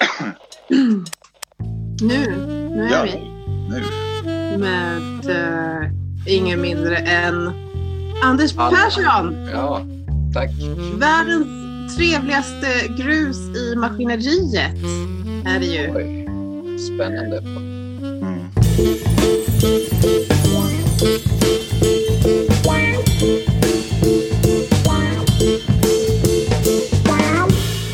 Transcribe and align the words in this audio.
Nu, 2.02 2.26
nu 2.76 2.82
är 2.84 2.90
Ja. 2.90 3.02
vi 3.02 3.30
Nu. 3.68 3.82
med 4.58 5.26
uh, 5.30 5.90
ingen 6.26 6.60
mindre 6.60 6.96
än 6.96 7.52
Anders. 8.22 8.52
Persson. 8.52 9.48
Ja, 9.52 9.80
tack. 10.34 10.50
Världens 10.98 11.96
trevligaste 11.96 12.66
grus 12.98 13.36
i 13.56 13.76
maskineriet 13.76 14.74
är 15.46 15.58
det 15.60 15.66
ju. 15.66 15.94
Oj, 15.94 16.26
spännande. 16.78 17.38
Mm. 17.38 18.50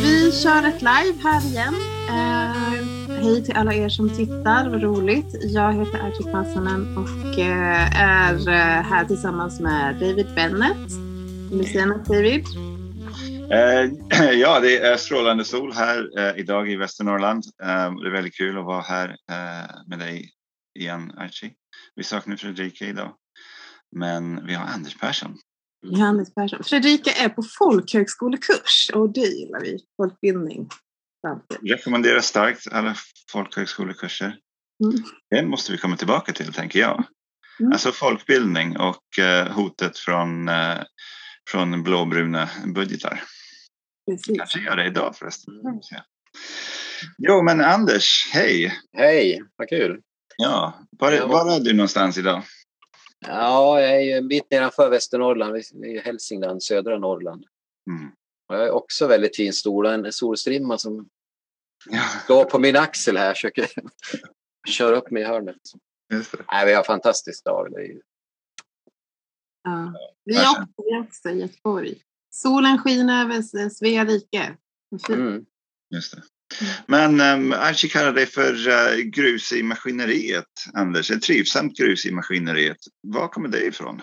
Vi 0.03 0.33
kör 0.43 0.67
ett 0.69 0.81
live 0.83 1.19
här 1.23 1.45
igen. 1.47 1.75
Eh, 2.09 3.17
hej 3.23 3.45
till 3.45 3.57
alla 3.57 3.75
er 3.75 3.89
som 3.89 4.09
tittar, 4.11 4.71
vad 4.71 4.83
roligt. 4.83 5.27
Jag 5.43 5.73
heter 5.73 5.99
Archie 5.99 6.33
Passanen 6.33 6.97
och 6.97 7.39
eh, 7.39 8.03
är 8.03 8.49
eh, 8.49 8.83
här 8.85 9.05
tillsammans 9.05 9.61
med 9.61 9.95
David 9.95 10.27
Bennett. 10.35 10.93
Vill 11.51 11.59
du 11.59 11.65
säga 11.65 11.87
något 11.87 12.07
David? 12.07 12.45
Eh, 13.51 13.91
ja, 14.41 14.61
det 14.61 14.77
är 14.79 14.97
strålande 14.97 15.45
sol 15.45 15.73
här 15.73 16.19
eh, 16.19 16.41
idag 16.41 16.71
i 16.71 16.77
Västernorrland. 16.77 17.45
Eh, 17.63 17.95
det 17.95 18.09
är 18.09 18.13
väldigt 18.13 18.37
kul 18.37 18.59
att 18.59 18.65
vara 18.65 18.83
här 18.83 19.17
med 19.87 19.99
dig 19.99 20.31
igen, 20.79 21.13
Archie. 21.17 21.51
Vi 21.95 22.05
saknar 22.05 22.37
Fredrika 22.37 22.85
idag, 22.85 23.13
men 23.97 24.47
vi 24.47 24.55
har 24.55 24.67
Anders 24.67 24.99
Persson. 24.99 25.37
Johannes 25.87 26.35
Persson. 26.35 26.65
Fredrika 26.65 27.11
är 27.11 27.29
på 27.29 27.43
folkhögskolekurs 27.59 28.91
och 28.95 29.13
det 29.13 29.21
gillar 29.21 29.61
vi. 29.61 29.79
Folkbildning. 29.97 30.69
Samtidigt. 31.27 31.73
Rekommenderar 31.73 32.21
starkt 32.21 32.67
alla 32.73 32.95
folkhögskolekurser. 33.33 34.27
Mm. 34.85 35.05
Den 35.31 35.49
måste 35.49 35.73
vi 35.73 35.79
komma 35.79 35.97
tillbaka 35.97 36.33
till, 36.33 36.53
tänker 36.53 36.79
jag. 36.79 37.05
Mm. 37.61 37.73
Alltså 37.73 37.93
folkbildning 37.93 38.77
och 38.77 39.19
eh, 39.19 39.53
hotet 39.53 39.99
från, 39.99 40.49
eh, 40.49 40.79
från 41.51 41.83
blåbruna 41.83 42.49
budgetar. 42.75 43.23
Precis. 44.11 44.39
Kanske 44.39 44.61
gör 44.61 44.77
det 44.77 44.87
idag 44.87 45.17
förresten. 45.17 45.55
Se. 45.83 45.97
Jo, 47.19 47.43
men 47.43 47.61
Anders, 47.61 48.31
hej! 48.33 48.73
Hej, 48.97 49.43
vad 49.57 49.69
kul. 49.69 50.01
Ja, 50.37 50.81
var, 50.91 51.13
Ja. 51.13 51.27
var 51.27 51.57
är 51.57 51.61
du 51.61 51.73
någonstans 51.73 52.19
idag? 52.19 52.43
Ja, 53.27 53.81
jag 53.81 53.97
är 53.97 54.01
ju 54.01 54.13
en 54.13 54.29
bit 54.29 54.51
nedanför 54.51 54.91
Västernorrland, 54.91 55.57
i 55.85 55.99
Hälsingland, 56.05 56.63
södra 56.63 56.99
Norrland. 56.99 57.45
Mm. 57.91 58.11
Och 58.49 58.55
jag 58.57 58.65
är 58.67 58.71
också 58.71 59.07
väldigt 59.07 59.37
fin 59.37 59.53
stol, 59.53 59.87
en 59.87 60.13
solstrimma 60.13 60.79
som 60.79 61.09
Går 62.29 62.45
på 62.45 62.59
min 62.59 62.77
axel 62.77 63.17
här, 63.17 63.35
försöker 63.35 63.69
köra 64.69 64.97
upp 64.97 65.11
mig 65.11 65.23
i 65.23 65.27
hörnet. 65.27 65.61
Nej, 66.53 66.67
vi 66.67 66.73
har 66.73 66.79
en 66.79 66.85
fantastisk 66.85 67.45
dag. 67.45 67.73
Det 67.73 67.77
är 67.77 67.85
ju... 67.85 68.01
Ja. 69.65 69.95
Vi 70.25 70.37
är 70.37 71.01
också, 71.01 71.29
i 71.29 71.41
Göteborg. 71.41 71.95
Solen 72.31 72.79
skiner 72.79 73.25
över 73.25 73.69
Svea 73.69 74.05
rike. 74.05 74.57
Mm. 75.09 75.45
Just 75.95 76.15
det. 76.15 76.23
Men 76.87 77.21
um, 77.21 77.53
Archie 77.53 77.91
kallar 77.91 78.13
dig 78.13 78.27
för 78.27 78.69
eh, 78.69 78.97
grus 78.97 79.53
i 79.53 79.63
maskineriet, 79.63 80.45
Anders. 80.75 81.11
Ett 81.11 81.23
trivsamt 81.23 81.77
grus 81.77 82.07
i 82.07 82.13
maskineriet. 82.13 82.77
Var 83.03 83.29
kommer 83.29 83.49
det 83.49 83.67
ifrån? 83.67 84.03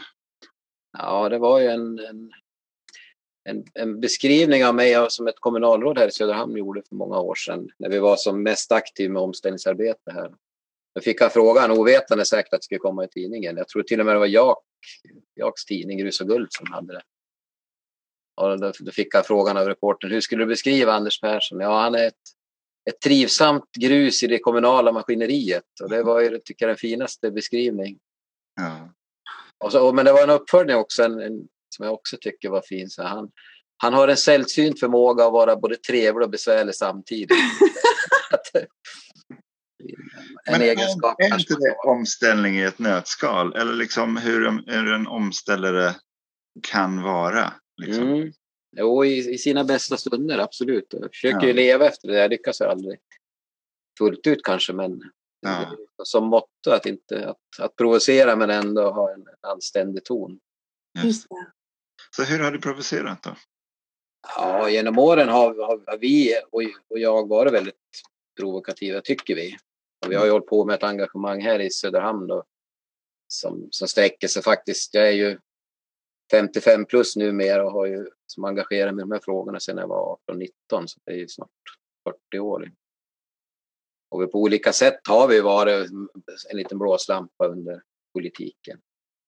Ja, 0.98 1.30
det 1.30 1.40
var 1.40 1.60
ju 1.60 1.68
en, 1.68 2.00
en, 2.00 2.32
en, 3.50 3.66
en 3.74 4.00
beskrivning 4.00 4.66
av 4.66 4.76
mig 4.76 5.06
som 5.10 5.28
ett 5.28 5.40
kommunalråd 5.40 5.98
här 5.98 6.08
i 6.08 6.12
Söderhamn 6.12 6.58
gjorde 6.58 6.82
för 6.90 6.96
många 6.96 7.20
år 7.20 7.36
sedan 7.36 7.70
när 7.78 7.90
vi 7.90 8.00
var 8.00 8.16
som 8.16 8.44
mest 8.44 8.72
aktiva 8.72 9.14
med 9.14 9.22
omställningsarbete 9.22 10.12
här. 10.12 10.32
Då 10.96 11.02
fick 11.02 11.22
jag 11.22 11.34
frågan, 11.34 11.72
ovetande 11.72 12.26
säkert 12.26 12.54
att 12.54 12.62
det 12.62 12.66
skulle 12.66 12.80
komma 12.80 13.06
i 13.06 13.08
tidningen. 13.08 13.58
Jag 13.58 13.68
tror 13.68 13.84
till 13.84 14.00
och 14.00 14.06
med 14.06 14.16
det 14.16 14.20
var 14.20 14.26
Jak, 14.26 14.64
Jaks 15.36 15.66
tidning 15.66 15.98
Grus 15.98 16.22
och 16.22 16.28
Guld 16.28 16.48
som 16.50 16.72
hade 16.72 16.94
det. 16.94 17.02
Och 18.42 18.60
då, 18.60 18.72
då 18.80 18.92
fick 18.92 19.16
jag 19.16 19.26
frågan 19.26 19.58
av 19.58 19.68
reportern, 19.68 20.12
hur 20.12 20.22
skulle 20.22 20.44
du 20.44 20.48
beskriva 20.48 20.94
Anders 20.94 21.22
Persson? 21.22 21.60
Ja, 21.60 21.82
han 21.82 21.96
är 21.96 22.08
ett, 22.08 22.14
ett 22.90 23.02
trivsamt 23.02 23.72
grus 23.80 24.24
i 24.24 24.28
det 24.28 24.40
kommunala 24.40 24.92
maskineriet. 24.92 25.64
Och 25.84 25.90
det 25.90 26.04
var 26.04 26.22
ju, 26.22 26.38
tycker 26.38 26.66
jag, 26.66 26.70
den 26.70 26.78
finaste 26.78 27.32
beskrivning. 27.32 28.00
Ja. 28.56 28.94
Och 29.58 29.72
så, 29.72 29.94
men 29.94 30.06
det 30.06 30.14
var 30.14 30.24
en 30.24 30.30
uppföljning 30.30 30.76
också 30.76 31.04
en, 31.04 31.20
en, 31.20 31.48
som 31.74 31.86
jag 31.86 31.94
också 31.94 32.18
tycker 32.22 32.50
var 32.50 32.62
fin. 32.62 32.90
Så 32.90 33.04
han, 33.04 33.30
han 33.78 33.94
har 33.94 34.08
en 34.08 34.18
sällsynt 34.18 34.80
förmåga 34.80 35.26
att 35.26 35.34
vara 35.34 35.56
både 35.56 35.76
trevlig 35.76 36.24
och 36.24 36.30
besvärlig 36.32 36.76
samtidigt. 36.76 37.38
En 40.46 40.52
Men 40.52 40.62
egenskap. 40.62 41.16
är, 41.22 41.40
inte 41.40 41.54
det 41.54 41.76
omställning 41.88 42.56
i 42.56 42.64
ett 42.64 42.80
nötskal? 42.80 43.56
Eller 43.56 43.74
liksom 43.74 44.18
hur, 44.18 44.48
en- 44.48 44.64
hur 44.68 44.94
en 44.94 45.08
omställare 45.08 45.96
kan 46.64 47.02
vara? 47.02 47.54
Liksom. 47.82 48.08
Mm. 48.08 48.32
Jo, 48.78 49.06
i, 49.06 49.34
i 49.34 49.38
sina 49.38 49.64
bästa 49.64 49.98
stunder, 49.98 50.38
absolut. 50.38 50.88
Jag 50.90 51.10
försöker 51.12 51.38
Ja. 51.42 51.48
ju 51.48 51.54
leva 51.54 51.86
efter 51.88 52.08
det. 52.08 52.18
Jag 52.18 52.30
lyckas 52.30 52.62
ju 52.62 52.66
aldrig 52.66 53.00
fullt 54.00 54.28
ut 54.28 54.44
kanske, 54.44 54.74
men 54.74 55.02
Ja. 55.42 55.76
som 56.04 56.26
motto 56.28 56.70
att 56.72 56.86
inte 56.86 57.28
att, 57.30 57.60
att 57.66 57.76
provocera 57.76 58.36
men 58.36 58.50
ändå 58.50 58.92
ha 58.92 59.14
en 59.14 59.26
anständig 59.42 60.06
ton. 60.06 60.40
Just 61.04 61.30
det. 61.30 61.36
Så 62.16 62.24
hur 62.24 62.40
har 62.40 62.52
du 62.52 62.60
provocerat 62.60 63.24
då? 63.24 63.36
Ja, 64.36 64.70
genom 64.70 65.00
åren 65.00 65.30
har, 65.30 65.56
har, 65.56 65.98
vi 65.98 66.36
och, 66.52 66.64
jag 67.00 67.28
varit 67.28 67.54
väldigt 67.54 67.76
provokativa, 68.40 69.02
tycker 69.02 69.36
vi. 69.36 69.58
Och 70.06 70.12
vi 70.12 70.16
har 70.16 70.26
ju 70.26 70.32
hållit 70.32 70.48
på 70.48 70.66
med 70.66 70.76
ett 70.76 70.84
engagemang 70.84 71.42
här 71.42 71.60
i 71.60 71.70
Söderhamn 71.70 72.28
då, 72.28 72.44
som, 73.28 73.68
som 73.72 73.88
sträcker 73.88 74.28
sig 74.28 74.44
faktiskt. 74.44 74.94
Jag 74.94 75.08
är 75.08 75.12
ju 75.12 75.40
55 76.32 76.86
plus 76.86 77.16
numera 77.16 77.66
och 77.66 77.72
har 77.72 77.86
ju 77.86 78.08
som 78.26 78.46
engagerat 78.46 78.96
mig 78.96 79.02
i 79.02 79.06
de 79.06 79.12
här 79.12 79.20
frågorna 79.20 79.60
sedan 79.60 79.78
jag 79.78 79.88
var 79.88 80.18
18-19, 80.32 80.48
så 80.70 81.00
det 81.06 81.12
är 81.12 81.16
ju 81.16 81.28
snart 81.28 81.50
40 82.30 82.40
år. 82.40 82.72
Och 84.10 84.22
vi 84.22 84.28
på 84.28 84.42
olika 84.42 84.74
sätt 84.74 85.00
har 85.10 85.28
vi 85.28 85.42
varit 85.42 85.90
en 86.52 86.58
liten 86.58 86.80
blåslampa 86.80 87.48
under 87.48 87.82
politiken 88.14 88.82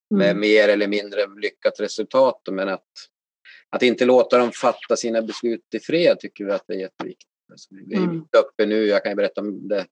med 0.10 0.30
Mm. 0.30 0.40
mer 0.40 0.70
eller 0.70 0.88
mindre 0.88 1.28
lyckat 1.42 1.80
resultat. 1.80 2.42
Men 2.52 2.70
att, 2.70 2.88
att 3.70 3.82
inte 3.84 4.06
låta 4.06 4.38
dem 4.38 4.52
fatta 4.52 4.96
sina 4.96 5.22
beslut 5.22 5.66
i 5.74 5.80
fred 5.80 6.20
tycker 6.20 6.46
vi 6.46 6.52
att 6.52 6.64
det 6.68 6.74
är 6.74 6.80
jätteviktigt. 6.80 7.30
Alltså, 7.52 7.68
vi 7.72 7.96
är 7.96 8.00
Mm. 8.00 8.16
mitt 8.16 8.36
uppe 8.36 8.66
nu, 8.66 8.86
jag 8.86 9.04
kan 9.04 9.12
ju 9.12 9.16
berätta 9.16 9.42
om 9.42 9.68
det, 9.68 9.86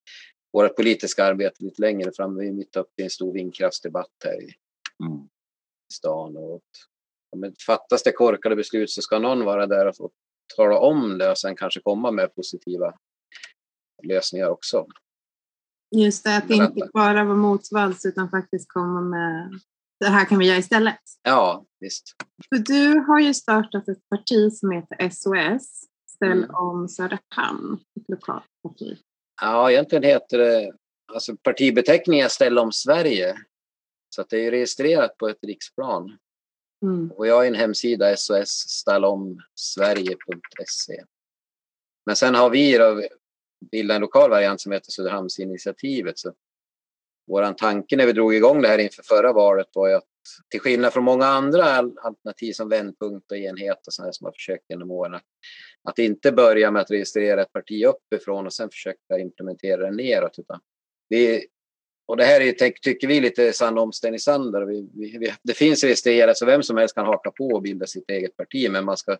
vårt 0.53 0.75
politiska 0.75 1.23
arbete 1.25 1.63
lite 1.63 1.81
längre 1.81 2.11
fram. 2.15 2.37
Vi 2.37 2.47
är 2.47 2.51
mitt 2.51 2.75
uppe 2.75 3.01
i 3.01 3.03
en 3.03 3.09
stor 3.09 3.33
vindkraftsdebatt 3.33 4.11
här 4.25 4.41
i 4.41 4.53
Mm. 5.05 5.27
stan. 5.93 6.37
Och, 6.37 6.61
om 7.35 7.41
det 7.41 7.61
fattas 7.65 8.03
det 8.03 8.11
korkade 8.11 8.55
beslut 8.55 8.89
så 8.91 9.01
ska 9.01 9.19
någon 9.19 9.45
vara 9.45 9.67
där 9.67 9.87
och 9.87 9.97
få 9.97 10.11
tala 10.55 10.77
om 10.79 11.17
det 11.17 11.31
och 11.31 11.37
sen 11.37 11.55
kanske 11.55 11.79
komma 11.81 12.11
med 12.11 12.35
positiva 12.35 12.93
lösningar 14.03 14.47
också. 14.49 14.87
Just 15.95 16.23
det, 16.23 16.37
att 16.37 16.49
inte 16.49 16.89
bara 16.93 17.23
vara 17.23 17.35
motsvals 17.37 18.05
utan 18.05 18.29
faktiskt 18.29 18.69
komma 18.73 19.01
med 19.01 19.59
det 20.03 20.09
här 20.09 20.25
kan 20.25 20.39
vi 20.39 20.47
göra 20.47 20.57
istället. 20.57 20.99
Ja, 21.23 21.65
visst. 21.79 22.03
Du 22.49 22.99
har 22.99 23.19
ju 23.19 23.33
startat 23.33 23.87
ett 23.87 24.09
parti 24.09 24.53
som 24.53 24.71
heter 24.71 25.09
SOS, 25.09 25.83
Ställ 26.15 26.43
Mm. 26.43 26.55
om 26.55 26.89
Söderhamn, 26.89 27.79
ett 27.99 28.09
lokalt 28.09 28.43
parti. 28.63 28.97
Ja, 29.41 29.71
egentligen 29.71 30.03
heter 30.03 30.37
det, 30.37 30.71
alltså 31.13 31.35
partibeteckningen 31.37 32.29
Ställ 32.29 32.57
om 32.57 32.71
Sverige. 32.71 33.35
Så 34.15 34.23
det 34.29 34.47
är 34.47 34.51
registrerat 34.51 35.17
på 35.17 35.27
ett 35.29 35.43
riksplan. 35.43 36.17
Mm. 36.85 37.11
Och 37.11 37.27
jag 37.27 37.35
har 37.35 37.45
en 37.45 37.55
hemsida, 37.55 38.15
sossstallomsverige.se. 38.15 41.03
Men 42.05 42.15
sen 42.15 42.35
har 42.35 42.49
vi 42.49 42.77
då 42.77 43.01
bildat 43.71 43.95
en 43.95 44.01
lokal 44.01 44.29
variant 44.29 44.61
som 44.61 44.71
heter 44.71 44.91
Söderhamnsinitiativet. 44.91 46.19
Så 46.19 46.33
vår 47.27 47.53
tanke 47.53 47.95
när 47.95 48.05
vi 48.05 48.13
drog 48.13 48.35
igång 48.35 48.61
det 48.61 48.67
här 48.67 48.77
inför 48.77 49.03
förra 49.03 49.33
valet 49.33 49.67
var 49.73 49.87
ju 49.87 49.93
att 49.93 50.03
till 50.49 50.59
skillnad 50.59 50.93
från 50.93 51.03
många 51.03 51.25
andra 51.25 51.63
alternativ 52.01 52.53
som 52.53 52.69
vändpunkt 52.69 53.31
och 53.31 53.37
enhet 53.37 53.87
och 53.87 53.93
sådana 53.93 54.13
som 54.13 54.25
har 54.25 54.31
försökt 54.31 54.63
genom 54.69 54.91
åren 54.91 55.13
att, 55.13 55.23
att 55.83 55.99
inte 55.99 56.31
börja 56.31 56.71
med 56.71 56.81
att 56.81 56.91
registrera 56.91 57.41
ett 57.41 57.53
parti 57.53 57.85
uppifrån 57.85 58.45
och 58.45 58.53
sen 58.53 58.69
försöka 58.69 59.19
implementera 59.19 59.85
det 59.85 59.95
neråt. 59.95 60.39
Utan 60.39 60.59
vi, 61.09 61.47
och 62.05 62.17
det 62.17 62.25
här 62.25 62.41
är, 62.41 62.69
tycker 62.69 63.07
vi 63.07 63.19
lite 63.19 63.53
sann 63.53 63.77
omställningsandar. 63.77 64.61
Vi, 64.65 64.89
vi, 64.93 65.17
vi, 65.17 65.33
det 65.43 65.53
finns 65.53 65.83
registrerat 65.83 66.37
så 66.37 66.45
vem 66.45 66.63
som 66.63 66.77
helst 66.77 66.95
kan 66.95 67.05
haka 67.05 67.31
på 67.31 67.47
och 67.47 67.61
bilda 67.61 67.85
sitt 67.85 68.09
eget 68.09 68.37
parti 68.37 68.71
men 68.71 68.85
man 68.85 68.97
ska, 68.97 69.17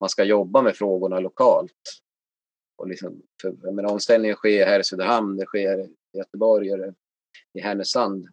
man 0.00 0.08
ska 0.08 0.24
jobba 0.24 0.62
med 0.62 0.76
frågorna 0.76 1.20
lokalt. 1.20 1.72
Och 2.78 2.88
liksom, 2.88 3.22
för, 3.42 3.72
menar, 3.72 3.92
omställningen 3.92 4.36
sker 4.36 4.66
här 4.66 4.80
i 4.80 4.84
Söderhamn, 4.84 5.36
det 5.36 5.46
sker 5.46 5.80
i 5.80 6.18
Göteborg, 6.18 6.70
i 7.54 7.60
Härnösand 7.60 8.26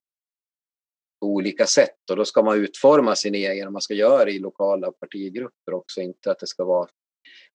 på 1.21 1.27
olika 1.27 1.65
sätt 1.65 2.09
och 2.09 2.15
då 2.15 2.25
ska 2.25 2.43
man 2.43 2.57
utforma 2.57 3.15
sin 3.15 3.35
egen 3.35 3.67
och 3.67 3.73
man 3.73 3.81
ska 3.81 3.93
göra 3.93 4.25
det 4.25 4.31
i 4.31 4.39
lokala 4.39 4.91
partigrupper 4.91 5.73
också, 5.73 6.01
inte 6.01 6.31
att 6.31 6.39
det 6.39 6.47
ska 6.47 6.65
vara 6.65 6.89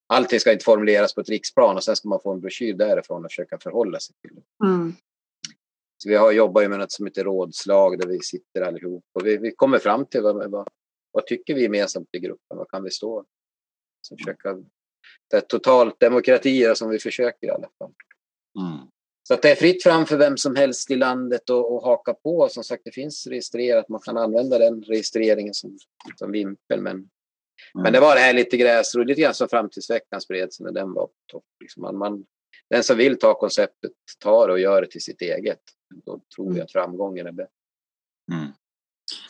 allting 0.08 0.40
ska 0.40 0.52
inte 0.52 0.64
formuleras 0.64 1.14
på 1.14 1.20
ett 1.20 1.28
riksplan 1.28 1.76
och 1.76 1.84
sen 1.84 1.96
ska 1.96 2.08
man 2.08 2.20
få 2.20 2.32
en 2.32 2.40
broschyr 2.40 2.74
därifrån 2.74 3.24
och 3.24 3.30
försöka 3.30 3.58
förhålla 3.58 4.00
sig 4.00 4.16
till 4.20 4.34
det. 4.34 4.66
Mm. 4.66 4.92
Så 6.02 6.08
vi 6.08 6.14
har 6.14 6.32
jobbat 6.32 6.70
med 6.70 6.78
något 6.78 6.92
som 6.92 7.06
heter 7.06 7.24
rådslag 7.24 7.98
där 7.98 8.08
vi 8.08 8.18
sitter 8.20 8.60
allihop 8.60 9.04
och 9.12 9.26
vi, 9.26 9.36
vi 9.36 9.50
kommer 9.50 9.78
fram 9.78 10.06
till 10.06 10.22
vad, 10.22 10.50
vad, 10.50 10.68
vad 11.10 11.26
tycker 11.26 11.54
vi 11.54 11.62
gemensamt 11.62 12.08
i 12.12 12.18
gruppen, 12.18 12.56
vad 12.56 12.70
kan 12.70 12.84
vi 12.84 12.90
stå? 12.90 13.24
Så 14.00 14.16
försöka, 14.16 14.54
det 15.30 15.36
är 15.36 15.40
totalt 15.40 16.00
demokrati 16.00 16.74
som 16.74 16.90
vi 16.90 16.98
försöker 16.98 17.46
i 17.46 17.50
alla 17.50 17.68
fall. 17.78 17.92
Mm. 18.60 18.88
Så 19.28 19.34
att 19.34 19.42
det 19.42 19.50
är 19.50 19.56
fritt 19.56 19.82
fram 19.82 20.06
för 20.06 20.16
vem 20.16 20.36
som 20.36 20.56
helst 20.56 20.90
i 20.90 20.96
landet 20.96 21.42
att 21.42 21.50
och 21.50 21.82
haka 21.82 22.14
på. 22.14 22.48
Som 22.48 22.64
sagt, 22.64 22.82
det 22.84 22.92
finns 22.92 23.26
registrerat. 23.26 23.88
Man 23.88 24.00
kan 24.00 24.16
använda 24.16 24.58
den 24.58 24.82
registreringen 24.82 25.54
som, 25.54 25.78
som 26.16 26.32
vimpel. 26.32 26.82
Men, 26.82 26.92
mm. 26.96 27.08
men 27.82 27.92
det 27.92 28.00
var 28.00 28.14
det 28.14 28.20
här 28.20 28.32
lite 28.32 28.56
gräsrot, 28.56 29.06
lite 29.06 29.20
grann 29.20 29.34
som 29.34 29.48
Framtidsveckan 29.48 30.20
spred 30.20 30.52
sig 30.52 30.64
när 30.64 30.72
den 30.72 30.92
var 30.92 31.06
på 31.06 31.12
topp. 31.32 31.44
Liksom 31.60 31.82
man, 31.82 31.98
man, 31.98 32.24
den 32.70 32.82
som 32.82 32.96
vill 32.96 33.18
ta 33.18 33.34
konceptet 33.34 33.92
tar 34.18 34.48
och 34.48 34.60
gör 34.60 34.82
det 34.82 34.90
till 34.90 35.02
sitt 35.02 35.22
eget. 35.22 35.60
Då 36.04 36.20
tror 36.36 36.52
vi 36.52 36.60
att 36.60 36.72
framgången 36.72 37.26
är 37.26 37.32
bättre. 37.32 37.52
Mm. 38.32 38.52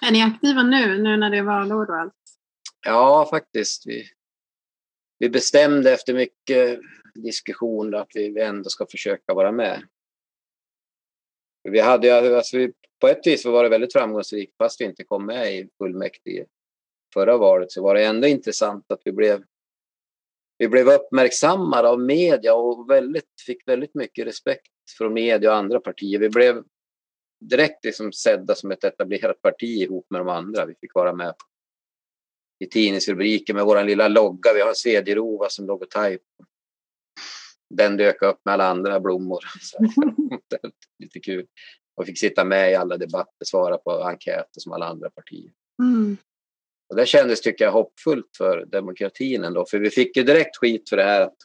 Är 0.00 0.12
ni 0.12 0.22
aktiva 0.22 0.62
nu, 0.62 1.02
nu 1.02 1.16
när 1.16 1.30
det 1.30 1.38
är 1.38 1.42
valår 1.42 1.90
och 1.90 1.96
allt? 1.96 2.14
Ja, 2.86 3.26
faktiskt. 3.30 3.86
Vi, 3.86 4.04
vi 5.18 5.30
bestämde 5.30 5.92
efter 5.92 6.14
mycket 6.14 6.80
diskussion 7.14 7.94
att 7.94 8.10
vi 8.14 8.40
ändå 8.40 8.70
ska 8.70 8.86
försöka 8.86 9.34
vara 9.34 9.52
med. 9.52 9.82
Vi 11.62 11.80
hade, 11.80 12.36
alltså 12.36 12.56
vi, 12.56 12.72
på 13.00 13.08
ett 13.08 13.26
vis 13.26 13.44
var 13.44 13.62
det 13.62 13.68
väldigt 13.68 13.92
framgångsrikt 13.92 14.56
fast 14.56 14.80
vi 14.80 14.84
inte 14.84 15.04
kom 15.04 15.26
med 15.26 15.54
i 15.54 15.68
fullmäktige 15.78 16.46
förra 17.14 17.36
valet 17.36 17.72
så 17.72 17.82
var 17.82 17.94
det 17.94 18.04
ändå 18.04 18.26
intressant 18.26 18.92
att 18.92 19.00
vi 19.04 19.12
blev 19.12 19.44
vi 20.58 20.68
blev 20.68 20.88
uppmärksammade 20.88 21.88
av 21.88 22.00
media 22.00 22.54
och 22.54 22.90
väldigt, 22.90 23.40
fick 23.46 23.68
väldigt 23.68 23.94
mycket 23.94 24.26
respekt 24.26 24.72
från 24.98 25.12
media 25.12 25.50
och 25.50 25.56
andra 25.56 25.80
partier. 25.80 26.18
Vi 26.18 26.28
blev 26.28 26.64
direkt 27.40 27.84
liksom 27.84 28.12
sedda 28.12 28.54
som 28.54 28.70
ett 28.70 28.84
etablerat 28.84 29.42
parti 29.42 29.62
ihop 29.62 30.06
med 30.10 30.20
de 30.20 30.28
andra. 30.28 30.66
Vi 30.66 30.74
fick 30.74 30.94
vara 30.94 31.14
med 31.14 31.34
i 32.58 32.66
tidningsrubriker 32.66 33.54
med 33.54 33.64
vår 33.64 33.84
lilla 33.84 34.08
logga. 34.08 34.52
Vi 34.54 34.60
har 34.60 34.68
en 34.68 34.74
Svedjerova 34.74 35.48
som 35.48 35.66
logotyp. 35.66 36.22
Den 37.70 37.96
dök 37.96 38.22
upp 38.22 38.40
med 38.44 38.54
alla 38.54 38.68
andra 38.68 39.00
blommor. 39.00 39.44
lite 40.98 41.20
kul. 41.20 41.46
Och 41.96 42.06
fick 42.06 42.18
sitta 42.18 42.44
med 42.44 42.72
i 42.72 42.74
alla 42.74 42.96
debatter, 42.96 43.44
svara 43.44 43.78
på 43.78 43.90
enkäter 43.90 44.60
som 44.60 44.72
alla 44.72 44.86
andra 44.86 45.10
partier. 45.10 45.50
Mm. 45.82 46.16
Och 46.88 46.96
det 46.96 47.06
kändes, 47.06 47.40
tycker 47.40 47.64
jag, 47.64 47.72
hoppfullt 47.72 48.36
för 48.36 48.64
demokratin 48.66 49.44
ändå. 49.44 49.66
För 49.70 49.78
vi 49.78 49.90
fick 49.90 50.16
ju 50.16 50.22
direkt 50.22 50.56
skit 50.56 50.88
för 50.88 50.96
det 50.96 51.04
här 51.04 51.20
att 51.20 51.36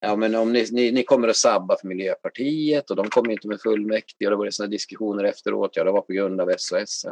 ja, 0.00 0.16
men 0.16 0.34
om 0.34 0.52
ni, 0.52 0.66
ni, 0.72 0.92
ni 0.92 1.02
kommer 1.02 1.28
att 1.28 1.36
sabba 1.36 1.76
för 1.80 1.88
Miljöpartiet 1.88 2.90
och 2.90 2.96
de 2.96 3.08
kommer 3.08 3.30
inte 3.30 3.48
med 3.48 3.60
fullmäktige 3.60 4.26
och 4.26 4.30
det 4.30 4.36
var 4.36 4.50
sådana 4.50 4.70
diskussioner 4.70 5.24
efteråt. 5.24 5.76
Ja, 5.76 5.84
det 5.84 5.92
var 5.92 6.00
på 6.00 6.12
grund 6.12 6.40
av 6.40 6.54
SOS. 6.58 7.06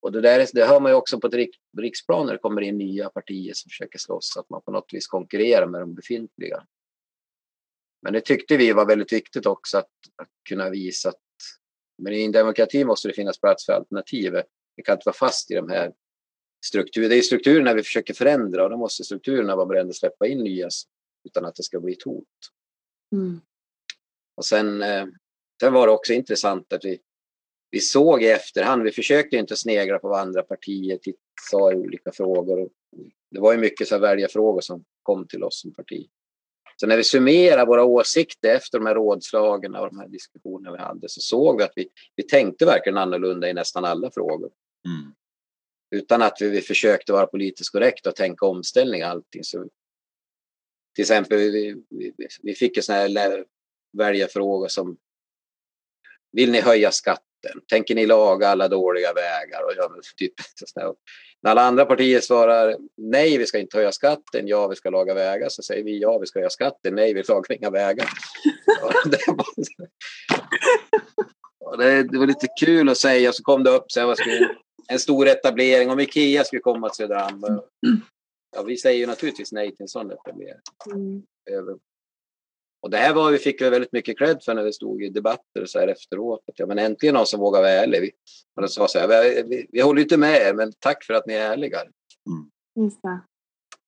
Och 0.00 0.12
det, 0.12 0.20
där, 0.20 0.48
det 0.52 0.64
hör 0.64 0.80
man 0.80 0.92
ju 0.92 0.96
också 0.96 1.20
på 1.20 1.26
ett 1.26 1.34
rik, 1.34 1.56
riksplan 1.78 2.26
när 2.26 2.32
det 2.32 2.38
kommer 2.38 2.62
in 2.62 2.78
nya 2.78 3.10
partier 3.10 3.52
som 3.54 3.68
försöker 3.68 3.98
slåss, 3.98 4.36
att 4.36 4.50
man 4.50 4.62
på 4.62 4.70
något 4.70 4.90
vis 4.92 5.06
konkurrerar 5.06 5.66
med 5.66 5.80
de 5.80 5.94
befintliga. 5.94 6.66
Men 8.02 8.12
det 8.12 8.20
tyckte 8.20 8.56
vi 8.56 8.72
var 8.72 8.86
väldigt 8.86 9.12
viktigt 9.12 9.46
också 9.46 9.78
att, 9.78 9.90
att 10.16 10.28
kunna 10.48 10.70
visa 10.70 11.08
att 11.08 11.16
men 12.02 12.12
i 12.12 12.24
en 12.24 12.32
demokrati 12.32 12.84
måste 12.84 13.08
det 13.08 13.14
finnas 13.14 13.40
plats 13.40 13.66
för 13.66 13.72
alternativ. 13.72 14.32
Vi 14.76 14.82
kan 14.82 14.92
inte 14.92 15.06
vara 15.06 15.16
fast 15.16 15.50
i 15.50 15.54
de 15.54 15.68
här 15.68 15.92
strukturerna. 16.66 17.08
Det 17.08 17.18
är 17.18 17.22
strukturerna 17.22 17.74
vi 17.74 17.82
försöker 17.82 18.14
förändra 18.14 18.64
och 18.64 18.70
då 18.70 18.76
måste 18.76 19.04
strukturerna 19.04 19.56
vara 19.56 19.66
beredda 19.66 19.88
att 19.88 19.96
släppa 19.96 20.26
in 20.26 20.38
nya 20.38 20.68
utan 21.24 21.44
att 21.44 21.54
det 21.54 21.62
ska 21.62 21.80
bli 21.80 21.92
ett 21.92 22.02
hot. 22.02 22.24
Mm. 23.12 23.40
Och 24.36 24.44
sen, 24.44 24.82
eh, 24.82 25.06
sen 25.60 25.72
var 25.72 25.86
det 25.86 25.92
också 25.92 26.12
intressant 26.12 26.72
att 26.72 26.84
vi, 26.84 27.00
vi 27.70 27.80
såg 27.80 28.22
i 28.22 28.26
efterhand, 28.26 28.82
vi 28.82 28.92
försökte 28.92 29.36
inte 29.36 29.56
snegla 29.56 29.98
på 29.98 30.08
vad 30.08 30.20
andra 30.20 30.42
partier 30.42 30.98
sa 31.50 31.72
i 31.72 31.74
olika 31.74 32.12
frågor. 32.12 32.68
Det 33.30 33.40
var 33.40 33.52
ju 33.52 33.58
mycket 33.58 33.88
så 33.88 33.98
väljarfrågor 33.98 34.60
som 34.60 34.84
kom 35.02 35.26
till 35.26 35.44
oss 35.44 35.60
som 35.60 35.74
parti. 35.74 36.08
Så 36.76 36.86
när 36.86 36.96
vi 36.96 37.04
summerar 37.04 37.66
våra 37.66 37.84
åsikter 37.84 38.54
efter 38.54 38.78
de 38.78 38.86
här 38.86 38.94
rådslagen 38.94 39.74
och 39.74 39.88
de 39.88 39.98
här 39.98 40.08
diskussionerna 40.08 40.76
vi 40.76 40.82
hade 40.82 41.08
så 41.08 41.20
såg 41.20 41.58
vi 41.58 41.64
att 41.64 41.72
vi, 41.76 41.88
vi 42.16 42.22
tänkte 42.22 42.66
verkligen 42.66 42.98
annorlunda 42.98 43.48
i 43.48 43.54
nästan 43.54 43.84
alla 43.84 44.10
frågor. 44.10 44.50
Mm. 44.86 45.14
Utan 45.90 46.22
att 46.22 46.36
vi, 46.40 46.48
vi 46.48 46.60
försökte 46.60 47.12
vara 47.12 47.26
politiskt 47.26 47.72
korrekta 47.72 48.10
och 48.10 48.16
tänka 48.16 48.46
omställning 48.46 49.02
och 49.02 49.08
allting. 49.08 49.44
Så, 49.44 49.68
till 50.94 51.02
exempel, 51.02 51.38
vi, 51.38 51.82
vi, 51.90 52.12
vi 52.42 52.54
fick 52.54 52.76
ju 52.76 52.82
sådana 52.82 53.20
här 53.20 53.44
väljarfrågor 53.92 54.68
som 54.68 54.98
Vill 56.32 56.52
ni 56.52 56.60
höja 56.60 56.90
skatten? 57.38 57.60
Tänker 57.68 57.94
ni 57.94 58.06
laga 58.06 58.48
alla 58.48 58.68
dåliga 58.68 59.12
vägar? 59.12 59.64
Och, 59.64 59.72
ja, 59.76 59.90
typ, 60.16 60.34
när 61.42 61.50
alla 61.50 61.62
andra 61.62 61.84
partier 61.84 62.20
svarar 62.20 62.76
nej, 62.96 63.38
vi 63.38 63.46
ska 63.46 63.58
inte 63.58 63.76
höja 63.76 63.92
skatten, 63.92 64.48
ja, 64.48 64.68
vi 64.68 64.76
ska 64.76 64.90
laga 64.90 65.14
vägar, 65.14 65.48
så 65.48 65.62
säger 65.62 65.84
vi 65.84 65.98
ja, 65.98 66.18
vi 66.18 66.26
ska 66.26 66.38
höja 66.38 66.50
skatten, 66.50 66.94
nej, 66.94 67.14
vi 67.14 67.22
lagar 67.22 67.52
inga 67.52 67.70
vägar. 67.70 68.08
det, 69.04 69.18
var, 71.60 72.02
det, 72.02 72.18
var 72.18 72.26
lite 72.26 72.46
kul 72.60 72.88
att 72.88 72.98
säga, 72.98 73.32
så 73.32 73.42
kom 73.42 73.64
det 73.64 73.70
upp 73.70 73.92
så 73.92 74.00
här, 74.00 74.16
en 74.88 74.98
stor 74.98 75.28
etablering, 75.28 75.90
om 75.90 76.00
Ikea 76.00 76.44
skulle 76.44 76.60
komma 76.60 76.88
till 76.88 76.96
Söderhamn. 76.96 77.60
Ja, 78.56 78.62
vi 78.62 78.76
säger 78.76 78.98
ju 78.98 79.06
naturligtvis 79.06 79.52
nej 79.52 79.76
till 79.76 79.82
en 79.82 79.88
sån 79.88 80.10
etablering. 80.10 80.60
Mm. 80.94 81.22
Och 82.88 82.92
det 82.92 82.98
här 82.98 83.14
var 83.14 83.30
vi 83.30 83.38
fick 83.38 83.62
väldigt 83.62 83.92
mycket 83.92 84.18
cred 84.18 84.42
för 84.44 84.54
när 84.54 84.62
vi 84.62 84.72
stod 84.72 85.02
i 85.02 85.08
debatter 85.08 85.62
och 85.62 85.70
så 85.70 85.78
här 85.78 85.88
efteråt. 85.88 86.44
Att, 86.48 86.58
ja, 86.58 86.66
men 86.66 86.78
äntligen 86.78 87.14
någon 87.14 87.26
som 87.26 87.40
vågar 87.40 87.60
vara 87.60 87.70
ärlig. 87.70 88.00
Vi, 88.00 88.10
och 88.56 88.62
de 88.62 88.68
sa 88.68 88.88
så 88.88 88.98
här, 88.98 89.08
vi, 89.08 89.42
vi, 89.42 89.66
vi 89.72 89.80
håller 89.80 90.02
inte 90.02 90.16
med 90.16 90.36
er, 90.36 90.54
men 90.54 90.72
tack 90.78 91.04
för 91.04 91.14
att 91.14 91.26
ni 91.26 91.34
är 91.34 91.52
ärliga. 91.52 91.80
Mm. 91.80 92.50
Just 92.86 93.02
det. 93.02 93.20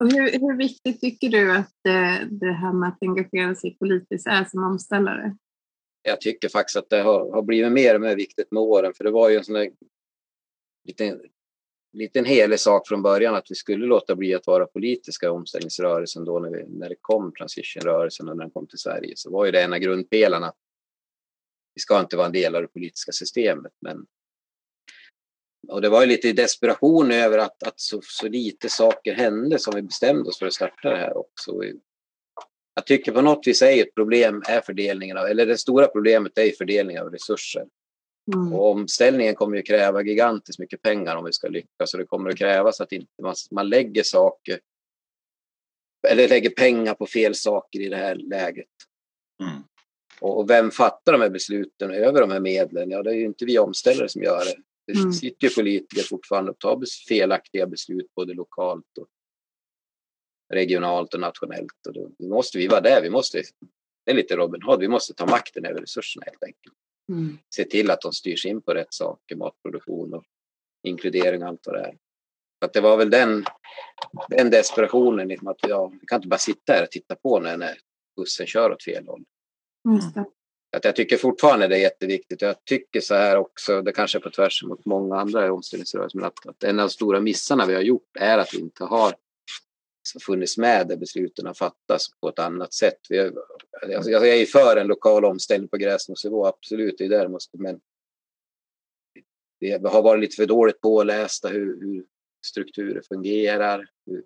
Och 0.00 0.12
hur, 0.12 0.40
hur 0.40 0.56
viktigt 0.56 1.00
tycker 1.00 1.28
du 1.28 1.52
att 1.52 1.70
det, 1.84 2.28
det 2.30 2.52
här 2.52 2.72
med 2.72 2.88
att 2.88 2.98
engagera 3.00 3.54
sig 3.54 3.76
politiskt 3.78 4.26
är 4.26 4.44
som 4.44 4.64
omställare? 4.64 5.36
Jag 6.02 6.20
tycker 6.20 6.48
faktiskt 6.48 6.76
att 6.76 6.90
det 6.90 7.00
har, 7.00 7.30
har 7.30 7.42
blivit 7.42 7.72
mer 7.72 7.94
och 7.94 8.00
mer 8.00 8.16
viktigt 8.16 8.52
med 8.52 8.62
åren. 8.62 8.92
För 8.96 9.04
det 9.04 9.10
var 9.10 9.30
ju 9.30 9.36
en 9.36 9.44
sån 9.44 9.54
där 9.54 9.70
liten 11.92 11.98
liten 11.98 12.24
helig 12.24 12.60
sak 12.60 12.88
från 12.88 13.02
början 13.02 13.34
att 13.34 13.50
vi 13.50 13.54
skulle 13.54 13.86
låta 13.86 14.16
bli 14.16 14.34
att 14.34 14.46
vara 14.46 14.66
politiska 14.66 15.26
i 15.26 15.28
omställningsrörelsen 15.28 16.24
då 16.24 16.38
när, 16.38 16.50
vi, 16.50 16.64
när 16.68 16.88
det 16.88 16.96
kom 17.00 17.32
transitionrörelsen 17.32 18.28
och 18.28 18.36
när 18.36 18.44
den 18.44 18.50
kom 18.50 18.66
till 18.66 18.78
Sverige 18.78 19.12
så 19.16 19.30
var 19.30 19.46
ju 19.46 19.52
det 19.52 19.62
en 19.62 19.72
av 19.72 19.78
grundpelarna. 19.78 20.52
Vi 21.74 21.80
ska 21.80 22.00
inte 22.00 22.16
vara 22.16 22.26
en 22.26 22.32
del 22.32 22.54
av 22.54 22.62
det 22.62 22.68
politiska 22.68 23.12
systemet 23.12 23.72
men 23.80 24.06
och 25.68 25.80
det 25.80 25.88
var 25.88 26.00
ju 26.00 26.06
lite 26.06 26.28
i 26.28 26.32
desperation 26.32 27.10
över 27.12 27.38
att, 27.38 27.62
att 27.62 27.80
så, 27.80 28.00
så 28.02 28.28
lite 28.28 28.68
saker 28.68 29.14
hände 29.14 29.58
som 29.58 29.74
vi 29.74 29.82
bestämde 29.82 30.28
oss 30.28 30.38
för 30.38 30.46
att 30.46 30.54
starta 30.54 30.90
det 30.90 30.96
här 30.96 31.16
också. 31.16 31.52
Jag 32.74 32.86
tycker 32.86 33.12
på 33.12 33.22
något 33.22 33.46
vis 33.46 33.62
är 33.62 33.82
ett 33.82 33.94
problem 33.94 34.42
är 34.48 34.60
fördelningen 34.60 35.16
av, 35.16 35.26
eller 35.26 35.46
det 35.46 35.58
stora 35.58 35.86
problemet 35.86 36.38
är 36.38 36.50
fördelningen 36.58 37.02
av 37.02 37.12
resurser. 37.12 37.64
Mm. 38.34 38.52
Och 38.52 38.70
omställningen 38.70 39.34
kommer 39.34 39.56
ju 39.56 39.62
kräva 39.62 40.02
gigantiskt 40.02 40.58
mycket 40.58 40.82
pengar 40.82 41.16
om 41.16 41.24
vi 41.24 41.32
ska 41.32 41.48
lyckas. 41.48 41.90
Så 41.90 41.96
det 41.96 42.04
kommer 42.04 42.30
att 42.30 42.38
krävas 42.38 42.80
att 42.80 42.92
inte 42.92 43.22
man, 43.22 43.34
man 43.50 43.68
lägger 43.68 44.02
saker 44.02 44.60
eller 46.08 46.28
lägger 46.28 46.50
pengar 46.50 46.94
på 46.94 47.06
fel 47.06 47.34
saker 47.34 47.80
i 47.80 47.88
det 47.88 47.96
här 47.96 48.14
läget. 48.14 48.68
Mm. 49.42 49.62
Och, 50.20 50.38
och, 50.38 50.50
vem 50.50 50.70
fattar 50.70 51.12
de 51.12 51.20
här 51.20 51.30
besluten 51.30 51.90
över 51.90 52.20
de 52.20 52.30
här 52.30 52.40
medlen? 52.40 52.90
Ja, 52.90 53.02
det 53.02 53.10
är 53.10 53.14
ju 53.14 53.24
inte 53.24 53.44
vi 53.44 53.58
omställare 53.58 54.08
som 54.08 54.22
gör 54.22 54.44
det. 54.44 54.56
Det 54.86 54.98
mm. 54.98 55.12
sitter 55.12 55.48
ju 55.48 55.54
politiker 55.54 56.02
fortfarande 56.02 56.50
och 56.50 56.58
tar 56.58 56.82
felaktiga 57.08 57.66
beslut 57.66 58.14
både 58.14 58.34
lokalt 58.34 58.98
och 59.00 59.08
regionalt 60.52 61.14
och 61.14 61.20
nationellt. 61.20 61.86
Och 61.86 61.92
då 61.92 62.10
måste 62.18 62.58
vi 62.58 62.68
vara 62.68 62.80
där. 62.80 63.02
Vi 63.02 63.10
måste, 63.10 63.42
det 64.04 64.10
är 64.10 64.14
lite 64.14 64.36
Robin 64.36 64.62
Hood, 64.62 64.80
vi 64.80 64.88
måste 64.88 65.14
ta 65.14 65.26
makten 65.26 65.64
över 65.64 65.80
resurserna 65.80 66.24
helt 66.26 66.44
enkelt. 66.44 66.76
Mm. 67.10 67.38
Se 67.54 67.64
till 67.64 67.90
att 67.90 68.00
de 68.00 68.12
styrs 68.12 68.46
in 68.46 68.62
på 68.62 68.74
rätt 68.74 68.94
saker, 68.94 69.36
matproduktion 69.36 70.14
och 70.14 70.24
inkludering 70.82 71.42
och 71.42 71.48
allt 71.48 71.66
vad 71.66 71.74
det 71.74 71.80
är. 71.80 71.96
Att 72.64 72.72
det 72.72 72.80
var 72.80 72.96
väl 72.96 73.10
den, 73.10 73.44
den 74.28 74.50
desperationen, 74.50 75.28
liksom 75.28 75.48
att 75.48 75.58
ja, 75.60 75.92
vi 76.00 76.06
kan 76.06 76.16
inte 76.16 76.28
bara 76.28 76.38
sitta 76.38 76.72
här 76.72 76.82
och 76.82 76.90
titta 76.90 77.14
på 77.14 77.40
när, 77.40 77.56
när 77.56 77.78
bussen 78.16 78.46
kör 78.46 78.72
åt 78.72 78.82
fel 78.82 79.06
håll. 79.06 79.24
Att 80.76 80.84
jag 80.84 80.96
tycker 80.96 81.16
fortfarande 81.16 81.68
det 81.68 81.76
är 81.76 81.80
jätteviktigt. 81.80 82.42
Jag 82.42 82.64
tycker 82.64 83.00
så 83.00 83.14
här 83.14 83.36
också, 83.36 83.82
det 83.82 83.92
kanske 83.92 84.18
är 84.18 84.20
på 84.20 84.30
tvärs 84.30 84.62
mot 84.64 84.84
många 84.84 85.16
andra 85.16 85.46
i 85.46 85.50
omställningsrörelsen, 85.50 86.24
att, 86.24 86.46
att 86.46 86.64
en 86.64 86.78
av 86.80 86.88
de 86.88 86.92
stora 86.92 87.20
missarna 87.20 87.66
vi 87.66 87.74
har 87.74 87.82
gjort 87.82 88.16
är 88.20 88.38
att 88.38 88.54
vi 88.54 88.58
inte 88.58 88.84
har 88.84 89.14
funnits 90.26 90.58
med 90.58 90.88
där 90.88 90.96
besluten 90.96 91.54
fattas 91.54 92.06
på 92.20 92.28
ett 92.28 92.38
annat 92.38 92.74
sätt. 92.74 92.98
Vi 93.08 93.18
är, 93.18 93.32
alltså 93.96 94.10
jag 94.10 94.28
är 94.28 94.46
för 94.46 94.76
en 94.76 94.86
lokal 94.86 95.24
omställning 95.24 95.68
på 95.68 95.76
gräsrotsnivå, 95.76 96.46
absolut, 96.46 96.98
det 96.98 97.04
är 97.04 97.08
där 97.08 97.28
måste, 97.28 97.58
men 97.58 97.80
vi 99.60 99.70
har 99.72 100.02
varit 100.02 100.20
lite 100.20 100.36
för 100.36 100.46
dåligt 100.46 100.80
pålästa 100.80 101.48
hur, 101.48 101.80
hur 101.80 102.04
strukturer 102.46 103.02
fungerar. 103.08 103.90
Hur, 104.06 104.24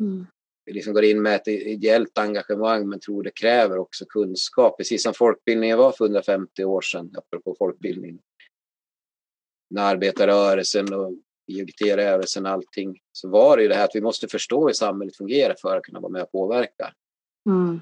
mm. 0.00 0.26
vi 0.64 0.72
liksom 0.72 0.94
går 0.94 1.04
in 1.04 1.22
med 1.22 1.34
ett 1.34 1.48
ideellt 1.48 2.18
engagemang 2.18 2.88
men 2.88 3.00
tror 3.00 3.22
det 3.22 3.30
kräver 3.30 3.78
också 3.78 4.04
kunskap. 4.04 4.76
Precis 4.76 5.02
som 5.02 5.14
folkbildningen 5.14 5.78
var 5.78 5.92
för 5.92 6.04
150 6.04 6.64
år 6.64 6.80
sedan, 6.80 7.14
apropå 7.16 7.56
folkbildning. 7.58 8.18
När 9.70 9.82
arbetarrörelsen 9.82 10.94
och 10.94 11.12
IOGT-rörelsen 11.46 12.46
och 12.46 12.52
allting 12.52 12.98
så 13.12 13.28
var 13.28 13.56
det 13.56 13.62
ju 13.62 13.68
det 13.68 13.74
här 13.74 13.84
att 13.84 13.94
vi 13.94 14.00
måste 14.00 14.28
förstå 14.28 14.66
hur 14.66 14.72
samhället 14.72 15.16
fungerar 15.16 15.54
för 15.62 15.76
att 15.76 15.82
kunna 15.82 16.00
vara 16.00 16.12
med 16.12 16.22
och 16.22 16.32
påverka. 16.32 16.92
Mm. 17.48 17.80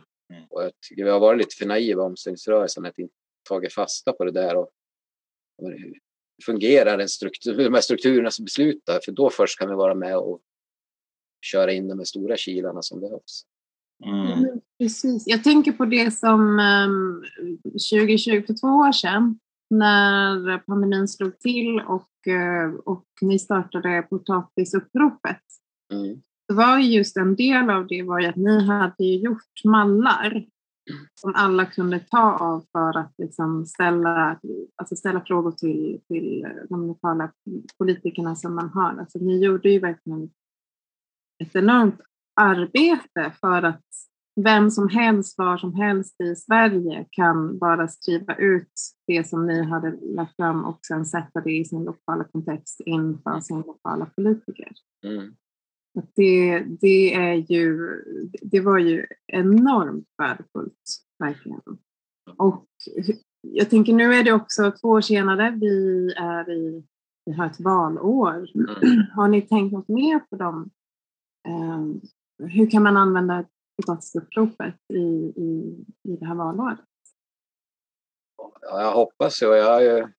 Och 0.51 0.65
jag 0.65 0.73
tycker 0.89 1.05
vi 1.05 1.11
har 1.11 1.21
varit 1.21 1.39
lite 1.39 1.57
för 1.57 1.67
naiva 1.67 2.03
omställningsrörelsen 2.03 2.87
att 2.87 2.99
inte 2.99 3.15
tagit 3.49 3.73
fasta 3.73 4.13
på 4.13 4.25
det 4.25 4.31
där 4.31 4.57
och 4.57 4.71
hur 5.59 5.99
fungerar 6.47 6.99
en 6.99 7.09
struktur, 7.09 7.57
de 7.57 7.75
här 7.75 7.81
strukturerna 7.81 8.31
som 8.31 8.45
beslutar 8.45 9.01
för 9.05 9.13
då 9.13 9.31
först 9.31 9.59
kan 9.59 9.69
vi 9.69 9.75
vara 9.75 9.95
med 9.95 10.17
och 10.17 10.41
köra 11.41 11.73
in 11.73 11.89
de 11.89 11.99
här 11.99 12.05
stora 12.05 12.37
kilarna 12.37 12.83
som 12.83 13.01
behövs. 13.01 13.43
Mm. 14.05 14.61
Precis. 14.79 15.23
Jag 15.27 15.45
tänker 15.45 15.73
på 15.73 15.85
det 15.85 16.11
som 16.11 16.59
um, 16.59 17.25
2020, 17.91 18.47
för 18.47 18.61
två 18.61 18.69
år 18.69 18.93
sedan, 18.93 19.39
när 19.71 20.59
pandemin 20.59 21.09
slog 21.09 21.39
till 21.39 21.81
och, 21.81 22.09
och 22.85 23.05
ni 23.21 23.39
startade 23.39 24.03
potatisuppropet. 24.03 25.43
Mm. 25.93 26.23
Det 26.49 26.55
var 26.55 26.79
just 26.79 27.17
en 27.17 27.37
del 27.37 27.71
av 27.71 27.87
det 27.87 28.03
var 28.03 28.21
ju 28.21 28.27
att 28.27 28.37
ni 28.37 28.67
hade 28.67 29.05
gjort 29.05 29.65
mallar 29.65 30.47
som 31.21 31.35
alla 31.35 31.67
kunde 31.67 32.01
ta 32.01 32.37
av 32.39 32.65
för 32.73 32.99
att 32.99 33.15
liksom 33.19 33.67
ställa, 33.67 34.41
alltså 34.77 34.97
ställa 34.97 35.21
frågor 35.21 35.53
till, 35.53 36.01
till 36.09 36.47
de 36.69 36.87
lokala 36.87 37.33
politikerna 37.79 38.37
som 38.37 38.55
man 38.55 38.69
har. 38.69 38.97
Alltså 39.01 39.19
ni 39.19 39.45
gjorde 39.45 39.71
ju 39.71 39.79
verkligen 39.79 40.31
ett 41.45 41.57
enormt 41.57 42.01
arbete 42.41 43.33
för 43.41 43.63
att 43.63 43.85
vem 44.41 44.71
som 44.71 44.89
helst, 44.89 45.39
var 45.39 45.57
som 45.57 45.75
helst 45.75 46.21
i 46.21 46.37
Sverige 46.37 47.07
kan 47.11 47.59
bara 47.59 47.89
skriva 47.89 48.37
ut 48.37 48.73
det 49.07 49.29
som 49.29 49.47
ni 49.47 49.63
hade 49.63 49.99
lagt 50.03 50.37
fram 50.37 50.65
och 50.65 50.79
sen 50.87 51.07
sätta 51.07 51.41
det 51.41 51.53
i 51.53 51.65
sin 51.65 51.85
lokala 51.85 52.25
kontext 52.25 52.81
inför 52.81 53.41
sin 53.41 53.61
lokala 53.61 54.07
politiker. 54.07 54.73
Mm. 55.07 55.35
Det, 56.15 56.65
det, 56.81 57.15
är 57.15 57.53
ju, 57.53 57.79
det 58.43 58.61
var 58.61 58.79
ju 58.79 59.07
enormt 59.27 60.09
värdefullt, 60.19 60.83
verkligen. 61.19 61.61
Och 62.37 62.67
jag 63.41 63.71
tänker 63.71 63.93
nu 63.93 64.15
är 64.15 64.25
det 64.25 64.33
också 64.33 64.73
två 64.81 64.89
år 64.89 65.01
senare, 65.01 65.59
vi 65.61 66.13
är 66.17 66.51
i, 66.51 66.85
vi 67.25 67.33
har 67.33 67.47
ett 67.47 67.61
valår. 67.61 68.47
Mm. 68.55 69.07
Har 69.15 69.29
ni 69.29 69.43
tänkt 69.43 69.73
något 69.73 69.89
mer 69.89 70.19
på 70.19 70.37
dem? 70.37 70.71
Um, 71.49 72.01
hur 72.49 72.71
kan 72.71 72.83
man 72.83 72.97
använda 72.97 73.45
potatisuppropet 73.77 74.75
i, 74.89 75.33
i, 75.37 75.77
i 76.09 76.17
det 76.17 76.27
här 76.27 76.35
valåret? 76.35 76.79
Ja, 78.61 78.83
jag 78.83 78.93
hoppas 78.93 79.43
och 79.43 79.57
jag 79.57 80.13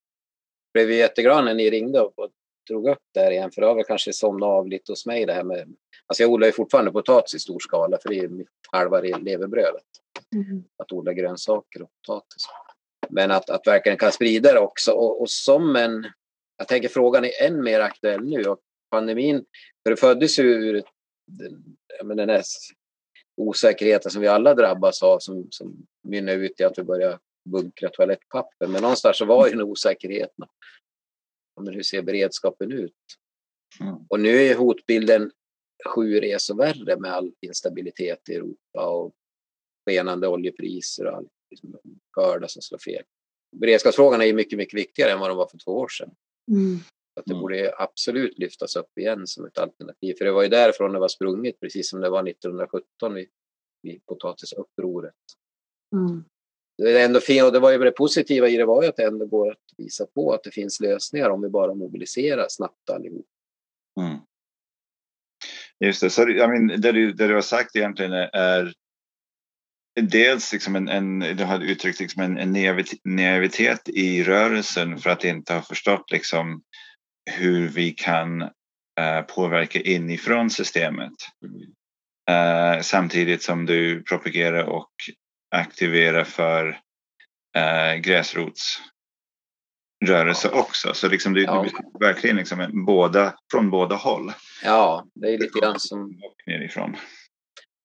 blev 0.74 0.92
jätteglad 0.92 1.46
när 1.46 1.54
ni 1.54 1.70
ringde 1.70 2.02
och 2.02 2.32
drog 2.70 2.90
upp 2.90 3.04
det 3.14 3.20
här 3.20 3.32
igen, 3.32 3.52
för 3.52 3.62
det 3.62 3.68
har 3.68 3.76
väl 3.76 3.84
kanske 3.84 4.14
somnat 4.14 4.48
av 4.48 4.68
lite 4.68 4.92
hos 4.92 5.06
mig 5.06 5.26
det 5.26 5.34
här 5.34 5.44
med... 5.44 5.76
Alltså 6.06 6.24
jag 6.24 6.32
odlar 6.32 6.48
ju 6.48 6.54
fortfarande 6.54 6.92
potatis 6.92 7.36
i 7.36 7.40
stor 7.40 7.60
skala, 7.60 7.98
för 8.02 8.10
det 8.10 8.16
är 8.16 8.22
ju 8.22 8.46
halva 8.72 9.02
levebrödet. 9.02 9.84
Mm. 10.36 10.64
Att 10.78 10.92
odla 10.92 11.14
grönsaker 11.14 11.82
och 11.82 11.90
potatis. 12.08 12.46
Men 13.10 13.32
att, 13.32 13.50
att 13.50 13.68
verkligen 13.68 13.98
kan 13.98 14.12
sprida 14.12 14.54
det 14.54 14.60
också. 14.60 14.92
Och, 14.92 15.22
och 15.22 15.30
som 15.30 15.76
en... 15.76 16.06
Jag 16.58 16.68
tänker 16.68 16.90
frågan 16.90 17.26
är 17.26 17.44
än 17.48 17.64
mer 17.64 17.80
aktuell 17.80 18.24
nu. 18.24 18.44
Och 18.44 18.60
pandemin, 18.92 19.46
för 19.84 19.90
det 19.90 19.98
föddes 19.98 20.40
ju 20.40 20.44
ur 20.44 20.84
den, 21.28 22.18
den 22.18 22.30
här 22.30 22.44
osäkerheten 23.36 24.12
som 24.12 24.22
vi 24.22 24.28
alla 24.28 24.54
drabbas 24.54 25.04
av 25.04 25.20
som, 25.20 25.48
som 25.50 25.88
mynnar 26.04 26.34
ut 26.34 26.60
i 26.60 26.63
att 26.63 26.78
vi 26.78 26.84
börjar 26.84 27.20
bunkra 27.50 27.90
toalettpapper. 27.90 28.68
Men 28.68 28.82
någonstans 28.82 29.18
så 29.18 29.25
var 29.25 29.48
ju 29.48 29.54
en 29.54 29.62
osäkerhet 29.62 30.32
men 31.62 31.74
hur 31.74 31.84
ser 31.84 32.02
beredskapen 32.02 32.72
ut? 32.72 32.94
Mm. 33.80 33.96
Och 34.10 34.20
nu 34.20 34.30
är 34.30 34.56
hotbilden 34.56 35.32
sju 35.86 36.20
resor 36.20 36.56
värre 36.56 37.00
med 37.00 37.13
all 37.13 37.34
instabilitet 37.42 38.30
i 38.30 38.36
Europa 38.36 38.88
och 38.88 39.13
skenande 39.86 40.28
oljepriser 40.28 41.06
och 41.06 41.18
all 41.18 41.28
liksom, 41.50 41.80
skördar 42.12 42.48
som 42.48 42.62
slår 42.62 42.80
fel. 42.80 43.04
Beredskapsfrågorna 43.56 44.25
är 44.25 44.34
mycket, 44.34 44.58
mycket 44.58 44.80
viktigare 44.80 45.12
än 45.12 45.20
vad 45.20 45.30
de 45.30 45.38
var 45.38 45.48
för 45.48 45.58
två 45.58 45.72
år 45.72 45.88
sedan. 45.88 46.16
Mm. 46.52 46.80
Att 47.15 47.25
det 47.25 47.32
mm. 47.32 47.41
borde 47.41 47.74
absolut 47.77 48.39
lyftas 48.39 48.75
upp 48.75 48.98
igen 48.98 49.27
som 49.27 49.46
ett 49.46 49.58
alternativ. 49.58 50.15
För 50.17 50.25
det 50.25 50.32
var 50.32 50.43
ju 50.43 50.50
därifrån 50.50 50.93
det 50.93 51.00
var 51.00 51.08
sprunget, 51.08 51.60
precis 51.60 51.89
som 51.89 52.01
det 52.01 52.10
var 52.10 52.29
1917 52.29 53.13
vid, 53.13 53.27
vid 53.82 54.05
potatisupproret. 54.05 55.15
Mm 55.96 56.24
det 56.77 57.01
är 57.01 57.05
ändå 57.05 57.20
fint 57.20 57.43
och 57.43 57.51
det 57.51 57.60
var 57.60 57.72
ju 57.72 57.77
det 57.77 57.91
positiva 57.91 58.50
i 58.50 58.58
det 58.58 58.65
var 58.65 58.84
ju 58.84 58.89
att 58.89 58.96
det 58.96 59.05
ändå 59.05 59.25
går 59.25 59.51
att 59.51 59.58
visa 59.77 60.05
på 60.05 60.34
att 60.34 60.43
det 60.43 60.51
finns 60.51 60.79
lösningar 60.79 61.29
om 61.29 61.41
vi 61.41 61.50
bara 61.50 61.74
mobiliserar 61.74 62.46
snabbt 62.50 62.89
allihop. 62.89 63.25
Mm. 64.01 64.17
Just 65.79 66.01
det, 66.01 66.10
så 66.10 66.29
jag 66.29 66.50
men, 66.50 66.82
det, 66.82 66.91
du, 66.91 67.13
det 67.13 67.27
du 67.27 67.34
har 67.34 67.41
sagt 67.41 67.75
egentligen 67.75 68.13
är 68.34 68.74
dels 70.01 70.53
liksom 70.53 70.75
en, 70.75 70.89
en, 70.89 71.20
du 71.20 71.43
har 71.43 71.60
uttryckt 71.60 72.00
liksom 72.00 72.22
en, 72.22 72.38
en 72.38 72.84
naivitet 73.03 73.89
i 73.89 74.24
rörelsen 74.24 74.98
för 74.98 75.10
att 75.10 75.24
inte 75.24 75.53
ha 75.53 75.62
förstått 75.62 76.12
liksom 76.12 76.63
hur 77.32 77.68
vi 77.68 77.92
kan 77.92 78.42
uh, 78.42 79.22
påverka 79.27 79.80
inifrån 79.80 80.50
systemet. 80.50 81.13
Uh, 82.32 82.82
samtidigt 82.82 83.44
som 83.44 83.65
du 83.65 84.03
propagerar 84.03 84.63
och 84.63 84.92
aktivera 85.56 86.25
för 86.25 86.80
eh, 87.56 87.96
gräsrotsrörelse 87.96 90.50
ja. 90.51 90.62
också. 90.62 90.94
Så 90.94 91.10
liksom 91.10 91.34
det, 91.34 91.42
ja. 91.42 91.63
det 91.63 91.72
verkligen 92.06 92.36
liksom 92.36 92.86
båda, 92.86 93.36
från 93.51 93.70
båda 93.70 93.96
håll. 93.96 94.32
Ja, 94.63 95.08
det 95.13 95.34
är 95.34 95.38
lite 95.38 95.60
grann 95.60 95.80
som, 95.80 96.22
nerifrån. 96.46 96.96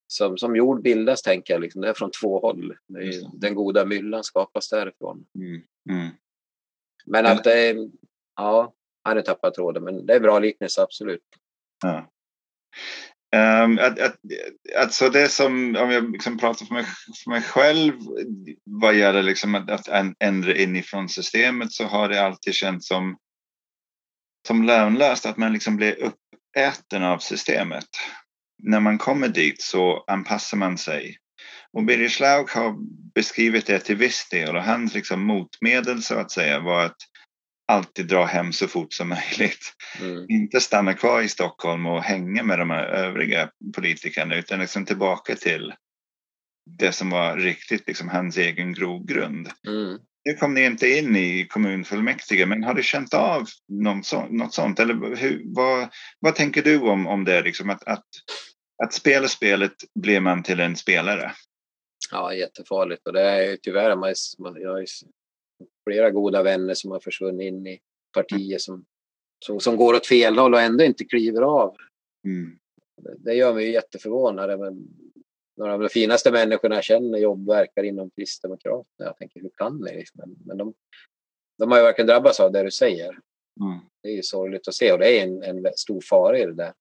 som, 0.07 0.39
som 0.39 0.57
jord 0.57 0.83
bildas, 0.83 1.23
tänker 1.23 1.55
jag. 1.55 1.61
Liksom. 1.61 1.81
Det 1.81 1.89
är 1.89 1.95
från 1.95 2.11
två 2.11 2.41
håll. 2.41 2.77
Är, 2.99 3.41
den 3.41 3.55
goda 3.55 3.85
myllan 3.85 4.25
skapas 4.25 4.69
därifrån. 4.69 5.27
Mm. 5.35 5.63
Mm. 5.91 6.09
Men 7.07 7.27
att 7.27 7.45
det 7.45 7.77
ja, 8.37 8.75
jag 9.03 9.11
hade 9.11 9.23
tappat 9.23 9.55
tråden, 9.55 9.85
men 9.85 10.07
det 10.07 10.15
är 10.15 10.21
bra 10.21 10.39
liknelse, 10.39 10.83
absolut. 10.83 11.25
Ja. 11.83 12.11
Um, 13.37 13.79
att, 13.79 13.99
att, 13.99 14.17
alltså 14.79 15.09
det 15.09 15.29
som, 15.29 15.77
om 15.77 15.91
jag 15.91 16.13
liksom 16.13 16.39
pratar 16.39 16.67
för 16.67 16.75
mig, 16.75 16.85
för 17.25 17.31
mig 17.31 17.43
själv 17.43 17.93
vad 18.65 18.95
gäller 18.95 19.23
liksom 19.23 19.55
att, 19.55 19.89
att 19.89 20.15
ändra 20.21 20.57
inifrån 20.57 21.09
systemet 21.09 21.73
så 21.73 21.85
har 21.85 22.09
det 22.09 22.23
alltid 22.25 22.55
känts 22.55 22.89
som, 22.89 23.17
som 24.47 24.63
lönlöst 24.63 25.27
att 25.27 25.37
man 25.37 25.53
liksom 25.53 25.77
blir 25.77 25.97
uppäten 26.03 27.05
av 27.05 27.19
systemet. 27.19 27.89
När 28.63 28.81
man 28.81 28.99
kommer 28.99 29.29
dit 29.29 29.63
så 29.63 30.05
anpassar 30.07 30.57
man 30.57 30.79
sig. 30.79 31.17
Och 31.73 31.85
Birger 31.85 32.09
Schlaug 32.09 32.49
har 32.51 32.77
beskrivit 33.15 33.67
det 33.67 33.79
till 33.79 33.97
viss 33.97 34.29
del 34.29 34.57
och 34.57 34.63
hans 34.63 34.95
liksom 34.95 35.27
motmedel 35.27 36.03
så 36.03 36.15
att 36.15 36.31
säga 36.31 36.61
var 36.61 36.85
att 36.85 36.97
alltid 37.69 38.07
dra 38.07 38.25
hem 38.25 38.53
så 38.53 38.69
fort 38.69 38.93
som 38.93 39.09
möjligt. 39.09 39.75
Mm. 40.01 40.27
Inte 40.29 40.61
stanna 40.61 40.95
kvar 40.95 41.23
i 41.23 41.29
Stockholm 41.29 41.87
och 41.87 42.03
hänga 42.03 42.43
med 42.43 42.59
de 42.59 42.71
här 42.71 42.85
övriga 42.85 43.51
politikerna 43.75 44.37
utan 44.37 44.61
liksom 44.61 44.85
tillbaka 44.85 45.35
till 45.35 45.75
det 46.79 46.93
som 46.93 47.11
var 47.11 47.37
riktigt 47.37 47.87
liksom 47.87 48.09
hans 48.09 48.37
egen 48.37 48.75
grogrund. 48.75 49.49
Mm. 49.67 49.99
Nu 50.25 50.35
kom 50.35 50.55
ni 50.55 50.65
inte 50.65 50.89
in 50.89 51.17
i 51.17 51.47
kommunfullmäktige, 51.51 52.47
men 52.47 52.65
har 52.65 52.75
du 52.75 52.83
känt 52.83 53.15
av 53.15 53.47
något 53.69 54.07
sånt? 54.07 54.33
Något 54.33 54.55
sånt? 54.55 54.81
Eller 54.81 55.17
hur, 55.17 55.43
vad, 55.45 55.89
vad 56.21 56.35
tänker 56.35 56.63
du 56.63 56.79
om, 56.79 57.07
om 57.07 57.25
det? 57.25 57.43
Liksom 57.43 57.71
att, 57.71 57.85
att, 57.85 58.07
att 58.83 58.93
spela 58.93 59.29
spelet 59.29 59.73
blir 59.95 60.21
man 60.21 60.43
till 60.43 60.61
en 60.61 60.77
spelare? 60.77 61.33
Ja, 62.11 62.35
jättefarligt. 62.35 63.07
Och 63.07 63.13
det 63.13 63.23
är 63.23 63.57
tyvärr, 63.57 63.97
man, 63.97 64.15
jag 64.63 64.83
flera 65.89 66.11
goda 66.11 66.43
vänner 66.43 66.75
som 66.75 66.91
har 66.91 67.01
försvunnit 67.01 67.47
in 67.47 67.67
i 67.67 67.81
partier 68.15 68.59
som, 68.59 68.85
som, 69.45 69.61
som 69.61 69.77
går 69.77 69.95
åt 69.95 70.07
fel 70.07 70.39
håll 70.39 70.55
och 70.55 70.61
ändå 70.61 70.85
inte 70.85 71.05
kliver 71.05 71.43
av. 71.43 71.77
Mm. 72.25 72.59
Det 73.19 73.35
gör 73.35 73.55
mig 73.55 73.73
jätteförvånad. 73.73 74.61
Men 74.61 74.89
några 75.57 75.75
av 75.75 75.81
de 75.81 75.89
finaste 75.89 76.33
människorna 76.33 76.75
jag 76.75 76.85
känner 76.85 77.19
jobbverkar 77.19 77.83
inom 77.83 78.11
Kristdemokraterna. 78.11 79.07
Jag 79.09 79.17
tänker, 79.17 79.41
hur 79.41 79.51
kan 79.57 79.77
ni? 79.77 80.05
Men, 80.15 80.37
men 80.47 80.59
de, 80.59 80.75
de 81.59 81.71
har 81.71 81.79
ju 81.79 81.85
verkligen 81.85 82.07
drabbats 82.07 82.41
av 82.41 82.53
det 82.53 82.63
du 82.63 82.71
säger. 82.71 83.09
Mm. 83.61 83.79
Det 84.03 84.09
är 84.09 84.13
ju 84.13 84.23
sorgligt 84.23 84.69
att 84.69 84.75
se 84.75 84.93
och 84.93 84.99
det 84.99 85.19
är 85.19 85.23
en, 85.23 85.43
en 85.43 85.73
stor 85.77 86.01
fara 86.01 86.39
i 86.39 86.45
det 86.45 86.55
där. 86.55 86.73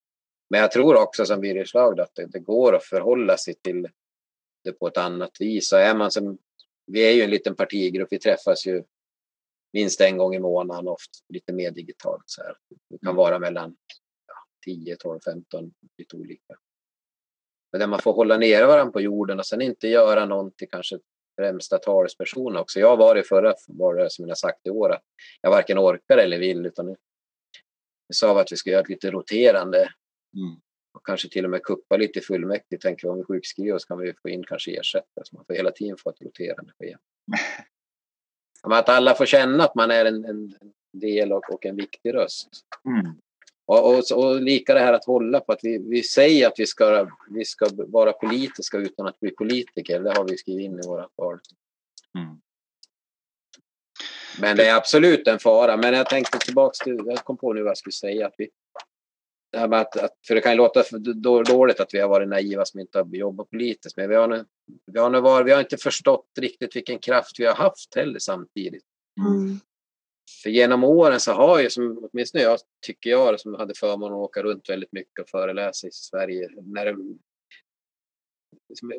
Men 0.50 0.60
jag 0.60 0.70
tror 0.70 1.02
också 1.02 1.24
som 1.24 1.40
Birger 1.40 1.64
Schlaug 1.64 2.00
att 2.00 2.14
det, 2.14 2.26
det, 2.26 2.38
går 2.38 2.76
att 2.76 2.84
förhålla 2.84 3.36
sig 3.36 3.54
till 3.54 3.88
det 4.64 4.72
på 4.72 4.88
ett 4.88 4.96
annat 4.96 5.40
vis. 5.40 5.72
Och 5.72 5.78
är 5.78 5.94
man 5.94 6.10
som, 6.10 6.38
vi 6.86 7.08
är 7.08 7.12
ju 7.12 7.22
en 7.22 7.30
liten 7.30 7.54
partigrupp, 7.54 8.08
vi 8.10 8.18
träffas 8.18 8.66
ju 8.66 8.82
minst 9.72 10.00
en 10.00 10.16
gång 10.16 10.34
i 10.34 10.38
månaden, 10.38 10.88
ofta 10.88 11.18
lite 11.28 11.52
mer 11.52 11.70
digitalt. 11.70 12.22
Så 12.26 12.42
här. 12.42 12.56
Det 12.90 12.98
kan 12.98 13.08
mm. 13.08 13.16
vara 13.16 13.38
mellan 13.38 13.76
ja, 14.26 14.34
10, 14.64 14.96
12, 14.96 15.20
15, 15.24 15.72
lite 15.98 16.16
olika. 16.16 16.54
där 17.72 17.86
man 17.86 18.00
får 18.00 18.12
hålla 18.12 18.36
ner 18.36 18.66
varandra 18.66 18.92
på 18.92 19.00
jorden 19.00 19.38
och 19.38 19.46
sen 19.46 19.62
inte 19.62 19.88
göra 19.88 20.24
någon 20.24 20.52
till 20.52 20.68
kanske 20.70 20.98
främsta 21.38 21.78
talesperson 21.78 22.56
också. 22.56 22.80
Jag 22.80 22.96
var 22.96 23.16
i 23.16 23.22
förra 23.22 23.54
valrörelsen, 23.68 24.22
som 24.22 24.28
jag 24.28 24.38
sagt 24.38 24.66
i 24.66 24.70
år, 24.70 24.92
att 24.92 25.02
jag 25.40 25.50
varken 25.50 25.78
orkar 25.78 26.18
eller 26.18 26.38
vill 26.38 26.66
utan 26.66 26.88
jag 28.06 28.16
sa 28.16 28.40
att 28.40 28.52
vi 28.52 28.56
ska 28.56 28.70
göra 28.70 28.80
ett 28.80 28.88
lite 28.88 29.10
roterande 29.10 29.78
mm. 29.78 30.60
och 30.94 31.06
kanske 31.06 31.28
till 31.28 31.44
och 31.44 31.50
med 31.50 31.62
kuppa 31.62 31.96
lite 31.96 32.18
i 32.18 32.22
fullmäktige. 32.22 32.80
Tänker 32.80 33.08
om 33.08 33.16
vi 33.16 33.24
sjukskriver 33.24 33.74
oss 33.74 33.84
kan 33.84 33.98
vi 33.98 34.14
få 34.22 34.28
in 34.28 34.44
kanske 34.44 34.70
ersättare 34.70 35.24
så 35.24 35.36
man 35.36 35.44
får 35.46 35.54
hela 35.54 35.70
tiden 35.70 35.96
få 35.96 36.10
ett 36.10 36.20
roterande 36.20 36.72
schema. 36.78 36.98
att 38.62 38.88
alla 38.88 39.14
får 39.14 39.26
känna 39.26 39.64
att 39.64 39.74
man 39.74 39.90
är 39.90 40.04
en, 40.04 40.24
en 40.24 40.54
del 40.92 41.32
och, 41.32 41.52
och 41.52 41.66
en 41.66 41.76
viktig 41.76 42.14
röst. 42.14 42.48
Mm. 42.84 43.14
Och, 43.66 43.94
och, 43.94 44.04
och, 44.12 44.42
lika 44.42 44.74
det 44.74 44.80
här 44.80 44.92
att 44.92 45.04
hålla 45.04 45.40
på 45.40 45.52
att 45.52 45.60
vi, 45.62 45.78
vi 45.78 46.02
säger 46.02 46.46
att 46.46 46.58
vi 46.58 46.66
ska, 46.66 47.08
vi 47.30 47.44
ska 47.44 47.68
vara 47.72 48.12
politiska 48.12 48.78
utan 48.78 49.06
att 49.06 49.20
bli 49.20 49.30
politiker. 49.30 50.00
Det 50.00 50.16
har 50.16 50.24
vi 50.24 50.36
skrivit 50.36 50.64
in 50.64 50.78
i 50.78 50.86
våra 50.86 51.08
val. 51.16 51.38
Mm. 52.18 52.40
Men 54.40 54.56
det 54.56 54.68
är 54.68 54.76
absolut 54.76 55.28
en 55.28 55.38
fara. 55.38 55.76
Men 55.76 55.94
jag 55.94 56.08
tänkte 56.08 56.38
tillbaks 56.38 56.78
till, 56.78 57.00
jag 57.06 57.18
kom 57.18 57.36
på 57.36 57.52
nu 57.52 57.62
vad 57.62 57.70
jag 57.70 57.78
skulle 57.78 57.92
säga. 57.92 58.26
Att 58.26 58.34
vi, 58.38 58.48
det 59.52 59.58
här 59.58 59.68
med 59.68 59.80
att, 59.80 59.96
att, 59.96 60.12
för 60.26 60.34
det 60.34 60.40
kan 60.40 60.52
ju 60.52 60.58
låta 60.58 60.84
dåligt 61.44 61.80
att 61.80 61.94
vi 61.94 61.98
har 61.98 62.08
varit 62.08 62.28
naiva 62.28 62.64
som 62.64 62.80
inte 62.80 62.98
har 62.98 63.06
jobbat 63.16 63.50
politiskt. 63.50 63.96
Men 63.96 64.08
vi 64.08 64.14
har, 64.14 64.28
nu, 64.28 64.44
vi 64.92 64.98
har, 64.98 65.10
nu 65.10 65.20
var, 65.20 65.44
vi 65.44 65.52
har 65.52 65.60
inte 65.60 65.76
förstått 65.76 66.26
riktigt 66.40 66.76
vilken 66.76 66.98
kraft 66.98 67.40
vi 67.40 67.46
har 67.46 67.54
haft 67.54 67.94
heller 67.94 68.18
samtidigt. 68.18 68.84
Mm. 69.26 69.60
För 70.42 70.50
genom 70.50 70.84
åren 70.84 71.20
så 71.20 71.32
har 71.32 71.60
ju, 71.60 71.70
som 71.70 72.08
åtminstone 72.12 72.44
jag 72.44 72.58
tycker 72.86 73.10
jag, 73.10 73.40
som 73.40 73.54
hade 73.54 73.74
förmånen 73.74 74.14
att 74.14 74.24
åka 74.24 74.42
runt 74.42 74.68
väldigt 74.68 74.92
mycket 74.92 75.22
och 75.22 75.28
föreläsa 75.28 75.86
i 75.86 75.90
Sverige, 75.92 76.48
när 76.62 76.84
det, 76.84 76.96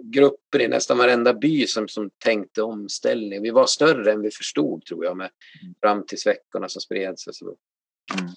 grupper 0.03 0.61
i 0.61 0.67
nästan 0.67 0.97
varenda 0.97 1.33
by 1.33 1.67
som, 1.67 1.87
som 1.87 2.09
tänkte 2.17 2.61
omställning. 2.61 3.41
Vi 3.41 3.49
var 3.49 3.65
större 3.65 4.11
än 4.11 4.21
vi 4.21 4.31
förstod 4.31 4.85
tror 4.85 5.05
jag 5.05 5.17
med 5.17 5.29
mm. 5.63 5.75
framtidsveckorna 5.81 6.69
som 6.69 6.81
spred 6.81 7.19
sig. 7.19 7.33
Så. 7.33 7.45
Mm. 8.19 8.31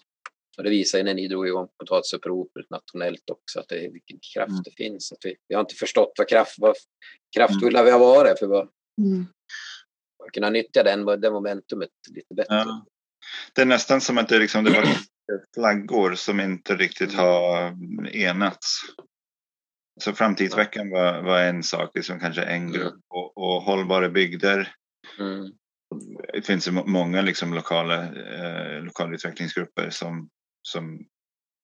Och 0.59 0.65
det 0.65 0.71
visar 0.71 0.99
ju 0.99 1.05
när 1.05 1.15
ni 1.15 1.29
drog 1.29 1.49
igång 1.49 1.69
potatisuppropet 1.79 2.71
nationellt 2.71 3.31
också 3.31 3.61
att 3.61 3.69
det 3.69 3.89
vilken 3.93 4.19
kraft 4.35 4.51
mm. 4.51 4.63
det 4.65 4.71
finns. 4.77 5.13
Att 5.13 5.25
vi, 5.25 5.37
vi 5.49 5.55
har 5.55 5.61
inte 5.61 5.75
förstått 5.75 6.13
vad, 6.19 6.29
kraft, 6.29 6.55
vad 6.59 6.75
kraftfulla 7.37 7.79
mm. 7.79 7.85
vi 7.85 7.91
har 7.91 7.99
varit 7.99 8.39
för 8.39 8.47
vad, 8.47 8.69
mm 8.99 9.27
att 10.27 10.33
kunna 10.33 10.51
nyttja 10.51 10.83
den, 10.83 11.21
det 11.21 11.31
momentumet 11.31 11.91
lite 12.11 12.35
bättre. 12.35 12.55
Ja. 12.55 12.87
Det 13.53 13.63
är 13.63 13.67
nästan 13.67 14.01
som 14.01 14.19
att 14.19 14.29
det, 14.29 14.39
liksom, 14.39 14.65
det 14.65 14.71
var 14.71 14.87
flaggor 15.55 16.15
som 16.15 16.41
inte 16.41 16.77
riktigt 16.77 17.15
har 17.15 17.77
enats. 18.17 18.81
Så 20.01 20.13
framtidsveckan 20.13 20.91
var, 20.91 21.23
var 21.23 21.41
en 21.41 21.63
sak, 21.63 21.91
liksom 21.95 22.21
kanske 22.21 22.43
en 22.43 22.63
mm. 22.63 22.73
grupp 22.73 23.01
och, 23.09 23.39
och 23.39 23.63
hållbara 23.63 24.09
bygder. 24.09 24.75
Mm. 25.19 25.53
Det 26.33 26.43
finns 26.43 26.71
många 26.71 27.23
liksom 27.23 27.55
lokala 27.55 28.03
eh, 28.03 28.83
lokalutvecklingsgrupper 28.83 29.91
som, 29.91 30.29
som 30.63 31.07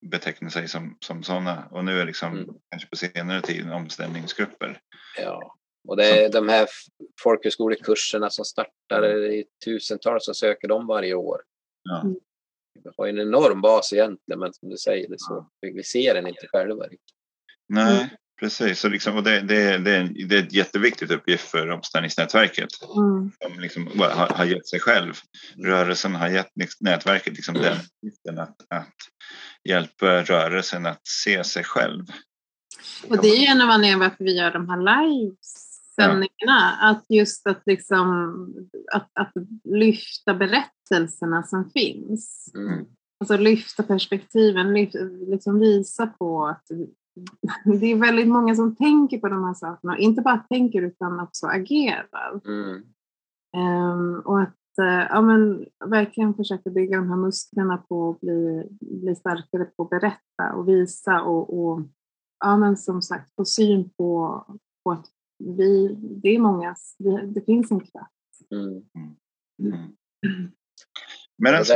betecknar 0.07 0.51
sig 0.51 0.69
som, 0.69 0.97
som 1.01 1.23
sådana 1.23 1.69
och 1.71 1.85
nu 1.85 2.01
är 2.01 2.07
liksom 2.07 2.33
mm. 2.33 2.55
kanske 2.71 2.89
på 2.89 2.97
senare 2.97 3.41
tid 3.41 3.73
omställningsgrupper. 3.73 4.81
Ja. 5.17 5.55
Och 5.89 5.97
det 5.97 6.25
är 6.25 6.33
de 6.33 6.49
här 6.49 6.69
folkhögskolekurserna 7.23 8.31
som 8.31 8.45
startar 8.45 9.03
mm. 9.03 9.33
i 9.33 9.45
tusentals 9.65 10.25
som 10.25 10.35
söker 10.35 10.69
dem 10.69 10.87
varje 10.87 11.15
år. 11.15 11.43
Ja. 11.83 12.01
Mm. 12.01 12.17
Vi 12.85 12.91
har 12.97 13.07
en 13.07 13.19
enorm 13.19 13.61
bas 13.61 13.93
egentligen, 13.93 14.41
men 14.41 14.53
som 14.53 14.69
du 14.69 14.77
säger, 14.77 15.09
det 15.09 15.15
så, 15.19 15.51
vi 15.61 15.83
ser 15.83 16.15
den 16.15 16.27
inte 16.27 16.47
själva 16.49 16.85
riktigt. 16.85 17.17
Nej, 17.69 17.97
mm. 17.97 18.09
Precis. 18.41 18.81
Så 18.81 18.89
liksom, 18.89 19.17
och 19.17 19.23
det, 19.23 19.41
det, 19.41 19.79
det, 19.79 19.91
är, 19.91 20.29
det 20.29 20.37
är 20.37 20.43
ett 20.43 20.53
jätteviktigt 20.53 21.11
uppgift 21.11 21.51
för 21.51 21.71
omställningsnätverket. 21.71 22.69
Mm. 22.97 23.31
Som 23.43 23.61
liksom 23.61 23.87
har, 23.99 24.37
har 24.37 24.45
gett 24.45 24.69
sig 24.69 24.81
själv. 24.81 25.15
Rörelsen 25.65 26.15
har 26.15 26.29
gett 26.29 26.53
nätverket 26.81 27.33
liksom 27.33 27.57
mm. 27.57 27.67
den 27.67 27.77
uppgiften 27.77 28.39
att, 28.39 28.57
att 28.69 28.95
hjälpa 29.69 30.23
rörelsen 30.23 30.87
att 30.87 31.07
se 31.07 31.45
sig 31.45 31.65
själv. 31.65 32.05
Och 33.09 33.23
det 33.23 33.29
är 33.29 33.41
ju 33.41 33.47
en 33.47 33.61
av 33.61 33.71
anledningarna 33.71 34.09
varför 34.09 34.25
vi 34.25 34.37
gör 34.37 34.51
de 34.51 34.69
här 34.69 34.79
lives 34.79 35.69
sändningarna. 36.01 36.79
Ja. 36.81 36.91
Att 36.91 37.05
just 37.09 37.47
att, 37.47 37.63
liksom, 37.67 38.35
att, 38.93 39.11
att 39.21 39.33
lyfta 39.65 40.35
berättelserna 40.35 41.43
som 41.43 41.71
finns. 41.71 42.53
Mm. 42.55 42.87
Alltså 43.21 43.37
lyfta 43.37 43.83
perspektiven, 43.83 44.75
lyfta, 44.75 44.99
liksom 45.29 45.61
visa 45.61 46.07
på 46.07 46.47
att 46.47 46.67
det 47.81 47.87
är 47.87 47.97
väldigt 47.97 48.29
många 48.29 48.55
som 48.55 48.77
tänker 48.77 49.19
på 49.19 49.29
de 49.29 49.45
här 49.45 49.55
sakerna. 49.55 49.99
Inte 49.99 50.23
bara 50.23 50.39
tänker 50.39 50.83
utan 50.83 51.21
också 51.21 51.47
agerar. 51.47 52.41
Mm. 52.45 52.83
Um, 53.57 54.21
och 54.21 54.41
att 54.43 54.59
uh, 54.81 55.07
ja, 55.11 55.21
men, 55.21 55.67
verkligen 55.91 56.35
försöka 56.35 56.71
bygga 56.71 56.97
de 56.97 57.09
här 57.09 57.17
musklerna 57.17 57.77
på 57.77 58.11
att 58.11 58.21
bli, 58.21 58.69
bli 58.81 59.15
starkare 59.15 59.65
på 59.65 59.83
att 59.83 59.91
berätta 59.91 60.53
och 60.55 60.69
visa 60.69 61.23
och, 61.23 61.59
och 61.59 61.81
ja, 62.41 62.57
men 62.57 62.77
som 62.77 63.03
sagt 63.03 63.35
få 63.35 63.45
syn 63.45 63.91
på, 63.91 64.45
på 64.85 64.91
att 64.91 65.07
vi, 65.39 65.97
det 66.23 66.29
är 66.29 66.39
många, 66.39 66.75
det, 66.99 67.27
det 67.27 67.41
finns 67.41 67.71
en 67.71 67.81
kraft. 67.81 68.51
Mm. 68.51 68.69
Mm. 68.69 69.79
Mm. 70.27 70.51
Men 71.39 71.55
alltså, 71.55 71.75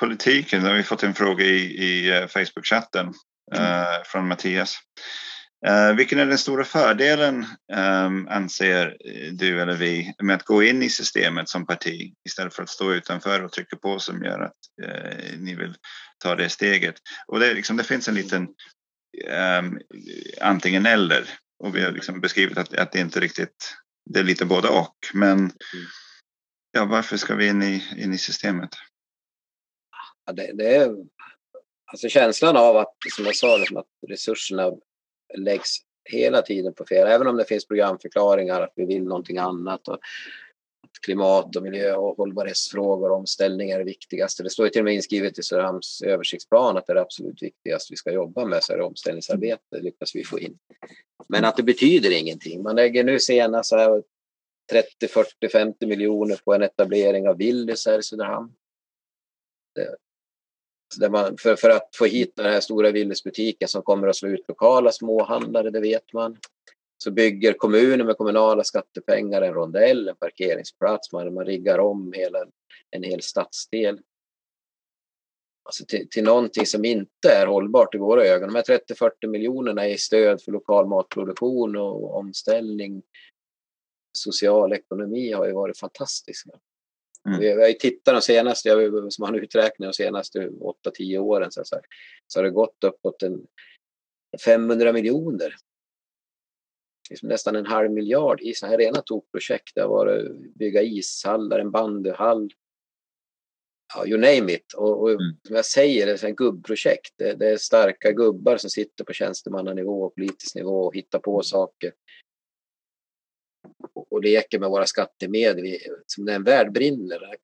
politiken, 0.00 0.62
har 0.62 0.74
vi 0.74 0.82
fått 0.82 1.02
en 1.02 1.14
fråga 1.14 1.44
i, 1.44 1.58
i 1.58 2.18
eh, 2.18 2.26
Facebook-chatten 2.26 3.12
eh, 3.54 4.02
från 4.04 4.28
Mattias. 4.28 4.76
Eh, 5.66 5.92
vilken 5.92 6.18
är 6.18 6.26
den 6.26 6.38
stora 6.38 6.64
fördelen 6.64 7.46
eh, 7.72 8.10
anser 8.28 8.96
du 9.32 9.60
eller 9.60 9.76
vi 9.76 10.14
med 10.22 10.36
att 10.36 10.44
gå 10.44 10.62
in 10.62 10.82
i 10.82 10.90
systemet 10.90 11.48
som 11.48 11.66
parti 11.66 12.14
istället 12.28 12.54
för 12.54 12.62
att 12.62 12.68
stå 12.68 12.92
utanför 12.92 13.44
och 13.44 13.52
trycka 13.52 13.76
på 13.76 13.98
som 13.98 14.22
gör 14.22 14.40
att 14.40 14.86
eh, 14.86 15.38
ni 15.38 15.54
vill 15.54 15.74
ta 16.18 16.34
det 16.34 16.48
steget? 16.48 16.94
Och 17.26 17.40
det, 17.40 17.54
liksom, 17.54 17.76
det 17.76 17.84
finns 17.84 18.08
en 18.08 18.14
liten 18.14 18.48
ehm, 19.28 19.78
antingen 20.40 20.86
eller 20.86 21.24
och 21.64 21.76
vi 21.76 21.84
har 21.84 21.92
liksom 21.92 22.20
beskrivit 22.20 22.58
att, 22.58 22.74
att 22.74 22.92
det 22.92 23.00
inte 23.00 23.20
riktigt, 23.20 23.76
det 24.10 24.20
är 24.20 24.24
lite 24.24 24.44
både 24.44 24.68
och. 24.68 24.96
Men 25.14 25.52
ja, 26.70 26.84
varför 26.84 27.16
ska 27.16 27.34
vi 27.34 27.46
in 27.46 27.62
i, 27.62 27.84
in 27.96 28.12
i 28.12 28.18
systemet? 28.18 28.70
Ja, 30.26 30.32
det, 30.32 30.52
det 30.54 30.76
är 30.76 30.96
alltså 31.90 32.08
känslan 32.08 32.56
av 32.56 32.76
att, 32.76 32.94
som 33.16 33.24
jag 33.24 33.36
sa, 33.36 33.56
liksom 33.56 33.76
att 33.76 33.86
resurserna 34.08 34.72
läggs 35.38 35.76
hela 36.04 36.42
tiden 36.42 36.74
på 36.74 36.84
fel. 36.84 37.06
Även 37.06 37.26
om 37.26 37.36
det 37.36 37.44
finns 37.44 37.66
programförklaringar 37.66 38.60
att 38.60 38.72
vi 38.76 38.86
vill 38.86 39.04
någonting 39.04 39.38
annat. 39.38 39.88
Och 39.88 39.94
att 39.94 40.00
klimat 41.04 41.56
och 41.56 41.62
miljö 41.62 41.94
och 41.94 42.16
hållbarhetsfrågor 42.16 43.10
och 43.10 43.16
omställning 43.16 43.70
är 43.70 43.78
det 43.78 43.84
viktigaste. 43.84 44.42
Det 44.42 44.50
står 44.50 44.66
ju 44.66 44.70
till 44.70 44.80
och 44.80 44.84
med 44.84 44.94
inskrivet 44.94 45.38
i 45.38 45.42
Söderhamns 45.42 46.02
översiktsplan 46.02 46.76
att 46.76 46.86
det 46.86 46.92
är 46.92 46.94
det 46.94 47.00
absolut 47.00 47.42
viktigaste 47.42 47.92
vi 47.92 47.96
ska 47.96 48.12
jobba 48.12 48.44
med 48.44 48.64
så 48.64 48.72
är 48.72 48.78
det 48.78 48.84
omställningsarbete, 48.84 49.62
det 49.70 49.80
lyckas 49.80 50.14
vi 50.14 50.24
få 50.24 50.40
in. 50.40 50.58
Men 51.28 51.44
att 51.44 51.56
det 51.56 51.62
betyder 51.62 52.18
ingenting. 52.18 52.62
Man 52.62 52.76
lägger 52.76 53.04
nu 53.04 53.20
senast 53.20 53.72
30, 54.70 55.08
40, 55.08 55.48
50 55.48 55.86
miljoner 55.86 56.36
på 56.44 56.54
en 56.54 56.62
etablering 56.62 57.28
av 57.28 57.36
Willys 57.36 57.86
här 57.86 57.98
i 57.98 58.02
Söderhamn. 58.02 58.52
Där 60.98 61.10
man, 61.10 61.36
för, 61.36 61.56
för 61.56 61.70
att 61.70 61.96
få 61.96 62.04
hit 62.04 62.32
den 62.36 62.46
här 62.46 62.60
stora 62.60 62.90
Willysbutiken 62.90 63.68
som 63.68 63.82
kommer 63.82 64.08
att 64.08 64.16
slå 64.16 64.28
ut 64.28 64.48
lokala 64.48 64.92
småhandlare, 64.92 65.70
det 65.70 65.80
vet 65.80 66.12
man 66.12 66.36
så 67.02 67.10
bygger 67.10 67.52
kommunen 67.52 68.06
med 68.06 68.16
kommunala 68.16 68.64
skattepengar 68.64 69.42
en 69.42 69.54
rondell, 69.54 70.08
en 70.08 70.16
parkeringsplats, 70.16 71.12
man, 71.12 71.34
man 71.34 71.46
riggar 71.46 71.78
om 71.78 72.12
hela, 72.12 72.38
en 72.90 73.02
hel 73.02 73.22
stadsdel. 73.22 74.00
Alltså 75.64 75.84
till, 75.84 76.08
till 76.08 76.24
någonting 76.24 76.66
som 76.66 76.84
inte 76.84 77.32
är 77.32 77.46
hållbart 77.46 77.94
i 77.94 77.98
våra 77.98 78.24
ögon. 78.24 78.48
De 78.48 78.54
här 78.54 78.62
30-40 78.62 79.26
miljonerna 79.26 79.88
i 79.88 79.98
stöd 79.98 80.42
för 80.42 80.52
lokal 80.52 80.86
matproduktion 80.86 81.76
och 81.76 82.16
omställning, 82.16 83.02
social 84.18 84.72
ekonomi 84.72 85.32
har 85.32 85.46
ju 85.46 85.52
varit 85.52 85.78
fantastiska. 85.78 86.50
Mm. 87.28 87.40
Vi, 87.40 87.50
har 87.50 87.72
tittat 87.72 88.14
de 88.14 88.22
senaste, 88.22 88.68
jag, 88.68 89.12
som 89.12 89.24
har 89.24 89.32
en 89.32 89.42
uträkning 89.42 89.88
de 89.88 89.94
senaste 89.94 90.48
8-10 90.98 91.18
åren 91.18 91.52
så, 91.52 91.64
så, 91.64 91.80
så 92.26 92.38
har 92.38 92.44
det 92.44 92.50
gått 92.50 92.84
uppåt 92.84 93.22
en 93.22 93.46
500 94.44 94.92
miljoner 94.92 95.54
liksom 97.10 97.28
nästan 97.28 97.56
en 97.56 97.66
halv 97.66 97.90
miljard 97.90 98.40
i 98.40 98.54
sådana 98.54 98.70
här 98.70 98.78
rena 98.78 99.02
tokprojekt. 99.02 99.74
Det 99.74 99.80
har 99.80 99.88
varit 99.88 100.54
bygga 100.54 100.82
ishallar, 100.82 101.58
en 101.58 101.70
bandyhall, 101.70 102.50
ja, 103.94 104.06
you 104.06 104.18
name 104.18 104.52
it. 104.52 104.72
Och, 104.72 105.00
och 105.00 105.10
mm. 105.10 105.36
som 105.46 105.56
jag 105.56 105.64
säger, 105.64 106.06
det 106.06 106.22
är 106.22 106.28
ett 106.28 106.36
gubbprojekt. 106.36 107.14
Det, 107.16 107.34
det, 107.34 107.48
är 107.48 107.56
starka 107.56 108.12
gubbar 108.12 108.56
som 108.56 108.70
sitter 108.70 109.04
på 109.04 109.12
tjänstemannanivå 109.12 110.02
och 110.02 110.14
politisk 110.14 110.54
nivå 110.54 110.82
och 110.86 110.94
hittar 110.94 111.18
på 111.18 111.42
saker. 111.42 111.92
Och, 114.10 114.22
leker 114.22 114.58
med 114.58 114.70
våra 114.70 114.86
skattemedel 114.86 115.78
som 116.06 116.24
när 116.24 116.34
en 116.34 116.44
värld 116.44 116.72
brinner. 116.72 117.36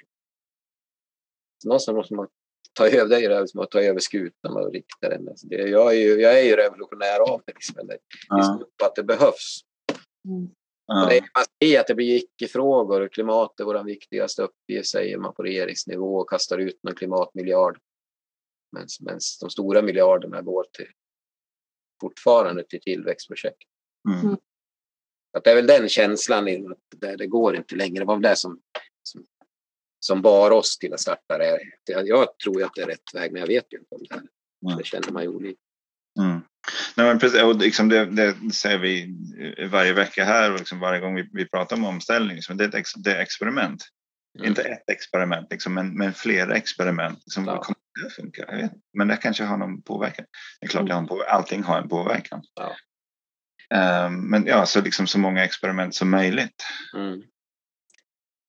Någonstans 1.65 1.97
måste 1.97 2.15
man 2.15 2.29
ta 2.73 2.87
över, 2.89 3.09
det 3.09 3.17
är 3.17 3.41
ju 3.41 3.47
som 3.47 3.61
att 3.61 3.71
ta 3.71 3.81
över 3.81 4.01
skutan 4.01 4.57
och 4.57 4.73
rikta 4.73 5.09
den. 5.09 5.29
Alltså 5.29 5.47
det, 5.47 5.57
jag, 5.57 5.93
är 5.93 5.99
ju, 5.99 6.21
jag 6.21 6.41
är 6.41 6.45
ju 6.45 6.57
revolutionär 6.57 7.21
av 7.33 7.43
mig, 7.47 7.55
liksom, 7.55 7.79
eller, 7.79 7.99
liksom, 8.37 8.67
att 8.85 8.95
det 8.95 9.03
behövs. 9.03 9.61
Mm. 10.29 10.51
Och 11.03 11.09
det 11.09 11.17
är, 11.17 11.21
man 11.21 11.45
ser 11.63 11.81
att 11.81 11.87
det 11.87 11.95
blir 11.95 12.17
icke-frågor 12.17 13.01
och 13.01 13.13
klimat 13.13 13.61
är 13.61 13.65
vår 13.65 13.85
viktigaste 13.85 14.43
uppgift, 14.43 14.89
säger 14.89 15.19
man 15.19 15.35
på 15.35 15.43
regeringsnivå 15.43 16.17
och 16.17 16.31
kastar 16.31 16.59
ut 16.59 16.83
någon 16.83 16.95
klimatmiljard. 16.95 17.79
Men 18.73 18.87
de 19.41 19.51
stora 19.51 19.83
miljarderna 19.83 20.43
går 20.43 20.67
till, 20.73 20.91
fortfarande 22.01 22.65
till 22.65 22.81
tillväxtprojekt. 22.81 23.69
Mm. 24.09 24.37
Att 25.37 25.45
det 25.45 25.51
är 25.51 25.55
väl 25.55 25.67
den 25.67 25.89
känslan, 25.89 26.49
att 26.49 27.01
det, 27.01 27.17
det 27.17 27.27
går 27.27 27.57
inte 27.57 27.77
längre. 27.77 27.99
Det 27.99 28.05
var 28.05 28.15
väl 28.15 28.23
det 28.23 28.37
som, 28.37 28.59
som, 29.03 29.25
som 30.01 30.23
bar 30.23 30.51
oss 30.51 30.79
till 30.79 30.95
att 30.95 31.01
starta 31.01 31.39
det. 31.39 31.59
Jag 31.85 32.39
tror 32.39 32.63
att 32.63 32.75
det 32.75 32.83
är 32.83 32.87
rätt 32.87 33.15
väg, 33.15 33.33
men 33.33 33.41
jag 33.41 33.47
vet 33.47 33.73
ju 33.73 33.79
inte 33.79 33.95
om 33.95 34.03
det. 34.09 34.15
Mm. 34.67 34.79
Det 34.79 34.87
känner 34.87 35.13
man 35.13 35.23
ju 35.23 35.29
olika. 35.29 35.59
Mm. 36.19 36.41
Nej, 36.97 37.07
men 37.07 37.19
precis, 37.19 37.43
och 37.43 37.57
liksom 37.57 37.89
det, 37.89 38.05
det 38.05 38.55
säger 38.55 38.79
vi 38.79 39.17
varje 39.71 39.93
vecka 39.93 40.25
här 40.25 40.53
och 40.53 40.59
liksom 40.59 40.81
varje 40.81 41.01
gång 41.01 41.15
vi, 41.15 41.29
vi 41.33 41.49
pratar 41.49 41.77
om 41.77 41.85
omställning. 41.85 42.37
Liksom 42.37 42.57
det, 42.57 42.65
är 42.65 42.69
ett 42.69 42.75
ex, 42.75 42.93
det 42.95 43.13
är 43.13 43.21
experiment. 43.21 43.85
Mm. 44.39 44.49
Inte 44.49 44.63
ett 44.63 44.91
experiment, 44.91 45.47
liksom, 45.51 45.75
men, 45.75 45.99
men 45.99 46.13
flera 46.13 46.57
experiment. 46.57 47.19
Som 47.27 47.45
ja. 47.45 47.63
kommer 47.63 47.79
det 48.05 48.11
funka? 48.11 48.71
Men 48.93 49.09
det 49.09 49.17
kanske 49.17 49.45
har 49.45 49.57
någon 49.57 49.83
påverkan. 49.83 50.27
Det 50.61 50.67
är 50.67 50.71
klart, 50.71 50.91
mm. 50.91 51.09
allting 51.29 51.63
har 51.63 51.79
en 51.79 51.89
påverkan. 51.89 52.43
Ja. 52.55 52.77
Um, 53.75 54.31
men 54.31 54.47
ja, 54.47 54.67
så 54.67 54.81
liksom 54.81 55.07
så 55.07 55.19
många 55.19 55.45
experiment 55.45 55.95
som 55.95 56.11
möjligt. 56.11 56.65
Mm. 56.97 57.23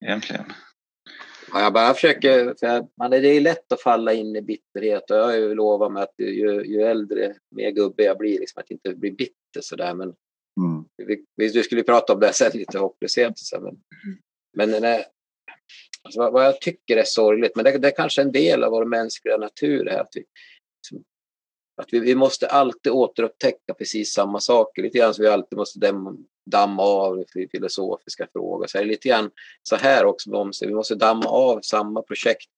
Egentligen. 0.05 0.53
Ja, 1.53 1.61
jag 1.61 1.73
bara 1.73 1.93
försöker, 1.93 2.55
för 2.59 2.87
man, 2.97 3.11
det 3.11 3.27
är 3.27 3.41
lätt 3.41 3.71
att 3.71 3.81
falla 3.81 4.13
in 4.13 4.35
i 4.35 4.41
bitterhet 4.41 5.11
och 5.11 5.17
jag 5.17 5.23
har 5.23 5.35
ju 5.35 5.55
lovat 5.55 5.91
mig 5.91 6.03
att 6.03 6.13
ju, 6.17 6.65
ju 6.65 6.81
äldre, 6.81 7.35
mer 7.55 7.71
gubbe 7.71 8.03
jag 8.03 8.17
blir, 8.17 8.39
liksom, 8.39 8.59
att 8.59 8.71
inte 8.71 8.95
bli 8.95 9.11
bitter 9.11 9.61
sådär. 9.61 9.93
Men 9.93 10.07
mm. 10.07 10.85
vi, 11.07 11.25
vi, 11.35 11.63
skulle 11.63 11.83
prata 11.83 12.13
om 12.13 12.19
det 12.19 12.33
sen, 12.33 12.51
lite 12.53 12.79
hopplöshet. 12.79 13.33
Så, 13.35 13.59
men, 13.61 13.77
men 14.53 14.81
nej, 14.81 15.05
alltså, 16.03 16.19
vad, 16.19 16.33
vad, 16.33 16.45
jag 16.45 16.61
tycker 16.61 16.97
är 16.97 17.03
sorgligt, 17.03 17.55
men 17.55 17.65
det, 17.65 17.77
det 17.77 17.87
är 17.87 17.95
kanske 17.95 18.21
en 18.21 18.31
del 18.31 18.63
av 18.63 18.71
vår 18.71 18.85
mänskliga 18.85 19.37
natur 19.37 19.85
här, 19.85 19.99
att 19.99 20.11
vi, 20.15 20.25
liksom, 20.77 21.03
att 21.77 21.93
vi, 21.93 21.99
vi 21.99 22.15
måste 22.15 22.47
alltid 22.47 22.91
återupptäcka 22.91 23.73
precis 23.73 24.13
samma 24.13 24.39
saker. 24.39 24.81
Lite 24.81 24.97
grann 24.97 25.13
som 25.13 25.23
vi 25.23 25.29
alltid 25.29 25.57
måste 25.57 25.79
damma 26.45 26.83
av 26.83 27.25
filosofiska 27.51 28.27
frågor. 28.33 28.67
Så 28.67 28.77
är 28.77 28.81
det 28.81 28.87
lite 28.87 29.09
grann 29.09 29.31
så 29.63 29.75
här 29.75 30.05
också 30.05 30.29
med 30.29 30.39
omställning. 30.39 30.75
Vi 30.75 30.77
måste 30.77 30.95
damma 30.95 31.25
av 31.25 31.61
samma 31.61 32.01
projekt 32.01 32.49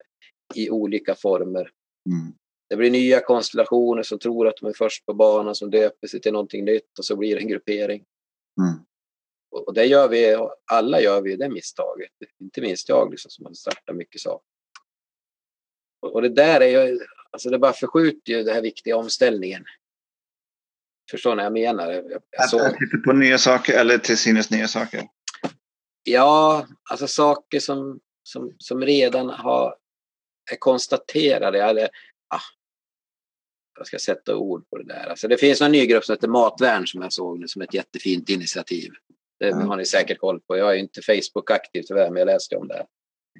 i 0.55 0.69
olika 0.69 1.15
former. 1.15 1.71
Mm. 2.10 2.34
Det 2.69 2.75
blir 2.75 2.91
nya 2.91 3.19
konstellationer 3.21 4.03
som 4.03 4.19
tror 4.19 4.47
att 4.47 4.58
de 4.58 4.69
är 4.69 4.73
först 4.73 5.05
på 5.05 5.13
banan, 5.13 5.55
som 5.55 5.71
döper 5.71 6.08
sig 6.08 6.21
till 6.21 6.34
någonting 6.34 6.65
nytt 6.65 6.99
och 6.99 7.05
så 7.05 7.15
blir 7.15 7.36
det 7.36 7.41
en 7.41 7.47
gruppering. 7.47 8.05
Mm. 8.62 8.86
Och 9.51 9.73
det 9.73 9.86
gör 9.86 10.08
vi, 10.08 10.38
alla 10.71 11.01
gör 11.01 11.21
vi 11.21 11.36
det 11.36 11.49
misstaget. 11.49 12.12
Inte 12.39 12.62
minst 12.62 12.89
jag 12.89 13.12
liksom, 13.12 13.32
som 13.32 13.45
har 13.45 13.53
startat 13.53 13.95
mycket 13.95 14.21
saker. 14.21 14.45
Och 16.01 16.21
det 16.21 16.29
där 16.29 16.62
är 16.62 16.67
ju, 16.67 16.99
alltså 17.32 17.50
det 17.50 17.60
bara 17.60 17.74
förskjuter 17.74 18.34
ju 18.34 18.44
den 18.44 18.56
här 18.56 18.62
viktiga 18.62 18.98
omställningen. 18.98 19.65
Förstår 21.12 21.36
ni 21.36 21.36
vad 21.36 21.46
jag 21.46 21.54
menar? 21.54 22.04
Jag 22.32 22.50
såg... 22.50 22.62
Att 22.62 22.78
titta 22.78 22.98
på 23.06 23.13
nya 23.13 23.38
saker 23.38 23.80
eller 23.80 23.98
till 23.98 24.18
synes 24.18 24.52
nya 24.52 24.68
saker? 24.68 25.08
Ja, 26.04 26.68
alltså 26.89 27.08
saker 27.08 27.60
som, 27.60 28.00
som, 28.24 28.56
som 28.58 28.82
redan 28.82 29.30
har, 29.30 29.76
är 30.52 30.56
konstaterade. 30.56 31.63
Eller, 31.63 31.89
ah, 32.28 32.42
jag 33.78 33.88
ska 33.88 34.00
sätta 34.00 34.36
ord 34.36 34.70
på 34.70 34.78
det 34.78 34.84
där. 34.84 35.10
Alltså 35.10 35.28
det 35.28 35.38
finns 35.38 35.62
en 35.62 35.72
ny 35.72 35.86
grupp 35.86 36.06
som 36.06 36.13
heter 36.13 36.28
Matvärn 36.28 36.88
som 36.88 37.02
jag 37.02 37.13
såg 37.13 37.39
nu 37.39 37.48
som 37.48 37.62
ett 37.62 37.74
jättefint 37.74 38.30
initiativ. 38.30 38.92
Det 39.39 39.50
mm. 39.50 39.68
har 39.68 39.78
ni 39.78 39.86
säkert 39.86 40.20
koll 40.20 40.39
på. 40.39 40.58
Jag 40.58 40.72
är 40.72 40.80
inte 40.80 41.02
Facebook-aktiv 41.02 41.84
tyvärr, 41.88 42.10
men 42.10 42.20
jag 42.20 42.26
läste 42.26 42.56
om 42.56 42.68
det. 42.68 42.86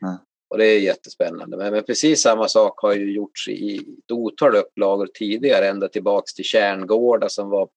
Mm. 0.02 0.17
Och 0.49 0.57
det 0.57 0.65
är 0.65 0.79
jättespännande. 0.79 1.57
Men, 1.57 1.73
men, 1.73 1.83
precis 1.83 2.21
samma 2.21 2.47
sak 2.47 2.79
har 2.81 2.93
ju 2.93 3.13
gjorts 3.13 3.47
i 3.47 3.77
ett 3.77 4.12
otal 4.12 4.55
upplagor 4.55 5.07
tidigare, 5.13 5.67
ända 5.67 5.88
tillbaks 5.88 6.33
till 6.33 6.45
Kärngårda 6.45 7.29
som 7.29 7.49
var 7.49 7.69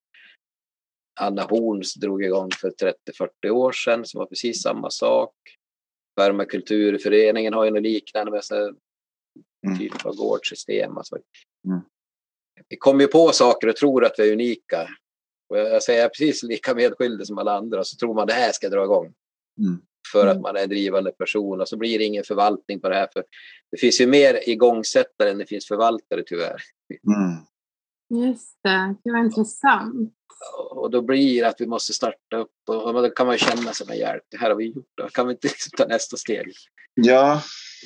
Anna 1.20 1.42
Horns 1.42 1.94
drog 1.94 2.24
igång 2.24 2.50
för 2.61 2.70
30-40 3.44 3.50
år 3.50 3.72
sedan 3.72 4.04
som 4.04 4.18
var 4.18 4.26
precis 4.26 4.62
samma 4.62 4.90
sak. 4.90 5.35
Permakulturföreningen 6.16 7.54
har 7.54 7.64
ju 7.64 7.70
något 7.70 7.82
liknande 7.82 8.32
med 8.32 8.44
sån 8.44 8.76
mm. 9.66 9.78
typ 9.78 10.06
av 10.06 10.16
gårdssystem. 10.16 10.98
Alltså. 10.98 11.18
Mm. 11.66 11.80
Vi 12.68 12.76
kommer 12.76 13.00
ju 13.00 13.08
på 13.08 13.32
saker 13.32 13.68
och 13.68 13.76
tror 13.76 14.04
att 14.04 14.14
vi 14.18 14.28
är 14.28 14.32
unika. 14.32 14.88
Och 15.48 15.58
jag 15.58 15.82
säger 15.82 16.08
precis 16.08 16.42
lika 16.42 16.74
medskyldig 16.74 17.26
som 17.26 17.38
alla 17.38 17.52
andra 17.52 17.85
så 17.85 17.96
tror 17.96 18.14
man 18.14 18.26
det 18.26 18.32
här 18.32 18.52
ska 18.52 18.68
dra 18.68 18.85
igång. 18.85 19.14
Mm 19.58 19.82
för 20.12 20.27
att 20.27 20.33
mm. 20.33 20.42
man 20.42 20.57
är 20.57 20.62
en 20.62 20.68
drivande 20.68 21.11
person 21.11 21.61
och 21.61 21.68
så 21.68 21.77
blir 21.77 21.98
det 21.98 22.05
ingen 22.05 22.25
förvaltning 22.25 22.81
på 22.81 22.88
det 22.88 22.94
här. 22.94 23.09
För 23.12 23.25
det 23.70 23.77
finns 23.77 24.01
ju 24.01 24.07
mer 24.07 24.48
igångsättare 24.48 25.31
än 25.31 25.38
det 25.38 25.46
finns 25.46 25.68
förvaltare 25.68 26.22
tyvärr. 26.27 26.62
Mm. 27.07 27.37
Just 28.27 28.59
det, 28.62 28.94
det 29.05 29.12
var 29.12 29.18
intressant. 29.18 30.12
Och 30.70 30.90
då 30.90 31.03
blir 31.03 31.42
det 31.42 31.48
att 31.48 31.61
vi 31.61 31.66
måste 31.66 31.92
starta 31.92 32.37
upp 32.37 32.68
och 32.68 32.92
då 32.92 33.11
kan 33.11 33.27
man 33.27 33.38
känna 33.38 33.72
sig 33.72 33.87
med 33.87 33.98
hjälp. 33.98 34.22
Det 34.29 34.37
här 34.37 34.48
har 34.48 34.57
vi 34.57 34.64
gjort, 34.64 34.90
då 34.94 35.09
kan 35.09 35.27
vi 35.27 35.33
inte 35.33 35.48
ta 35.77 35.87
nästa 35.87 36.16
steg. 36.16 36.53
Ja. 36.94 37.42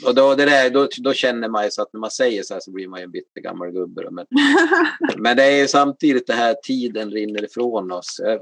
Och 0.06 0.14
då, 0.14 0.34
det 0.34 0.44
där, 0.44 0.70
då, 0.70 0.88
då 0.98 1.12
känner 1.12 1.48
man 1.48 1.64
ju 1.64 1.70
så 1.70 1.82
att 1.82 1.92
när 1.92 2.00
man 2.00 2.10
säger 2.10 2.42
så 2.42 2.54
här 2.54 2.60
så 2.60 2.70
blir 2.70 2.88
man 2.88 3.00
ju 3.00 3.04
en 3.04 3.10
bitter 3.10 3.40
gammal 3.40 3.70
gubbe. 3.70 4.10
Men, 4.10 4.26
men 5.16 5.36
det 5.36 5.44
är 5.44 5.60
ju 5.60 5.68
samtidigt 5.68 6.26
det 6.26 6.32
här 6.32 6.54
tiden 6.62 7.10
rinner 7.10 7.44
ifrån 7.44 7.92
oss. 7.92 8.20
Jag, 8.22 8.40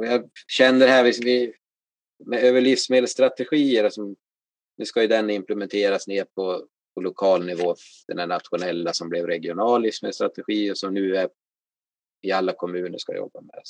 jag 0.00 0.24
känner 0.48 0.86
det 0.86 0.92
här, 0.92 1.04
vi, 1.04 1.52
med 2.26 2.44
över 2.44 2.60
livsmedelsstrategier, 2.60 3.90
som, 3.90 4.16
nu 4.76 4.84
ska 4.84 5.02
ju 5.02 5.08
den 5.08 5.30
implementeras 5.30 6.06
ner 6.06 6.24
på, 6.24 6.66
på 6.94 7.00
lokal 7.00 7.46
nivå, 7.46 7.74
den 8.06 8.18
här 8.18 8.26
nationella 8.26 8.92
som 8.92 9.08
blev 9.08 9.26
regional 9.26 9.82
livsmedelsstrategi 9.82 10.72
och 10.72 10.78
som 10.78 10.94
nu 10.94 11.16
är 11.16 11.28
i 12.22 12.32
alla 12.32 12.52
kommuner 12.52 12.98
ska 12.98 13.16
jobba 13.16 13.40
med. 13.40 13.60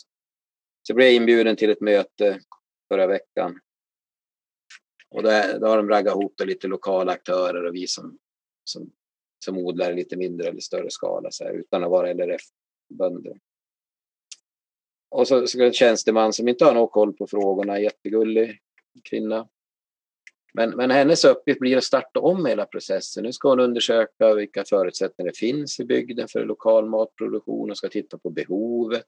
Så 0.83 0.91
jag 0.91 0.97
blev 0.97 1.13
inbjuden 1.13 1.57
till 1.57 1.71
ett 1.71 1.81
möte 1.81 2.41
förra 2.89 3.07
veckan. 3.07 3.61
Och 5.11 5.23
där, 5.23 5.59
då 5.59 5.67
har 5.67 5.77
de 5.77 5.89
raggat 5.89 6.15
ihop 6.15 6.41
lite 6.45 6.69
lokala 6.69 7.13
aktörer 7.13 7.65
och 7.65 7.75
vi 7.75 7.87
som, 7.87 8.19
som, 8.65 8.91
som 9.45 9.59
odlar 9.59 9.93
i 9.93 9.95
lite 9.95 10.17
mindre 10.17 10.49
eller 10.49 10.61
större 10.61 10.91
skala 10.91 11.31
så 11.31 11.45
här, 11.45 11.53
utan 11.53 11.85
att 11.85 11.91
vara 11.91 12.13
LRF-bönder. 12.13 13.41
Och 15.15 15.29
så, 15.29 15.47
så 15.47 15.63
en 15.63 15.73
tjänsteman 15.73 16.33
som 16.33 16.49
inte 16.49 16.65
har 16.65 16.75
någon 16.75 16.89
koll 16.89 17.13
på 17.13 17.27
frågorna, 17.27 17.81
jättegullig 17.81 18.59
kvinna. 19.11 19.49
Men, 20.55 20.71
men 20.71 20.91
hennes 20.91 21.25
uppgift 21.25 21.61
blir 21.61 21.77
att 21.77 21.85
starta 21.85 22.21
om 22.21 22.47
hela 22.47 22.67
processen. 22.67 23.25
Nu 23.25 23.33
ska 23.33 23.49
hon 23.49 23.61
undersöka 23.61 24.35
vilka 24.35 24.65
förutsättningar 24.65 25.31
det 25.31 25.39
finns 25.39 25.81
i 25.81 25.85
bygden 25.85 26.29
för 26.29 26.45
lokal 26.45 26.89
matproduktion 26.89 27.71
och 27.71 27.77
ska 27.77 27.89
titta 27.89 28.19
på 28.19 28.31
behovet. 28.31 29.05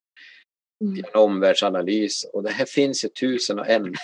Mm. 0.84 0.96
En 0.98 1.20
omvärldsanalys. 1.20 2.24
Och 2.32 2.42
det 2.42 2.50
här 2.50 2.66
finns 2.66 3.04
ju 3.04 3.08
tusen 3.08 3.58
och 3.58 3.68
en 3.68 3.94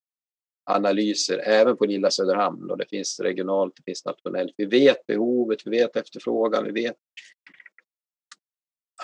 analyser 0.70 1.38
även 1.38 1.76
på 1.76 1.84
lilla 1.84 2.10
Söderhamn 2.10 2.70
och 2.70 2.78
det 2.78 2.88
finns 2.88 3.20
regionalt, 3.20 3.76
det 3.76 3.82
finns 3.82 4.04
nationellt. 4.04 4.54
Vi 4.56 4.64
vet 4.64 5.06
behovet, 5.06 5.58
vi 5.64 5.70
vet 5.70 5.96
efterfrågan, 5.96 6.64
vi 6.64 6.82
vet 6.82 6.96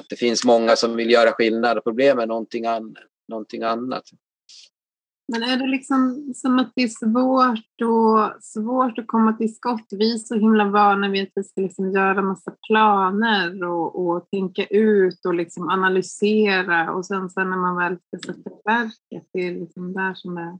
att 0.00 0.06
det 0.08 0.16
finns 0.16 0.44
många 0.44 0.76
som 0.76 0.96
vill 0.96 1.10
göra 1.10 1.32
skillnad. 1.32 1.84
Problemet 1.84 2.22
är 2.22 2.26
någonting, 2.26 2.66
an, 2.66 2.96
någonting 3.28 3.62
annat. 3.62 4.04
Men 5.32 5.42
är 5.42 5.56
det 5.56 5.66
liksom 5.66 6.32
som 6.34 6.58
att 6.58 6.72
det 6.74 6.82
är 6.82 6.88
svårt, 6.88 7.88
och, 7.88 8.42
svårt 8.42 8.98
att 8.98 9.06
komma 9.06 9.32
till 9.32 9.54
skott? 9.54 9.86
Vi 9.90 10.14
är 10.14 10.18
så 10.18 10.34
himla 10.34 10.64
vana 10.64 11.08
vid 11.08 11.22
att 11.22 11.32
vi 11.34 11.44
ska 11.44 11.60
liksom 11.60 11.92
göra 11.92 12.22
massa 12.22 12.54
planer 12.68 13.64
och, 13.64 14.06
och 14.06 14.30
tänka 14.30 14.66
ut 14.66 15.26
och 15.26 15.34
liksom 15.34 15.68
analysera 15.68 16.92
och 16.92 17.06
sen, 17.06 17.30
sen 17.30 17.50
när 17.50 17.56
man 17.56 17.76
väl 17.76 17.96
ska 17.96 18.32
sätta 18.32 18.50
verket, 18.64 19.28
det 19.32 19.46
är 19.46 19.54
liksom 19.54 19.92
där 19.92 20.14
som 20.14 20.34
det 20.34 20.58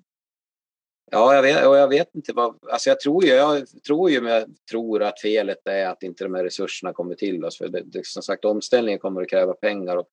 Ja, 1.14 1.34
jag 1.34 1.42
vet, 1.42 1.66
och 1.66 1.76
jag 1.76 1.88
vet 1.88 2.14
inte 2.14 2.32
vad... 2.32 2.58
Alltså 2.70 2.90
jag 2.90 3.00
tror 3.00 3.24
ju, 3.24 3.30
jag 3.30 3.66
tror 3.86 4.10
ju 4.10 4.20
men 4.20 4.32
jag 4.32 4.46
tror 4.70 5.02
att 5.02 5.20
felet 5.20 5.58
är 5.64 5.86
att 5.86 6.02
inte 6.02 6.24
de 6.24 6.34
här 6.34 6.44
resurserna 6.44 6.92
kommer 6.92 7.14
till 7.14 7.44
oss. 7.44 7.58
För 7.58 7.68
det, 7.68 7.82
det, 7.84 8.06
som 8.06 8.22
sagt, 8.22 8.44
omställningen 8.44 8.98
kommer 8.98 9.22
att 9.22 9.28
kräva 9.28 9.52
pengar 9.52 9.96
och 9.96 10.06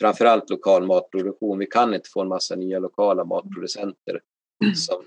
framförallt 0.00 0.50
lokal 0.50 0.86
matproduktion. 0.86 1.58
Vi 1.58 1.66
kan 1.66 1.94
inte 1.94 2.08
få 2.12 2.20
en 2.20 2.28
massa 2.28 2.56
nya 2.56 2.78
lokala 2.78 3.24
matproducenter 3.24 4.20
mm. 4.64 4.74
som, 4.74 5.04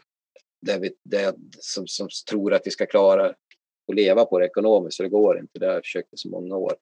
där 0.61 0.79
vi, 0.79 0.91
där, 1.03 1.33
som, 1.59 1.87
som 1.87 2.07
tror 2.29 2.53
att 2.53 2.61
vi 2.65 2.71
ska 2.71 2.85
klara 2.85 3.25
att 3.25 3.95
leva 3.95 4.25
på 4.25 4.39
det 4.39 4.45
ekonomiskt, 4.45 4.97
för 4.97 5.03
det 5.03 5.09
går 5.09 5.39
inte. 5.39 5.59
Det 5.59 5.65
har 5.65 5.73
jag 5.73 5.83
försökt 5.83 6.13
i 6.13 6.17
så 6.17 6.29
många 6.29 6.55
år. 6.55 6.73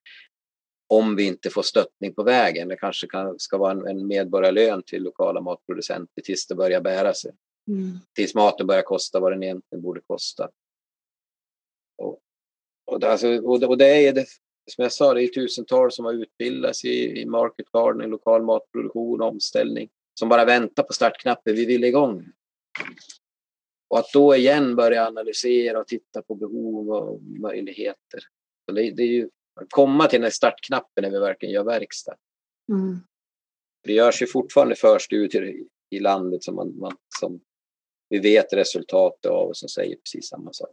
Om 0.87 1.15
vi 1.15 1.27
inte 1.27 1.49
får 1.49 1.61
stöttning 1.61 2.13
på 2.13 2.23
vägen. 2.23 2.67
Det 2.67 2.75
kanske 2.75 3.07
kan, 3.07 3.39
ska 3.39 3.57
vara 3.57 3.71
en, 3.71 3.87
en 3.87 4.07
medborgarlön 4.07 4.83
till 4.83 5.03
lokala 5.03 5.41
matproducenter 5.41 6.21
tills 6.21 6.47
det 6.47 6.55
börjar 6.55 6.81
bära 6.81 7.13
sig. 7.13 7.31
Mm. 7.67 7.97
Tills 8.15 8.35
maten 8.35 8.67
börjar 8.67 8.81
kosta 8.81 9.19
vad 9.19 9.31
den 9.31 9.43
egentligen 9.43 9.81
borde 9.81 10.01
kosta. 10.01 10.49
Och 11.97 12.19
Och 12.87 12.99
det, 12.99 13.11
alltså, 13.11 13.27
och 13.27 13.63
och 13.63 13.77
det 13.77 14.07
är 14.07 14.13
det, 14.13 14.25
som 14.71 14.81
jag 14.81 14.91
sa, 14.91 15.13
det 15.13 15.23
är 15.23 15.27
tusentals 15.27 15.95
som 15.95 16.05
har 16.05 16.13
utbildats 16.13 16.85
i, 16.85 17.21
i 17.21 17.25
market 17.25 17.71
gardening, 17.71 18.09
lokal 18.09 18.43
matproduktion, 18.43 19.21
omställning, 19.21 19.89
som 20.19 20.29
bara 20.29 20.45
väntar 20.45 20.83
på 20.83 20.93
startknappen. 20.93 21.55
Vi 21.55 21.65
vill 21.65 21.83
igång. 21.83 22.25
Och 23.87 23.99
att 23.99 24.11
då 24.13 24.35
igen 24.35 24.75
börja 24.75 25.07
analysera 25.07 25.79
och 25.79 25.87
titta 25.87 26.21
på 26.21 26.35
behov 26.35 26.89
och 26.89 27.21
möjligheter. 27.23 28.19
Så 28.65 28.75
det, 28.75 28.91
det 28.91 29.03
är 29.03 29.07
ju 29.07 29.29
att 29.61 29.71
komma 29.71 30.07
till 30.07 30.21
den 30.21 30.31
startknappen 30.31 31.01
när 31.01 31.11
vi 31.11 31.19
verkligen 31.19 31.53
gör 31.53 31.63
verkstad. 31.63 32.15
Mm. 32.69 32.97
Det 33.83 33.93
görs 33.93 34.21
ju 34.21 34.27
fortfarande 34.27 34.75
förstudier 34.75 35.55
i 35.89 35.99
landet 35.99 36.43
som, 36.43 36.55
man, 36.55 36.79
man, 36.79 36.97
som 37.19 37.41
vi 38.15 38.21
vet 38.21 38.53
resultatet 38.53 39.31
av 39.31 39.47
och 39.47 39.57
som 39.57 39.69
säger 39.69 39.95
precis 39.95 40.27
samma 40.27 40.53
sak. 40.53 40.69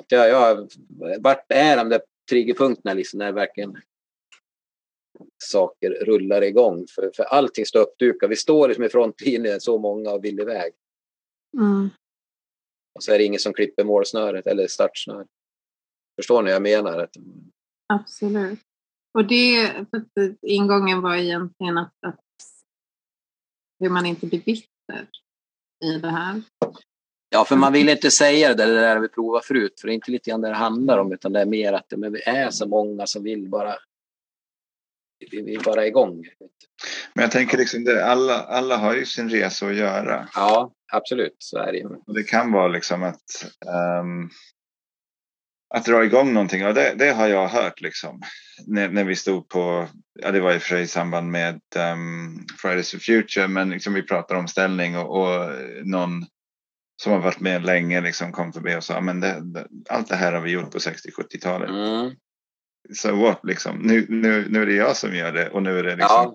Att 0.00 0.12
jag, 0.12 0.28
jag, 0.28 0.68
vart 1.18 1.52
är 1.52 1.76
de 1.76 1.88
där 1.88 2.02
triggerpunkterna 2.30 2.94
liksom 2.94 3.18
när 3.18 3.32
verkligen 3.32 3.76
saker 5.44 5.90
rullar 5.90 6.42
igång? 6.42 6.86
För, 6.94 7.10
för 7.16 7.24
allting 7.24 7.66
står 7.66 7.80
uppdukat. 7.80 8.30
Vi 8.30 8.36
står 8.36 8.68
liksom 8.68 8.84
i 8.84 8.88
frontlinjen 8.88 9.60
så 9.60 9.78
många 9.78 10.10
och 10.10 10.24
vill 10.24 10.40
iväg. 10.40 10.72
Mm. 11.56 11.90
Och 12.94 13.02
så 13.02 13.12
är 13.12 13.18
det 13.18 13.24
ingen 13.24 13.40
som 13.40 13.52
klipper 13.52 13.84
målsnöret 13.84 14.46
eller 14.46 14.66
startsnöret. 14.66 15.28
Förstår 16.16 16.42
ni 16.42 16.50
vad 16.50 16.54
jag 16.54 16.62
menar? 16.62 17.08
Absolut. 17.86 18.60
Och 19.14 19.26
det, 19.26 19.72
ingången 20.42 21.02
var 21.02 21.16
egentligen 21.16 21.78
att, 21.78 21.94
att 22.06 22.20
hur 23.80 23.90
man 23.90 24.06
inte 24.06 24.26
blir 24.26 24.40
bitter 24.40 25.08
i 25.82 25.98
det 25.98 26.10
här. 26.10 26.42
Ja, 27.30 27.44
för 27.44 27.56
man 27.56 27.72
vill 27.72 27.88
inte 27.88 28.10
säga 28.10 28.54
det, 28.54 28.64
det 28.64 28.80
där 28.80 28.98
vi 28.98 29.08
provat 29.08 29.44
förut, 29.44 29.80
för 29.80 29.88
det 29.88 29.92
är 29.92 29.94
inte 29.94 30.10
lite 30.10 30.30
grann 30.30 30.40
det 30.40 30.48
det 30.48 30.54
handlar 30.54 30.98
om, 30.98 31.12
utan 31.12 31.32
det 31.32 31.40
är 31.40 31.46
mer 31.46 31.72
att 31.72 31.92
men 31.96 32.12
vi 32.12 32.22
är 32.22 32.50
så 32.50 32.68
många 32.68 33.06
som 33.06 33.22
vill 33.22 33.48
bara 33.48 33.74
vi 35.30 35.42
vill 35.42 35.60
bara 35.64 35.86
igång. 35.86 36.24
Men 37.14 37.22
jag 37.22 37.30
tänker 37.30 37.58
liksom, 37.58 37.84
det, 37.84 38.04
alla, 38.04 38.42
alla 38.42 38.76
har 38.76 38.94
ju 38.94 39.06
sin 39.06 39.30
resa 39.30 39.66
att 39.66 39.74
göra. 39.74 40.28
Ja, 40.34 40.72
absolut, 40.92 41.36
så 41.38 41.58
är 41.58 41.72
det 41.72 41.78
ju. 41.78 41.88
Det 42.06 42.22
kan 42.22 42.52
vara 42.52 42.68
liksom 42.68 43.02
att, 43.02 43.52
um, 44.00 44.30
att 45.74 45.84
dra 45.84 46.04
igång 46.04 46.32
någonting. 46.32 46.66
Och 46.66 46.74
det, 46.74 46.94
det 46.98 47.12
har 47.12 47.28
jag 47.28 47.48
hört 47.48 47.80
liksom. 47.80 48.22
När, 48.66 48.88
när 48.88 49.04
vi 49.04 49.16
stod 49.16 49.48
på, 49.48 49.88
ja 50.20 50.30
det 50.30 50.40
var 50.40 50.52
i 50.52 50.58
och 50.58 50.62
för 50.62 50.68
sig 50.68 50.82
i 50.82 50.86
samband 50.86 51.30
med 51.30 51.60
um, 51.76 52.46
Fridays 52.58 52.90
for 52.90 52.98
Future, 52.98 53.48
men 53.48 53.70
liksom 53.70 53.94
vi 53.94 54.02
pratade 54.02 54.40
om 54.40 54.48
ställning 54.48 54.96
och, 54.96 55.20
och 55.20 55.50
någon 55.84 56.26
som 57.02 57.12
har 57.12 57.18
varit 57.18 57.40
med 57.40 57.64
länge 57.64 58.00
liksom 58.00 58.32
kom 58.32 58.52
förbi 58.52 58.76
och 58.76 58.84
sa 58.84 59.00
men 59.00 59.20
det, 59.20 59.40
det, 59.42 59.66
allt 59.88 60.08
det 60.08 60.16
här 60.16 60.32
har 60.32 60.40
vi 60.40 60.50
gjort 60.50 60.70
på 60.70 60.78
60-70-talet. 60.78 61.70
Mm. 61.70 62.10
Så 62.94 63.16
what 63.16 63.40
liksom, 63.42 63.78
nu, 63.78 64.06
nu, 64.08 64.46
nu 64.48 64.62
är 64.62 64.66
det 64.66 64.74
jag 64.74 64.96
som 64.96 65.14
gör 65.14 65.32
det 65.32 65.50
och 65.50 65.62
nu 65.62 65.78
är 65.78 65.82
det 65.82 65.96
liksom 65.96 66.08
Ja, 66.08 66.34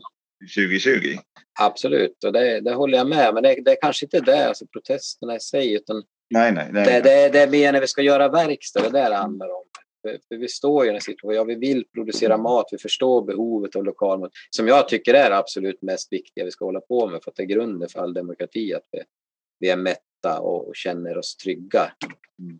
2020. 0.55 1.17
absolut, 1.59 2.23
och 2.23 2.33
det, 2.33 2.61
det 2.61 2.73
håller 2.73 2.97
jag 2.97 3.07
med. 3.07 3.33
Men 3.33 3.43
det, 3.43 3.61
det 3.65 3.71
är 3.71 3.81
kanske 3.81 4.05
inte 4.05 4.19
det, 4.19 4.47
alltså 4.47 4.67
protesterna 4.67 5.35
i 5.35 5.39
sig, 5.39 5.73
utan 5.73 6.03
Nej, 6.29 6.51
nej, 6.51 6.69
nej. 6.71 6.85
det, 6.85 7.01
det, 7.01 7.29
det 7.29 7.39
är 7.39 7.49
mer 7.49 7.73
när 7.73 7.81
vi 7.81 7.87
ska 7.87 8.01
göra 8.01 8.29
verkstad, 8.29 8.89
det 8.89 8.99
är 8.99 9.09
det 9.09 9.15
handlar 9.15 9.49
om. 9.49 9.63
För, 10.01 10.19
för 10.27 10.35
vi 10.37 10.47
står 10.47 10.85
ju 10.85 10.91
i 10.91 10.95
en 10.95 11.01
situation, 11.01 11.35
ja, 11.35 11.43
vi 11.43 11.55
vill 11.55 11.85
producera 11.93 12.37
mat, 12.37 12.69
vi 12.71 12.77
förstår 12.77 13.21
behovet 13.25 13.75
av 13.75 13.83
lokal 13.83 14.19
mat, 14.19 14.31
som 14.49 14.67
jag 14.67 14.89
tycker 14.89 15.13
är 15.13 15.29
det 15.29 15.37
absolut 15.37 15.81
mest 15.81 16.13
viktiga 16.13 16.45
vi 16.45 16.51
ska 16.51 16.65
hålla 16.65 16.81
på 16.81 17.07
med, 17.07 17.23
för 17.23 17.31
att 17.31 17.37
det 17.37 17.43
är 17.43 17.47
grunden 17.47 17.89
för 17.89 17.99
all 17.99 18.13
demokrati, 18.13 18.73
att 18.73 18.87
vi, 18.91 19.01
vi 19.59 19.69
är 19.69 19.77
mätta 19.77 20.39
och, 20.39 20.67
och 20.67 20.75
känner 20.75 21.17
oss 21.17 21.37
trygga. 21.37 21.91
Mm. 22.39 22.59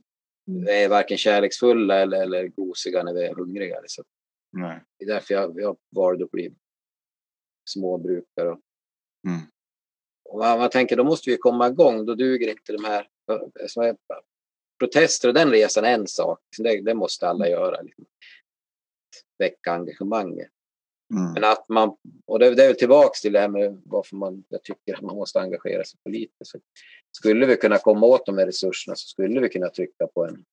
Vi 0.66 0.84
är 0.84 0.90
varken 0.90 1.18
kärleksfulla 1.18 2.00
eller, 2.00 2.22
eller 2.22 2.48
gosiga 2.48 3.04
när 3.04 3.14
vi 3.14 3.26
är 3.26 3.36
hungriga. 3.36 3.78
Så 3.86 4.04
nej. 4.52 4.80
det 5.00 5.06
är 5.06 5.10
därför 5.10 5.34
jag, 5.34 5.60
jag 5.62 5.78
valde 5.96 6.24
att 6.24 6.32
bli 6.32 6.54
småbrukare. 7.70 8.50
Och, 8.50 8.60
Mm. 9.28 9.40
och 10.30 10.40
man, 10.40 10.60
man 10.60 10.70
tänker, 10.70 10.96
då 10.96 11.04
måste 11.04 11.30
vi 11.30 11.38
komma 11.38 11.68
igång, 11.68 12.06
då 12.06 12.16
duger 12.16 12.50
inte 12.50 12.74
de 12.74 12.84
här 12.86 13.08
protester 14.80 15.28
och 15.28 15.34
den 15.34 15.52
resan 15.52 15.86
är 15.86 15.94
en 15.94 16.08
sak. 16.08 16.40
Det, 16.58 16.82
det 16.82 16.94
måste 16.94 17.28
alla 17.28 17.50
göra. 17.50 17.82
Liksom. 17.82 18.06
Väcka 19.40 19.72
engagemanget. 19.72 20.50
Mm. 21.14 21.34
Men 21.34 21.44
att 21.44 21.70
man, 21.70 21.98
och 22.26 22.40
det, 22.40 22.56
det 22.56 22.64
är 22.64 22.68
väl 22.68 22.78
tillbaks 22.78 23.22
till 23.22 23.34
det 23.34 23.40
här 23.40 23.48
med 23.48 23.82
varför 23.86 24.16
man, 24.16 24.44
jag 24.50 24.64
tycker 24.64 24.96
att 24.96 25.02
man 25.02 25.16
måste 25.16 25.40
engagera 25.40 25.84
sig 25.84 26.00
politiskt. 26.04 26.52
Så 26.52 26.60
skulle 27.12 27.46
vi 27.46 27.56
kunna 27.56 27.78
komma 27.78 28.06
åt 28.06 28.26
de 28.26 28.38
här 28.38 28.46
resurserna 28.46 28.96
så 28.96 29.08
skulle 29.08 29.40
vi 29.40 29.50
kunna 29.50 29.70
trycka 29.70 30.08
på 30.08 30.26
en 30.26 30.46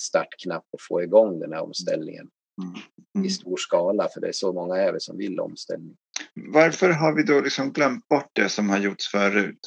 startknapp 0.00 0.66
och 0.70 0.80
få 0.88 1.02
igång 1.02 1.40
den 1.40 1.52
här 1.52 1.60
omställningen 1.62 2.30
Mm. 2.62 2.74
i 3.14 3.18
Mm. 3.18 3.30
stor 3.30 3.56
skala. 3.56 4.08
För 4.08 4.20
det 4.20 4.28
är 4.28 4.32
så 4.32 4.52
många 4.52 4.76
är 4.76 4.92
vi 4.92 5.00
som 5.00 5.16
vill 5.16 5.40
omställning. 5.40 5.96
Varför 6.34 6.90
har 6.90 7.12
vi 7.16 7.22
då 7.22 7.40
liksom 7.40 7.72
glömt 7.72 8.08
bort 8.08 8.30
det 8.32 8.48
som 8.48 8.70
har 8.70 8.78
gjorts 8.78 9.10
förut? 9.10 9.58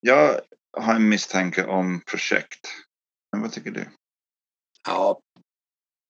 Jag 0.00 0.40
har 0.76 0.94
en 0.94 1.08
misstanke 1.08 1.64
om 1.66 2.00
projekt. 2.06 2.68
Men 3.32 3.42
vad 3.42 3.52
tycker 3.52 3.70
du? 3.70 3.86
Ja, 4.86 5.20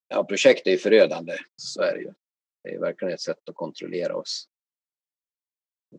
ja 0.07 0.23
projekt 0.23 0.67
är 0.67 0.71
ju 0.71 0.77
förödande, 0.77 1.33
så 1.55 1.81
är 1.81 1.93
det 1.93 2.01
ju. 2.01 2.13
Det 2.63 2.69
är 2.75 2.79
verkligen 2.79 3.13
ett 3.13 3.21
sätt 3.21 3.49
att 3.49 3.55
kontrollera 3.55 4.15
oss. 4.15 4.47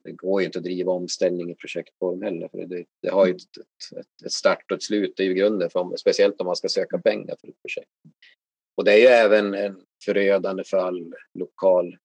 Det 0.05 0.13
går 0.13 0.41
ju 0.41 0.47
inte 0.47 0.59
att 0.59 0.65
driva 0.65 0.93
omställning 0.93 1.51
i 1.51 1.55
projektform 1.55 2.23
heller, 2.23 2.49
för 2.49 2.67
det, 2.67 2.85
det 3.03 3.09
har 3.09 3.27
ju 3.27 3.33
ett, 3.33 3.57
ett, 3.99 4.25
ett 4.27 4.33
start 4.33 4.71
och 4.71 4.77
ett 4.77 4.83
slut. 4.83 5.13
Det 5.17 5.23
är 5.23 5.27
ju 5.27 5.35
grunden, 5.35 5.71
för, 5.71 5.81
om- 5.81 5.97
speciellt 5.99 6.41
om 6.41 6.47
man 6.47 6.57
ska 6.57 6.69
söka 6.69 6.99
pengar 6.99 7.37
för 7.41 7.49
ett 7.49 7.63
projekt. 7.63 7.91
Och 8.75 8.85
det 8.85 8.93
är 8.93 8.99
ju 8.99 9.07
även 9.07 9.55
en 9.55 9.83
förödande 10.05 10.65
för 10.65 10.77
all 10.77 11.15
lokal 11.35 11.97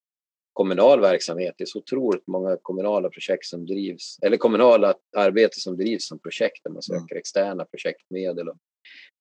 kommunal 0.62 1.02
verksamhet. 1.02 1.56
Det 1.58 1.64
är 1.64 1.66
så 1.66 1.80
otroligt 1.80 2.28
många 2.28 2.58
kommunala 2.62 3.10
projekt 3.10 3.46
som 3.46 3.66
drivs, 3.66 4.18
eller 4.22 4.38
kommunala 4.38 4.94
arbete 5.18 5.60
som 5.60 5.78
drivs 5.78 6.08
som 6.08 6.20
projekt 6.20 6.64
där 6.64 6.72
man 6.72 6.82
söker 6.82 7.16
externa 7.16 7.66
projektmedel. 7.66 8.50
Och 8.50 8.58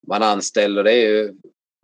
man 0.08 0.22
anställer, 0.22 0.84
det 0.84 0.92
är 0.92 1.08
ju, 1.08 1.34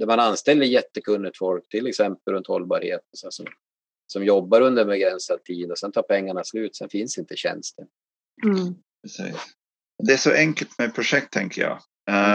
man 0.06 0.20
anställer 0.20 0.66
jättekunnigt 0.66 1.38
folk, 1.38 1.68
till 1.68 1.86
exempel 1.86 2.34
runt 2.34 2.46
hållbarhet, 2.46 3.00
så 3.12 3.30
som, 3.30 3.46
som 4.06 4.24
jobbar 4.24 4.60
under 4.60 4.82
en 4.82 4.88
begränsad 4.88 5.44
tid 5.44 5.70
och 5.70 5.78
sen 5.78 5.92
tar 5.92 6.02
pengarna 6.02 6.44
slut, 6.44 6.76
sen 6.76 6.88
finns 6.88 7.18
inte 7.18 7.36
tjänsten. 7.36 7.86
Mm. 8.44 8.74
Det 10.06 10.12
är 10.12 10.16
så 10.16 10.32
enkelt 10.32 10.78
med 10.78 10.94
projekt 10.94 11.32
tänker 11.32 11.62
jag. 11.62 11.78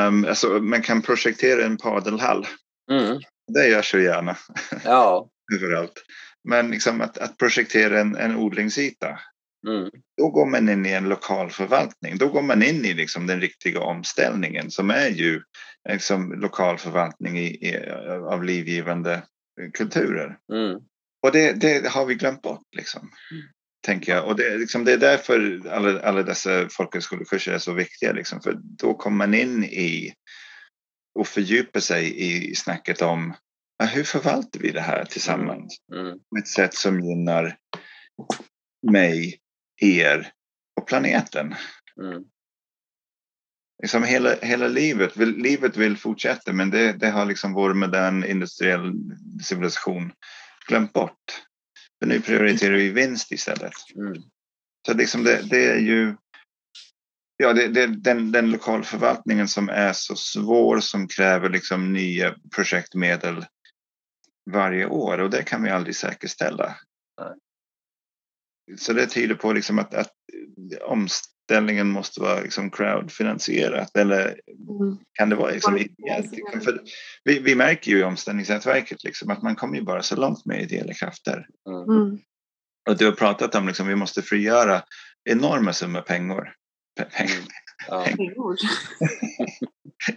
Um, 0.07 0.25
alltså, 0.25 0.47
man 0.47 0.81
kan 0.81 1.01
projektera 1.01 1.65
en 1.65 1.77
padelhall. 1.77 2.47
Mm. 2.91 3.19
Det 3.53 3.67
gör 3.67 3.81
så 3.81 3.99
gärna 3.99 4.37
Ja. 4.85 5.29
överallt. 5.55 6.03
Men 6.49 6.71
liksom 6.71 7.01
att, 7.01 7.17
att 7.17 7.37
projektera 7.37 7.99
en, 7.99 8.15
en 8.15 8.35
odlingsyta. 8.35 9.19
Mm. 9.67 9.89
Då 10.17 10.29
går 10.29 10.45
man 10.45 10.69
in 10.69 10.85
i 10.85 10.91
en 10.91 11.09
lokal 11.09 11.49
förvaltning. 11.49 12.17
Då 12.17 12.27
går 12.27 12.41
man 12.41 12.63
in 12.63 12.85
i 12.85 12.93
liksom 12.93 13.27
den 13.27 13.41
riktiga 13.41 13.79
omställningen 13.79 14.71
som 14.71 14.89
är 14.89 15.09
ju 15.09 15.41
liksom 15.89 16.33
lokal 16.33 16.77
förvaltning 16.77 17.39
i, 17.39 17.47
i, 17.47 17.89
av 18.31 18.43
livgivande 18.43 19.23
kulturer. 19.73 20.37
Mm. 20.53 20.79
Och 21.23 21.31
det, 21.31 21.53
det 21.53 21.87
har 21.87 22.05
vi 22.05 22.15
glömt 22.15 22.41
bort 22.41 22.67
liksom. 22.75 23.11
Tänker 23.85 24.15
jag. 24.15 24.27
Och 24.27 24.35
det, 24.35 24.47
är 24.47 24.57
liksom, 24.57 24.85
det 24.85 24.93
är 24.93 24.97
därför 24.97 25.61
alla, 25.69 26.01
alla 26.01 26.23
dessa 26.23 26.69
folkhögskolekurser 26.69 27.53
är 27.53 27.57
så 27.57 27.73
viktiga. 27.73 28.11
Liksom, 28.11 28.41
för 28.41 28.57
då 28.61 28.93
kommer 28.93 29.17
man 29.17 29.33
in 29.33 29.63
i 29.63 30.13
och 31.19 31.27
fördjupar 31.27 31.79
sig 31.79 32.23
i 32.23 32.55
snacket 32.55 33.01
om 33.01 33.33
ja, 33.81 33.87
hur 33.87 34.03
förvaltar 34.03 34.59
vi 34.59 34.71
det 34.71 34.81
här 34.81 35.05
tillsammans 35.05 35.77
Mm. 35.93 36.19
på 36.19 36.37
ett 36.37 36.47
sätt 36.47 36.73
som 36.73 36.99
gynnar 36.99 37.57
mig, 38.91 39.39
er 39.81 40.31
och 40.79 40.87
planeten. 40.87 41.55
Mm. 42.01 42.23
Liksom 43.81 44.03
hela, 44.03 44.35
hela 44.35 44.67
livet, 44.67 45.15
livet 45.17 45.77
vill 45.77 45.97
fortsätta 45.97 46.53
men 46.53 46.69
det, 46.69 46.93
det 46.93 47.09
har 47.09 47.25
liksom 47.25 47.53
vår 47.53 47.73
modern 47.73 48.23
industriell 48.23 48.93
civilisation 49.43 50.11
glömt 50.67 50.93
bort. 50.93 51.43
För 51.99 52.07
nu 52.07 52.21
prioriterar 52.21 52.75
vi 52.75 52.89
vinst 52.89 53.31
istället. 53.31 53.73
Mm. 53.95 54.23
Så 54.87 54.93
liksom 54.93 55.23
det, 55.23 55.41
det 55.49 55.65
är 55.71 55.79
ju 55.79 56.15
ja, 57.37 57.53
det, 57.53 57.67
det, 57.67 57.87
den, 57.87 58.31
den 58.31 58.51
lokalförvaltningen 58.51 59.47
som 59.47 59.69
är 59.69 59.93
så 59.93 60.15
svår 60.15 60.79
som 60.79 61.07
kräver 61.07 61.49
liksom 61.49 61.93
nya 61.93 62.35
projektmedel 62.55 63.45
varje 64.51 64.85
år 64.85 65.17
och 65.17 65.29
det 65.29 65.43
kan 65.43 65.63
vi 65.63 65.69
aldrig 65.69 65.95
säkerställa. 65.95 66.75
Nej. 67.21 67.33
Så 68.79 68.93
det 68.93 69.07
tyder 69.07 69.35
på 69.35 69.53
liksom 69.53 69.79
att, 69.79 69.93
att 69.93 70.11
omställningen 70.81 71.87
måste 71.87 72.21
vara 72.21 72.41
liksom 72.41 72.71
crowdfinansierat 72.71 73.97
eller 73.97 74.39
Mm. 74.81 74.97
kan 75.13 75.29
det 75.29 75.35
vara 75.35 75.51
liksom 75.51 75.77
ideellt? 75.77 76.31
för 76.63 76.81
vi, 77.23 77.39
vi 77.39 77.55
märker 77.55 77.91
ju 77.91 77.99
i 77.99 78.03
omställningsnätverket 78.03 79.03
liksom 79.03 79.29
att 79.29 79.41
man 79.41 79.55
kommer 79.55 79.77
ju 79.77 79.83
bara 79.83 80.03
så 80.03 80.15
långt 80.15 80.45
med 80.45 80.61
ideella 80.61 80.93
krafter. 80.93 81.47
Mm. 81.67 82.17
Och 82.89 82.97
du 82.97 83.05
har 83.05 83.11
pratat 83.11 83.55
om 83.55 83.67
liksom 83.67 83.87
vi 83.87 83.95
måste 83.95 84.21
frigöra 84.21 84.83
enorma 85.29 85.73
summor 85.73 86.01
pengar. 86.01 86.55
Pe- 86.99 87.09
pengar. 87.11 87.35
Mm. 87.35 87.47
Ja. 87.87 88.07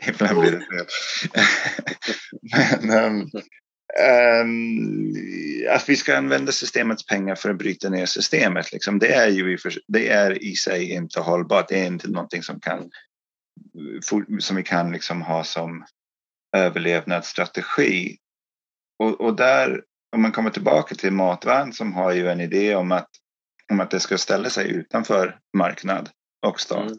Ibland 0.08 0.40
blir 0.40 0.50
det 0.50 0.60
fel. 0.60 0.86
Men, 2.82 3.14
um, 3.20 3.30
um, 4.42 5.16
att 5.70 5.88
vi 5.88 5.96
ska 5.96 6.16
använda 6.16 6.52
systemets 6.52 7.06
pengar 7.06 7.34
för 7.34 7.50
att 7.50 7.58
bryta 7.58 7.88
ner 7.88 8.06
systemet, 8.06 8.72
liksom, 8.72 8.98
det, 8.98 9.14
är 9.14 9.28
ju 9.28 9.54
i, 9.54 9.58
det 9.88 10.08
är 10.08 10.44
i 10.44 10.54
sig 10.54 10.92
inte 10.92 11.20
hållbart. 11.20 11.68
Det 11.68 11.80
är 11.80 11.86
inte 11.86 12.08
någonting 12.08 12.42
som, 12.42 12.60
kan, 12.60 12.90
som 14.38 14.56
vi 14.56 14.62
kan 14.62 14.92
liksom 14.92 15.22
ha 15.22 15.44
som 15.44 15.84
överlevnadsstrategi. 16.56 18.16
Och, 18.98 19.20
och 19.20 19.36
där, 19.36 19.82
om 20.16 20.22
man 20.22 20.32
kommer 20.32 20.50
tillbaka 20.50 20.94
till 20.94 21.12
Matvärn 21.12 21.72
som 21.72 21.92
har 21.92 22.12
ju 22.12 22.28
en 22.28 22.40
idé 22.40 22.74
om 22.74 22.92
att, 22.92 23.10
om 23.72 23.80
att 23.80 23.90
det 23.90 24.00
ska 24.00 24.18
ställa 24.18 24.50
sig 24.50 24.70
utanför 24.70 25.38
marknad 25.56 26.10
och 26.46 26.60
stat. 26.60 26.86
Mm. 26.86 26.98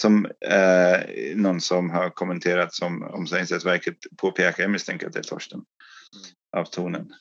Som 0.00 0.26
eh, 0.40 1.00
någon 1.36 1.60
som 1.60 1.90
har 1.90 2.10
kommenterat 2.10 2.74
som 2.74 3.02
Omsättningsrättsverket 3.02 3.96
påpekar, 4.16 4.62
jag 4.62 4.70
misstänker 4.70 5.06
att 5.06 5.12
det 5.12 5.18
är 5.18 5.22
Torsten 5.22 5.58
mm. 5.58 6.64
av 6.64 6.64
tonen. 6.64 7.14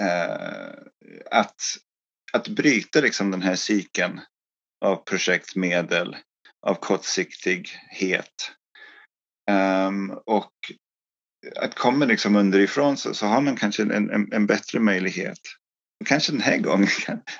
Eh, 0.00 0.70
att, 1.30 1.62
att 2.32 2.48
bryta 2.48 3.00
liksom 3.00 3.30
den 3.30 3.42
här 3.42 3.56
cykeln 3.56 4.20
av 4.84 4.96
projektmedel, 4.96 6.16
av 6.66 6.74
kortsiktighet. 6.74 8.52
Um, 9.50 10.10
och 10.26 10.52
att 11.56 11.74
komma 11.74 12.04
liksom 12.04 12.36
underifrån 12.36 12.96
så, 12.96 13.14
så 13.14 13.26
har 13.26 13.40
man 13.40 13.56
kanske 13.56 13.82
en, 13.82 14.10
en, 14.10 14.32
en 14.32 14.46
bättre 14.46 14.80
möjlighet 14.80 15.38
kanske 16.04 16.32
den 16.32 16.40
här 16.40 16.58
gången, 16.58 16.88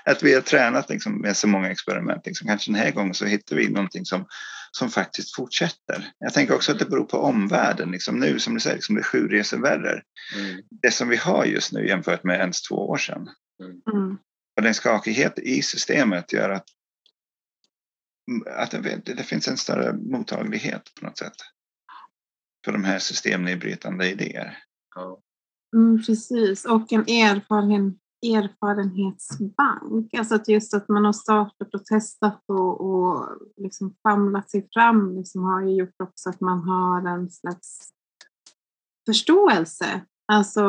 att 0.05 0.23
vi 0.23 0.35
har 0.35 0.41
tränat 0.41 0.91
liksom 0.91 1.21
med 1.21 1.37
så 1.37 1.49
många 1.49 1.71
experiment, 1.71 2.27
liksom, 2.27 2.49
kanske 2.49 2.71
den 2.71 2.81
här 2.81 2.91
gången 2.91 3.15
så 3.15 3.25
hittar 3.25 3.57
vi 3.57 3.69
någonting 3.69 4.05
som, 4.05 4.27
som 4.71 4.91
faktiskt 4.91 5.35
fortsätter. 5.35 6.13
Jag 6.19 6.35
tänker 6.35 6.55
också 6.55 6.73
att 6.73 6.79
det 6.79 6.85
beror 6.85 7.05
på 7.05 7.19
omvärlden. 7.19 7.91
Liksom 7.91 8.21
nu, 8.21 8.39
som 8.39 8.55
du 8.55 8.61
säger, 8.61 8.77
liksom 8.77 8.95
det 8.95 9.01
är 9.01 9.05
sju 9.05 9.29
resor 9.29 9.59
värre. 9.59 10.03
Mm. 10.37 10.63
Det 10.83 10.91
som 10.91 11.09
vi 11.09 11.17
har 11.17 11.45
just 11.45 11.73
nu 11.73 11.89
jämfört 11.89 12.25
med 12.25 12.41
ens 12.41 12.63
två 12.63 12.75
år 12.75 12.97
sedan. 12.97 13.29
Mm. 13.93 14.19
Och 14.57 14.63
den 14.63 14.75
skakighet 14.75 15.39
i 15.39 15.63
systemet 15.63 16.33
gör 16.33 16.51
att, 16.51 16.67
att 18.57 18.71
det, 18.71 19.01
det 19.05 19.23
finns 19.23 19.49
en 19.49 19.57
större 19.57 19.93
mottaglighet 19.93 20.83
på 21.01 21.07
något 21.07 21.19
sätt. 21.19 21.37
För 22.65 22.73
de 22.73 22.85
här 22.85 22.99
systemnedbrytande 22.99 24.11
idéer. 24.11 24.59
Mm, 25.77 26.03
precis, 26.03 26.65
och 26.65 26.93
en 26.93 27.01
erfarenhet 27.01 27.95
erfarenhetsbank. 28.23 30.15
Alltså 30.15 30.35
att 30.35 30.49
just 30.49 30.75
att 30.75 30.89
man 30.89 31.05
har 31.05 31.13
startat 31.13 31.75
och 31.75 31.85
testat 31.85 32.43
och, 32.47 32.81
och 32.81 33.29
liksom 33.57 33.95
famlat 34.03 34.51
sig 34.51 34.69
fram 34.73 35.17
liksom 35.17 35.45
har 35.45 35.63
ju 35.63 35.75
gjort 35.75 36.01
också 36.03 36.31
att 36.31 36.41
man 36.41 36.63
har 36.69 37.07
en 37.07 37.31
slags 37.31 37.93
förståelse. 39.09 40.01
Alltså 40.33 40.63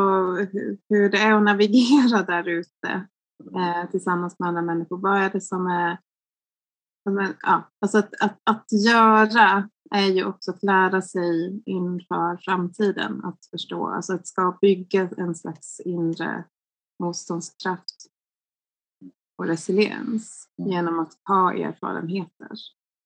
hur, 0.51 0.77
hur 0.89 1.09
det 1.09 1.17
är 1.17 1.33
att 1.33 1.43
navigera 1.43 2.23
där 2.23 2.47
ute 2.47 3.07
eh, 3.55 3.89
tillsammans 3.91 4.39
med 4.39 4.49
andra 4.49 4.61
människor. 4.61 4.97
Vad 4.97 5.17
är 5.17 5.29
det 5.29 5.41
som 5.41 5.67
är... 5.67 5.97
Som 7.03 7.17
är 7.17 7.35
ja, 7.41 7.69
alltså 7.81 7.97
att, 7.97 8.13
att, 8.21 8.37
att 8.43 8.65
göra 8.85 9.69
är 9.91 10.05
ju 10.05 10.25
också 10.25 10.51
att 10.51 10.63
lära 10.63 11.01
sig 11.01 11.63
inför 11.65 12.37
framtiden, 12.37 13.25
att 13.25 13.45
förstå, 13.51 13.87
alltså 13.87 14.13
att 14.13 14.27
ska 14.27 14.57
bygga 14.61 15.09
en 15.17 15.35
slags 15.35 15.79
inre 15.79 16.43
motståndskraft 16.99 17.95
och 19.37 19.47
resiliens 19.47 20.47
mm. 20.59 20.71
genom 20.71 20.99
att 20.99 21.13
ha 21.27 21.53
erfarenheter. 21.53 22.51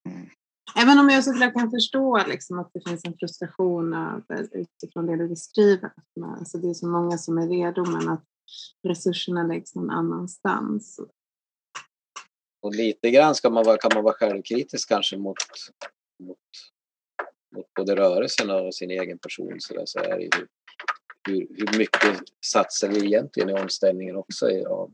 Mm. 0.10 0.30
Även 0.76 1.00
om 1.00 1.10
jag 1.10 1.24
såklart 1.24 1.54
kan 1.54 1.72
förstå 1.72 2.22
liksom, 2.28 2.60
att 2.60 2.72
det 2.74 2.90
finns 2.90 3.06
en 3.06 3.18
frustration 3.18 3.94
över, 3.94 4.50
utifrån 4.52 5.06
det 5.06 5.18
du 5.18 5.28
beskriver. 5.28 5.92
Alltså, 6.40 6.58
det 6.58 6.70
är 6.70 6.74
så 6.74 6.88
många 6.88 7.18
som 7.18 7.38
är 7.38 7.48
redo 7.48 7.86
men 7.86 8.10
att 8.10 8.26
resurserna 8.88 9.44
läggs 9.44 9.76
någon 9.76 9.90
annanstans. 9.90 11.00
Och 12.62 12.76
lite 12.76 13.12
grann 13.12 13.36
ska 13.36 13.50
man 13.50 13.66
vara, 13.66 13.78
kan 13.78 13.92
man 13.94 14.04
vara 14.04 14.14
självkritisk 14.14 14.90
kanske 14.90 15.18
mot, 15.18 15.38
mot, 16.24 16.38
mot 17.56 17.74
både 17.74 17.96
rörelsen 17.96 18.50
och 18.50 18.76
sin 18.76 18.92
egen 18.92 19.20
person. 19.20 19.56
Så, 19.60 19.74
där, 19.74 19.86
så 19.86 20.00
är 20.00 20.18
det 20.18 20.24
ju 20.24 20.48
hur, 21.28 21.48
hur 21.58 21.78
mycket 21.78 22.20
satsar 22.46 22.88
vi 22.88 23.06
egentligen 23.06 23.50
i 23.50 23.54
omställningen 23.54 24.16
också 24.16 24.68
av, 24.68 24.94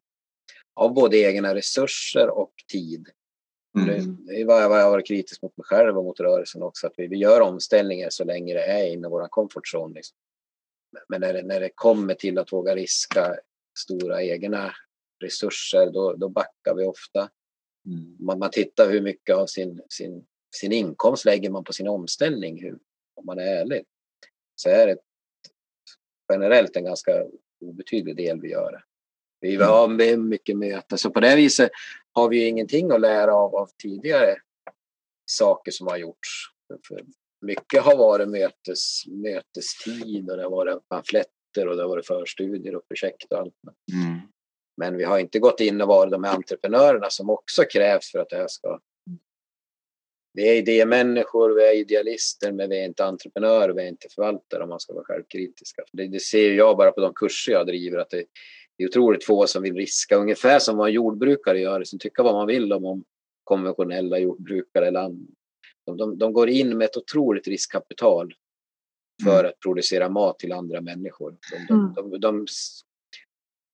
av 0.73 0.93
både 0.93 1.17
egna 1.17 1.55
resurser 1.55 2.29
och 2.29 2.53
tid. 2.71 3.09
Mm. 3.77 4.25
Det 4.25 4.43
vad 4.43 4.63
jag 4.63 4.69
har 4.69 4.91
varit 4.91 5.07
kritisk 5.07 5.41
mot 5.41 5.57
mig 5.57 5.65
själv 5.65 5.97
och 5.97 6.03
mot 6.03 6.19
rörelsen 6.19 6.63
också, 6.63 6.87
att 6.87 6.93
vi, 6.97 7.07
vi 7.07 7.17
gör 7.17 7.41
omställningar 7.41 8.09
så 8.09 8.23
länge 8.23 8.53
det 8.53 8.63
är 8.63 8.87
inom 8.87 9.11
vår 9.11 9.27
comfort 9.27 9.73
zone. 9.73 9.93
Liksom. 9.93 10.17
Men 11.09 11.21
när 11.21 11.33
det, 11.33 11.43
när 11.43 11.59
det 11.59 11.69
kommer 11.75 12.13
till 12.13 12.37
att 12.37 12.53
våga 12.53 12.75
riska 12.75 13.35
stora 13.79 14.23
egna 14.23 14.73
resurser, 15.23 15.91
då, 15.91 16.13
då 16.13 16.29
backar 16.29 16.75
vi 16.75 16.85
ofta. 16.85 17.29
Mm. 17.85 18.17
Man, 18.19 18.39
man 18.39 18.49
tittar 18.51 18.91
hur 18.91 19.01
mycket 19.01 19.35
av 19.35 19.45
sin, 19.45 19.81
sin, 19.89 20.25
sin 20.55 20.71
inkomst 20.71 21.25
lägger 21.25 21.49
man 21.49 21.63
på 21.63 21.73
sin 21.73 21.87
omställning, 21.87 22.61
hur, 22.61 22.79
om 23.15 23.25
man 23.25 23.39
är 23.39 23.43
ärlig. 23.43 23.85
Så 24.55 24.69
är 24.69 24.87
det 24.87 24.97
generellt 26.29 26.75
en 26.75 26.83
ganska 26.83 27.11
obetydlig 27.61 28.17
del 28.17 28.41
vi 28.41 28.49
gör. 28.49 28.83
Vi 29.41 29.55
mm. 29.55 29.67
har 29.67 30.17
mycket 30.17 30.57
möten, 30.57 30.97
så 30.97 31.09
på 31.09 31.19
det 31.19 31.35
viset 31.35 31.71
har 32.13 32.29
vi 32.29 32.47
ingenting 32.47 32.91
att 32.91 33.01
lära 33.01 33.33
av, 33.33 33.55
av 33.55 33.69
tidigare 33.81 34.35
saker 35.25 35.71
som 35.71 35.87
har 35.87 35.97
gjorts. 35.97 36.29
För 36.87 37.03
mycket 37.41 37.81
har 37.81 37.97
varit 37.97 38.29
mötes, 38.29 39.07
mötestid 39.07 40.29
och 40.29 40.37
det 40.37 40.43
har 40.43 40.49
varit 40.49 40.89
pamfletter 40.89 41.67
och 41.67 41.75
det 41.75 41.81
har 41.81 41.89
varit 41.89 42.07
förstudier 42.07 42.75
och 42.75 42.87
projekt 42.87 43.31
och 43.31 43.39
allt. 43.39 43.53
Mm. 43.93 44.19
Men 44.77 44.97
vi 44.97 45.03
har 45.03 45.19
inte 45.19 45.39
gått 45.39 45.59
in 45.59 45.81
och 45.81 45.87
varit 45.87 46.11
de 46.11 46.23
här 46.23 46.35
entreprenörerna 46.35 47.09
som 47.09 47.29
också 47.29 47.63
krävs 47.63 48.11
för 48.11 48.19
att 48.19 48.29
det 48.29 48.37
här 48.37 48.47
ska 48.47 48.79
vi 50.33 50.49
är 50.49 50.55
idémänniskor, 50.55 51.55
vi 51.55 51.63
är 51.63 51.75
idealister, 51.75 52.51
men 52.51 52.69
vi 52.69 52.79
är 52.79 52.85
inte 52.85 53.05
entreprenörer, 53.05 53.73
vi 53.73 53.81
är 53.81 53.87
inte 53.87 54.07
förvaltare 54.09 54.63
om 54.63 54.69
man 54.69 54.79
ska 54.79 54.93
vara 54.93 55.05
självkritiska. 55.05 55.83
Det, 55.91 56.07
det 56.07 56.19
ser 56.19 56.51
jag 56.51 56.77
bara 56.77 56.91
på 56.91 57.01
de 57.01 57.13
kurser 57.13 57.51
jag 57.51 57.67
driver, 57.67 57.97
att 57.97 58.09
det, 58.09 58.25
det 58.77 58.83
är 58.83 58.87
otroligt 58.87 59.25
få 59.25 59.47
som 59.47 59.63
vill 59.63 59.75
riska, 59.75 60.15
ungefär 60.15 60.59
som 60.59 60.77
vad 60.77 60.87
en 60.87 60.93
jordbrukare 60.93 61.59
gör, 61.59 61.83
som 61.83 61.99
tycker 61.99 62.23
vad 62.23 62.33
man 62.33 62.47
vill 62.47 62.73
om, 62.73 62.85
om 62.85 63.03
konventionella 63.43 64.19
jordbrukare. 64.19 64.87
Eller 64.87 65.01
de, 65.85 65.97
de, 65.97 66.17
de 66.17 66.33
går 66.33 66.49
in 66.49 66.77
med 66.77 66.85
ett 66.85 66.97
otroligt 66.97 67.47
riskkapital 67.47 68.33
för 69.23 69.39
mm. 69.39 69.49
att 69.49 69.59
producera 69.59 70.09
mat 70.09 70.39
till 70.39 70.53
andra 70.53 70.81
människor. 70.81 71.37
De, 71.51 71.65
de, 71.67 71.93
de, 71.95 72.19
de, 72.19 72.45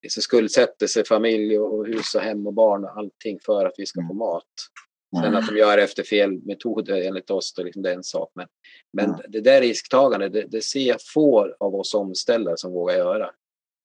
de 0.03 0.09
skuldsätter 0.09 0.87
sig 0.87 1.05
familj 1.05 1.59
och 1.59 1.87
hus 1.87 2.15
och 2.15 2.21
hem 2.21 2.47
och 2.47 2.53
barn 2.53 2.83
och 2.83 2.97
allting 2.97 3.39
för 3.45 3.65
att 3.65 3.73
vi 3.77 3.85
ska 3.85 4.07
få 4.07 4.13
mat. 4.13 4.43
Sen 5.21 5.35
att 5.35 5.47
de 5.47 5.57
gör 5.57 5.77
efter 5.77 6.03
fel 6.03 6.31
metoder 6.31 7.01
enligt 7.01 7.29
oss, 7.29 7.53
då 7.53 7.63
liksom 7.63 7.81
det 7.81 7.89
är 7.89 7.95
en 7.95 8.03
sak. 8.03 8.31
Men, 8.35 8.47
men 8.93 9.09
ja. 9.09 9.23
det 9.27 9.41
där 9.41 9.61
risktagandet, 9.61 10.33
det, 10.33 10.45
det 10.51 10.61
ser 10.61 10.87
jag 10.87 10.97
få 11.13 11.55
av 11.59 11.75
oss 11.75 11.93
omställare 11.93 12.57
som 12.57 12.71
vågar 12.71 12.95
göra. 12.95 13.29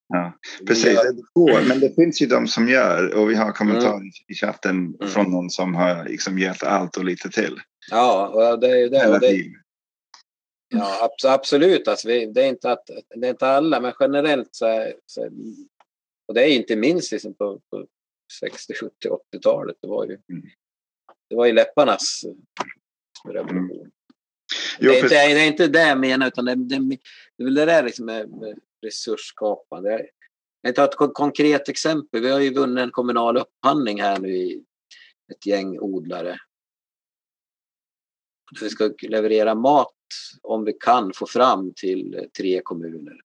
Ja, 0.08 0.38
precis. 0.66 0.92
Gör... 0.94 1.68
Men 1.68 1.80
det 1.80 1.94
finns 1.94 2.22
ju 2.22 2.26
de 2.26 2.46
som 2.48 2.68
gör 2.68 3.14
och 3.14 3.30
vi 3.30 3.34
har 3.34 3.52
kommentarer 3.52 3.96
mm. 3.96 4.10
i 4.28 4.34
chatten 4.34 4.76
mm. 5.00 5.08
från 5.08 5.30
någon 5.30 5.50
som 5.50 5.74
har 5.74 6.04
liksom 6.04 6.38
gett 6.38 6.62
allt 6.62 6.96
och 6.96 7.04
lite 7.04 7.30
till. 7.30 7.60
Ja, 7.90 8.28
och 8.28 8.60
det 8.60 8.70
är 8.70 8.76
ju 8.76 8.88
det. 8.88 9.08
Och 9.08 9.20
det 9.20 9.44
ja, 10.68 11.10
absolut. 11.24 11.88
Alltså, 11.88 12.08
det, 12.08 12.42
är 12.42 12.48
inte 12.48 12.72
att, 12.72 12.90
det 13.16 13.26
är 13.26 13.30
inte 13.30 13.46
alla, 13.46 13.80
men 13.80 13.92
generellt 14.00 14.48
så 14.50 14.66
är, 14.66 14.94
så 15.06 15.30
och 16.28 16.34
det 16.34 16.42
är 16.42 16.48
inte 16.48 16.76
minst 16.76 17.12
liksom 17.12 17.34
på, 17.34 17.60
på 17.70 17.86
60, 18.40 18.74
70, 18.74 18.92
80-talet. 19.34 19.76
Det 19.80 19.88
var 19.88 20.06
ju 20.06 20.12
mm 20.12 20.42
det 21.30 21.36
var 21.36 21.46
ju 21.46 21.52
läpparnas 21.52 22.24
revolution. 23.24 23.80
Mm. 23.80 23.90
Jo, 24.78 24.92
det, 24.92 24.98
är 24.98 25.02
inte, 25.02 25.14
det 25.14 25.40
är 25.40 25.46
inte 25.46 25.66
det 25.66 25.88
jag 25.88 25.98
menar, 26.00 26.26
utan 26.26 26.44
det, 26.44 26.54
det, 26.54 26.78
det 27.36 27.42
är 27.42 27.44
väl 27.44 27.54
det 27.54 27.64
där 27.64 27.82
liksom 27.82 28.06
med, 28.06 28.30
med 28.30 28.58
resursskapande. 28.82 30.06
Jag 30.62 30.74
tar 30.74 30.84
ett 30.84 31.14
konkret 31.14 31.68
exempel. 31.68 32.22
Vi 32.22 32.30
har 32.30 32.40
ju 32.40 32.54
vunnit 32.54 32.82
en 32.82 32.90
kommunal 32.90 33.36
upphandling 33.36 34.00
här 34.00 34.18
nu 34.18 34.36
i 34.36 34.64
ett 35.32 35.46
gäng 35.46 35.78
odlare. 35.78 36.38
Vi 38.60 38.70
ska 38.70 38.92
leverera 39.02 39.54
mat 39.54 39.94
om 40.42 40.64
vi 40.64 40.72
kan 40.72 41.12
få 41.12 41.26
fram 41.26 41.72
till 41.76 42.28
tre 42.38 42.60
kommuner. 42.64 43.20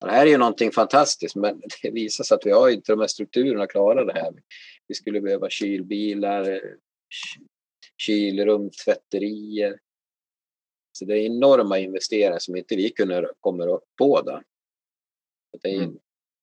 Det 0.00 0.10
här 0.10 0.26
är 0.26 0.30
ju 0.30 0.38
någonting 0.38 0.72
fantastiskt 0.72 1.36
men 1.36 1.62
det 1.82 1.90
visar 1.90 2.24
sig 2.24 2.34
att 2.34 2.46
vi 2.46 2.50
har 2.50 2.70
inte 2.70 2.92
de 2.92 3.00
här 3.00 3.06
strukturerna 3.06 3.62
att 3.62 3.70
klara 3.70 4.04
det 4.04 4.12
här. 4.12 4.32
Vi 4.86 4.94
skulle 4.94 5.20
behöva 5.20 5.50
kylbilar, 5.50 6.60
kylrum, 7.96 8.70
tvätterier. 8.84 9.78
Så 10.98 11.04
det 11.04 11.18
är 11.18 11.26
enorma 11.26 11.78
investeringar 11.78 12.38
som 12.38 12.56
inte 12.56 12.76
vi 12.76 12.90
kunde 12.90 13.30
komma 13.40 13.64
upp 13.64 13.84
på. 13.98 14.20
Då. 14.20 14.42
Det, 15.62 15.68
är 15.68 15.82
en, 15.82 15.98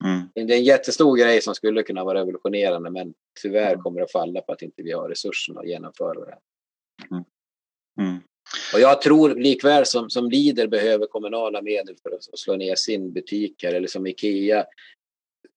mm. 0.06 0.28
det 0.34 0.42
är 0.42 0.58
en 0.58 0.64
jättestor 0.64 1.18
grej 1.18 1.42
som 1.42 1.56
skulle 1.56 1.84
kunna 1.84 2.04
vara 2.04 2.20
revolutionerande 2.20 2.90
men 2.90 3.14
tyvärr 3.42 3.72
mm. 3.72 3.82
kommer 3.82 4.02
det 4.02 4.12
falla 4.12 4.42
på 4.42 4.52
att 4.52 4.62
inte 4.62 4.84
vi 4.84 4.92
har 4.92 5.10
resurserna 5.10 5.60
att 5.60 5.68
genomföra 5.68 6.26
det. 6.26 6.38
Mm. 7.12 7.24
Mm. 8.00 8.22
Och 8.74 8.80
jag 8.80 9.02
tror 9.02 9.36
likväl 9.36 9.86
som, 9.86 10.10
som 10.10 10.30
Lider 10.30 10.68
behöver 10.68 11.08
kommunala 11.08 11.62
medel 11.62 11.96
för 12.04 12.12
att 12.12 12.40
slå 12.40 12.56
ner 12.56 12.76
sin 12.76 13.14
butik 13.14 13.64
här, 13.64 13.74
eller 13.74 13.88
som 13.88 14.08
Ikea 14.08 14.66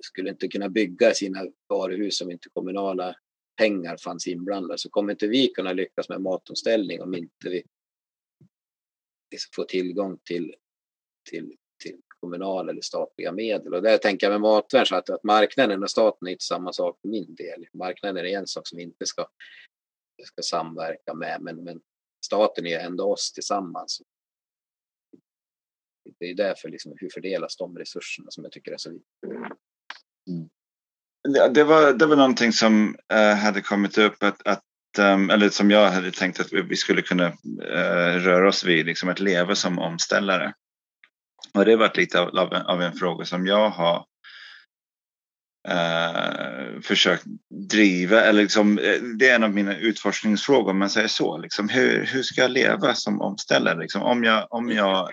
skulle 0.02 0.30
inte 0.30 0.48
kunna 0.48 0.68
bygga 0.68 1.14
sina 1.14 1.46
varuhus 1.68 2.20
om 2.20 2.30
inte 2.30 2.48
kommunala 2.48 3.16
pengar 3.56 3.96
fanns 3.96 4.26
inblandade 4.26 4.78
så 4.78 4.90
kommer 4.90 5.12
inte 5.12 5.26
vi 5.26 5.48
kunna 5.48 5.72
lyckas 5.72 6.08
med 6.08 6.20
matomställning 6.20 7.02
om 7.02 7.14
inte 7.14 7.48
vi 7.48 7.62
liksom 9.30 9.50
får 9.54 9.64
tillgång 9.64 10.18
till, 10.24 10.54
till, 11.30 11.56
till 11.82 12.00
kommunala 12.20 12.72
eller 12.72 12.82
statliga 12.82 13.32
medel. 13.32 13.74
Och 13.74 13.82
där 13.82 13.98
tänker 13.98 14.26
jag 14.26 14.32
med 14.32 14.40
matvärn 14.40 14.86
så 14.86 14.96
att, 14.96 15.10
att 15.10 15.24
marknaden 15.24 15.82
och 15.82 15.90
staten 15.90 16.28
är 16.28 16.32
inte 16.32 16.44
samma 16.44 16.72
sak 16.72 16.98
för 17.00 17.08
min 17.08 17.34
del. 17.34 17.66
Marknaden 17.72 18.26
är 18.26 18.38
en 18.38 18.46
sak 18.46 18.68
som 18.68 18.76
vi 18.76 18.82
inte 18.82 19.06
ska, 19.06 19.26
ska 20.24 20.42
samverka 20.42 21.14
med 21.14 21.40
men, 21.40 21.64
men 21.64 21.80
staten 22.24 22.66
är 22.66 22.78
ändå 22.78 23.12
oss 23.12 23.32
tillsammans. 23.32 24.02
Det 26.18 26.24
är 26.24 26.34
därför 26.34 26.68
liksom, 26.68 26.92
hur 26.96 27.10
fördelas 27.14 27.56
de 27.56 27.78
resurserna 27.78 28.30
som 28.30 28.44
jag 28.44 28.52
tycker 28.52 28.72
är 28.72 28.76
så 28.76 28.90
viktigt. 28.90 29.22
Mm. 30.28 30.48
Det, 31.54 31.64
var, 31.64 31.92
det 31.92 32.06
var 32.06 32.16
någonting 32.16 32.52
som 32.52 32.96
uh, 33.12 33.34
hade 33.34 33.60
kommit 33.60 33.98
upp 33.98 34.22
att, 34.22 34.46
att 34.46 34.64
um, 34.98 35.30
eller 35.30 35.48
som 35.48 35.70
jag 35.70 35.90
hade 35.90 36.10
tänkt 36.10 36.40
att 36.40 36.52
vi 36.52 36.76
skulle 36.76 37.02
kunna 37.02 37.26
uh, 37.28 38.16
röra 38.18 38.48
oss 38.48 38.64
vid, 38.64 38.86
liksom 38.86 39.08
att 39.08 39.20
leva 39.20 39.54
som 39.54 39.78
omställare. 39.78 40.54
Och 41.54 41.64
det 41.64 41.70
har 41.70 41.78
varit 41.78 41.96
lite 41.96 42.20
av, 42.20 42.38
av, 42.38 42.52
en, 42.52 42.66
av 42.66 42.82
en 42.82 42.92
fråga 42.92 43.24
som 43.24 43.46
jag 43.46 43.70
har 43.70 44.06
eh, 45.68 46.80
försökt 46.82 47.24
driva. 47.70 48.20
Eller 48.20 48.42
liksom, 48.42 48.78
eh, 48.78 49.02
det 49.18 49.28
är 49.28 49.34
en 49.34 49.44
av 49.44 49.54
mina 49.54 49.76
utforskningsfrågor 49.76 50.70
om 50.70 50.78
man 50.78 50.90
säger 50.90 51.08
så. 51.08 51.38
Liksom, 51.38 51.68
hur, 51.68 52.04
hur 52.04 52.22
ska 52.22 52.40
jag 52.40 52.50
leva 52.50 52.94
som 52.94 53.20
omställare? 53.20 53.78
Liksom, 53.78 54.02
om 54.02 54.24
jag, 54.24 54.46
om 54.50 54.70
jag 54.70 55.10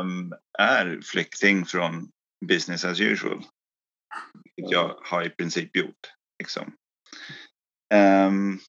um, 0.00 0.34
är 0.58 1.00
flykting 1.02 1.64
från 1.66 2.08
business 2.46 2.84
as 2.84 3.00
usual 3.00 3.44
vilket 4.56 4.72
jag 4.72 4.96
har 5.02 5.26
i 5.26 5.30
princip 5.30 5.76
gjort. 5.76 6.12
Liksom. 6.38 6.72
Um, 7.94 8.60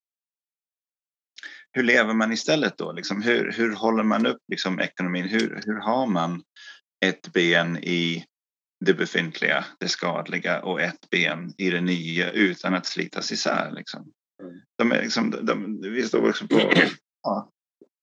hur 1.72 1.84
lever 1.84 2.14
man 2.14 2.32
istället 2.32 2.78
då? 2.78 2.92
Liksom, 2.92 3.22
hur, 3.22 3.52
hur 3.52 3.76
håller 3.76 4.04
man 4.04 4.26
upp 4.26 4.42
liksom, 4.48 4.80
ekonomin? 4.80 5.28
Hur, 5.28 5.62
hur 5.66 5.80
har 5.80 6.08
man 6.08 6.44
ett 7.06 7.34
ben 7.34 7.78
i 7.78 8.26
det 8.86 8.94
befintliga, 8.94 9.66
det 9.80 9.88
skadliga 9.88 10.62
och 10.62 10.82
ett 10.82 11.10
ben 11.10 11.54
i 11.58 11.70
det 11.70 11.82
nya 11.82 12.32
utan 12.32 12.74
att 12.74 12.86
slitas 12.86 13.32
isär? 13.32 13.72
Liksom? 13.72 14.12
Mm. 14.42 14.62
De, 14.78 14.92
är 14.92 15.02
liksom, 15.02 15.32
de, 15.32 15.46
de, 15.46 15.82
vi 15.82 16.04
står 16.04 16.30
också 16.30 16.48
på... 16.48 16.74
Ja, 17.24 17.52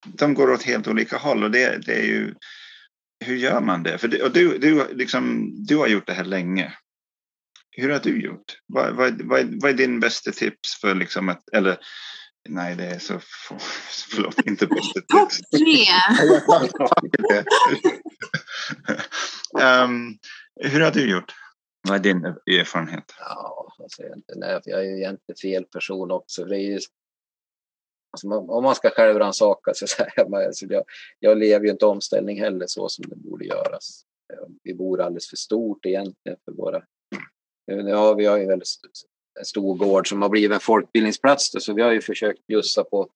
de 0.07 0.35
går 0.35 0.51
åt 0.51 0.63
helt 0.63 0.89
olika 0.89 1.17
håll 1.17 1.45
och 1.45 1.51
det, 1.51 1.87
det 1.87 1.95
är 1.95 2.07
ju... 2.07 2.35
Hur 3.25 3.37
gör 3.37 3.61
man 3.61 3.83
det? 3.83 3.99
För 3.99 4.09
det, 4.09 4.23
och 4.23 4.33
du, 4.33 4.59
du, 4.59 4.95
liksom, 4.95 5.51
du 5.67 5.77
har 5.77 5.87
gjort 5.87 6.07
det 6.07 6.13
här 6.13 6.25
länge. 6.25 6.73
Hur 7.71 7.89
har 7.89 7.99
du 7.99 8.23
gjort? 8.23 8.59
Vad, 8.67 8.95
vad, 8.95 9.23
vad, 9.23 9.41
är, 9.41 9.49
vad 9.61 9.71
är 9.71 9.75
din 9.75 10.01
bästa 10.01 10.33
tips 10.33 10.81
för 10.81 10.95
liksom 10.95 11.29
att, 11.29 11.49
eller 11.53 11.79
nej 12.49 12.77
det 12.77 12.85
är 12.85 12.99
så, 12.99 13.21
förlåt, 14.11 14.47
inte 14.47 14.67
bästa 14.67 15.01
tips. 15.01 15.07
Topp 15.09 15.33
tre! 15.59 15.87
um, 19.63 20.19
hur 20.59 20.81
har 20.81 20.91
du 20.91 21.11
gjort? 21.11 21.33
Vad 21.89 21.99
är 21.99 22.03
din 22.03 22.25
erfarenhet? 22.61 23.15
Ja, 23.19 23.75
alltså, 23.79 24.03
nej, 24.37 24.61
jag 24.65 24.81
är 24.81 24.85
ju 24.85 24.97
egentligen 24.97 25.37
fel 25.37 25.65
person 25.65 26.11
också. 26.11 26.45
Det 26.45 26.57
är 26.57 26.71
ju, 26.71 26.79
alltså, 28.13 28.29
om 28.29 28.65
man 28.65 28.75
ska 28.75 28.91
självrannsaka 28.91 29.75
sig 29.75 29.89
så 29.89 30.03
här, 30.03 30.47
alltså, 30.47 30.67
jag, 30.67 30.85
jag 31.19 31.39
lever 31.39 31.65
ju 31.65 31.71
inte 31.71 31.87
omställning 31.87 32.41
heller 32.41 32.67
så 32.67 32.89
som 32.89 33.05
det 33.09 33.17
borde 33.17 33.45
göras. 33.45 34.05
Vi 34.63 34.75
bor 34.75 35.01
alldeles 35.01 35.31
för 35.31 35.37
stort 35.37 35.87
egentligen 35.87 36.39
för 36.45 36.53
våra 36.53 36.83
Ja, 37.71 38.15
vi 38.15 38.27
har 38.27 38.37
ju 38.37 38.43
en 38.43 38.49
väldigt 38.49 38.69
stor 39.45 39.77
gård 39.77 40.09
som 40.09 40.23
har 40.23 40.29
blivit 40.29 40.55
en 40.55 40.61
folkbildningsplats 40.61 41.53
då, 41.53 41.61
så 41.61 41.73
vi 41.73 41.83
har 41.83 41.93
ju 41.93 42.01
försökt 42.01 42.47
bjussa 42.47 42.85
på, 42.85 43.11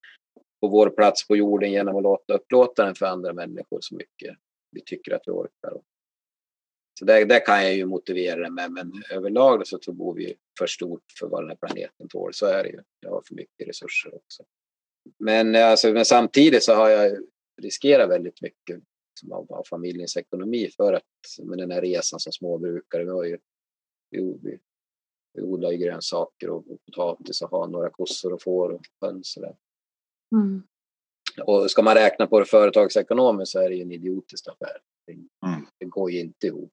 på 0.60 0.68
vår 0.68 0.90
plats 0.90 1.28
på 1.28 1.36
jorden 1.36 1.72
genom 1.72 1.96
att 1.96 2.02
låta 2.02 2.34
upplåta 2.34 2.84
den 2.84 2.94
för 2.94 3.06
andra 3.06 3.32
människor 3.32 3.78
så 3.80 3.94
mycket 3.94 4.36
vi 4.70 4.80
tycker 4.80 5.14
att 5.14 5.22
vi 5.26 5.30
orkar. 5.30 5.80
Så 7.02 7.06
det, 7.06 7.24
det 7.24 7.40
kan 7.40 7.62
jag 7.62 7.74
ju 7.74 7.86
motivera 7.86 8.40
det 8.40 8.50
med, 8.50 8.72
men 8.72 8.92
överlag 9.10 9.66
så, 9.66 9.78
så 9.82 9.92
bor 9.92 10.14
vi 10.14 10.34
för 10.58 10.66
stort 10.66 11.04
för 11.18 11.26
vad 11.26 11.42
den 11.42 11.48
här 11.48 11.56
planeten 11.56 12.08
tål. 12.08 12.34
Så 12.34 12.46
är 12.46 12.62
det 12.62 12.68
ju. 12.68 12.80
Jag 13.00 13.10
har 13.10 13.22
för 13.28 13.34
mycket 13.34 13.68
resurser 13.68 14.14
också. 14.14 14.42
Men, 15.18 15.54
alltså, 15.54 15.92
men 15.92 16.04
samtidigt 16.04 16.62
så 16.62 16.74
har 16.74 16.88
jag 16.88 17.18
riskerat 17.62 18.10
väldigt 18.10 18.42
mycket 18.42 18.80
av, 19.30 19.52
av 19.52 19.64
familjens 19.70 20.16
ekonomi 20.16 20.70
för 20.76 20.92
att 20.92 21.02
med 21.42 21.58
den 21.58 21.70
här 21.70 21.80
resan 21.80 22.20
som 22.20 22.32
småbrukare. 22.32 23.04
Vi 23.04 23.10
har 23.10 23.24
ju 23.24 23.38
vi, 24.10 24.38
vi, 24.42 24.58
vi 25.34 25.42
odlar 25.42 25.70
ju 25.70 25.76
grönsaker 25.76 26.50
och, 26.50 26.70
och 26.70 26.84
potatis 26.84 27.42
och 27.42 27.50
har 27.50 27.68
några 27.68 27.90
kossor 27.90 28.32
och 28.32 28.42
får 28.42 28.70
och 28.70 28.82
höns. 29.00 29.36
Och, 29.36 29.56
mm. 30.38 30.62
och 31.46 31.70
ska 31.70 31.82
man 31.82 31.94
räkna 31.94 32.26
på 32.26 32.40
det 32.40 32.46
företagsekonomiskt 32.46 33.52
så 33.52 33.60
är 33.60 33.68
det 33.68 33.74
ju 33.74 33.82
en 33.82 33.92
idiotisk 33.92 34.48
affär. 34.48 34.80
Det, 35.06 35.12
mm. 35.12 35.66
det 35.78 35.86
går 35.86 36.10
ju 36.10 36.20
inte 36.20 36.46
ihop. 36.46 36.72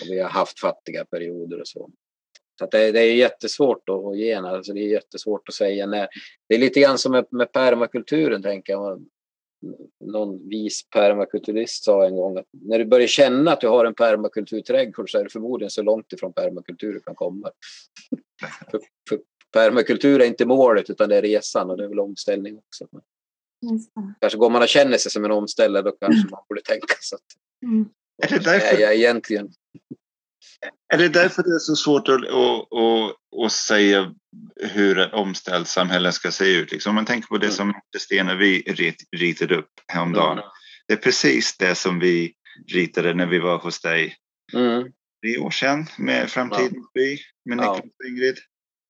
Och 0.00 0.06
vi 0.10 0.20
har 0.20 0.30
haft 0.30 0.60
fattiga 0.60 1.04
perioder 1.04 1.60
och 1.60 1.68
så. 1.68 1.90
Så 2.58 2.66
det, 2.66 2.92
det, 2.92 3.00
är 3.00 3.14
jättesvårt 3.14 3.88
att 3.88 4.18
ge 4.18 4.34
alltså 4.34 4.72
det 4.72 4.80
är 4.80 4.88
jättesvårt 4.88 5.48
att 5.48 5.54
säga 5.54 5.86
när. 5.86 6.08
Det 6.48 6.54
är 6.54 6.58
lite 6.58 6.80
grann 6.80 6.98
som 6.98 7.12
med, 7.12 7.26
med 7.30 7.52
permakulturen 7.52 8.42
tänker 8.42 8.72
jag 8.72 9.06
någon 10.04 10.48
vis 10.48 10.88
permakulturist 10.90 11.84
sa 11.84 12.06
en 12.06 12.16
gång 12.16 12.38
att 12.38 12.46
när 12.50 12.78
du 12.78 12.84
börjar 12.84 13.06
känna 13.06 13.52
att 13.52 13.60
du 13.60 13.68
har 13.68 13.84
en 13.84 13.94
permakulturträdgård 13.94 15.10
så 15.10 15.18
är 15.18 15.24
det 15.24 15.30
förmodligen 15.30 15.70
så 15.70 15.82
långt 15.82 16.12
ifrån 16.12 16.32
permakultur 16.32 16.92
du 16.92 17.00
kan 17.00 17.14
komma. 17.14 17.50
för, 18.70 18.80
för 19.08 19.20
permakultur 19.52 20.20
är 20.20 20.26
inte 20.26 20.46
målet 20.46 20.90
utan 20.90 21.08
det 21.08 21.16
är 21.16 21.22
resan 21.22 21.70
och 21.70 21.76
det 21.76 21.84
är 21.84 21.88
väl 21.88 22.00
omställning 22.00 22.58
också. 22.58 22.86
Kanske 24.20 24.38
går 24.38 24.50
man 24.50 24.62
och 24.62 24.68
känner 24.68 24.98
sig 24.98 25.10
som 25.10 25.24
en 25.24 25.30
omställare 25.30 25.82
då 25.82 25.92
kanske 25.92 26.30
man 26.30 26.40
borde 26.48 26.62
tänka 26.62 26.94
så 27.00 27.16
att 27.16 27.22
mm. 27.62 27.88
är 28.22 28.28
det 28.28 28.44
därför, 28.44 28.76
är 28.76 28.80
jag 28.80 28.94
egentligen. 28.94 29.52
Är 30.94 30.98
det 30.98 31.08
därför 31.08 31.42
det 31.42 31.54
är 31.54 31.58
så 31.58 31.76
svårt 31.76 32.08
att, 32.08 32.14
att, 32.14 32.72
att, 32.72 33.44
att 33.44 33.52
säga 33.52 34.14
hur 34.56 34.98
ett 34.98 35.12
omställt 35.12 35.68
samhälle 35.68 36.12
ska 36.12 36.30
se 36.30 36.56
ut? 36.56 36.72
Liksom, 36.72 36.90
om 36.90 36.94
man 36.94 37.04
tänker 37.04 37.28
på 37.28 37.38
det 37.38 37.46
mm. 37.46 37.56
som 37.56 37.74
Stena 37.98 38.34
vi 38.34 38.62
ritade 39.12 39.56
upp 39.56 39.70
häromdagen. 39.88 40.38
Mm. 40.38 40.50
Det 40.88 40.94
är 40.94 40.98
precis 40.98 41.56
det 41.56 41.74
som 41.74 41.98
vi 41.98 42.32
ritade 42.72 43.14
när 43.14 43.26
vi 43.26 43.38
var 43.38 43.58
hos 43.58 43.80
dig 43.80 44.16
mm. 44.52 44.82
tre 45.22 45.38
år 45.38 45.50
sedan 45.50 45.86
med 45.98 46.30
Framtidens 46.30 46.92
by 46.94 47.18
med 47.44 47.56
Niklas 47.56 47.78
och 47.78 48.06
Ingrid. 48.08 48.36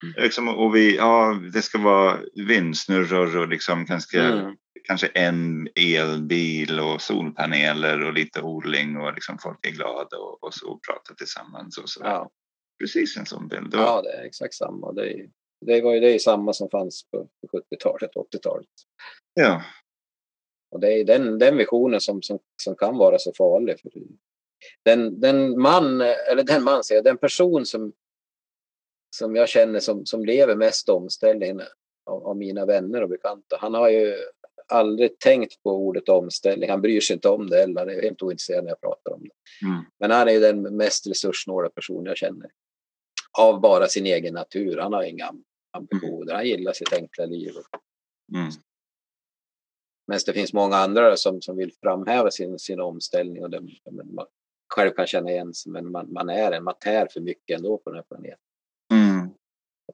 Mm. 0.02 0.14
Liksom, 0.22 0.48
och 0.48 0.76
vi, 0.76 0.96
ja, 0.96 1.40
det 1.52 1.62
ska 1.62 1.78
vara 1.78 2.18
vindsnurror 2.34 3.36
och 3.36 3.48
liksom 3.48 3.84
ganska 3.84 4.22
mm 4.22 4.56
kanske 4.84 5.06
en 5.06 5.68
elbil 5.74 6.80
och 6.80 7.02
solpaneler 7.02 8.02
och 8.02 8.12
lite 8.12 8.42
odling 8.42 8.96
och 8.96 9.14
liksom 9.14 9.38
folk 9.38 9.66
är 9.66 9.70
glada 9.70 10.16
och, 10.16 10.44
och 10.44 10.54
så 10.54 10.70
och 10.70 10.82
pratar 10.82 11.14
tillsammans. 11.14 11.78
Och 11.78 11.88
så. 11.88 12.00
Ja. 12.04 12.30
Precis 12.78 13.16
en 13.16 13.26
sån 13.26 13.48
bild. 13.48 13.70
Ja, 13.72 14.02
det 14.02 14.12
är 14.12 14.24
exakt 14.24 14.54
samma. 14.54 14.92
Det, 14.92 15.12
är, 15.12 15.30
det 15.60 15.80
var 15.80 15.94
ju 15.94 16.00
det 16.00 16.22
samma 16.22 16.52
som 16.52 16.70
fanns 16.70 17.10
på 17.10 17.28
70-talet, 17.52 18.10
80-talet. 18.14 18.68
Ja. 19.34 19.62
Och 20.70 20.80
det 20.80 20.92
är 20.92 21.04
den, 21.04 21.38
den 21.38 21.56
visionen 21.56 22.00
som, 22.00 22.22
som, 22.22 22.38
som 22.62 22.76
kan 22.76 22.96
vara 22.96 23.18
så 23.18 23.32
farlig. 23.38 23.80
För 23.80 23.90
den, 24.82 25.20
den 25.20 25.60
man, 25.60 26.00
eller 26.00 26.42
den 26.42 26.64
man 26.64 26.84
säger, 26.84 27.02
den 27.02 27.18
person 27.18 27.66
som, 27.66 27.92
som 29.16 29.36
jag 29.36 29.48
känner 29.48 29.80
som, 29.80 30.06
som 30.06 30.24
lever 30.24 30.56
mest 30.56 30.88
omställning 30.88 31.60
av, 32.06 32.26
av 32.26 32.36
mina 32.36 32.66
vänner 32.66 33.02
och 33.02 33.08
bekanta, 33.08 33.56
han 33.60 33.74
har 33.74 33.88
ju 33.88 34.16
aldrig 34.68 35.18
tänkt 35.18 35.62
på 35.62 35.70
ordet 35.70 36.08
omställning. 36.08 36.70
Han 36.70 36.82
bryr 36.82 37.00
sig 37.00 37.14
inte 37.14 37.28
om 37.28 37.50
det 37.50 37.62
eller 37.62 37.80
han 37.80 37.90
är 37.90 38.02
helt 38.02 38.22
ointresserad 38.22 38.64
när 38.64 38.70
jag 38.70 38.80
pratar 38.80 39.12
om 39.12 39.22
det. 39.22 39.66
Mm. 39.66 39.84
Men 39.98 40.10
han 40.10 40.28
är 40.28 40.40
den 40.40 40.76
mest 40.76 41.06
resurssnåla 41.06 41.68
person 41.68 42.06
jag 42.06 42.16
känner. 42.16 42.50
Av 43.38 43.60
bara 43.60 43.86
sin 43.86 44.06
egen 44.06 44.34
natur. 44.34 44.78
Han 44.78 44.92
har 44.92 45.02
inga 45.02 45.32
ambitioner. 45.72 46.34
Han 46.34 46.46
gillar 46.46 46.72
sitt 46.72 46.92
enkla 46.92 47.26
liv. 47.26 47.52
Mm. 48.34 48.50
Men 50.06 50.18
det 50.26 50.32
finns 50.32 50.52
många 50.52 50.76
andra 50.76 51.16
som, 51.16 51.42
som 51.42 51.56
vill 51.56 51.72
framhäva 51.82 52.30
sin, 52.30 52.58
sin 52.58 52.80
omställning 52.80 53.42
och 53.42 53.50
det, 53.50 53.60
man 53.90 54.26
själv 54.74 54.90
kan 54.90 55.06
känna 55.06 55.30
igen 55.30 55.54
sig, 55.54 55.72
men 55.72 55.90
man, 55.90 56.12
man 56.12 56.28
är 56.28 56.52
en, 56.52 56.64
man 56.64 56.74
tär 56.80 57.08
för 57.12 57.20
mycket 57.20 57.56
ändå 57.56 57.78
på 57.78 57.90
den 57.90 57.96
här 57.96 58.02
planeten. 58.02 58.38
Mm. 58.92 59.30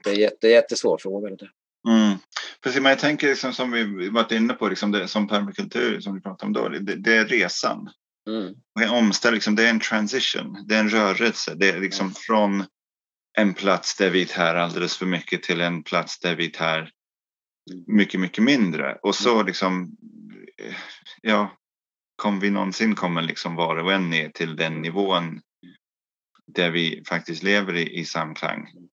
Det 0.04 0.10
är 0.10 0.14
en 0.14 0.20
jätte, 0.20 0.48
jättesvår 0.48 0.98
fråga. 0.98 1.30
Det. 1.30 1.48
Mm. 1.88 2.18
Precis, 2.62 2.82
men 2.82 2.90
jag 2.90 2.98
tänker 2.98 3.28
liksom, 3.28 3.52
som 3.52 3.70
vi 3.70 4.08
varit 4.08 4.32
inne 4.32 4.54
på, 4.54 4.68
liksom 4.68 4.90
det, 4.90 5.08
som 5.08 5.28
permakultur 5.28 6.00
som 6.00 6.14
vi 6.14 6.20
pratade 6.20 6.46
om 6.46 6.52
då, 6.52 6.68
det, 6.68 6.96
det 6.96 7.16
är 7.16 7.24
resan. 7.24 7.90
Mm. 8.28 8.54
En 8.80 8.90
omställning, 8.90 9.34
liksom, 9.34 9.54
det 9.54 9.66
är 9.66 9.70
en 9.70 9.80
transition, 9.80 10.64
det 10.68 10.74
är 10.74 10.80
en 10.80 10.90
rörelse. 10.90 11.54
Det 11.54 11.68
är 11.68 11.80
liksom 11.80 12.06
mm. 12.06 12.14
från 12.14 12.64
en 13.38 13.54
plats 13.54 13.96
där 13.96 14.10
vi 14.10 14.26
tär 14.26 14.54
alldeles 14.54 14.96
för 14.96 15.06
mycket 15.06 15.42
till 15.42 15.60
en 15.60 15.82
plats 15.82 16.20
där 16.20 16.36
vi 16.36 16.50
tär 16.50 16.90
mycket, 17.86 18.20
mycket 18.20 18.44
mindre. 18.44 18.98
Och 19.02 19.14
så 19.14 19.34
mm. 19.34 19.46
liksom 19.46 19.96
ja, 21.22 21.56
kommer 22.16 22.40
vi 22.40 22.50
någonsin 22.50 22.94
kommer 22.94 23.22
liksom 23.22 23.54
var 23.54 23.76
och 23.76 23.92
en 23.92 24.10
ner 24.10 24.28
till 24.28 24.56
den 24.56 24.82
nivån 24.82 25.40
där 26.46 26.70
vi 26.70 27.02
faktiskt 27.08 27.42
lever 27.42 27.76
i, 27.76 27.98
i 27.98 28.04
samklang 28.04 28.60
eh, 28.60 28.91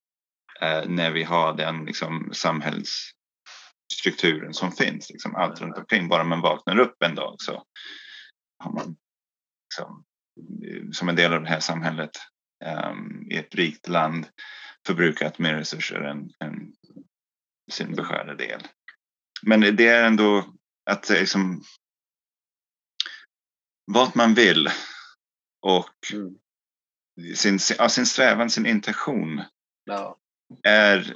när 0.86 1.10
vi 1.10 1.24
har 1.24 1.52
den 1.52 1.84
liksom, 1.84 2.30
samhällsstrukturen 2.32 4.54
som 4.54 4.72
finns, 4.72 5.10
liksom, 5.10 5.36
allt 5.36 5.60
runt 5.60 5.78
omkring. 5.78 6.08
Bara 6.08 6.24
man 6.24 6.40
vaknar 6.40 6.78
upp 6.78 7.02
en 7.02 7.14
dag 7.14 7.34
så 7.38 7.64
har 8.58 8.72
man 8.72 8.96
liksom, 9.70 10.04
som 10.92 11.08
en 11.08 11.16
del 11.16 11.32
av 11.32 11.42
det 11.42 11.48
här 11.48 11.60
samhället 11.60 12.10
um, 12.64 13.26
i 13.30 13.36
ett 13.36 13.54
rikt 13.54 13.88
land 13.88 14.26
förbrukat 14.86 15.38
mer 15.38 15.54
resurser 15.54 16.00
än, 16.00 16.30
än 16.40 16.72
sin 17.70 17.94
beskärda 17.94 18.34
del. 18.34 18.60
Men 19.42 19.60
det 19.60 19.86
är 19.86 20.04
ändå 20.04 20.54
att 20.90 21.08
liksom 21.08 21.62
vart 23.86 24.14
man 24.14 24.34
vill 24.34 24.68
och 25.60 26.12
mm. 26.12 26.34
sin, 27.34 27.58
ja, 27.78 27.88
sin 27.88 28.06
strävan, 28.06 28.50
sin 28.50 28.66
intention 28.66 29.42
ja. 29.84 30.19
Är 30.62 31.14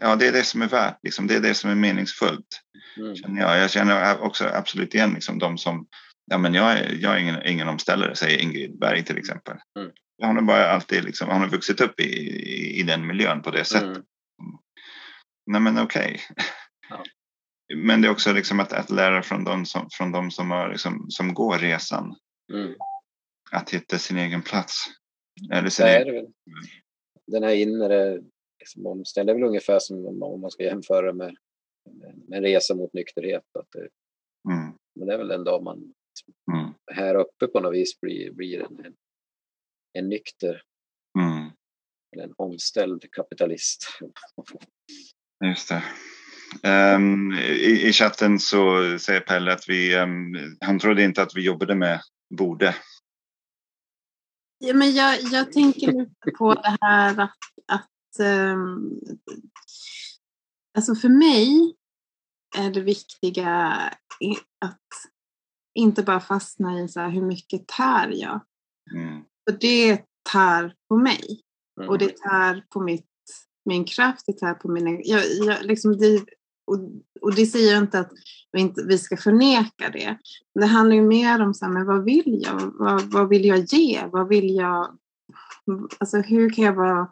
ja, 0.00 0.16
det 0.16 0.26
är 0.26 0.32
det 0.32 0.44
som 0.44 0.62
är 0.62 0.68
värt, 0.68 0.98
liksom. 1.02 1.26
det 1.26 1.34
är 1.34 1.40
det 1.40 1.54
som 1.54 1.70
är 1.70 1.74
meningsfullt. 1.74 2.60
Mm. 2.96 3.16
Känner 3.16 3.40
jag. 3.40 3.58
jag 3.58 3.70
känner 3.70 4.20
också 4.20 4.44
absolut 4.44 4.94
igen 4.94 5.14
liksom, 5.14 5.38
de 5.38 5.58
som 5.58 5.86
ja, 6.30 6.38
men 6.38 6.54
jag 6.54 6.72
är, 6.72 6.92
jag 7.00 7.14
är 7.14 7.18
ingen, 7.18 7.46
ingen 7.46 7.68
omställare, 7.68 8.16
säger 8.16 8.38
Ingrid 8.38 8.78
Berg 8.78 9.04
till 9.04 9.18
exempel. 9.18 9.56
Mm. 9.78 9.90
Hon 10.22 10.36
har 10.36 10.42
bara 10.42 10.70
alltid 10.70 11.04
liksom, 11.04 11.28
hon 11.28 11.40
har 11.40 11.48
vuxit 11.48 11.80
upp 11.80 12.00
i, 12.00 12.04
i, 12.04 12.80
i 12.80 12.82
den 12.82 13.06
miljön 13.06 13.42
på 13.42 13.50
det 13.50 13.64
sättet. 13.64 13.88
Mm. 13.88 14.02
Nej 15.46 15.60
men 15.60 15.78
okej. 15.78 16.20
Okay. 16.30 16.46
Ja. 16.88 17.04
Men 17.74 18.00
det 18.00 18.08
är 18.08 18.12
också 18.12 18.32
liksom 18.32 18.60
att, 18.60 18.72
att 18.72 18.90
lära 18.90 19.22
från 19.22 19.44
de 19.44 19.66
som, 19.66 19.88
från 19.92 20.12
de 20.12 20.30
som, 20.30 20.50
har 20.50 20.68
liksom, 20.68 21.06
som 21.10 21.34
går 21.34 21.58
resan. 21.58 22.16
Mm. 22.52 22.74
Att 23.50 23.70
hitta 23.70 23.98
sin 23.98 24.18
egen 24.18 24.42
plats. 24.42 24.86
Eller 25.52 25.68
sin 25.68 25.86
egen... 25.86 26.14
Det 26.14 26.30
Den 27.30 27.42
här 27.42 27.54
inre 27.54 28.20
liksom, 28.58 28.86
omställningen 28.86 29.36
är 29.36 29.40
väl 29.40 29.48
ungefär 29.48 29.78
som 29.78 30.22
om 30.22 30.40
man 30.40 30.50
ska 30.50 30.62
jämföra 30.62 31.12
med, 31.12 31.36
med 32.28 32.36
en 32.36 32.42
resa 32.42 32.74
mot 32.74 32.92
nykterhet. 32.92 33.44
Att 33.58 33.68
det, 33.72 33.88
mm. 34.52 34.72
Men 34.94 35.08
det 35.08 35.14
är 35.14 35.18
väl 35.18 35.28
den 35.28 35.44
dag 35.44 35.62
man 35.62 35.94
mm. 36.52 36.74
här 36.92 37.14
uppe 37.14 37.46
på 37.46 37.60
något 37.60 37.74
vis 37.74 38.00
blir, 38.00 38.32
blir 38.32 38.60
en, 38.60 38.84
en, 38.84 38.94
en 39.98 40.08
nykter 40.08 40.62
mm. 41.18 41.50
eller 42.12 42.24
en 42.24 42.34
omställd 42.36 43.04
kapitalist. 43.12 43.86
Just 45.44 45.68
det. 45.68 45.82
Um, 46.94 47.32
i, 47.32 47.88
I 47.88 47.92
chatten 47.92 48.38
så 48.38 48.80
säger 48.98 49.20
Pelle 49.20 49.52
att 49.52 49.68
vi, 49.68 49.96
um, 49.96 50.56
han 50.60 50.78
trodde 50.78 51.04
inte 51.04 51.22
att 51.22 51.36
vi 51.36 51.44
jobbade 51.44 51.74
med 51.74 52.00
borde. 52.34 52.74
Ja, 54.62 54.74
men 54.74 54.94
jag, 54.94 55.20
jag 55.22 55.52
tänker 55.52 55.92
lite 55.92 56.30
på 56.38 56.54
det 56.54 56.76
här 56.80 57.20
att, 57.20 57.36
att 57.66 58.26
um, 58.52 59.00
alltså 60.78 60.94
för 60.94 61.08
mig 61.08 61.74
är 62.58 62.70
det 62.70 62.80
viktiga 62.80 63.56
att 64.60 64.88
inte 65.74 66.02
bara 66.02 66.20
fastna 66.20 66.80
i 66.80 66.88
så 66.88 67.00
hur 67.00 67.22
mycket 67.22 67.68
tär 67.68 68.08
jag? 68.08 68.40
Mm. 68.94 69.22
För 69.48 69.58
det 69.60 70.04
tär 70.32 70.74
på 70.88 70.96
mig. 70.96 71.42
Mm. 71.80 71.90
Och 71.90 71.98
det 71.98 72.16
tär 72.16 72.66
på 72.70 72.80
mitt, 72.80 73.06
min 73.64 73.84
kraft, 73.84 74.26
det 74.26 74.32
tär 74.32 74.54
på 74.54 74.68
mina... 74.68 74.90
Jag, 74.90 75.22
jag, 75.44 75.64
liksom 75.64 75.98
det, 75.98 76.24
och, 76.70 76.78
och 77.20 77.34
det 77.34 77.46
säger 77.46 77.72
jag 77.72 77.82
inte 77.82 77.98
att 77.98 78.10
vi, 78.52 78.60
inte, 78.60 78.82
vi 78.82 78.98
ska 78.98 79.16
förneka 79.16 79.90
det. 79.92 80.18
Det 80.54 80.66
handlar 80.66 80.96
ju 80.96 81.02
mer 81.02 81.42
om 81.42 81.54
så 81.54 81.64
här, 81.64 81.72
men 81.72 81.86
vad 81.86 82.04
vill 82.04 82.42
jag? 82.46 82.72
Vad, 82.78 83.02
vad 83.02 83.28
vill 83.28 83.44
jag 83.44 83.58
ge? 83.58 84.00
Vad 84.12 84.28
vill 84.28 84.54
jag... 84.54 84.98
Alltså 85.98 86.16
hur 86.16 86.50
kan 86.50 86.64
jag 86.64 86.74
vara 86.74 87.08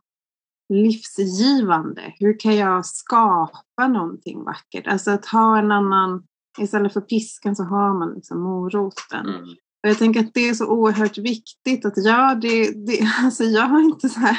livsgivande? 0.69 2.15
Hur 2.19 2.41
kan 2.41 2.57
jag 2.57 2.87
skapa 2.87 3.89
någonting 3.89 4.45
vackert? 4.45 4.87
Alltså 4.87 5.11
att 5.11 5.27
ha 5.27 5.59
en 5.59 5.73
annan 5.73 6.23
Istället 6.59 6.93
för 6.93 7.01
piskan 7.01 7.57
så 7.57 7.63
har 7.63 7.95
man 7.95 8.15
liksom 8.15 8.41
moroten. 8.41 9.29
Mm. 9.29 9.49
Och 9.89 9.91
jag 9.91 9.99
tänker 9.99 10.21
att 10.21 10.35
det 10.35 10.49
är 10.49 10.55
så 10.55 10.67
oerhört 10.67 11.19
viktigt 11.19 11.85
att 11.85 12.05
jag, 12.05 12.41
det, 12.41 12.87
det, 12.87 13.09
alltså 13.25 13.45
jag 13.45 13.63
har 13.63 13.81
inte 13.81 14.09
så 14.09 14.21
här 14.21 14.39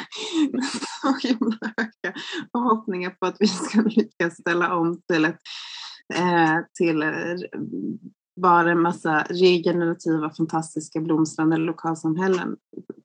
så 1.02 1.28
himla 1.28 1.58
höga 1.76 2.18
förhoppningar 2.52 3.10
på 3.10 3.26
att 3.26 3.36
vi 3.40 3.46
ska 3.46 3.80
lyckas 3.80 4.34
ställa 4.34 4.76
om 4.76 5.00
till 5.12 5.24
ett 5.24 5.40
eh, 6.14 6.58
till 6.74 7.02
eh, 7.02 7.10
bara 8.40 8.70
en 8.70 8.80
massa 8.80 9.22
regenerativa, 9.22 10.30
fantastiska 10.30 11.00
blomstrande 11.00 11.56
lokalsamhällen 11.56 12.56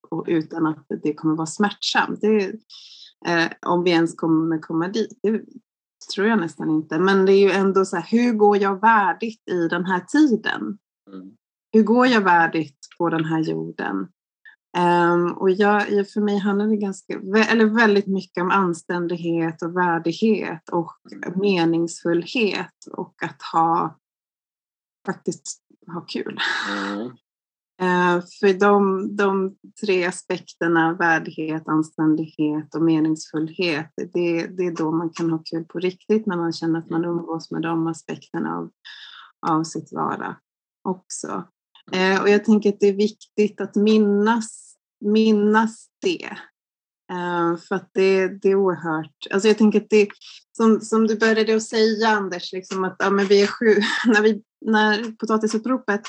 och 0.09 0.25
utan 0.27 0.67
att 0.67 0.85
det 1.03 1.13
kommer 1.13 1.35
vara 1.35 1.47
smärtsamt. 1.47 2.21
Det, 2.21 2.45
eh, 3.27 3.51
om 3.65 3.83
vi 3.83 3.91
ens 3.91 4.15
kommer 4.15 4.59
komma 4.59 4.87
dit, 4.87 5.19
det 5.23 5.41
tror 6.15 6.27
jag 6.27 6.39
nästan 6.39 6.69
inte. 6.69 6.99
Men 6.99 7.25
det 7.25 7.33
är 7.33 7.39
ju 7.39 7.51
ändå 7.51 7.85
så 7.85 7.95
här, 7.95 8.07
hur 8.09 8.33
går 8.33 8.57
jag 8.57 8.81
värdigt 8.81 9.49
i 9.49 9.67
den 9.67 9.85
här 9.85 9.99
tiden? 9.99 10.77
Mm. 11.13 11.31
Hur 11.75 11.83
går 11.83 12.07
jag 12.07 12.21
värdigt 12.21 12.77
på 12.97 13.09
den 13.09 13.25
här 13.25 13.39
jorden? 13.39 14.07
Um, 14.77 15.31
och 15.31 15.51
jag, 15.51 16.09
för 16.09 16.21
mig 16.21 16.37
handlar 16.37 16.67
det 16.67 16.77
ganska, 16.77 17.13
eller 17.49 17.65
väldigt 17.65 18.07
mycket 18.07 18.41
om 18.41 18.51
anständighet 18.51 19.61
och 19.61 19.77
värdighet 19.77 20.69
och 20.69 20.93
mm. 21.11 21.39
meningsfullhet 21.39 22.73
och 22.91 23.23
att 23.23 23.41
ha 23.53 23.99
faktiskt 25.05 25.61
ha 25.93 26.01
kul. 26.01 26.39
Mm. 26.69 27.01
Uh, 27.81 28.23
för 28.39 28.59
de, 28.59 29.07
de 29.15 29.55
tre 29.85 30.05
aspekterna, 30.05 30.93
värdighet, 30.93 31.67
anständighet 31.67 32.75
och 32.75 32.81
meningsfullhet, 32.81 33.93
det, 34.13 34.47
det 34.47 34.65
är 34.65 34.75
då 34.75 34.91
man 34.91 35.09
kan 35.09 35.31
ha 35.31 35.43
kul 35.51 35.65
på 35.65 35.79
riktigt, 35.79 36.25
när 36.25 36.37
man 36.37 36.53
känner 36.53 36.79
att 36.79 36.89
man 36.89 37.05
umgås 37.05 37.51
med 37.51 37.61
de 37.61 37.87
aspekterna 37.87 38.57
av, 38.57 38.71
av 39.47 39.63
sitt 39.63 39.93
vara 39.93 40.35
också. 40.83 41.43
Eh, 41.91 42.21
och 42.21 42.29
jag 42.29 42.45
tänker 42.45 42.69
att 42.69 42.79
det 42.79 42.87
är 42.87 42.93
viktigt 42.93 43.61
att 43.61 43.75
minnas, 43.75 44.75
minnas 45.01 45.87
det. 46.01 46.37
Eh, 47.11 47.57
för 47.57 47.75
att 47.75 47.89
det, 47.93 48.27
det 48.27 48.49
är 48.49 48.55
oerhört, 48.55 49.27
alltså 49.31 49.47
jag 49.47 49.57
tänker 49.57 49.81
att 49.81 49.89
det, 49.89 50.09
som, 50.57 50.81
som 50.81 51.07
du 51.07 51.17
började 51.17 51.55
att 51.55 51.63
säga 51.63 52.07
Anders, 52.07 52.53
liksom 52.53 52.83
att 52.83 52.95
ja, 52.99 53.09
men 53.09 53.25
vi 53.25 53.41
är 53.41 53.47
sju, 53.47 53.65
när, 54.05 54.21
vi, 54.21 54.41
när 54.61 55.11
potatisuppropet 55.11 56.01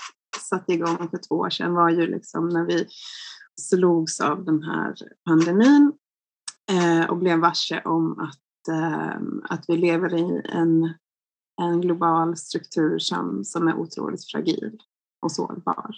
satte 0.50 0.72
igång 0.72 1.08
för 1.10 1.18
två 1.28 1.34
år 1.34 1.50
sedan 1.50 1.74
var 1.74 1.90
ju 1.90 2.06
liksom 2.06 2.48
när 2.48 2.64
vi 2.64 2.86
slogs 3.60 4.20
av 4.20 4.44
den 4.44 4.62
här 4.62 4.94
pandemin 5.24 5.92
eh, 6.70 7.10
och 7.10 7.16
blev 7.16 7.38
varse 7.38 7.82
om 7.84 8.18
att, 8.18 8.68
eh, 8.74 9.20
att 9.48 9.64
vi 9.68 9.76
lever 9.76 10.14
i 10.14 10.42
en, 10.44 10.94
en 11.62 11.80
global 11.80 12.36
struktur 12.36 12.98
som, 12.98 13.44
som 13.44 13.68
är 13.68 13.74
otroligt 13.74 14.30
fragil 14.30 14.78
och 15.22 15.32
sårbar. 15.32 15.96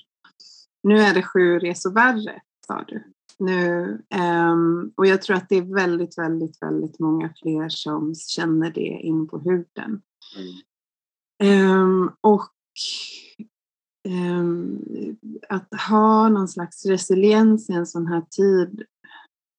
Nu 0.83 0.99
är 0.99 1.15
det 1.15 1.23
sju 1.23 1.59
resor 1.59 1.93
värre, 1.93 2.41
sa 2.67 2.85
du. 2.89 3.13
Nu, 3.39 4.03
um, 4.51 4.93
och 4.97 5.07
jag 5.07 5.23
tror 5.23 5.37
att 5.37 5.49
det 5.49 5.57
är 5.57 5.75
väldigt, 5.75 6.19
väldigt, 6.19 6.63
väldigt 6.63 6.99
många 6.99 7.33
fler 7.43 7.69
som 7.69 8.15
känner 8.15 8.71
det 8.71 8.81
in 8.81 9.29
på 9.29 9.39
huden. 9.39 10.03
Mm. 11.41 11.71
Um, 11.71 12.11
och 12.21 12.53
Ehm, 14.09 14.79
att 15.49 15.69
ha 15.89 16.29
någon 16.29 16.49
slags 16.49 16.87
resiliens 16.87 17.71
i 17.71 17.73
en 17.73 17.87
sån 17.87 18.07
här 18.07 18.23
tid, 18.31 18.83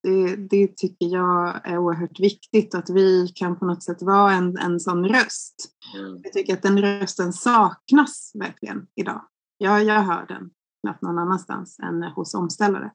det, 0.04 0.36
det, 0.36 0.78
tycker 0.78 1.06
jag 1.06 1.68
är 1.68 1.78
oerhört 1.78 2.20
viktigt. 2.20 2.76
Att 2.76 2.90
vi 2.90 3.28
kan 3.36 3.60
på 3.60 3.66
något 3.66 3.84
sätt 3.84 4.02
vara 4.02 4.34
en, 4.34 4.58
en 4.58 4.80
sån 4.80 5.06
röst. 5.06 5.70
Mm. 5.98 6.20
Jag 6.24 6.34
tycker 6.34 6.54
att 6.54 6.62
den 6.62 6.82
rösten 6.82 7.34
saknas 7.34 8.32
verkligen 8.34 8.88
idag. 8.96 9.22
Ja, 9.62 9.82
jag 9.82 10.02
hör 10.02 10.26
den 10.28 10.50
knappt 10.82 11.02
någon 11.02 11.18
annanstans 11.18 11.80
än 11.80 12.04
hos 12.04 12.34
omställare. 12.34 12.92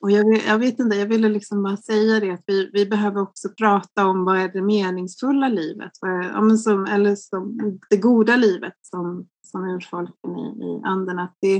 Och 0.00 0.10
jag, 0.10 0.36
jag, 0.46 0.58
vet 0.58 0.78
inte, 0.78 0.96
jag 0.96 1.06
ville 1.06 1.28
liksom 1.28 1.62
bara 1.62 1.76
säga 1.76 2.20
det 2.20 2.30
att 2.30 2.44
vi, 2.46 2.70
vi 2.72 2.86
behöver 2.86 3.20
också 3.22 3.48
prata 3.48 4.06
om 4.06 4.24
vad 4.24 4.38
är 4.38 4.48
det 4.48 4.62
meningsfulla 4.62 5.48
livet? 5.48 5.92
Vad 6.00 6.10
är, 6.10 6.22
ja, 6.22 6.56
som, 6.56 6.84
eller 6.84 7.16
som 7.16 7.58
det 7.90 7.96
goda 7.96 8.36
livet 8.36 8.74
som, 8.80 9.28
som 9.42 9.64
urfolken 9.64 10.36
i, 10.36 10.64
i 10.64 10.82
anden. 10.84 11.18
Att 11.18 11.36
det, 11.40 11.56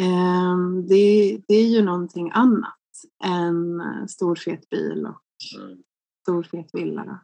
eh, 0.00 0.56
det, 0.88 1.40
det 1.48 1.54
är 1.54 1.68
ju 1.68 1.82
någonting 1.82 2.30
annat 2.34 2.78
än 3.24 3.82
stor 4.08 4.34
fet 4.34 4.68
bil 4.68 5.06
och 5.06 5.60
mm. 5.60 5.78
stor 6.22 6.42
fet 6.42 6.70
villa. 6.72 7.20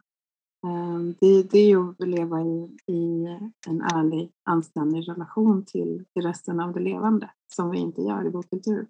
Ehm, 0.65 1.15
det, 1.19 1.43
det 1.43 1.59
är 1.59 1.67
ju 1.67 1.89
att 1.89 2.07
leva 2.07 2.41
i, 2.41 2.77
i 2.87 3.27
en 3.67 3.81
ärlig, 3.81 4.31
anständig 4.45 5.09
relation 5.09 5.65
till, 5.65 6.05
till 6.13 6.23
resten 6.23 6.59
av 6.59 6.73
det 6.73 6.79
levande 6.79 7.29
som 7.55 7.71
vi 7.71 7.77
inte 7.77 8.01
gör 8.01 8.27
i 8.27 8.29
vår 8.29 8.43
kultur. 8.43 8.87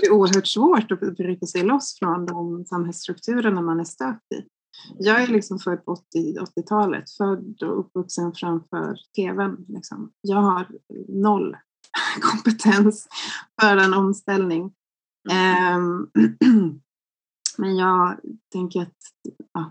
Det 0.00 0.06
är 0.06 0.12
oerhört 0.12 0.46
svårt 0.46 0.92
att 0.92 1.16
bryta 1.16 1.46
sig 1.46 1.62
loss 1.62 1.98
från 1.98 2.26
de 2.26 2.64
samhällsstrukturerna 2.64 3.60
man 3.60 3.80
är 3.80 3.84
stöpt 3.84 4.32
i. 4.34 4.46
Jag 4.98 5.22
är 5.22 5.26
liksom 5.26 5.58
född 5.58 5.84
på 5.84 5.94
80-talet, 5.94 7.10
född 7.10 7.62
och 7.62 7.80
uppvuxen 7.80 8.32
framför 8.34 8.96
tvn. 9.16 9.64
Liksom. 9.68 10.12
Jag 10.20 10.36
har 10.36 10.66
noll 11.08 11.56
kompetens 12.20 13.08
för 13.60 13.76
en 13.76 13.94
omställning. 13.94 14.72
Um, 15.76 16.10
men 17.58 17.76
jag 17.76 18.20
tänker 18.52 18.82
att 18.82 18.96
ja, 19.52 19.70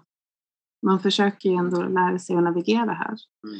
man 0.85 0.99
försöker 0.99 1.49
ju 1.49 1.55
ändå 1.55 1.83
lära 1.83 2.19
sig 2.19 2.35
att 2.35 2.43
navigera 2.43 2.93
här. 2.93 3.17
Mm. 3.47 3.59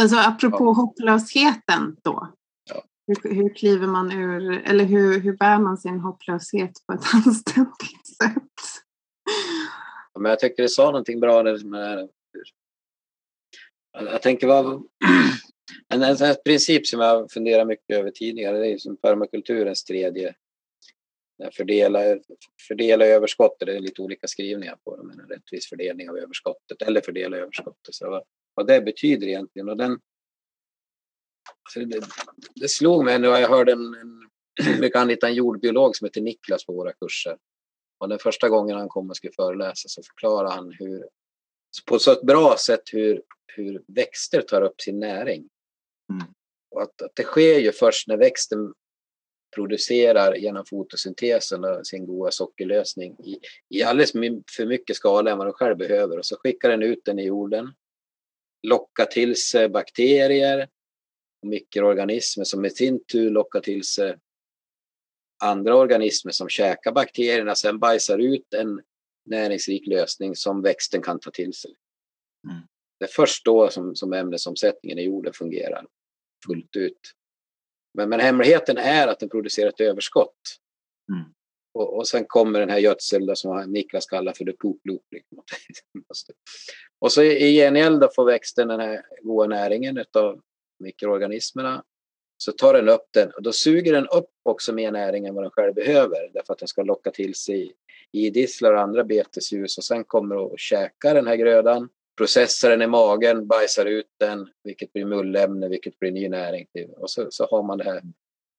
Alltså 0.00 0.16
apropå 0.16 0.64
ja. 0.64 0.72
hopplösheten 0.72 1.96
då. 2.02 2.32
Ja. 2.70 2.84
Hur, 3.06 3.34
hur 3.34 3.54
kliver 3.54 3.86
man 3.86 4.12
ur, 4.12 4.50
eller 4.50 4.84
hur, 4.84 5.20
hur 5.20 5.36
bär 5.36 5.58
man 5.58 5.78
sin 5.78 6.00
hopplöshet 6.00 6.72
på 6.86 6.92
ett 6.92 7.04
anständigt 7.14 8.06
sätt? 8.06 8.52
Ja, 10.14 10.20
men 10.20 10.30
jag 10.30 10.38
tycker 10.38 10.62
det 10.62 10.68
sa 10.68 10.84
någonting 10.84 11.20
bra 11.20 11.42
där 11.42 11.64
med 11.64 12.08
jag 13.92 14.22
tänker 14.22 14.46
vad 14.46 14.66
en, 15.88 16.02
en, 16.02 16.16
en 16.22 16.36
princip 16.44 16.86
som 16.86 17.00
jag 17.00 17.30
funderar 17.30 17.64
mycket 17.64 17.96
över 17.96 18.10
tidigare, 18.10 18.58
det 18.58 18.66
är 18.66 18.78
som 18.78 18.96
permakulturens 18.96 19.84
tredje 19.84 20.34
Fördela, 21.52 22.18
fördela 22.68 23.06
överskottet, 23.06 23.66
det 23.66 23.76
är 23.76 23.80
lite 23.80 24.02
olika 24.02 24.26
skrivningar 24.26 24.78
på 24.84 24.96
det, 24.96 25.02
men 25.02 25.20
en 25.20 25.28
rättvis 25.28 25.68
fördelning 25.68 26.10
av 26.10 26.18
överskottet 26.18 26.82
eller 26.82 27.00
fördela 27.00 27.36
överskottet. 27.36 27.94
Så 27.94 28.10
vad, 28.10 28.22
vad 28.54 28.66
det 28.66 28.80
betyder 28.80 29.26
egentligen. 29.26 29.68
Och 29.68 29.76
den, 29.76 29.90
alltså 31.62 31.80
det, 31.80 32.06
det 32.54 32.68
slog 32.68 33.04
mig 33.04 33.18
när 33.18 33.28
jag 33.28 33.48
hörde 33.48 33.72
en, 33.72 33.94
hitta 35.08 35.28
en 35.28 35.34
jordbiolog 35.34 35.96
som 35.96 36.04
heter 36.04 36.20
Niklas 36.20 36.66
på 36.66 36.72
våra 36.72 36.92
kurser. 36.92 37.38
Och 37.98 38.08
den 38.08 38.18
första 38.18 38.48
gången 38.48 38.76
han 38.76 38.88
kom 38.88 39.10
och 39.10 39.16
skulle 39.16 39.32
föreläsa 39.32 39.88
så 39.88 40.02
förklarade 40.02 40.54
han 40.54 40.72
hur, 40.78 41.04
på 41.86 41.98
så 41.98 42.12
ett 42.12 42.22
bra 42.22 42.56
sätt 42.58 42.82
hur, 42.92 43.22
hur 43.46 43.82
växter 43.86 44.42
tar 44.42 44.62
upp 44.62 44.80
sin 44.80 45.00
näring. 45.00 45.48
Mm. 46.12 46.26
Och 46.70 46.82
att, 46.82 47.02
att 47.02 47.12
det 47.14 47.22
sker 47.22 47.58
ju 47.58 47.72
först 47.72 48.08
när 48.08 48.16
växten 48.16 48.74
producerar 49.54 50.34
genom 50.34 50.64
fotosyntesen 50.64 51.84
sin 51.84 52.06
goda 52.06 52.30
sockerlösning 52.30 53.16
i, 53.24 53.38
i 53.68 53.82
alldeles 53.82 54.12
för 54.56 54.66
mycket 54.66 54.96
skala 54.96 55.30
än 55.30 55.38
vad 55.38 55.46
den 55.46 55.54
själv 55.54 55.76
behöver 55.76 56.18
och 56.18 56.26
så 56.26 56.36
skickar 56.36 56.68
den 56.68 56.82
ut 56.82 57.04
den 57.04 57.18
i 57.18 57.24
jorden. 57.24 57.72
Lockar 58.62 59.04
till 59.04 59.36
sig 59.36 59.68
bakterier 59.68 60.68
och 61.42 61.48
mikroorganismer 61.48 62.44
som 62.44 62.64
i 62.64 62.70
sin 62.70 63.04
tur 63.04 63.30
lockar 63.30 63.60
till 63.60 63.84
sig 63.84 64.16
andra 65.44 65.76
organismer 65.76 66.32
som 66.32 66.48
käkar 66.48 66.92
bakterierna 66.92 67.54
sen 67.54 67.78
bajsar 67.78 68.18
ut 68.18 68.54
en 68.54 68.82
näringsrik 69.24 69.86
lösning 69.86 70.36
som 70.36 70.62
växten 70.62 71.02
kan 71.02 71.20
ta 71.20 71.30
till 71.30 71.52
sig. 71.52 71.74
Mm. 72.48 72.62
Det 72.98 73.04
är 73.04 73.08
först 73.08 73.44
då 73.44 73.70
som, 73.70 73.96
som 73.96 74.12
ämnesomsättningen 74.12 74.98
i 74.98 75.02
jorden 75.02 75.32
fungerar 75.32 75.86
fullt 76.46 76.76
ut. 76.76 77.00
Men, 77.98 78.08
men 78.08 78.20
hemligheten 78.20 78.78
är 78.78 79.08
att 79.08 79.20
den 79.20 79.28
producerar 79.28 79.68
ett 79.68 79.80
överskott. 79.80 80.40
Mm. 81.12 81.24
Och, 81.74 81.96
och 81.96 82.08
sen 82.08 82.24
kommer 82.24 82.60
den 82.60 82.70
här 82.70 82.78
gödsel 82.78 83.36
som 83.36 83.72
Niklas 83.72 84.06
kallar 84.06 84.32
för 84.32 84.44
the 84.44 84.52
poop 84.52 84.80
loop. 84.84 85.02
Liksom. 85.10 85.38
och 86.98 87.12
så 87.12 87.22
i 87.22 87.56
gengäld 87.56 88.04
får 88.14 88.24
växten 88.24 88.68
den 88.68 88.80
här 88.80 89.02
goda 89.22 89.46
näringen 89.46 90.04
av 90.14 90.40
mikroorganismerna. 90.78 91.84
Så 92.36 92.52
tar 92.52 92.74
den 92.74 92.88
upp 92.88 93.06
den 93.10 93.30
och 93.30 93.42
då 93.42 93.52
suger 93.52 93.92
den 93.92 94.06
upp 94.06 94.30
också 94.42 94.72
mer 94.72 94.92
näring 94.92 95.26
än 95.26 95.34
vad 95.34 95.44
den 95.44 95.50
själv 95.50 95.74
behöver 95.74 96.30
därför 96.32 96.52
att 96.52 96.58
den 96.58 96.68
ska 96.68 96.82
locka 96.82 97.10
till 97.10 97.34
sig 97.34 97.74
idisslar 98.12 98.74
och 98.74 98.80
andra 98.80 99.04
betesljus 99.04 99.78
och 99.78 99.84
sen 99.84 100.04
kommer 100.04 100.36
och 100.36 100.58
käka 100.58 101.14
den 101.14 101.26
här 101.26 101.36
grödan 101.36 101.88
processar 102.18 102.70
den 102.70 102.82
i 102.82 102.86
magen, 102.86 103.46
bajsar 103.46 103.86
ut 103.86 104.06
den, 104.20 104.48
vilket 104.64 104.92
blir 104.92 105.04
mullämne, 105.04 105.68
vilket 105.68 105.98
blir 105.98 106.10
ny 106.10 106.28
näring. 106.28 106.66
Och 106.96 107.10
så, 107.10 107.26
så 107.30 107.46
har 107.46 107.62
man 107.62 107.78
det 107.78 107.84
här 107.84 108.02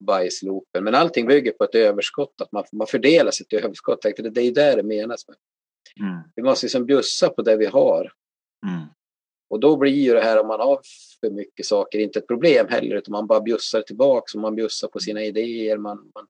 bajsloopen. 0.05 0.83
Men 0.83 0.95
allting 0.95 1.27
bygger 1.27 1.51
på 1.51 1.63
ett 1.63 1.75
överskott, 1.75 2.41
att 2.41 2.51
man, 2.51 2.63
man 2.71 2.87
fördelar 2.87 3.31
sitt 3.31 3.53
överskott. 3.53 4.01
Det 4.01 4.37
är 4.37 4.41
ju 4.41 4.51
där 4.51 4.75
det 4.75 4.83
menas. 4.83 5.27
Med. 5.27 5.37
Mm. 5.99 6.19
Vi 6.35 6.43
måste 6.43 6.65
liksom 6.65 6.85
bjussa 6.85 7.29
på 7.29 7.41
det 7.41 7.57
vi 7.57 7.65
har. 7.65 8.11
Mm. 8.67 8.87
Och 9.49 9.59
då 9.59 9.77
blir 9.77 9.91
ju 9.91 10.13
det 10.13 10.21
här 10.21 10.39
om 10.39 10.47
man 10.47 10.59
har 10.59 10.79
för 11.19 11.29
mycket 11.29 11.65
saker 11.65 11.99
inte 11.99 12.19
ett 12.19 12.27
problem 12.27 12.67
heller, 12.69 12.95
utan 12.95 13.11
man 13.11 13.27
bara 13.27 13.41
bjussar 13.41 13.81
tillbaks 13.81 14.35
och 14.35 14.41
man 14.41 14.55
bjussar 14.55 14.87
på 14.87 14.99
sina 14.99 15.23
idéer. 15.23 15.77
Man, 15.77 16.11
man 16.15 16.27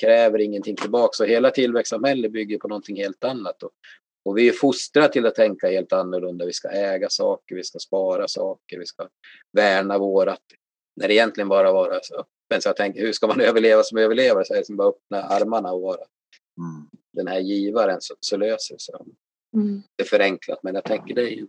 kräver 0.00 0.38
ingenting 0.38 0.76
tillbaks. 0.76 1.20
Och 1.20 1.26
hela 1.26 1.50
tillväxtsamhället 1.50 2.32
bygger 2.32 2.58
på 2.58 2.68
någonting 2.68 2.96
helt 2.96 3.24
annat. 3.24 3.62
Och, 3.62 3.70
och 4.26 4.38
vi 4.38 4.48
är 4.48 4.52
fostrade 4.52 5.12
till 5.12 5.26
att 5.26 5.34
tänka 5.34 5.68
helt 5.68 5.92
annorlunda. 5.92 6.46
Vi 6.46 6.52
ska 6.52 6.68
äga 6.68 7.08
saker, 7.08 7.54
vi 7.54 7.64
ska 7.64 7.78
spara 7.78 8.28
saker, 8.28 8.78
vi 8.78 8.86
ska 8.86 9.08
värna 9.52 9.98
vårat. 9.98 10.42
När 10.96 11.08
det 11.08 11.14
egentligen 11.14 11.48
bara 11.48 11.72
vara 11.72 12.00
så 12.02 12.14
öppen. 12.14 12.62
Så 12.62 12.68
jag 12.68 12.76
tänker, 12.76 13.00
hur 13.00 13.12
ska 13.12 13.26
man 13.26 13.40
överleva 13.50 13.82
som 13.82 13.98
överlevare? 13.98 14.44
Så 14.44 14.54
är 14.54 14.58
det 14.58 14.64
som 14.64 14.76
bara 14.76 14.88
öppna 14.88 15.22
armarna 15.22 15.72
och 15.72 15.80
vara 15.80 15.96
mm. 16.58 16.88
den 17.12 17.26
här 17.28 17.40
givaren 17.40 18.00
så, 18.00 18.14
så 18.20 18.36
löser 18.36 18.74
det 18.74 18.80
sig. 18.80 18.94
Mm. 19.54 19.82
Det 19.96 20.02
är 20.02 20.08
förenklat, 20.08 20.62
men 20.62 20.74
jag 20.74 20.84
tänker 20.84 21.14
det 21.14 21.32
är, 21.32 21.46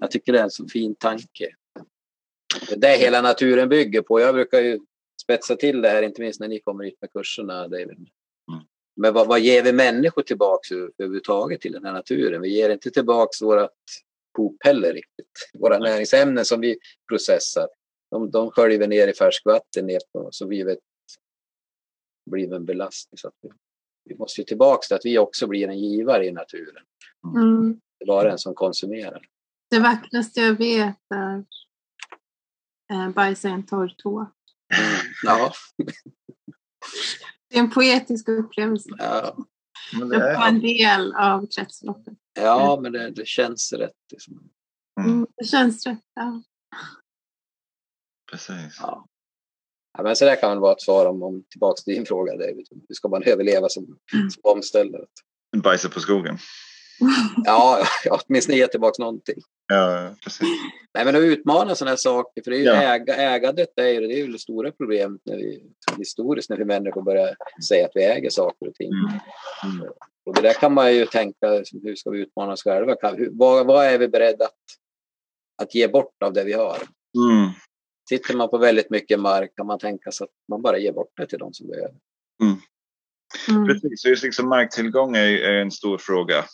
jag 0.00 0.10
tycker 0.10 0.32
det 0.32 0.38
är 0.38 0.44
en 0.44 0.50
så 0.50 0.68
fin 0.68 0.94
tanke. 0.94 1.54
Det 2.68 2.74
är 2.74 2.78
det 2.78 2.96
hela 2.96 3.22
naturen 3.22 3.68
bygger 3.68 4.02
på. 4.02 4.20
Jag 4.20 4.34
brukar 4.34 4.60
ju 4.60 4.80
spetsa 5.22 5.56
till 5.56 5.82
det 5.82 5.88
här, 5.88 6.02
inte 6.02 6.20
minst 6.20 6.40
när 6.40 6.48
ni 6.48 6.60
kommer 6.60 6.84
hit 6.84 6.98
med 7.00 7.12
kurserna, 7.12 7.68
David. 7.68 8.08
Men 8.96 9.14
vad, 9.14 9.28
vad 9.28 9.40
ger 9.40 9.62
vi 9.62 9.72
människor 9.72 10.22
tillbaks 10.22 10.72
överhuvudtaget 10.72 11.60
till 11.60 11.72
den 11.72 11.84
här 11.84 11.92
naturen? 11.92 12.42
Vi 12.42 12.48
ger 12.48 12.70
inte 12.70 12.90
tillbaks 12.90 13.42
vårat 13.42 13.72
pop 14.36 14.56
heller 14.64 14.92
riktigt. 14.92 15.50
Våra 15.58 15.78
näringsämnen 15.78 16.44
som 16.44 16.60
vi 16.60 16.78
processar, 17.08 17.68
de, 18.10 18.30
de 18.30 18.50
sköljer 18.50 18.78
vi 18.78 18.86
ner 18.86 19.08
i 19.08 19.14
färskvatten 19.14 19.86
ner 19.86 20.00
på, 20.12 20.28
så 20.32 20.46
vi 20.46 20.62
vet, 20.62 20.78
blir 22.30 22.52
en 22.52 22.64
belastning. 22.64 23.18
Så 23.18 23.30
vi, 23.42 23.50
vi, 24.04 24.16
måste 24.16 24.40
ju 24.40 24.44
tillbaks 24.44 24.88
till 24.88 24.96
att 24.96 25.04
vi 25.04 25.18
också 25.18 25.46
blir 25.46 25.68
en 25.68 25.78
givare 25.78 26.26
i 26.26 26.32
naturen. 26.32 26.84
Mm. 27.36 27.80
Bara 28.06 28.32
en 28.32 28.38
som 28.38 28.54
konsumerar. 28.54 29.26
Det 29.70 29.78
vackraste 29.78 30.40
jag 30.40 30.58
vet 30.58 30.96
är 31.14 31.44
eh, 32.92 33.10
bajsa 33.10 33.48
i 33.48 33.52
en 33.52 33.66
torr 33.66 33.94
tå. 33.98 34.18
Mm, 34.18 35.12
ja. 35.22 35.52
Det 37.48 37.56
är 37.56 37.60
en 37.60 37.70
poetisk 37.70 38.28
upplevelse. 38.28 38.88
Ja. 38.98 39.36
Men 39.98 40.08
det 40.08 40.16
är... 40.16 40.48
en 40.48 40.60
del 40.60 41.14
av 41.14 41.46
kretsloppet. 41.46 42.14
Ja, 42.34 42.78
men 42.82 42.92
det, 42.92 43.10
det 43.10 43.26
känns 43.26 43.72
rätt. 43.72 43.92
Liksom. 44.12 44.50
Mm. 45.00 45.12
mm. 45.12 45.26
det 45.36 45.44
känns 45.44 45.86
rätt, 45.86 46.04
ja. 46.14 46.42
Precis. 48.30 48.78
Ja. 48.80 49.06
Ja, 49.96 50.02
men 50.02 50.16
så 50.16 50.24
där 50.24 50.40
kan 50.40 50.50
väl 50.50 50.58
vara 50.58 50.72
ett 50.72 50.82
svar 50.82 51.06
om, 51.06 51.22
om 51.22 51.44
tillbaka 51.50 51.82
till 51.82 51.94
din 51.94 52.06
fråga 52.06 52.32
David. 52.32 52.66
Hur 52.88 52.94
ska 52.94 53.08
man 53.08 53.22
överleva 53.22 53.68
som, 53.68 53.84
mm. 53.84 54.30
som 54.30 54.40
omställare? 54.44 55.04
Bajsa 55.56 55.88
på 55.88 56.00
skogen. 56.00 56.38
ja, 57.44 57.86
ja, 58.04 58.20
åtminstone 58.26 58.58
ge 58.58 58.66
tillbaka 58.66 59.02
någonting. 59.02 59.36
Ja, 59.68 60.10
precis. 60.24 60.48
Nej, 60.94 61.04
men 61.04 61.16
att 61.16 61.22
utmana 61.22 61.74
sådana 61.74 61.90
här 61.90 61.96
saker, 61.96 62.42
för 62.42 62.50
det 62.50 62.56
är 62.56 62.60
ju 62.60 62.64
ja. 62.64 62.82
äga, 62.82 63.14
ägandet 63.14 63.68
är 63.76 63.86
ju, 63.88 64.00
det 64.00 64.14
är 64.14 64.18
ju 64.18 64.32
det 64.32 64.38
stora 64.38 64.72
problemet 64.72 65.20
när 65.24 65.36
vi, 65.36 65.62
historiskt 65.98 66.50
när 66.50 66.56
vi 66.56 66.64
människor 66.64 67.02
börjar 67.02 67.36
säga 67.68 67.86
att 67.86 67.92
vi 67.94 68.04
äger 68.04 68.30
saker 68.30 68.68
och 68.68 68.74
ting. 68.74 68.90
Mm. 68.92 69.20
Mm. 69.64 69.92
Och 70.26 70.34
det 70.34 70.42
där 70.42 70.52
kan 70.52 70.74
man 70.74 70.94
ju 70.94 71.06
tänka, 71.06 71.48
hur 71.82 71.94
ska 71.94 72.10
vi 72.10 72.20
utmana 72.20 72.52
oss 72.52 72.62
själva? 72.62 72.96
Kan, 72.96 73.16
hur, 73.16 73.30
vad, 73.32 73.66
vad, 73.66 73.86
är 73.86 73.98
vi 73.98 74.08
beredda 74.08 74.44
att, 74.44 74.52
att 75.62 75.74
ge 75.74 75.88
bort 75.88 76.22
av 76.24 76.32
det 76.32 76.44
vi 76.44 76.52
har? 76.52 76.76
Mm. 77.16 77.50
Sitter 78.08 78.36
man 78.36 78.50
på 78.50 78.58
väldigt 78.58 78.90
mycket 78.90 79.20
mark 79.20 79.52
kan 79.56 79.66
man 79.66 79.78
tänka 79.78 80.10
sig 80.10 80.24
att 80.24 80.30
man 80.48 80.62
bara 80.62 80.78
ger 80.78 80.92
bort 80.92 81.12
det 81.16 81.26
till 81.26 81.38
de 81.38 81.52
som 81.52 81.68
behöver. 81.68 81.94
Mm. 83.48 83.66
Precis, 83.66 84.02
så 84.02 84.08
just 84.08 84.22
liksom 84.22 84.48
marktillgång 84.48 85.16
är, 85.16 85.26
är 85.26 85.60
en 85.60 85.70
stor 85.70 85.98
fråga 85.98 86.44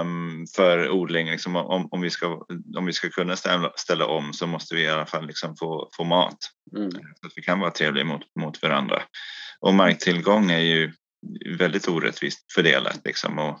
um, 0.00 0.46
för 0.56 0.90
odling. 0.90 1.30
Liksom, 1.30 1.56
om, 1.56 1.88
om, 1.90 2.00
vi 2.00 2.10
ska, 2.10 2.46
om 2.76 2.86
vi 2.86 2.92
ska 2.92 3.10
kunna 3.10 3.36
ställa, 3.36 3.72
ställa 3.76 4.06
om 4.06 4.32
så 4.32 4.46
måste 4.46 4.74
vi 4.74 4.82
i 4.82 4.88
alla 4.88 5.06
fall 5.06 5.26
liksom 5.26 5.56
få, 5.56 5.88
få 5.96 6.04
mat. 6.04 6.38
Mm. 6.76 6.90
Så 6.90 7.26
att 7.26 7.32
vi 7.36 7.42
kan 7.42 7.60
vara 7.60 7.70
trevliga 7.70 8.04
mot, 8.04 8.22
mot 8.40 8.62
varandra. 8.62 9.02
Och 9.60 9.74
marktillgång 9.74 10.50
är 10.50 10.58
ju 10.58 10.92
väldigt 11.58 11.88
orättvist 11.88 12.52
fördelat. 12.52 13.00
Liksom, 13.04 13.38
och, 13.38 13.58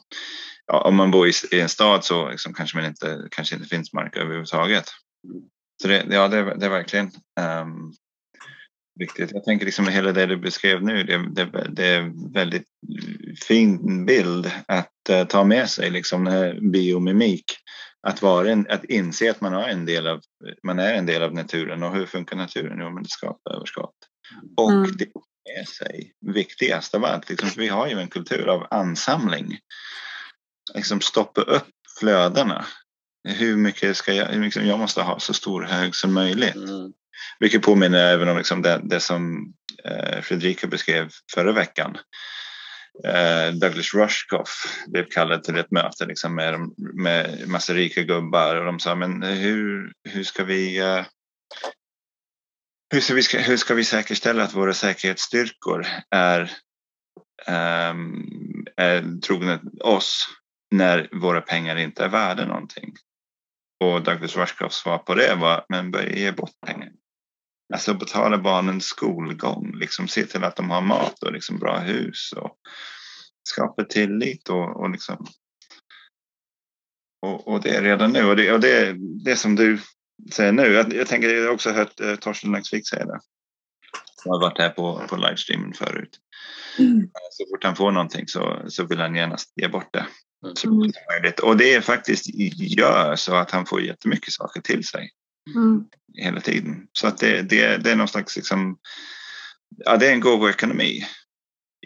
ja, 0.66 0.80
om 0.80 0.94
man 0.94 1.10
bor 1.10 1.28
i, 1.28 1.32
i 1.52 1.60
en 1.60 1.68
stad 1.68 2.04
så 2.04 2.30
liksom, 2.30 2.54
kanske, 2.54 2.76
man 2.76 2.86
inte, 2.86 3.28
kanske 3.30 3.54
inte 3.54 3.68
finns 3.68 3.92
mark 3.92 4.16
överhuvudtaget. 4.16 4.84
Mm. 5.28 5.42
Så 5.82 5.88
det, 5.88 6.06
ja, 6.10 6.28
det, 6.28 6.54
det 6.54 6.66
är 6.66 6.70
verkligen 6.70 7.10
um, 7.40 7.92
viktigt. 8.94 9.30
Jag 9.32 9.44
tänker 9.44 9.66
liksom 9.66 9.88
hela 9.88 10.12
det 10.12 10.26
du 10.26 10.36
beskrev 10.36 10.82
nu, 10.82 11.02
det, 11.02 11.44
det, 11.44 11.68
det 11.70 11.86
är 11.86 12.00
en 12.00 12.32
väldigt 12.32 12.66
fin 13.48 14.06
bild 14.06 14.50
att 14.66 15.10
uh, 15.10 15.24
ta 15.24 15.44
med 15.44 15.70
sig, 15.70 15.90
liksom 15.90 16.52
biomimik. 16.72 17.44
Att, 18.06 18.22
vara 18.22 18.50
en, 18.50 18.66
att 18.70 18.84
inse 18.84 19.30
att 19.30 19.40
man, 19.40 19.54
är 19.54 19.68
en 19.68 19.86
del 19.86 20.06
av, 20.06 20.20
man 20.62 20.78
är 20.78 20.94
en 20.94 21.06
del 21.06 21.22
av 21.22 21.34
naturen 21.34 21.82
och 21.82 21.94
hur 21.94 22.06
funkar 22.06 22.36
naturen? 22.36 22.78
Jo, 22.80 22.90
men 22.90 23.02
det 23.02 23.08
skapar 23.08 23.54
överskott. 23.54 23.94
Och 24.56 24.72
mm. 24.72 24.96
det 24.96 25.06
med 25.54 25.68
sig, 25.68 26.12
viktigast 26.34 26.94
av 26.94 27.04
allt, 27.04 27.30
liksom, 27.30 27.50
vi 27.56 27.68
har 27.68 27.86
ju 27.86 28.00
en 28.00 28.08
kultur 28.08 28.48
av 28.48 28.66
ansamling. 28.70 29.58
Liksom 30.74 31.00
stoppa 31.00 31.40
upp 31.40 31.68
flödena. 32.00 32.66
Hur 33.28 33.56
mycket 33.56 33.96
ska 33.96 34.14
jag, 34.14 34.40
liksom, 34.40 34.66
jag 34.66 34.78
måste 34.78 35.02
ha 35.02 35.20
så 35.20 35.34
stor 35.34 35.62
hög 35.62 35.94
som 35.94 36.14
möjligt. 36.14 36.54
Mm. 36.54 36.92
Mycket 37.40 37.62
påminner 37.62 38.12
även 38.12 38.28
om 38.28 38.36
liksom 38.36 38.62
det, 38.62 38.80
det 38.84 39.00
som 39.00 39.52
eh, 39.84 40.20
Fredrika 40.20 40.66
beskrev 40.66 41.10
förra 41.34 41.52
veckan. 41.52 41.96
Eh, 43.04 43.54
Douglas 43.54 43.94
Rushkoff 43.94 44.82
blev 44.86 45.04
kallad 45.04 45.44
till 45.44 45.58
ett 45.58 45.70
möte 45.70 46.06
liksom, 46.06 46.34
med, 46.34 46.60
med 46.76 47.48
massa 47.48 47.74
rika 47.74 48.02
gubbar 48.02 48.56
och 48.56 48.64
de 48.64 48.80
sa 48.80 48.94
men 48.94 49.22
hur, 49.22 49.92
hur 50.08 50.24
ska 50.24 50.44
vi 50.44 50.78
eh, 50.78 51.04
hur 52.94 53.00
ska, 53.00 53.14
vi, 53.14 53.42
hur 53.42 53.56
ska 53.56 53.74
vi 53.74 53.84
säkerställa 53.84 54.42
att 54.42 54.54
våra 54.54 54.74
säkerhetsstyrkor 54.74 55.86
är, 56.10 56.40
um, 57.90 58.66
är 58.76 59.20
trogna 59.20 59.60
oss 59.80 60.26
när 60.70 61.08
våra 61.12 61.40
pengar 61.40 61.76
inte 61.76 62.04
är 62.04 62.08
värda 62.08 62.46
någonting? 62.46 62.94
Och 63.84 64.02
Douglas 64.02 64.36
Rushkoffs 64.36 64.76
svar 64.76 64.98
på 64.98 65.14
det 65.14 65.34
var, 65.34 65.64
men 65.68 65.90
börja 65.90 66.16
ge 66.16 66.32
bort 66.32 66.60
pengar. 66.66 66.88
Alltså 67.72 67.94
betala 67.94 68.38
barnens 68.38 68.84
skolgång, 68.84 69.72
liksom 69.74 70.08
se 70.08 70.26
till 70.26 70.44
att 70.44 70.56
de 70.56 70.70
har 70.70 70.80
mat 70.80 71.22
och 71.22 71.32
liksom 71.32 71.58
bra 71.58 71.78
hus 71.78 72.32
och 72.36 72.56
skapa 73.48 73.84
tillit 73.84 74.48
och, 74.48 74.80
och 74.80 74.90
liksom 74.90 75.26
och, 77.22 77.48
och, 77.48 77.60
det 77.60 77.70
är 77.70 77.82
redan 77.82 78.12
nu 78.12 78.24
och 78.24 78.36
det, 78.36 78.52
och 78.52 78.60
det, 78.60 78.96
det 79.24 79.36
som 79.36 79.56
du 79.56 79.78
säger 80.32 80.52
nu. 80.52 80.62
Jag, 80.62 80.92
jag 80.94 81.06
tänker, 81.06 81.34
jag 81.34 81.44
har 81.44 81.54
också 81.54 81.70
hört 81.70 82.00
eh, 82.00 82.14
Torsten 82.14 82.52
Laxvik 82.52 82.88
säga 82.88 83.04
det. 83.04 83.20
Han 84.24 84.30
har 84.32 84.40
varit 84.40 84.58
här 84.58 84.70
på, 84.70 85.02
på 85.08 85.16
livestreamen 85.16 85.72
förut. 85.72 86.18
Mm. 86.78 87.10
Så 87.30 87.44
fort 87.50 87.64
han 87.64 87.76
får 87.76 87.90
någonting 87.92 88.28
så, 88.28 88.62
så 88.68 88.84
vill 88.84 89.00
han 89.00 89.14
gärna 89.14 89.36
ge 89.56 89.68
bort 89.68 89.92
det. 89.92 90.06
Mm. 90.44 90.56
Så 90.56 90.70
möjligt. 90.70 91.40
Och 91.40 91.56
det 91.56 91.74
är 91.74 91.80
faktiskt 91.80 92.26
gör 92.78 93.16
så 93.16 93.34
att 93.34 93.50
han 93.50 93.66
får 93.66 93.82
jättemycket 93.82 94.32
saker 94.32 94.60
till 94.60 94.84
sig. 94.84 95.10
Mm. 95.54 95.84
Hela 96.14 96.40
tiden. 96.40 96.88
Så 96.92 97.06
att 97.06 97.18
det, 97.18 97.42
det, 97.42 97.76
det 97.76 97.90
är 97.90 97.96
någon 97.96 98.08
slags 98.08 98.36
liksom, 98.36 98.78
ja, 99.76 99.96
det 99.96 100.08
är 100.08 100.12
en 100.12 100.20
gåvoekonomi 100.20 101.04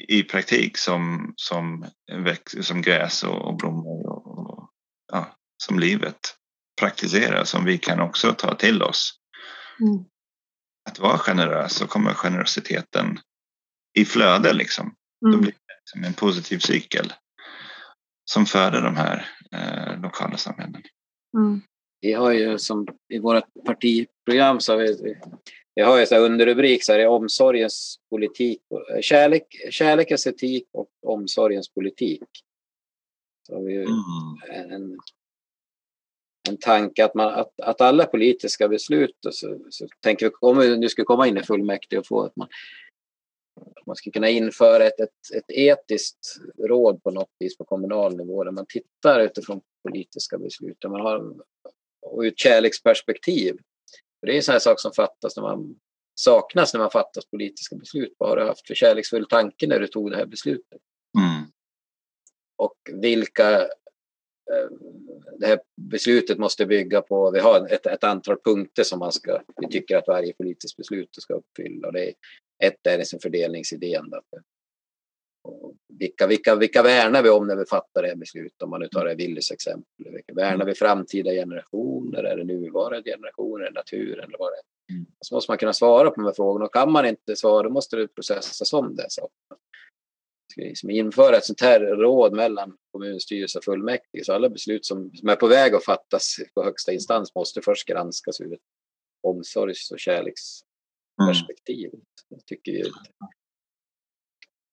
i 0.09 0.23
praktik 0.23 0.79
som, 0.79 1.33
som, 1.37 1.87
väx, 2.13 2.57
som 2.61 2.83
gräs 2.83 3.23
och, 3.23 3.49
och 3.49 3.57
blommor 3.57 4.09
och, 4.09 4.39
och 4.39 4.71
ja, 5.13 5.37
som 5.63 5.79
livet 5.79 6.37
praktiserar 6.81 7.45
som 7.45 7.65
vi 7.65 7.79
kan 7.79 8.01
också 8.01 8.33
ta 8.33 8.55
till 8.55 8.83
oss. 8.83 9.13
Mm. 9.81 10.05
Att 10.91 10.99
vara 10.99 11.19
generös 11.19 11.73
så 11.73 11.87
kommer 11.87 12.15
generositeten 12.15 13.21
i 13.99 14.05
flöde 14.05 14.53
liksom. 14.53 14.95
Mm. 15.27 15.33
Då 15.33 15.39
blir 15.39 15.53
det 15.53 15.75
liksom 15.81 16.05
en 16.05 16.15
positiv 16.15 16.59
cykel 16.59 17.13
som 18.25 18.47
föder 18.47 18.83
de 18.83 18.97
här 18.97 19.29
eh, 19.53 20.01
lokala 20.01 20.37
samhällena. 20.37 20.81
Mm. 21.37 21.63
Vi 22.01 22.13
har 22.13 22.33
ju 22.33 22.59
som 22.59 22.87
i 23.09 23.19
vårt 23.19 23.45
partiprogram 23.65 24.61
så 24.61 24.73
har 24.73 24.79
vi, 24.79 25.17
vi 25.75 25.83
har 25.83 25.99
ju 25.99 26.07
så 26.07 26.19
underrubrik 26.19 26.85
så 26.85 26.93
här, 26.93 27.07
omsorgens 27.07 28.01
politik, 28.11 28.63
kärlek, 29.01 29.47
kärlekens 29.71 30.27
etik 30.27 30.69
och 30.73 30.89
omsorgens 31.03 31.69
politik. 31.69 32.23
Så 33.47 33.55
har 33.55 33.63
vi 33.63 33.77
mm. 33.77 34.73
en 34.73 34.99
en 36.49 36.57
tanke 36.57 37.05
att, 37.05 37.15
man, 37.15 37.35
att, 37.35 37.61
att 37.61 37.81
alla 37.81 38.05
politiska 38.05 38.69
beslut, 38.69 39.17
så, 39.31 39.59
så 39.71 39.87
tänker 40.01 40.27
vi, 40.27 40.33
om 40.41 40.59
vi 40.59 40.77
nu 40.77 40.89
skulle 40.89 41.05
komma 41.05 41.27
in 41.27 41.37
i 41.39 41.43
fullmäktige 41.43 41.99
och 41.99 42.07
få 42.07 42.23
att 42.23 42.37
man, 42.37 42.49
man 43.87 43.97
skulle 43.97 44.13
kunna 44.13 44.29
införa 44.29 44.85
ett, 44.85 45.01
ett, 45.01 45.35
ett 45.37 45.51
etiskt 45.51 46.37
råd 46.59 47.03
på 47.03 47.11
något 47.11 47.31
vis 47.39 47.59
på 47.59 47.65
kommunal 47.65 48.17
nivå 48.17 48.45
där 48.45 48.51
man 48.51 48.67
tittar 48.69 49.21
utifrån 49.21 49.61
politiska 49.89 50.39
beslut, 50.39 50.77
där 50.81 50.89
man 50.89 51.01
har 51.01 51.35
och 52.03 52.23
ur 52.23 52.29
ett 52.29 52.39
kärleksperspektiv. 52.39 53.57
För 54.21 54.27
det 54.27 54.33
är 54.33 54.37
en 54.37 54.43
sån 54.43 54.53
här 54.53 54.59
sak 54.59 54.81
som 54.81 54.93
fattas 54.93 55.37
när 55.37 55.43
man 55.43 55.75
saknas 56.15 56.75
när 56.75 56.81
man 56.81 56.91
fattar 56.91 57.23
politiska 57.31 57.77
beslut. 57.77 58.15
Vad 58.19 58.29
har 58.29 58.37
du 58.37 58.45
haft 58.45 58.67
för 58.67 58.75
kärleksfull 58.75 59.27
tanke 59.27 59.67
när 59.67 59.81
du 59.81 59.87
tog 59.87 60.11
det 60.11 60.17
här 60.17 60.27
beslutet? 60.27 60.81
Mm. 61.19 61.45
Och 62.57 62.77
vilka 62.93 63.69
Eh, 64.53 64.71
det 65.39 65.47
här 65.47 65.61
beslutet 65.91 66.39
måste 66.39 66.67
bygga 66.67 67.03
på, 67.03 67.31
vi 67.31 67.41
har 67.41 67.69
ett, 67.73 67.87
ett 67.87 68.05
antal 68.05 68.37
punkter 68.45 68.83
som 68.83 68.99
man 68.99 69.13
ska, 69.13 69.43
vi 69.57 69.69
tycker 69.69 69.97
att 69.97 70.09
varje 70.09 70.33
politiskt 70.33 70.77
beslut 70.77 71.09
ska 71.13 71.35
uppfylla. 71.35 71.87
Och 71.87 71.93
det 71.93 72.09
är, 72.09 72.15
ett 72.65 72.87
är 72.87 72.99
liksom 72.99 73.21
fördelningsidén. 73.21 74.11
Då. 74.11 74.21
Vilka, 75.99 76.27
vilka, 76.27 76.55
vilka 76.55 76.83
värnar 76.83 77.23
vi 77.23 77.31
om 77.31 77.47
när 77.47 77.57
vi 77.57 77.65
fattar 77.65 78.03
det 78.03 78.09
här 78.09 78.17
beslutet? 78.17 78.63
Om 78.63 78.71
man 78.71 78.81
nu 78.81 78.89
tar 78.89 79.05
det 79.05 79.15
Willys 79.15 79.51
exempel. 79.51 80.13
Vilka 80.13 80.35
värnar 80.35 80.65
vi 80.65 80.75
framtida 80.75 81.31
generationer? 81.31 82.25
Är 82.25 82.37
det 82.37 82.45
nuvarande 82.45 83.11
generationer? 83.11 83.65
Är 83.65 83.71
det 83.71 83.75
naturen? 83.75 84.25
Eller 84.25 84.39
vad 84.39 84.53
det 84.53 84.57
är? 84.57 84.95
Mm. 84.95 85.07
Så 85.21 85.35
måste 85.35 85.51
man 85.51 85.59
kunna 85.59 85.73
svara 85.73 86.11
på 86.11 86.17
de 86.21 86.25
här 86.25 86.33
frågorna. 86.33 86.65
Och 86.65 86.73
kan 86.73 86.93
man 86.93 87.07
inte 87.07 87.37
svara, 87.37 87.63
då 87.63 87.71
måste 87.71 87.97
det 87.97 88.09
processas 88.09 88.73
om 88.73 88.97
det. 88.97 89.07
Så 89.09 89.29
ska 90.53 90.61
liksom 90.61 90.91
införa 90.91 91.37
ett 91.37 91.45
sånt 91.45 91.61
här 91.61 91.81
råd 91.81 92.33
mellan 92.33 92.77
kommunstyrelse 92.93 93.59
och 93.59 93.65
fullmäktige. 93.65 94.25
Så 94.25 94.33
alla 94.33 94.49
beslut 94.49 94.87
som, 94.87 95.11
som 95.15 95.29
är 95.29 95.37
på 95.37 95.47
väg 95.47 95.75
att 95.75 95.85
fattas 95.85 96.37
på 96.55 96.65
högsta 96.65 96.93
instans 96.93 97.35
måste 97.35 97.63
först 97.63 97.89
granskas 97.89 98.41
ur 98.41 98.55
ett 98.55 98.61
omsorgs 99.23 99.91
och 99.91 99.99
kärleksperspektiv. 99.99 101.91
Mm. 101.95 102.41
Tycker 102.47 102.73
vi. 102.73 102.83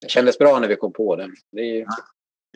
Det 0.06 0.10
kändes 0.10 0.38
bra 0.38 0.60
när 0.60 0.68
vi 0.68 0.76
kom 0.76 0.94
på 0.94 1.16
det. 1.16 1.30
det 1.52 1.82
är... 1.82 1.86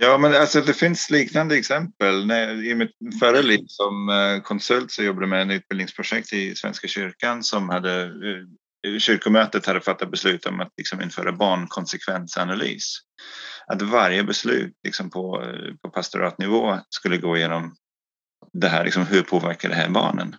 Ja, 0.01 0.17
men 0.17 0.35
alltså 0.35 0.61
det 0.61 0.73
finns 0.73 1.09
liknande 1.09 1.57
exempel. 1.57 2.25
När, 2.25 2.63
I 2.65 2.75
mitt 2.75 3.19
förra 3.19 3.41
liv 3.41 3.65
som 3.67 4.09
eh, 4.09 4.41
konsult 4.41 4.91
så 4.91 5.03
jobbade 5.03 5.23
jag 5.23 5.29
med 5.29 5.51
ett 5.51 5.61
utbildningsprojekt 5.61 6.33
i 6.33 6.55
Svenska 6.55 6.87
kyrkan 6.87 7.43
som 7.43 7.69
hade 7.69 8.03
eh, 8.03 8.97
kyrkomötet 8.99 9.65
hade 9.65 9.81
fattat 9.81 10.11
beslut 10.11 10.45
om 10.45 10.59
att 10.59 10.73
liksom 10.77 11.01
införa 11.01 11.31
barnkonsekvensanalys. 11.31 12.97
Att 13.67 13.81
varje 13.81 14.23
beslut 14.23 14.73
liksom 14.83 15.09
på, 15.09 15.43
eh, 15.43 15.75
på 15.81 15.89
pastoratnivå 15.89 16.79
skulle 16.89 17.17
gå 17.17 17.37
igenom 17.37 17.75
det 18.53 18.67
här, 18.67 18.85
liksom, 18.85 19.05
hur 19.05 19.21
påverkar 19.21 19.69
det 19.69 19.75
här 19.75 19.89
barnen? 19.89 20.35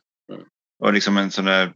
Och 0.81 0.93
liksom 0.93 1.17
en 1.17 1.31
sån 1.31 1.45
där 1.45 1.73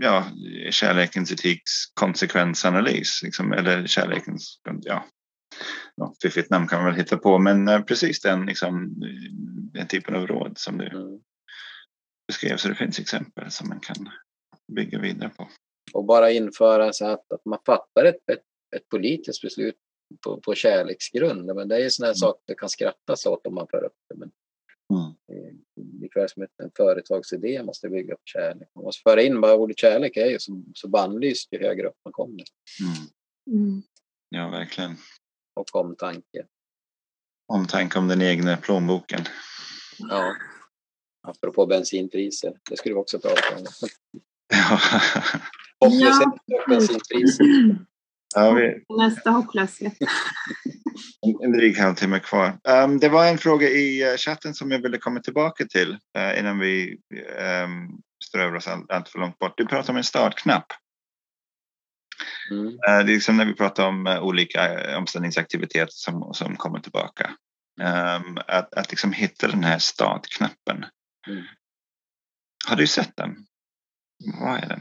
ja, 0.00 0.26
kärlekens 0.70 1.32
etiks 1.32 1.72
konsekvensanalys, 1.94 3.22
liksom, 3.22 3.52
eller 3.52 3.86
kärlekens, 3.86 4.60
ja, 4.82 5.04
något 5.96 6.22
fiffigt 6.22 6.50
namn 6.50 6.68
kan 6.68 6.82
man 6.82 6.86
väl 6.86 7.00
hitta 7.00 7.16
på, 7.16 7.38
men 7.38 7.68
eh, 7.68 7.82
precis 7.82 8.20
den, 8.20 8.46
liksom, 8.46 8.94
den 9.72 9.86
typen 9.86 10.14
av 10.14 10.26
råd 10.26 10.58
som 10.58 10.78
du 10.78 10.86
mm. 10.86 11.20
beskrev. 12.28 12.56
Så 12.56 12.68
det 12.68 12.74
finns 12.74 12.98
exempel 12.98 13.50
som 13.50 13.68
man 13.68 13.80
kan 13.80 14.08
bygga 14.72 14.98
vidare 14.98 15.28
på 15.28 15.48
och 15.92 16.04
bara 16.04 16.30
införa 16.30 16.92
så 16.92 17.06
att, 17.06 17.32
att 17.32 17.44
man 17.44 17.58
fattar 17.66 18.04
ett, 18.04 18.30
ett, 18.32 18.42
ett 18.76 18.88
politiskt 18.88 19.42
beslut 19.42 19.76
på, 20.24 20.40
på 20.40 20.54
kärleksgrund. 20.54 21.54
Men 21.54 21.68
det 21.68 21.84
är 21.84 21.88
sådana 21.88 22.10
mm. 22.10 22.16
saker 22.16 22.42
det 22.46 22.54
kan 22.54 22.68
skrattas 22.68 23.26
åt 23.26 23.46
om 23.46 23.54
man 23.54 23.66
för 23.70 23.84
upp 23.84 23.96
det. 24.08 24.18
Men, 24.18 24.30
mm. 24.90 25.12
Likväl 26.00 26.28
som 26.28 26.42
en 26.42 26.70
företagsidé 26.76 27.62
måste 27.62 27.88
bygga 27.88 28.14
på 28.14 28.22
kärlek. 28.24 28.68
Man 28.74 28.84
måste 28.84 29.02
föra 29.02 29.22
in 29.22 29.40
bara 29.40 29.54
ordet 29.54 29.78
kärlek 29.78 30.16
är 30.16 30.26
ju 30.26 30.38
så, 30.38 30.62
så 30.74 30.88
bannlyst 30.88 31.52
ju 31.52 31.58
högre 31.58 31.88
upp 31.88 31.96
man 32.04 32.12
kommer. 32.12 32.44
Mm. 32.80 33.62
Mm. 33.62 33.82
Ja, 34.28 34.48
verkligen. 34.48 34.96
Och 35.54 35.76
omtanke. 35.76 36.46
Omtanke 37.46 37.98
om 37.98 38.08
den 38.08 38.22
egna 38.22 38.56
plånboken. 38.56 39.20
Ja. 39.98 40.36
Apropå 41.22 41.66
bensinpriser, 41.66 42.58
det 42.70 42.76
skulle 42.76 42.94
vi 42.94 43.00
också 43.00 43.18
prata 43.18 43.56
om. 43.56 43.64
Ja. 44.48 44.80
Hopplöshet 45.80 46.42
ja. 46.44 46.64
bensinpriser. 46.68 47.44
Ja, 48.34 48.52
vi... 48.52 48.84
Nästa 48.98 49.30
hopplöshet. 49.30 49.92
en 51.44 51.52
dryg 51.52 51.78
halvtimme 51.78 52.20
kvar. 52.20 52.58
Um, 52.68 52.98
det 52.98 53.08
var 53.08 53.26
en 53.26 53.38
fråga 53.38 53.68
i 53.68 54.12
uh, 54.12 54.16
chatten 54.16 54.54
som 54.54 54.70
jag 54.70 54.82
ville 54.82 54.98
komma 54.98 55.20
tillbaka 55.20 55.64
till 55.64 55.92
uh, 55.92 56.38
innan 56.38 56.58
vi 56.58 56.98
um, 57.64 58.00
strövar 58.24 58.56
oss 58.56 58.68
allt, 58.68 58.90
allt 58.90 59.08
för 59.08 59.18
långt 59.18 59.38
bort. 59.38 59.54
Du 59.56 59.66
pratade 59.66 59.92
om 59.92 59.96
en 59.96 60.04
startknapp. 60.04 60.66
Mm. 62.50 62.66
Uh, 62.66 62.76
det 62.84 63.12
är 63.12 63.14
liksom 63.14 63.36
när 63.36 63.46
vi 63.46 63.54
pratar 63.54 63.88
om 63.88 64.06
olika 64.06 64.96
omställningsaktiviteter 64.98 65.92
som, 65.92 66.34
som 66.34 66.56
kommer 66.56 66.80
tillbaka. 66.80 67.30
Um, 67.80 68.38
att, 68.46 68.74
att 68.74 68.90
liksom 68.90 69.12
hitta 69.12 69.48
den 69.48 69.64
här 69.64 69.78
startknappen. 69.78 70.84
Mm. 71.28 71.44
Har 72.68 72.76
du 72.76 72.86
sett 72.86 73.16
den? 73.16 73.36
Vad 74.40 74.56
är 74.58 74.68
den? 74.68 74.80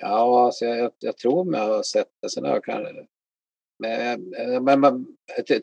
Ja, 0.00 0.46
alltså 0.46 0.64
jag, 0.64 0.92
jag 0.98 1.16
tror 1.16 1.44
mig 1.44 1.60
ha 1.60 1.82
sett 1.82 2.10
det. 2.22 2.30
Sen 2.30 2.44
jag 2.44 2.64
kan, 2.64 3.06
men, 3.78 4.34
men, 4.64 4.80
men 4.80 5.06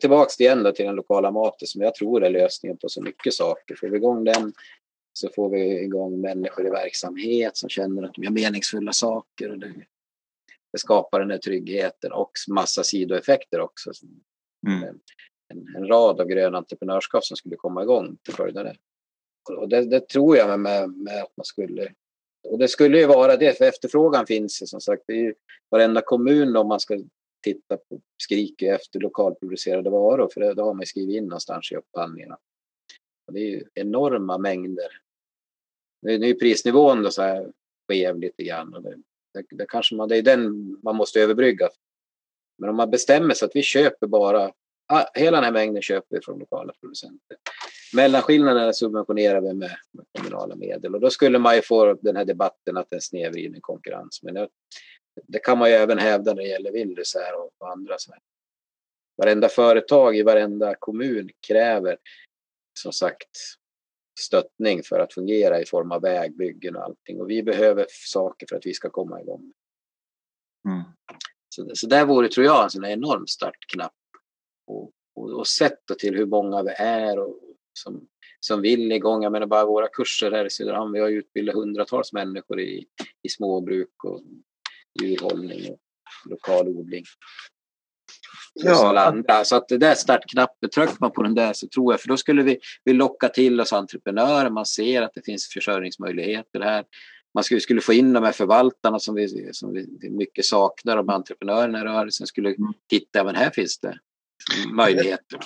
tillbaks 0.00 0.40
igen 0.40 0.72
till 0.74 0.86
den 0.86 0.94
lokala 0.94 1.30
maten 1.30 1.68
som 1.68 1.82
jag 1.82 1.94
tror 1.94 2.24
är 2.24 2.30
lösningen 2.30 2.78
på 2.78 2.88
så 2.88 3.02
mycket 3.02 3.34
saker. 3.34 3.76
Får 3.76 3.88
vi 3.88 3.96
igång 3.96 4.24
den 4.24 4.52
så 5.12 5.28
får 5.28 5.50
vi 5.50 5.80
igång 5.82 6.20
människor 6.20 6.66
i 6.66 6.70
verksamhet 6.70 7.56
som 7.56 7.68
känner 7.68 8.02
att 8.02 8.14
de 8.14 8.22
gör 8.22 8.30
meningsfulla 8.30 8.92
saker. 8.92 9.50
Och 9.50 9.58
det, 9.58 9.74
det 10.72 10.78
skapar 10.78 11.20
den 11.20 11.30
här 11.30 11.38
tryggheten 11.38 12.12
och 12.12 12.30
massa 12.48 12.84
sidoeffekter 12.84 13.60
också. 13.60 13.90
Mm. 14.66 14.82
en, 15.48 15.76
en 15.76 15.86
rad 15.86 16.20
av 16.20 16.26
gröna 16.26 16.58
entreprenörskap 16.58 17.24
som 17.24 17.36
skulle 17.36 17.56
komma 17.56 17.82
igång 17.82 18.16
till 18.22 18.34
följd 18.34 18.58
av 18.58 18.64
det. 18.64 18.76
Och 19.50 19.68
det, 19.68 19.84
det 19.84 20.08
tror 20.08 20.36
jag 20.36 20.60
med, 20.60 20.90
med, 20.90 21.22
att 21.22 21.36
man 21.36 21.44
skulle 21.44 21.94
och 22.48 22.58
det 22.58 22.68
skulle 22.68 22.98
ju 22.98 23.06
vara 23.06 23.36
det, 23.36 23.58
för 23.58 23.64
efterfrågan 23.64 24.26
finns 24.26 24.62
ju 24.62 24.66
som 24.66 24.80
sagt. 24.80 25.02
Det 25.06 25.12
är 25.12 25.22
ju 25.22 25.34
varenda 25.70 26.02
kommun 26.02 26.56
om 26.56 26.68
man 26.68 26.80
ska 26.80 26.98
titta 27.42 27.76
på 27.76 28.00
skriker 28.22 28.74
efter 28.74 29.00
lokalproducerade 29.00 29.90
varor, 29.90 30.30
för 30.34 30.40
det, 30.40 30.54
det 30.54 30.62
har 30.62 30.74
man 30.74 30.86
skrivit 30.86 31.16
in 31.16 31.24
någonstans 31.24 31.72
i 31.72 31.76
upphandlingarna. 31.76 32.38
Och 33.26 33.32
det 33.32 33.40
är 33.40 33.50
ju 33.50 33.64
enorma 33.74 34.38
mängder. 34.38 35.02
Nu, 36.02 36.18
nu 36.18 36.30
är 36.30 36.34
prisnivån 36.34 37.02
då 37.02 37.10
så 37.10 37.22
här 37.22 37.52
skev 37.88 38.18
lite 38.18 38.42
grann. 38.42 38.74
Och 38.74 38.82
det, 38.82 38.96
det, 39.34 39.44
det, 39.50 39.66
kanske 39.68 39.94
man, 39.94 40.08
det 40.08 40.16
är 40.16 40.22
den 40.22 40.76
man 40.82 40.96
måste 40.96 41.20
överbrygga. 41.20 41.68
Men 42.58 42.70
om 42.70 42.76
man 42.76 42.90
bestämmer 42.90 43.34
sig 43.34 43.46
att 43.46 43.56
vi 43.56 43.62
köper 43.62 44.06
bara, 44.06 44.52
hela 45.14 45.36
den 45.36 45.44
här 45.44 45.52
mängden 45.52 45.82
köper 45.82 46.16
vi 46.16 46.22
från 46.22 46.38
lokala 46.38 46.72
producenter. 46.80 47.36
Mellanskillnaderna 47.94 48.72
subventionerar 48.72 49.40
vi 49.40 49.54
med, 49.54 49.76
med 49.92 50.06
kommunala 50.18 50.56
medel 50.56 50.94
och 50.94 51.00
då 51.00 51.10
skulle 51.10 51.38
man 51.38 51.56
ju 51.56 51.62
få 51.62 51.94
den 51.94 52.16
här 52.16 52.24
debatten 52.24 52.76
att 52.76 52.90
det 52.90 52.96
är 52.96 53.00
snedvriden 53.00 53.60
konkurrens. 53.60 54.22
Men 54.22 54.34
det, 54.34 54.48
det, 55.28 55.38
kan 55.38 55.58
man 55.58 55.70
ju 55.70 55.74
även 55.74 55.98
hävda 55.98 56.34
när 56.34 56.42
det 56.42 56.48
gäller 56.48 56.72
Willys 56.72 57.14
och, 57.14 57.50
och 57.58 57.72
andra. 57.72 57.94
Så 57.98 58.12
här. 58.12 58.20
Varenda 59.16 59.48
företag 59.48 60.16
i 60.16 60.22
varenda 60.22 60.74
kommun 60.78 61.30
kräver 61.46 61.96
som 62.78 62.92
sagt 62.92 63.36
stöttning 64.20 64.82
för 64.82 64.98
att 64.98 65.14
fungera 65.14 65.60
i 65.60 65.66
form 65.66 65.92
av 65.92 66.02
vägbyggen 66.02 66.76
och 66.76 66.82
allting. 66.82 67.20
Och 67.20 67.30
vi 67.30 67.42
behöver 67.42 67.86
saker 67.88 68.46
för 68.48 68.56
att 68.56 68.66
vi 68.66 68.74
ska 68.74 68.90
komma 68.90 69.20
igång. 69.20 69.52
Mm. 70.68 70.82
Så, 71.48 71.70
så 71.74 71.86
där 71.86 72.04
vore, 72.04 72.28
tror 72.28 72.46
jag, 72.46 72.76
en 72.76 72.84
enorm 72.84 73.26
startknapp. 73.26 73.92
Och, 74.72 74.90
och, 75.14 75.30
och 75.30 75.46
sett 75.46 75.78
till 75.98 76.16
hur 76.16 76.26
många 76.26 76.62
vi 76.62 76.70
är 76.70 77.18
och 77.18 77.38
som, 77.72 78.08
som 78.40 78.60
vill 78.60 78.92
igång. 78.92 79.22
Jag 79.22 79.32
menar 79.32 79.46
bara 79.46 79.66
våra 79.66 79.88
kurser 79.88 80.30
här 80.30 80.44
i 80.44 80.50
Söderhamn. 80.50 80.92
Vi 80.92 81.00
har 81.00 81.08
utbildat 81.08 81.54
hundratals 81.54 82.12
människor 82.12 82.60
i, 82.60 82.86
i 83.22 83.28
småbruk 83.28 84.04
och 84.04 84.20
djurhållning 85.02 85.70
och 85.70 85.78
lokal 86.30 86.68
odling. 86.68 87.04
Ja. 88.54 89.44
Så 89.44 89.56
att 89.56 89.68
det 89.68 89.78
där 89.78 89.94
startknappen, 89.94 90.70
trycker 90.70 90.96
man 91.00 91.12
på 91.12 91.22
den 91.22 91.34
där 91.34 91.52
så 91.52 91.68
tror 91.68 91.92
jag, 91.92 92.00
för 92.00 92.08
då 92.08 92.16
skulle 92.16 92.42
vi, 92.42 92.58
vi 92.84 92.92
locka 92.92 93.28
till 93.28 93.60
oss 93.60 93.72
entreprenörer, 93.72 94.50
man 94.50 94.66
ser 94.66 95.02
att 95.02 95.14
det 95.14 95.24
finns 95.24 95.48
försörjningsmöjligheter 95.48 96.60
här. 96.60 96.84
Man 97.34 97.44
skulle, 97.44 97.60
skulle 97.60 97.80
få 97.80 97.92
in 97.92 98.12
de 98.12 98.24
här 98.24 98.32
förvaltarna 98.32 98.98
som 98.98 99.14
vi, 99.14 99.48
som 99.52 99.72
vi 99.72 100.10
mycket 100.10 100.44
saknar, 100.44 100.96
de 100.96 101.08
entreprenörerna 101.08 101.80
i 101.80 101.84
rörelsen 101.84 102.26
skulle 102.26 102.48
mm. 102.48 102.72
titta, 102.90 103.24
men 103.24 103.34
här 103.34 103.50
finns 103.50 103.78
det 103.78 103.98
möjligheter. 104.72 105.40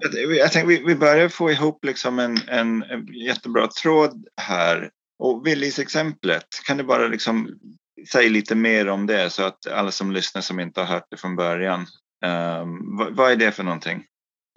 Jag, 0.00 0.34
jag 0.34 0.52
tänkte, 0.52 0.68
vi, 0.68 0.82
vi 0.86 0.94
börjar 0.94 1.28
få 1.28 1.50
ihop 1.50 1.84
liksom 1.84 2.18
en, 2.18 2.38
en, 2.48 2.82
en 2.82 3.06
jättebra 3.06 3.68
tråd 3.82 4.28
här. 4.40 4.90
Och 5.18 5.46
Willys 5.46 5.78
exemplet, 5.78 6.46
kan 6.66 6.76
du 6.76 6.84
bara 6.84 7.08
liksom 7.08 7.58
säga 8.12 8.30
lite 8.30 8.54
mer 8.54 8.88
om 8.88 9.06
det 9.06 9.30
så 9.30 9.42
att 9.42 9.66
alla 9.66 9.90
som 9.90 10.12
lyssnar 10.12 10.42
som 10.42 10.60
inte 10.60 10.80
har 10.80 10.86
hört 10.86 11.06
det 11.10 11.16
från 11.16 11.36
början 11.36 11.86
Um, 12.26 12.96
vad, 12.96 13.16
vad, 13.16 13.32
är 13.32 13.36
det 13.36 13.52
för 13.52 13.62
någonting? 13.62 14.04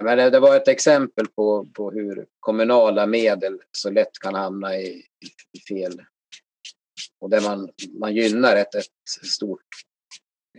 Men 0.03 0.17
det, 0.17 0.29
det, 0.29 0.39
var 0.39 0.55
ett 0.55 0.67
exempel 0.67 1.27
på, 1.27 1.67
på 1.73 1.91
hur 1.91 2.25
kommunala 2.39 3.05
medel 3.05 3.59
så 3.71 3.89
lätt 3.89 4.19
kan 4.21 4.35
hamna 4.35 4.75
i, 4.75 5.03
i 5.51 5.59
fel. 5.69 6.01
Och 7.19 7.29
där 7.29 7.41
man, 7.41 7.69
man 7.99 8.15
gynnar 8.15 8.55
ett, 8.55 8.75
ett 8.75 9.27
stort 9.27 9.67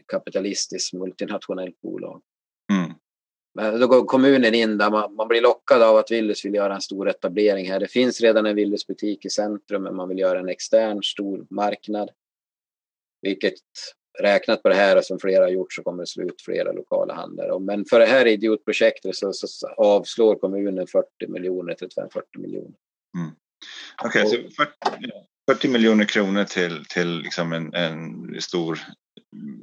kapitalistiskt 0.08 0.92
multinationellt 0.92 1.80
bolag. 1.80 2.22
Men 3.54 3.80
då 3.80 3.86
går 3.86 4.04
kommunen 4.04 4.54
in 4.54 4.78
där 4.78 4.90
man, 4.90 5.14
man, 5.14 5.28
blir 5.28 5.40
lockad 5.40 5.82
av 5.82 5.96
att 5.96 6.10
Willys 6.10 6.44
vill 6.44 6.54
göra 6.54 6.74
en 6.74 6.80
stor 6.80 7.08
etablering 7.08 7.70
här. 7.70 7.80
Det 7.80 7.88
finns 7.88 8.20
redan 8.20 8.46
en 8.46 8.56
Willys 8.56 8.86
butik 8.86 9.24
i 9.24 9.30
centrum 9.30 9.82
men 9.82 9.96
man 9.96 10.08
vill 10.08 10.18
göra 10.18 10.38
en 10.38 10.48
extern 10.48 11.02
stor 11.02 11.46
marknad. 11.50 12.10
Vilket 13.22 13.54
räknat 14.20 14.62
på 14.62 14.68
det 14.68 14.74
här 14.74 14.96
och 14.96 15.04
som 15.04 15.18
flera 15.18 15.44
har 15.44 15.50
gjort 15.50 15.72
så 15.72 15.82
kommer 15.82 16.02
det 16.02 16.06
slå 16.06 16.24
ut 16.24 16.42
flera 16.42 16.72
lokala 16.72 17.14
handlare. 17.14 17.58
Men 17.58 17.84
för 17.84 18.00
det 18.00 18.06
här 18.06 18.26
idiotprojektet 18.26 19.16
så, 19.16 19.32
så 19.32 19.68
avslår 19.68 20.34
kommunen 20.34 20.86
40 20.86 21.06
miljoner, 21.28 21.74
35-40 21.74 22.22
miljoner. 22.38 22.74
Mm. 23.18 23.30
Okej, 24.04 24.24
okay, 24.26 24.48
så 24.48 24.64
40, 24.64 24.72
40, 25.50 25.68
miljoner 25.68 26.04
kronor 26.04 26.44
till, 26.44 26.84
till 26.84 27.18
liksom 27.18 27.52
en, 27.52 27.74
en 27.74 28.40
stor 28.40 28.80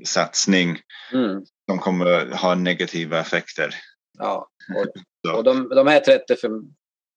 satsning 0.06 0.80
mm. 1.14 1.45
som 1.70 1.80
kommer 1.80 2.36
ha 2.36 2.56
negativa 2.56 3.20
effekter. 3.20 3.76
Ja, 4.18 4.50
och, 4.76 5.38
och 5.38 5.43
de, 5.43 5.70
de 5.70 5.88
här 5.88 6.00
30 6.00 6.36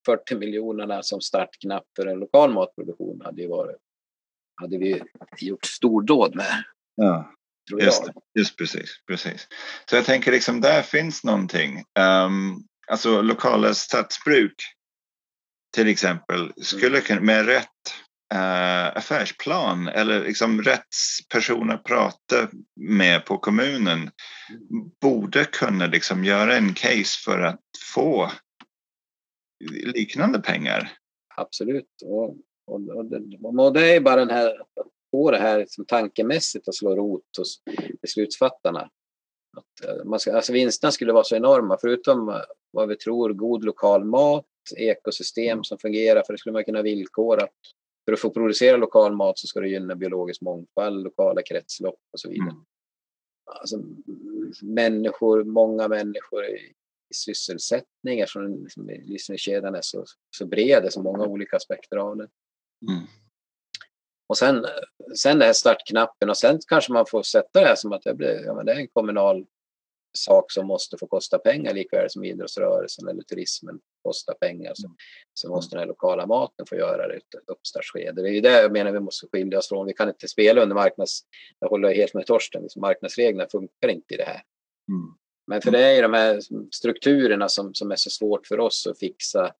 40 0.07 0.35
miljonerna 0.35 1.03
som 1.03 1.20
startknapp 1.20 1.85
för 1.97 2.07
en 2.07 2.18
lokal 2.18 2.53
matproduktion 2.53 3.20
hade 3.24 3.43
ju 3.43 3.49
varit 3.49 3.76
hade 4.55 4.78
vi 4.78 5.03
gjort 5.39 5.64
stordåd 5.64 6.35
med. 6.35 6.64
Ja, 6.95 7.35
just, 7.80 8.03
just 8.39 8.57
precis, 8.57 8.91
precis. 9.07 9.49
Så 9.91 9.97
jag 9.97 10.05
tänker 10.05 10.33
liksom 10.33 10.61
där 10.61 10.83
finns 10.83 11.24
någonting. 11.24 11.85
Um, 11.99 12.64
alltså 12.89 13.22
lokala 13.22 13.74
stadsbruk 13.74 14.55
till 15.74 15.89
exempel 15.89 16.53
skulle 16.57 17.01
mm. 17.01 17.26
med 17.26 17.47
rätt 17.47 17.68
eh, 18.33 18.97
affärsplan 18.97 19.89
eller 19.89 20.24
liksom 20.24 20.62
rätt 20.62 20.87
att 21.72 21.85
prata 21.85 22.49
med 22.76 23.24
på 23.24 23.39
kommunen 23.39 24.11
borde 25.01 25.45
kunna 25.45 25.87
liksom 25.87 26.24
göra 26.24 26.57
en 26.57 26.74
case 26.74 27.20
för 27.24 27.41
att 27.41 27.61
få 27.95 28.30
liknande 29.95 30.41
pengar. 30.41 30.93
Absolut. 31.37 32.03
Och, 32.05 32.37
och, 32.66 32.89
och, 32.89 33.05
det, 33.05 33.39
och 33.43 33.72
det 33.72 33.95
är 33.95 34.01
bara 34.01 34.24
den 34.24 34.37
här 34.37 34.53
få 35.12 35.30
det 35.30 35.39
här 35.39 35.59
liksom 35.59 35.85
tankemässigt 35.85 36.68
att 36.68 36.74
slå 36.74 36.97
rot 36.97 37.37
hos 37.39 37.62
beslutsfattarna. 38.03 38.91
Att 39.57 39.89
eh, 39.89 40.05
man 40.05 40.20
ska, 40.20 40.37
alltså 40.37 40.53
vinsterna 40.53 40.93
skulle 40.93 41.12
vara 41.12 41.24
så 41.24 41.37
enorma, 41.37 41.78
förutom 41.80 42.28
eh, 42.28 42.35
vad 42.70 42.89
vi 42.89 42.97
tror, 42.97 43.33
god 43.33 43.64
lokal 43.64 44.05
mat, 44.05 44.47
ekosystem 44.76 45.64
som 45.64 45.78
fungerar, 45.78 46.22
för 46.26 46.33
det 46.33 46.39
skulle 46.39 46.53
man 46.53 46.64
kunna 46.64 46.83
villkora. 46.83 47.49
För 48.05 48.12
att 48.12 48.20
få 48.20 48.30
producera 48.30 48.76
lokal 48.76 49.16
mat 49.16 49.38
så 49.38 49.46
ska 49.46 49.61
det 49.61 49.68
gynna 49.68 49.94
biologisk 49.94 50.40
mångfald, 50.40 51.05
lokala 51.05 51.42
kretslopp 51.42 52.00
och 52.12 52.20
så 52.20 52.28
vidare. 52.28 52.50
Mm. 52.50 52.64
Alltså, 53.44 53.82
människor, 54.62 55.44
många 55.44 55.88
människor 55.88 56.44
i, 56.44 56.74
sysselsättning 57.14 58.20
eftersom 58.20 58.62
liksom, 58.62 58.86
livsmedelskedjan 58.86 59.74
är 59.74 59.80
så, 59.82 60.05
så 60.36 60.46
bred, 60.46 60.82
det 60.82 60.86
är 60.86 60.90
så 60.90 61.03
många 61.03 61.26
olika 61.26 61.57
aspekter 61.57 61.96
av 61.96 62.16
det. 62.16 62.28
Mm. 62.90 63.03
Och 64.26 64.38
sen, 64.38 64.66
sen 65.16 65.38
det 65.38 65.44
här 65.44 65.53
startknappen 65.53 66.30
och 66.30 66.36
sen 66.36 66.59
kanske 66.68 66.92
man 66.92 67.07
får 67.07 67.22
sätta 67.22 67.61
det 67.61 67.66
här 67.66 67.74
som 67.74 67.92
att 67.92 68.03
det, 68.03 68.14
blir, 68.14 68.44
ja, 68.44 68.55
men 68.55 68.66
det 68.66 68.72
är 68.72 68.76
en 68.76 68.88
kommunal 68.88 69.46
sak 70.13 70.53
som 70.53 70.67
måste 70.67 70.99
få 70.99 71.07
kosta 71.07 71.39
pengar 71.39 71.75
likväl 71.75 72.11
som 72.11 72.25
idrottsrörelsen 72.25 73.09
eller 73.09 73.23
turismen 73.23 73.81
kostar 74.03 74.35
pengar. 74.35 74.73
Så, 74.75 74.95
så 75.35 75.49
måste 75.49 75.77
den 75.77 75.81
här 75.81 75.87
lokala 75.87 76.27
maten 76.27 76.67
få 76.67 76.77
göra 76.77 77.09
det 77.09 77.15
i 77.15 77.17
ett 77.17 77.35
uppstartsskede. 77.47 78.23
Det 78.23 78.29
är 78.29 78.33
ju 78.33 78.41
det 78.41 78.63
jag 78.63 78.73
menar 78.73 78.93
vi 78.93 79.01
måste 79.01 79.27
skilja 79.33 79.59
oss 79.59 79.69
från. 79.69 79.87
Vi 79.87 79.93
kan 79.93 80.09
inte 80.09 80.29
spela 80.29 80.63
under 80.63 80.75
marknads... 80.75 81.21
Jag 81.59 81.69
håller 81.69 81.95
helt 81.95 82.15
med 82.15 82.27
Torsten, 82.27 82.63
liksom 82.63 82.81
marknadsreglerna 82.81 83.49
funkar 83.51 83.89
inte 83.89 84.15
i 84.15 84.17
det 84.17 84.25
här. 84.25 84.43
Mm. 84.89 85.15
Men 85.47 85.63
för 85.63 85.71
det 85.71 85.85
är 85.85 85.95
ju 85.95 86.03
de 86.03 86.13
här 86.13 86.41
strukturerna 86.71 87.49
som, 87.49 87.75
som 87.75 87.91
är 87.91 87.97
så 87.97 88.11
svårt 88.11 88.47
för 88.47 88.61
oss 88.61 88.87
att 88.87 88.99
fixa 88.99 89.55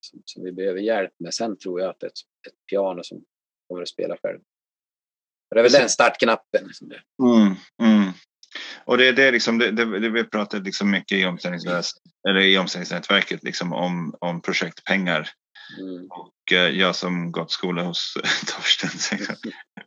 som, 0.00 0.22
som 0.24 0.44
vi 0.44 0.52
behöver 0.52 0.80
hjälp 0.80 1.12
med. 1.18 1.34
Sen 1.34 1.58
tror 1.58 1.80
jag 1.80 1.90
att 1.90 2.02
ett, 2.02 2.12
ett 2.48 2.66
piano 2.70 3.02
som 3.02 3.24
kommer 3.68 3.82
att 3.82 3.88
spela 3.88 4.16
själv. 4.16 4.40
Det 5.50 5.58
är 5.58 5.62
väl 5.62 5.72
den 5.72 5.88
startknappen. 5.88 6.70
Mm, 7.22 7.54
mm. 7.82 8.12
Och 8.84 8.98
det 8.98 9.08
är 9.08 9.12
det, 9.12 9.30
liksom, 9.30 9.58
det, 9.58 9.70
det, 9.70 10.00
det 10.00 10.08
vi 10.08 10.24
pratat 10.24 10.64
liksom 10.64 10.90
mycket 10.90 11.18
i, 11.18 11.22
eller 12.28 12.40
i 12.40 12.58
omställningsnätverket 12.58 13.42
liksom 13.42 13.72
om, 13.72 14.14
om 14.20 14.42
projektpengar. 14.42 15.30
Mm. 15.80 16.06
Och 16.10 16.52
eh, 16.52 16.68
jag 16.68 16.96
som 16.96 17.32
gått 17.32 17.50
skola 17.50 17.82
hos 17.82 18.14
Torsten 18.46 19.18
är 19.18 19.36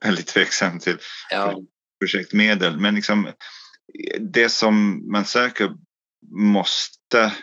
väldigt 0.06 0.28
tveksam 0.28 0.80
till 0.80 0.98
ja. 1.32 1.62
projektmedel. 2.00 2.80
Men 2.80 2.96
liksom, 2.96 3.32
det 4.20 4.50
som 4.50 5.04
man 5.12 5.26
söker 5.26 5.72
måste 6.32 7.34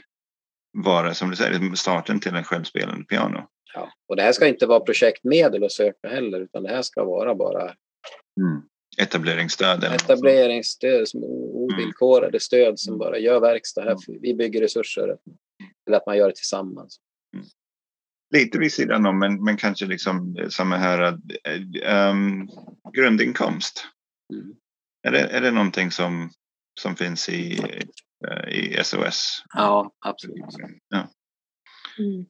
vara, 0.73 1.15
som 1.15 1.31
du 1.31 1.37
säger, 1.37 1.75
starten 1.75 2.21
till 2.21 2.35
en 2.35 2.45
självspelande 2.45 3.05
piano. 3.05 3.49
Ja. 3.75 3.93
Och 4.09 4.17
det 4.17 4.23
här 4.23 4.33
ska 4.33 4.47
inte 4.47 4.67
vara 4.67 4.81
projektmedel 4.81 5.65
att 5.65 5.73
söka 5.73 6.09
heller, 6.09 6.41
utan 6.41 6.63
det 6.63 6.69
här 6.69 6.83
ska 6.83 7.05
vara 7.05 7.35
bara 7.35 7.63
mm. 8.41 8.63
Etableringsstöd. 8.99 9.85
Etableringsstöd, 9.85 11.09
som 11.09 11.25
ovillkorade 11.25 12.29
mm. 12.29 12.41
stöd 12.41 12.79
som 12.79 12.99
bara 12.99 13.19
gör 13.19 13.41
verkstad 13.41 13.83
här. 13.83 13.97
Mm. 14.09 14.21
Vi 14.23 14.35
bygger 14.35 14.61
resurser. 14.61 15.17
Eller 15.87 15.97
att 15.97 16.07
man 16.07 16.17
gör 16.17 16.29
det 16.29 16.35
tillsammans. 16.35 16.97
Mm. 17.37 17.47
Lite 18.35 18.59
vid 18.59 18.73
sidan 18.73 19.07
om, 19.07 19.19
men, 19.19 19.45
men 19.45 19.57
kanske 19.57 19.87
liksom 19.87 20.37
som 20.49 20.73
här 20.73 21.19
um, 22.11 22.49
grundinkomst. 22.93 23.87
Mm. 24.33 24.57
Är, 25.03 25.13
det, 25.13 25.21
är 25.21 25.41
det 25.41 25.51
någonting 25.51 25.91
som, 25.91 26.31
som 26.81 26.97
finns 26.97 27.29
i, 27.29 27.59
eh, 28.29 28.49
i 28.49 28.85
SOS. 28.85 29.43
Ja, 29.55 29.93
absolut. 30.07 30.45
Ja. 30.89 31.09
Mm. 31.99 32.27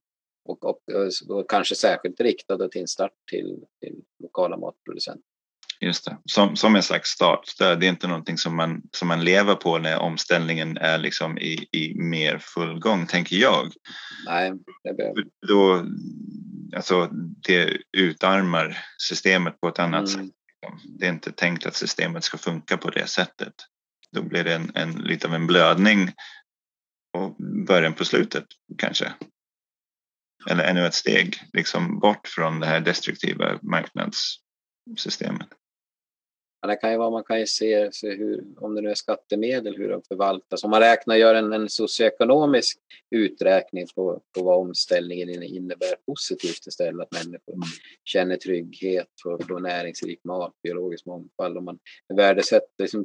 Och, 0.48 0.64
och, 0.64 0.80
och, 1.28 1.50
kanske 1.50 1.74
särskilt 1.74 2.20
riktade 2.20 2.68
till 2.68 2.88
start 2.88 3.12
till, 3.30 3.64
till 3.80 4.02
lokala 4.22 4.56
matproducenter. 4.56 5.33
Just 5.84 6.04
det, 6.04 6.18
som, 6.24 6.56
som 6.56 6.76
en 6.76 6.82
slags 6.82 7.10
startstöd. 7.10 7.80
Det 7.80 7.86
är 7.86 7.90
inte 7.90 8.08
någonting 8.08 8.38
som 8.38 8.56
man, 8.56 8.82
som 8.96 9.08
man 9.08 9.24
lever 9.24 9.54
på 9.54 9.78
när 9.78 9.98
omställningen 9.98 10.76
är 10.76 10.98
liksom 10.98 11.38
i, 11.38 11.68
i 11.72 11.94
mer 11.94 12.38
full 12.38 12.78
gång, 12.80 13.06
tänker 13.06 13.36
jag. 13.36 13.72
Nej, 14.26 14.52
det 14.84 14.94
behöver... 14.94 15.24
Då, 15.48 15.86
alltså, 16.76 17.08
det 17.46 17.76
utarmar 17.96 18.78
systemet 18.98 19.60
på 19.60 19.68
ett 19.68 19.78
annat 19.78 20.14
Mm. 20.14 20.26
sätt. 20.26 20.34
Det 20.98 21.06
är 21.06 21.10
inte 21.10 21.32
tänkt 21.32 21.66
att 21.66 21.76
systemet 21.76 22.24
ska 22.24 22.38
funka 22.38 22.76
på 22.76 22.90
det 22.90 23.06
sättet. 23.06 23.54
Då 24.12 24.22
blir 24.22 24.44
det 24.44 24.54
en, 24.54 24.72
en, 24.74 24.92
lite 24.92 25.28
av 25.28 25.34
en 25.34 25.46
blödning 25.46 26.12
och 27.16 27.36
början 27.66 27.92
på 27.92 28.04
slutet 28.04 28.44
kanske. 28.78 29.12
Eller 30.50 30.64
ännu 30.64 30.86
ett 30.86 30.94
steg 30.94 31.36
liksom 31.52 31.98
bort 32.00 32.28
från 32.28 32.60
det 32.60 32.66
här 32.66 32.80
destruktiva 32.80 33.58
marknadssystemet. 33.62 35.48
Ja, 36.64 36.68
det 36.68 36.76
kan 36.76 36.92
ju 36.92 36.98
vara, 36.98 37.10
man 37.10 37.24
kan 37.24 37.40
ju 37.40 37.46
se, 37.46 37.92
se 37.92 38.10
hur, 38.10 38.44
om 38.56 38.74
det 38.74 38.80
nu 38.80 38.90
är 38.90 38.94
skattemedel, 38.94 39.76
hur 39.76 39.88
de 39.88 40.02
förvaltas. 40.02 40.64
Om 40.64 40.70
man 40.70 40.80
räknar, 40.80 41.16
gör 41.16 41.34
en, 41.34 41.52
en 41.52 41.68
socioekonomisk 41.68 42.78
uträkning 43.10 43.86
på, 43.94 44.20
på 44.32 44.44
vad 44.44 44.58
omställningen 44.58 45.28
inne- 45.28 45.56
innebär 45.56 45.96
positivt 46.06 46.66
istället, 46.66 47.02
att 47.02 47.24
människor 47.24 47.54
känner 48.04 48.36
trygghet, 48.36 49.08
får, 49.22 49.38
får 49.48 49.60
näringsrik 49.60 50.24
mat, 50.24 50.52
biologisk 50.62 51.06
mångfald. 51.06 51.56
Om 51.58 51.64
man 51.64 51.78
värdesätter, 52.14 52.82
liksom, 52.82 53.04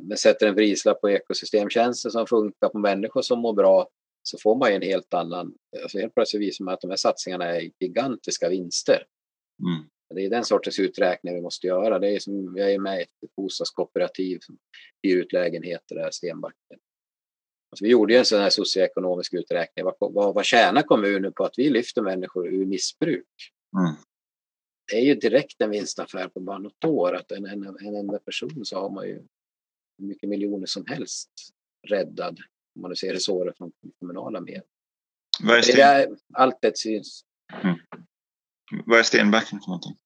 man 0.00 0.16
sätter 0.16 0.46
en 0.46 0.54
prislapp 0.54 1.00
på 1.00 1.10
ekosystemtjänster 1.10 2.10
som 2.10 2.26
funkar 2.26 2.68
på 2.68 2.78
människor 2.78 3.22
som 3.22 3.38
mår 3.38 3.52
bra, 3.52 3.88
så 4.22 4.38
får 4.38 4.56
man 4.56 4.70
ju 4.70 4.76
en 4.76 4.82
helt 4.82 5.14
annan, 5.14 5.54
alltså 5.82 5.98
helt 5.98 6.14
plötsligt 6.14 6.42
visar 6.42 6.64
man 6.64 6.74
att 6.74 6.80
de 6.80 6.90
här 6.90 6.96
satsningarna 6.96 7.44
är 7.44 7.70
gigantiska 7.78 8.48
vinster. 8.48 9.06
Mm. 9.60 9.88
Det 10.14 10.24
är 10.24 10.30
den 10.30 10.44
sortens 10.44 10.78
uträkning 10.78 11.34
vi 11.34 11.40
måste 11.40 11.66
göra. 11.66 11.98
Det 11.98 12.10
är 12.10 12.18
som, 12.18 12.56
jag 12.56 12.72
är 12.72 12.78
med 12.78 13.00
i 13.00 13.02
ett 13.02 13.36
bostadskooperativ 13.36 14.38
som 14.38 14.58
hyr 15.02 15.16
ut 15.16 15.32
lägenheter 15.32 15.94
där, 15.94 16.10
Stenbacken. 16.10 16.78
Alltså 17.70 17.84
vi 17.84 17.90
gjorde 17.90 18.12
ju 18.12 18.18
en 18.18 18.24
sån 18.24 18.40
här 18.40 18.50
socioekonomisk 18.50 19.34
uträkning. 19.34 19.84
Vad, 19.84 19.94
vad, 19.98 20.34
vad 20.34 20.44
tjänar 20.44 20.82
kommunen 20.82 21.32
på 21.32 21.44
att 21.44 21.54
vi 21.56 21.70
lyfter 21.70 22.02
människor 22.02 22.48
ur 22.48 22.66
missbruk? 22.66 23.52
Mm. 23.78 23.94
Det 24.92 24.96
är 24.96 25.02
ju 25.02 25.14
direkt 25.14 25.60
en 25.60 25.70
vinstaffär 25.70 26.28
på 26.28 26.40
bara 26.40 26.58
något 26.58 26.84
år. 26.84 27.14
Att 27.14 27.32
en, 27.32 27.46
en, 27.46 27.76
en 27.80 27.96
enda 27.96 28.18
person 28.18 28.64
så 28.64 28.80
har 28.80 28.90
man 28.90 29.06
ju 29.06 29.22
hur 29.98 30.06
mycket 30.06 30.28
miljoner 30.28 30.66
som 30.66 30.86
helst 30.86 31.30
räddad. 31.88 32.38
Om 32.74 32.82
man 32.82 32.88
nu 32.88 32.96
ser 32.96 33.12
det 33.12 33.20
så 33.20 33.52
från 33.58 33.72
kommunala 34.00 34.40
medel. 34.40 34.62
Allt 36.34 36.58
det 36.60 36.78
syns. 36.78 37.24
Vad 38.86 38.98
är 38.98 39.02
Stenbacken 39.02 39.60
för 39.60 39.66
någonting? 39.68 39.96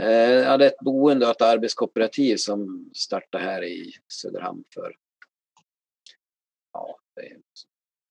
Eh, 0.00 0.06
Jag 0.32 0.44
hade 0.50 0.66
ett 0.66 0.78
boende 0.78 1.26
och 1.26 1.32
ett 1.32 1.42
arbetskooperativ 1.42 2.36
som 2.36 2.90
startade 2.94 3.44
här 3.44 3.64
i 3.64 3.92
Söderhamn 4.08 4.64
för 4.74 4.96
ja, 6.72 6.98
det 7.16 7.20
är 7.26 7.36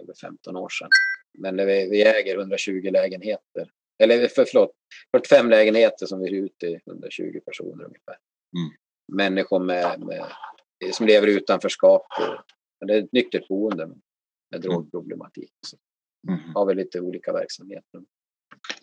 över 0.04 0.14
15 0.22 0.56
år 0.58 0.70
sedan. 0.70 0.90
Men 1.38 1.58
det 1.58 1.66
vi, 1.66 1.90
vi 1.90 2.04
äger 2.04 2.38
120 2.38 2.90
lägenheter. 2.92 3.72
Eller 4.04 4.28
för, 4.28 4.46
förlåt, 4.46 4.72
45 5.12 5.50
lägenheter 5.50 6.06
som 6.06 6.20
vi 6.20 6.30
hyr 6.30 6.44
ut 6.46 6.58
till 6.58 6.80
120 6.88 7.40
personer 7.46 7.84
ungefär. 7.86 8.18
Mm. 8.58 8.78
Människor 9.14 9.60
med, 9.60 10.00
med, 10.00 10.26
som 10.94 11.06
lever 11.08 11.28
utanförskap. 11.28 12.06
Och, 12.80 12.88
det 12.88 12.94
är 12.94 13.04
ett 13.04 13.12
nyktert 13.12 13.48
boende 13.48 13.88
med 14.52 14.62
drogproblematik. 14.62 15.54
Så 15.68 15.78
Mm. 16.28 16.40
har 16.56 16.66
vi 16.66 16.74
lite 16.76 17.02
olika 17.02 17.34
verksamheter. 17.34 18.02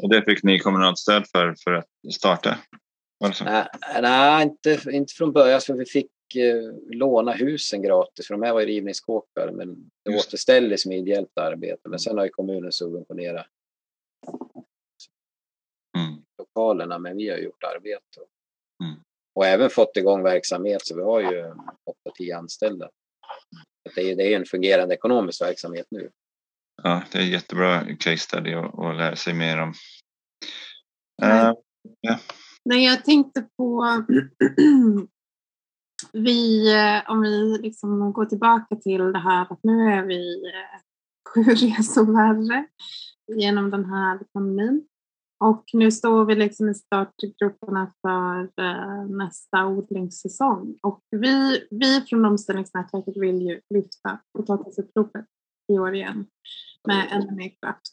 Och 0.03 0.09
det 0.09 0.23
fick 0.23 0.43
ni 0.43 0.59
kommunalt 0.59 0.99
stöd 0.99 1.27
för, 1.33 1.55
för 1.65 1.73
att 1.73 1.87
starta? 2.15 2.59
Nej, 3.45 3.67
nej 4.03 4.43
inte, 4.43 4.91
inte 4.91 5.15
från 5.15 5.33
början. 5.33 5.61
För 5.61 5.75
vi 5.75 5.85
fick 5.85 6.11
eh, 6.37 6.73
låna 6.91 7.33
husen 7.33 7.83
gratis. 7.83 8.27
För 8.27 8.35
de 8.35 8.43
här 8.43 8.53
var 8.53 8.61
ju 8.61 8.67
rivningskåkar. 8.67 9.53
Men 9.53 9.91
det 10.05 10.13
Just. 10.13 10.29
återställdes 10.29 10.87
med 10.87 10.99
ideellt 10.99 11.39
arbete. 11.39 11.89
Men 11.89 11.99
sen 11.99 12.19
har 12.19 12.25
ju 12.25 12.31
kommunen 12.31 12.73
subventionerat 12.73 13.47
Mm. 15.99 16.23
lokalerna. 16.39 16.99
Men 16.99 17.17
vi 17.17 17.29
har 17.29 17.39
gjort 17.39 17.65
arbete. 17.65 18.21
Mm. 18.85 19.03
Och 19.35 19.47
även 19.47 19.71
fått 19.71 19.97
igång 19.97 20.23
verksamhet. 20.23 20.87
Så 20.87 20.97
vi 20.97 21.03
har 21.03 21.21
ju 21.21 21.55
8-10 22.19 22.37
anställda. 22.37 22.91
Det 23.95 24.01
är, 24.01 24.17
det 24.17 24.33
är 24.33 24.37
en 24.37 24.45
fungerande 24.45 24.95
ekonomisk 24.95 25.43
verksamhet 25.43 25.87
nu. 25.91 26.11
Ja, 26.83 27.03
det 27.13 27.19
är 27.19 27.23
jättebra 27.23 27.85
case 27.97 28.17
study 28.17 28.55
att, 28.55 28.97
lära 28.97 29.17
sig 29.17 29.35
mer 29.35 29.63
om. 29.63 29.73
Nej. 31.23 31.55
Eh, 32.09 32.19
Nej, 32.65 32.85
jag 32.85 33.05
tänkte 33.05 33.47
på 33.57 33.87
vi, 36.13 36.73
eh, 36.75 37.11
om 37.11 37.21
vi 37.21 37.59
liksom 37.59 38.13
går 38.13 38.25
tillbaka 38.25 38.77
till 38.77 39.13
det 39.13 39.19
här 39.19 39.47
att 39.51 39.61
nu 39.63 39.93
är 39.93 40.07
vi 40.07 40.43
eh, 40.47 40.81
sju 41.35 41.43
resor 41.43 42.13
värre 42.13 42.67
genom 43.37 43.71
den 43.71 43.85
här 43.85 44.19
pandemin. 44.33 44.87
Och 45.45 45.65
nu 45.73 45.91
står 45.91 46.25
vi 46.25 46.35
liksom 46.35 46.69
i 46.69 46.75
startgrupperna 46.75 47.93
för 48.01 48.49
nästa 49.17 49.67
odlingssäsong. 49.67 50.79
Och 50.83 51.03
vi, 51.11 51.67
vi 51.71 52.01
från 52.01 52.25
omställningsnätverket 52.25 53.17
vill 53.17 53.43
ju 53.43 53.61
lyfta 53.75 54.21
potatisuppropet 54.39 55.25
i 55.73 55.79
år 55.79 55.95
igen 55.95 56.27
med 56.89 57.09
ännu 57.11 57.31
mer 57.31 57.51
kraft 57.63 57.93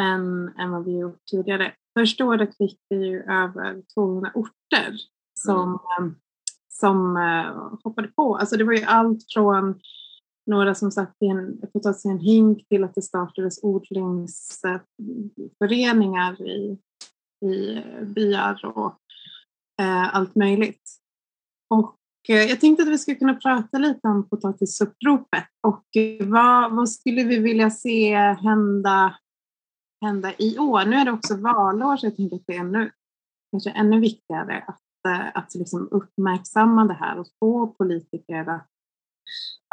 än, 0.00 0.48
än 0.58 0.70
vad 0.70 0.84
vi 0.84 0.98
gjort 0.98 1.24
tidigare. 1.30 1.74
Första 1.98 2.24
året 2.24 2.56
fick 2.56 2.80
vi 2.88 3.06
ju 3.06 3.22
över 3.22 3.82
200 3.94 4.30
orter 4.34 4.96
som, 5.34 5.74
eh, 5.74 6.06
som 6.68 7.16
eh, 7.16 7.78
hoppade 7.84 8.08
på. 8.08 8.36
Alltså 8.36 8.56
det 8.56 8.64
var 8.64 8.72
ju 8.72 8.84
allt 8.84 9.32
från 9.34 9.80
några 10.46 10.74
som 10.74 10.90
satt 10.90 11.16
i 11.20 11.26
en, 11.26 11.60
potatis 11.72 12.04
i 12.04 12.08
en 12.08 12.18
hink 12.18 12.68
till 12.68 12.84
att 12.84 12.94
det 12.94 13.02
startades 13.02 13.62
odlingsföreningar 13.62 16.42
i, 16.42 16.78
i 17.46 17.82
byar 18.04 18.64
och 18.64 18.98
eh, 19.80 20.14
allt 20.14 20.34
möjligt. 20.34 20.82
Och 21.70 21.99
Eh, 22.30 22.42
jag 22.42 22.60
tänkte 22.60 22.82
att 22.82 22.88
vi 22.88 22.98
skulle 22.98 23.16
kunna 23.16 23.34
prata 23.34 23.78
lite 23.78 24.08
om 24.08 24.28
potatisuppropet 24.28 25.44
och 25.60 25.96
eh, 25.96 26.26
vad, 26.26 26.76
vad 26.76 26.90
skulle 26.90 27.24
vi 27.24 27.38
vilja 27.38 27.70
se 27.70 28.16
hända, 28.16 29.14
hända 30.04 30.32
i 30.38 30.58
år? 30.58 30.84
Nu 30.84 30.96
är 30.96 31.04
det 31.04 31.12
också 31.12 31.36
valår 31.36 31.96
så 31.96 32.06
jag 32.06 32.16
tänker 32.16 32.36
att 32.36 32.42
det 32.46 32.56
är 32.56 32.60
ännu, 32.60 32.90
kanske 33.50 33.70
ännu 33.70 34.00
viktigare 34.00 34.64
att, 34.66 35.06
eh, 35.08 35.26
att 35.34 35.54
liksom 35.54 35.88
uppmärksamma 35.90 36.84
det 36.84 36.94
här 36.94 37.18
och 37.18 37.26
få 37.40 37.66
politiker 37.66 38.48
att 38.48 38.66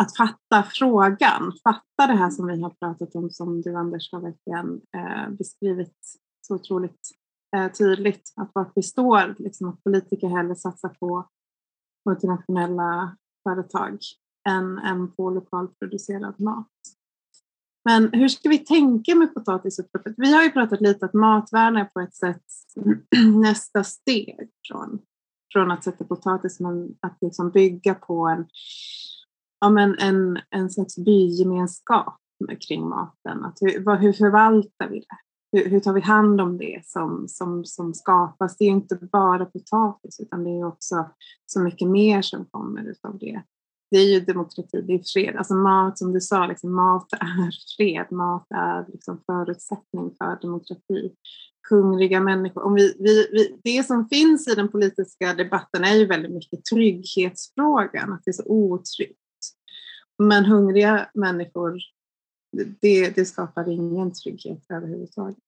att 0.02 0.18
fatta 0.18 0.64
frågan, 0.64 1.54
fatta 1.64 2.08
det 2.08 2.14
här 2.14 2.30
som 2.30 2.48
vi 2.48 2.62
har 2.62 2.70
pratat 2.70 3.16
om, 3.16 3.30
som 3.30 3.62
du 3.62 3.76
Anders 3.76 4.12
har 4.12 4.22
verkligen 4.22 4.82
eh, 4.98 5.30
beskrivit 5.30 5.98
så 6.42 6.56
otroligt 6.56 7.00
eh, 7.56 7.72
tydligt, 7.72 8.34
att 8.36 8.52
vart 8.54 8.72
vi 8.76 8.84
står, 8.84 9.36
liksom 9.38 9.70
att 9.70 9.84
politiker 9.84 10.30
hellre 10.30 10.56
satsar 10.56 10.90
på 10.90 11.28
multinationella 12.08 13.18
företag 13.44 14.00
än, 14.50 14.78
än 14.78 15.12
på 15.12 15.30
lokalproducerad 15.30 16.40
mat. 16.40 16.68
Men 17.86 18.10
hur 18.14 18.28
ska 18.28 18.50
vi 18.50 18.58
tänka 18.58 19.16
med 19.16 19.34
potatisuppropet? 19.34 20.14
Vi 20.18 20.34
har 20.34 20.44
ju 20.44 20.52
pratat 20.52 20.82
lite 20.82 21.06
att 21.06 21.14
matvärden 21.14 21.78
är 21.78 21.86
på 21.86 22.00
ett 22.00 22.16
sätt 22.16 22.44
nästa 23.42 23.84
steg 23.84 24.50
från, 24.68 25.00
från 25.54 25.72
att 25.72 25.84
sätta 25.84 26.06
potatis, 26.06 26.60
men 26.60 26.96
att 27.00 27.18
liksom 27.22 27.52
bygga 27.52 27.96
på 27.96 28.28
en 28.28 28.48
ja, 29.60 29.70
men 29.70 29.96
en, 30.00 30.40
en 30.50 30.70
slags 30.70 30.98
bygemenskap 30.98 32.18
kring 32.68 32.90
maten. 32.90 33.46
Att 33.46 33.58
hur, 33.62 33.98
hur 33.98 34.14
förvaltar 34.14 34.90
vi 34.90 35.00
det? 35.00 35.27
Hur, 35.58 35.70
hur 35.70 35.80
tar 35.80 35.94
vi 35.94 36.02
hand 36.02 36.42
om 36.42 36.58
det 36.58 36.82
som, 36.86 37.28
som, 37.28 37.66
som 37.66 37.94
skapas? 37.94 38.58
Det 38.58 38.66
är 38.66 38.70
inte 38.70 38.96
bara 38.96 39.46
potatis 39.46 40.20
utan 40.20 40.44
det 40.44 40.50
är 40.50 40.68
också 40.68 41.10
så 41.46 41.60
mycket 41.60 41.88
mer 41.88 42.22
som 42.22 42.46
kommer 42.46 42.96
av 43.02 43.18
det. 43.20 43.42
Det 43.92 43.98
är 43.98 44.14
ju 44.14 44.20
demokrati, 44.20 44.82
det 44.82 44.94
är 44.94 45.02
fred. 45.14 45.36
Alltså 45.36 45.56
mat, 45.56 45.98
som 45.98 46.14
du 46.14 46.22
sa, 46.22 46.48
liksom, 46.48 46.76
mat 46.76 47.14
är 47.14 47.52
fred. 47.78 48.12
Mat 48.12 48.48
är 48.50 48.86
liksom 48.92 49.22
förutsättning 49.26 50.16
för 50.18 50.38
demokrati. 50.42 51.12
Hungriga 51.70 52.20
människor. 52.20 52.64
Om 52.64 52.74
vi, 52.74 52.96
vi, 53.00 53.28
vi, 53.32 53.60
det 53.64 53.84
som 53.84 54.08
finns 54.10 54.48
i 54.48 54.56
den 54.56 54.68
politiska 54.68 55.34
debatten 55.34 55.84
är 55.84 55.96
ju 55.96 56.06
väldigt 56.06 56.32
mycket 56.32 56.66
trygghetsfrågan, 56.66 58.14
att 58.14 58.22
det 58.26 58.32
är 58.32 58.34
så 58.34 58.46
otryggt. 58.46 59.20
Men 60.18 60.46
hungriga 60.46 61.10
människor, 61.14 61.78
det, 62.82 63.16
det 63.16 63.26
skapar 63.26 63.70
ingen 63.70 64.14
trygghet 64.14 64.66
överhuvudtaget. 64.70 65.47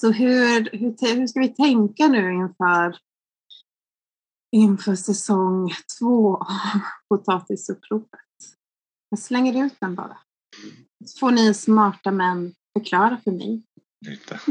Så 0.00 0.10
hur, 0.12 0.70
hur, 0.72 1.14
hur 1.16 1.26
ska 1.26 1.40
vi 1.40 1.48
tänka 1.48 2.08
nu 2.08 2.32
inför 2.34 2.98
inför 4.56 4.94
säsong 4.94 5.70
två 5.98 6.36
av 6.36 6.80
Potatisuppropet. 7.08 8.20
Jag 9.08 9.18
slänger 9.18 9.66
ut 9.66 9.80
den 9.80 9.94
bara. 9.94 10.18
Så 11.04 11.18
får 11.18 11.30
ni 11.30 11.54
smarta 11.54 12.10
män 12.10 12.54
förklara 12.78 13.20
för 13.24 13.30
mig. 13.30 13.62
Lite. 14.06 14.40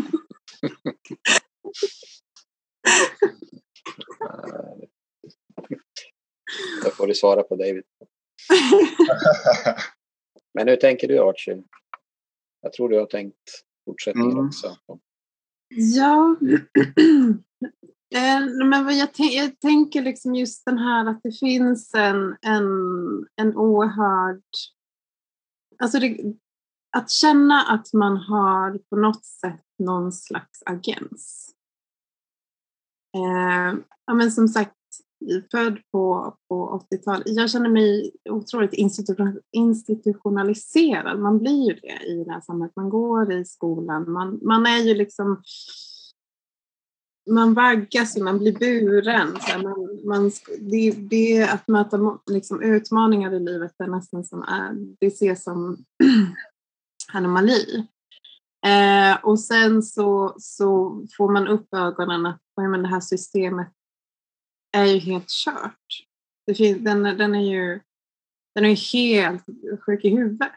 Det 6.84 6.92
får 6.92 7.08
du 7.08 7.16
svara 7.16 7.44
på 7.44 7.56
David. 7.56 7.84
Men 10.54 10.68
hur 10.68 10.76
tänker 10.76 11.08
du 11.08 11.20
Archie? 11.20 11.64
Jag 12.62 12.74
tror 12.74 12.90
du 12.90 13.00
har 13.00 13.06
tänkt 13.06 13.38
fortsättningen 13.86 14.32
Mm. 14.32 14.48
också. 14.48 14.78
Ja, 15.70 16.36
eh, 18.16 18.66
men 18.66 18.86
vad 18.86 18.94
jag, 18.94 19.10
jag 19.18 19.60
tänker 19.60 20.02
liksom 20.02 20.36
just 20.36 20.66
den 20.66 20.78
här 20.78 21.06
att 21.06 21.24
det 21.24 21.40
finns 21.40 21.94
en, 21.94 22.38
en, 22.42 22.66
en 23.36 23.56
oerhörd... 23.56 24.42
Alltså 25.80 26.00
det, 26.00 26.18
att 26.98 27.10
känna 27.10 27.62
att 27.62 27.94
man 27.94 28.18
har 28.18 28.78
på 28.78 28.96
något 28.96 29.26
sätt 29.26 29.66
någon 29.80 30.12
slags 30.12 30.64
agens. 30.66 31.56
Eh, 33.16 33.80
ja, 34.06 34.14
men 34.14 34.32
som 34.32 34.48
sagt, 34.48 34.76
född 35.52 35.78
på, 35.92 36.36
på 36.50 36.86
80-talet. 36.92 37.24
Jag 37.26 37.50
känner 37.50 37.70
mig 37.70 38.12
otroligt 38.30 38.74
institutionaliserad. 39.52 41.20
Man 41.20 41.40
blir 41.40 41.68
ju 41.68 41.74
det 41.74 42.08
i 42.08 42.24
det 42.24 42.32
här 42.32 42.42
samhället. 42.42 42.76
Man 42.76 42.90
går 42.90 43.32
i 43.32 43.46
skolan. 43.46 44.12
Man, 44.12 44.40
man 44.42 44.66
är 44.66 44.80
ju 44.80 44.94
liksom 44.94 45.42
man 47.30 47.54
vaggas 47.54 48.16
och 48.16 48.22
man 48.22 48.40
blir 48.40 48.60
buren. 48.60 49.32
Så 49.32 49.52
här, 49.52 49.64
man, 49.64 50.00
man, 50.06 50.32
det, 50.60 50.92
det 50.92 51.38
är 51.38 51.54
att 51.54 51.68
möta 51.68 52.20
liksom, 52.32 52.62
utmaningar 52.62 53.34
i 53.34 53.40
livet 53.40 53.72
är 53.80 53.88
nästan 53.88 54.24
som 54.24 54.42
är, 54.42 54.96
det 55.00 55.08
ses 55.08 55.44
som 55.44 55.78
anomali. 57.14 57.88
Eh, 58.66 59.24
och 59.24 59.40
sen 59.40 59.84
så, 59.84 60.36
så 60.38 61.02
får 61.18 61.32
man 61.32 61.48
upp 61.48 61.74
ögonen 61.74 62.26
att 62.26 62.42
men 62.68 62.82
det 62.82 62.88
här 62.88 63.00
systemet 63.00 63.68
är 64.72 64.86
ju 64.86 65.00
helt 65.00 65.30
kört. 65.30 66.06
Det 66.48 66.56
finns, 66.56 66.84
den, 66.84 67.04
den 67.04 67.36
är 67.36 67.52
ju 67.52 67.80
den 68.56 68.66
är 68.66 68.94
helt 68.94 69.46
sjuk 69.86 70.06
i 70.06 70.10
huvudet. 70.10 70.52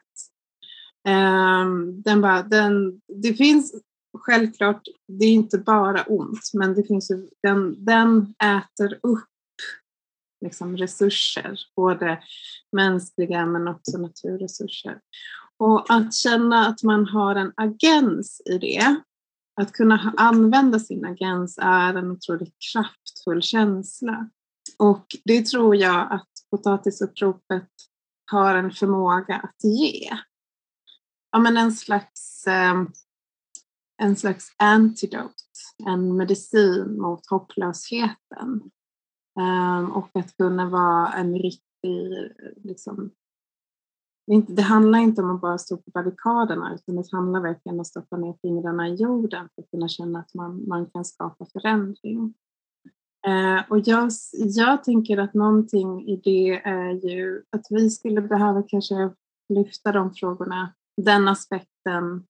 Um, 1.08 2.02
den 2.02 2.20
bara, 2.20 2.42
den, 2.42 3.00
det 3.22 3.34
finns 3.34 3.74
självklart, 4.18 4.82
det 5.08 5.24
är 5.24 5.32
inte 5.32 5.58
bara 5.58 6.02
ont, 6.02 6.50
men 6.54 6.74
det 6.74 6.84
finns 6.84 7.10
ju, 7.10 7.28
den, 7.42 7.84
den 7.84 8.34
äter 8.44 8.98
upp 9.02 9.28
liksom 10.44 10.76
resurser, 10.76 11.58
både 11.76 12.22
mänskliga 12.72 13.46
men 13.46 13.68
också 13.68 13.98
naturresurser. 13.98 15.00
Och 15.56 15.86
att 15.88 16.14
känna 16.14 16.66
att 16.66 16.82
man 16.82 17.06
har 17.06 17.34
en 17.34 17.52
agens 17.56 18.42
i 18.44 18.58
det, 18.58 19.00
att 19.60 19.72
kunna 19.72 20.14
använda 20.16 20.78
sin 20.78 21.04
agens 21.04 21.58
är 21.62 21.94
en 21.94 22.10
otroligt 22.10 22.56
kraftfull 22.72 23.42
känsla. 23.42 24.30
Och 24.78 25.06
det 25.24 25.46
tror 25.46 25.76
jag 25.76 26.12
att 26.12 26.28
potatisuppropet 26.50 27.68
har 28.30 28.54
en 28.54 28.70
förmåga 28.70 29.36
att 29.36 29.64
ge. 29.64 30.10
Ja, 31.32 31.38
men 31.38 31.56
en 31.56 31.72
slags, 31.72 32.46
eh, 32.46 32.82
en 34.02 34.16
slags 34.16 34.54
antidote, 34.58 35.34
en 35.86 36.16
medicin 36.16 37.00
mot 37.00 37.30
hopplösheten. 37.30 38.70
Eh, 39.40 39.84
och 39.90 40.10
att 40.14 40.36
kunna 40.36 40.68
vara 40.68 41.12
en 41.12 41.38
riktig, 41.38 42.32
liksom, 42.56 43.10
det, 44.26 44.62
handlar 44.62 44.98
inte 44.98 45.22
om 45.22 45.34
att 45.34 45.40
bara 45.40 45.58
stå 45.58 45.76
på 45.76 45.90
barrikaderna 45.90 46.74
utan 46.74 46.96
det 46.96 47.12
handlar 47.12 47.40
verkligen 47.40 47.76
om 47.76 47.80
att 47.80 47.86
stoppa 47.86 48.16
ner 48.16 48.34
fingrarna 48.42 48.88
i 48.88 48.94
jorden 48.94 49.48
för 49.54 49.62
att 49.62 49.70
kunna 49.70 49.88
känna 49.88 50.18
att 50.18 50.34
man, 50.34 50.68
man 50.68 50.86
kan 50.86 51.04
skapa 51.04 51.46
förändring. 51.52 52.34
Eh, 53.26 53.70
och 53.70 53.78
jag, 53.84 54.10
jag 54.32 54.84
tänker 54.84 55.18
att 55.18 55.34
någonting 55.34 56.08
i 56.08 56.20
det 56.24 56.60
är 56.64 57.10
ju 57.10 57.42
att 57.50 57.66
vi 57.70 57.90
skulle 57.90 58.20
behöva 58.20 58.62
kanske 58.68 59.10
lyfta 59.48 59.92
de 59.92 60.14
frågorna, 60.14 60.74
den 60.96 61.28
aspekten 61.28 62.26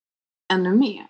ännu 0.53 0.75
mer. 0.75 1.07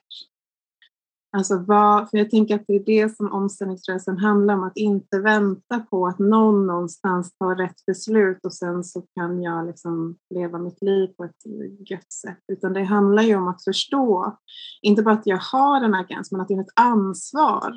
Alltså 1.36 1.58
vad, 1.58 2.10
för 2.10 2.18
jag 2.18 2.30
tänker 2.30 2.54
att 2.54 2.66
det 2.66 2.74
är 2.74 2.84
det 2.84 3.16
som 3.16 3.32
omställningsrörelsen 3.32 4.18
handlar 4.18 4.54
om, 4.54 4.64
att 4.64 4.76
inte 4.76 5.18
vänta 5.18 5.80
på 5.80 6.06
att 6.06 6.18
någon 6.18 6.66
någonstans 6.66 7.36
tar 7.36 7.54
rätt 7.54 7.86
beslut 7.86 8.44
och 8.44 8.54
sen 8.54 8.84
så 8.84 9.02
kan 9.14 9.42
jag 9.42 9.66
liksom 9.66 10.18
leva 10.34 10.58
mitt 10.58 10.82
liv 10.82 11.06
på 11.06 11.24
ett 11.24 11.46
gött 11.90 12.12
sätt. 12.12 12.38
Utan 12.52 12.72
det 12.72 12.84
handlar 12.84 13.22
ju 13.22 13.36
om 13.36 13.48
att 13.48 13.64
förstå, 13.64 14.38
inte 14.82 15.02
bara 15.02 15.14
att 15.14 15.26
jag 15.26 15.38
har 15.38 15.82
en 15.82 15.94
agens, 15.94 16.32
men 16.32 16.40
att 16.40 16.50
jag 16.50 16.56
har 16.56 16.64
ett 16.64 16.80
ansvar 16.80 17.74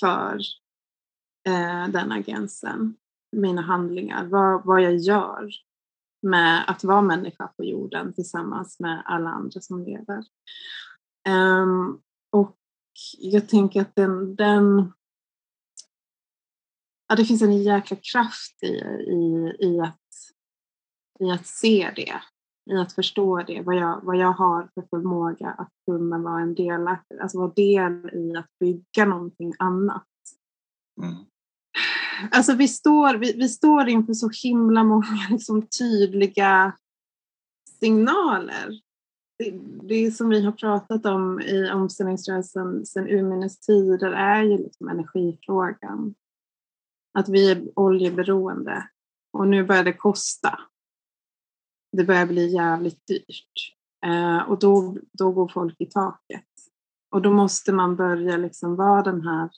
för 0.00 0.38
eh, 1.48 1.88
den 1.92 2.12
agensen, 2.12 2.94
mina 3.36 3.62
handlingar, 3.62 4.26
vad, 4.26 4.64
vad 4.64 4.82
jag 4.82 4.96
gör 4.96 5.48
med 6.22 6.70
att 6.70 6.84
vara 6.84 7.02
människa 7.02 7.46
på 7.46 7.64
jorden 7.64 8.12
tillsammans 8.12 8.80
med 8.80 9.02
alla 9.04 9.30
andra 9.30 9.60
som 9.60 9.84
lever. 9.84 10.24
Um, 11.28 12.00
och 12.32 12.56
jag 13.18 13.48
tänker 13.48 13.80
att 13.80 13.94
den, 13.94 14.36
den 14.36 14.92
ja, 17.08 17.16
det 17.16 17.24
finns 17.24 17.42
en 17.42 17.62
jäkla 17.62 17.96
kraft 17.96 18.62
i, 18.62 18.66
i, 18.66 19.56
i, 19.58 19.80
att, 19.80 20.00
i 21.20 21.30
att 21.30 21.46
se 21.46 21.92
det, 21.96 22.20
i 22.72 22.76
att 22.76 22.92
förstå 22.92 23.42
det, 23.42 23.62
vad 23.62 23.76
jag, 23.76 24.00
vad 24.04 24.16
jag 24.16 24.32
har 24.32 24.70
för 24.74 24.82
förmåga 24.90 25.50
att 25.50 25.72
kunna 25.86 26.18
vara 26.18 26.40
en 26.40 26.54
del, 26.54 26.88
alltså 27.22 27.38
vara 27.38 27.52
del 27.56 28.10
i 28.14 28.36
att 28.36 28.58
bygga 28.60 29.04
någonting 29.04 29.54
annat. 29.58 30.06
Mm. 31.02 31.14
Alltså 32.30 32.54
vi 32.54 32.68
står, 32.68 33.14
vi, 33.14 33.32
vi 33.32 33.48
står 33.48 33.88
inför 33.88 34.14
så 34.14 34.30
himla 34.42 34.84
många 34.84 35.28
liksom, 35.30 35.66
tydliga 35.78 36.72
signaler. 37.80 38.80
Det, 39.82 40.10
som 40.10 40.28
vi 40.28 40.44
har 40.44 40.52
pratat 40.52 41.06
om 41.06 41.40
i 41.40 41.70
omställningsrörelsen 41.70 42.86
sedan 42.86 43.08
urminnes 43.08 43.60
tider 43.60 44.12
är 44.12 44.42
ju 44.42 44.58
liksom 44.58 44.88
energifrågan. 44.88 46.14
Att 47.18 47.28
vi 47.28 47.50
är 47.50 47.78
oljeberoende 47.78 48.88
och 49.32 49.48
nu 49.48 49.64
börjar 49.64 49.84
det 49.84 49.92
kosta. 49.92 50.58
Det 51.92 52.04
börjar 52.04 52.26
bli 52.26 52.54
jävligt 52.54 53.06
dyrt 53.06 53.76
eh, 54.06 54.50
och 54.50 54.58
då, 54.58 54.96
då 55.12 55.32
går 55.32 55.48
folk 55.48 55.80
i 55.80 55.86
taket. 55.86 56.46
Och 57.10 57.22
då 57.22 57.32
måste 57.32 57.72
man 57.72 57.96
börja 57.96 58.36
liksom 58.36 58.76
vara 58.76 59.02
den 59.02 59.22
här 59.22 59.50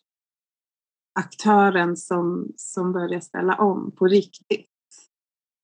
aktören 1.21 1.97
som, 1.97 2.53
som 2.57 2.93
börjar 2.93 3.21
ställa 3.21 3.55
om 3.55 3.93
på 3.97 4.07
riktigt. 4.07 4.72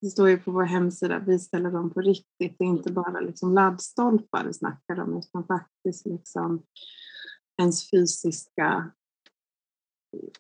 Det 0.01 0.11
står 0.11 0.29
ju 0.29 0.39
på 0.39 0.51
vår 0.51 0.65
hemsida, 0.65 1.19
vi 1.19 1.39
ställer 1.39 1.77
om 1.77 1.91
på 1.91 2.01
riktigt. 2.01 2.57
Det 2.59 2.65
är 2.65 2.69
inte 2.69 2.93
bara 2.93 3.21
liksom 3.21 3.55
laddstolpar 3.55 4.45
vi 4.45 4.53
snackar 4.53 5.01
om 5.01 5.19
utan 5.19 5.47
faktiskt 5.47 6.07
liksom 6.07 6.63
ens 7.61 7.91
fysiska 7.91 8.91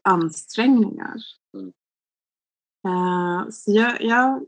ansträngningar. 0.02 1.16
Mm. 1.56 1.72
Uh, 2.86 3.50
så 3.50 3.72
jag, 3.72 4.02
jag, 4.02 4.46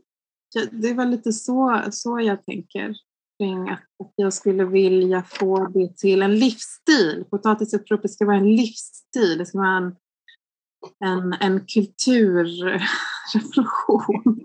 det 0.71 0.93
var 0.93 1.05
lite 1.05 1.33
så, 1.33 1.81
så 1.91 2.19
jag 2.19 2.45
tänker 2.45 2.95
kring 3.41 3.69
att, 3.69 3.79
att 4.03 4.13
jag 4.15 4.33
skulle 4.33 4.65
vilja 4.65 5.23
få 5.23 5.67
det 5.67 5.97
till 5.97 6.21
en 6.21 6.39
livsstil. 6.39 7.25
Potatisuppropet 7.29 8.11
ska 8.11 8.25
vara 8.25 8.37
en 8.37 8.55
livsstil. 8.55 9.37
Det 9.37 9.45
ska 9.45 9.57
vara 9.57 9.77
en 9.77 9.95
en, 11.05 11.33
en 11.33 11.65
kulturrevolution. 11.65 14.41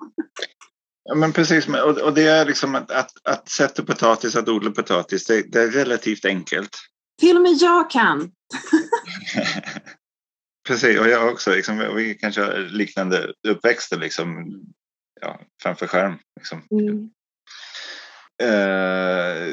Ja, 1.08 1.14
men 1.14 1.32
precis, 1.32 1.68
och, 1.68 1.98
och 1.98 2.14
det 2.14 2.26
är 2.26 2.44
liksom 2.44 2.74
att, 2.74 2.90
att, 2.90 3.28
att 3.28 3.48
sätta 3.48 3.82
potatis, 3.82 4.36
att 4.36 4.48
odla 4.48 4.70
potatis, 4.70 5.26
det, 5.26 5.52
det 5.52 5.62
är 5.62 5.70
relativt 5.70 6.24
enkelt. 6.24 6.76
Till 7.20 7.36
och 7.36 7.42
med 7.42 7.52
jag 7.52 7.90
kan. 7.90 8.30
precis, 10.68 11.00
och 11.00 11.08
jag 11.08 11.32
också. 11.32 11.50
Liksom, 11.50 11.94
vi 11.96 12.14
kanske 12.14 12.40
har 12.40 12.58
liknande 12.58 13.32
uppväxter 13.48 13.98
liksom, 13.98 14.60
ja, 15.20 15.40
framför 15.62 15.86
skärm. 15.86 16.18
Liksom. 16.36 16.62
Mm. 16.70 17.10
Eh, 18.42 19.52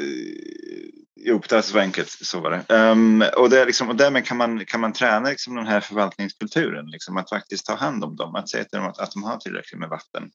enkelt, 1.78 2.10
så 2.10 2.40
var 2.40 2.50
det. 2.50 2.74
Ehm, 2.74 3.24
och, 3.36 3.50
det 3.50 3.60
är 3.60 3.66
liksom, 3.66 3.88
och 3.88 3.96
därmed 3.96 4.26
kan 4.26 4.36
man, 4.36 4.64
kan 4.64 4.80
man 4.80 4.92
träna 4.92 5.28
liksom, 5.28 5.54
den 5.54 5.66
här 5.66 5.80
förvaltningskulturen, 5.80 6.86
liksom, 6.86 7.16
att 7.16 7.28
faktiskt 7.28 7.66
ta 7.66 7.74
hand 7.74 8.04
om 8.04 8.16
dem, 8.16 8.34
att 8.34 8.48
säga 8.48 8.64
till 8.64 8.78
dem 8.78 8.88
att, 8.88 8.98
att 8.98 9.12
de 9.12 9.22
har 9.22 9.36
tillräckligt 9.36 9.80
med 9.80 9.88
vatten. 9.88 10.30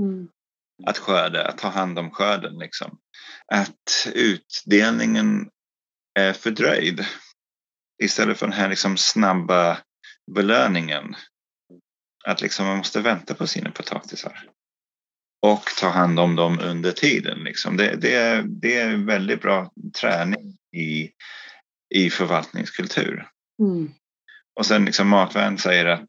Mm. 0.00 0.28
att 0.86 0.98
skörda, 0.98 1.48
att 1.48 1.58
ta 1.58 1.68
hand 1.68 1.98
om 1.98 2.10
skörden. 2.10 2.58
Liksom. 2.58 2.98
Att 3.52 4.08
utdelningen 4.14 5.50
är 6.14 6.32
fördröjd 6.32 7.06
istället 8.02 8.38
för 8.38 8.46
den 8.46 8.58
här 8.58 8.68
liksom 8.68 8.96
snabba 8.96 9.78
belöningen. 10.32 11.16
Att 12.24 12.40
liksom 12.40 12.66
man 12.66 12.76
måste 12.76 13.00
vänta 13.00 13.34
på 13.34 13.46
sina 13.46 13.70
potatisar. 13.70 14.50
Och 15.44 15.64
ta 15.80 15.88
hand 15.88 16.20
om 16.20 16.36
dem 16.36 16.58
under 16.62 16.92
tiden. 16.92 17.44
Liksom. 17.44 17.76
Det, 17.76 17.96
det, 17.96 18.14
är, 18.14 18.42
det 18.42 18.76
är 18.76 18.96
väldigt 18.96 19.42
bra 19.42 19.72
träning 20.00 20.56
i, 20.76 21.10
i 21.94 22.10
förvaltningskultur. 22.10 23.28
Mm. 23.62 23.90
Och 24.58 24.66
sen 24.66 24.84
liksom 24.84 25.08
Matvän 25.08 25.58
säger 25.58 25.86
att 25.86 26.08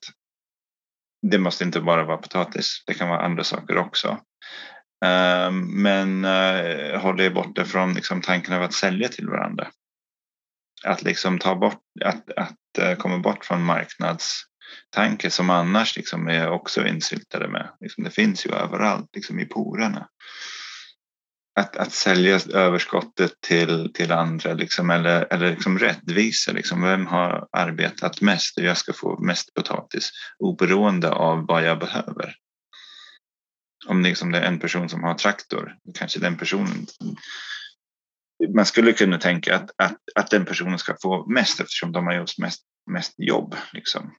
det 1.32 1.38
måste 1.38 1.64
inte 1.64 1.82
bara 1.82 2.03
vara 2.03 2.18
potatis, 2.18 2.84
det 2.88 2.94
kan 2.94 3.10
vara 3.10 3.26
andra 3.26 3.44
saker 3.44 3.78
också. 3.78 4.18
Um, 5.06 5.82
men 5.84 6.26
uh, 6.26 6.99
håll 6.99 7.22
er 7.22 7.30
borta 7.30 7.66
från 7.66 7.94
liksom, 7.94 8.22
tanken 8.22 8.53
av 8.53 8.64
att 8.64 8.74
sälja 8.74 9.07
till 9.07 9.28
varandra. 9.28 9.68
Att 10.86 11.03
liksom 11.03 11.40
ta 11.40 11.56
bort, 11.56 11.84
att, 12.06 12.32
att 12.32 12.57
uh, 12.80 12.95
komma 12.95 13.18
bort 13.18 13.45
från 13.45 13.66
tanke 14.89 15.30
som 15.30 15.49
annars 15.49 15.95
liksom 15.95 16.27
är 16.27 16.49
också 16.49 16.88
insyltade 16.88 17.47
med. 17.47 17.69
Liksom, 17.80 18.03
det 18.03 18.10
finns 18.10 18.45
ju 18.45 18.52
överallt, 18.52 19.10
liksom 19.15 19.39
i 19.39 19.45
porerna 19.45 20.07
att, 21.60 21.76
att 21.76 21.91
sälja 21.91 22.39
överskottet 22.53 23.41
till, 23.41 23.93
till 23.93 24.11
andra 24.11 24.53
liksom, 24.53 24.89
eller, 24.89 25.34
eller 25.34 25.52
liksom 25.52 25.80
rättvisa. 25.80 26.52
Liksom, 26.52 26.81
vem 26.81 27.06
har 27.06 27.47
arbetat 27.52 28.22
mest 28.22 28.57
och 28.57 28.64
jag 28.64 28.77
ska 28.77 28.93
få 28.93 29.19
mest 29.19 29.53
potatis 29.53 30.11
oberoende 30.39 31.11
av 31.11 31.45
vad 31.47 31.64
jag 31.64 31.80
behöver. 31.80 32.35
Om 33.88 34.02
liksom 34.02 34.31
det 34.31 34.39
är 34.39 34.47
en 34.47 34.60
person 34.60 34.89
som 34.89 35.03
har 35.03 35.14
traktor, 35.14 35.76
kanske 35.93 36.19
den 36.19 36.38
personen 36.38 36.85
man 38.56 38.65
skulle 38.65 38.93
kunna 38.93 39.18
tänka 39.18 39.56
att, 39.56 39.72
att, 39.77 39.97
att 40.15 40.30
den 40.30 40.45
personen 40.45 40.80
ska 40.80 40.95
få 41.02 41.30
mest 41.30 41.60
eftersom 41.60 41.91
de 41.91 42.06
har 42.06 42.14
gjort 42.14 42.38
mest, 42.38 42.64
mest 42.91 43.14
jobb. 43.18 43.56
Liksom. 43.73 44.11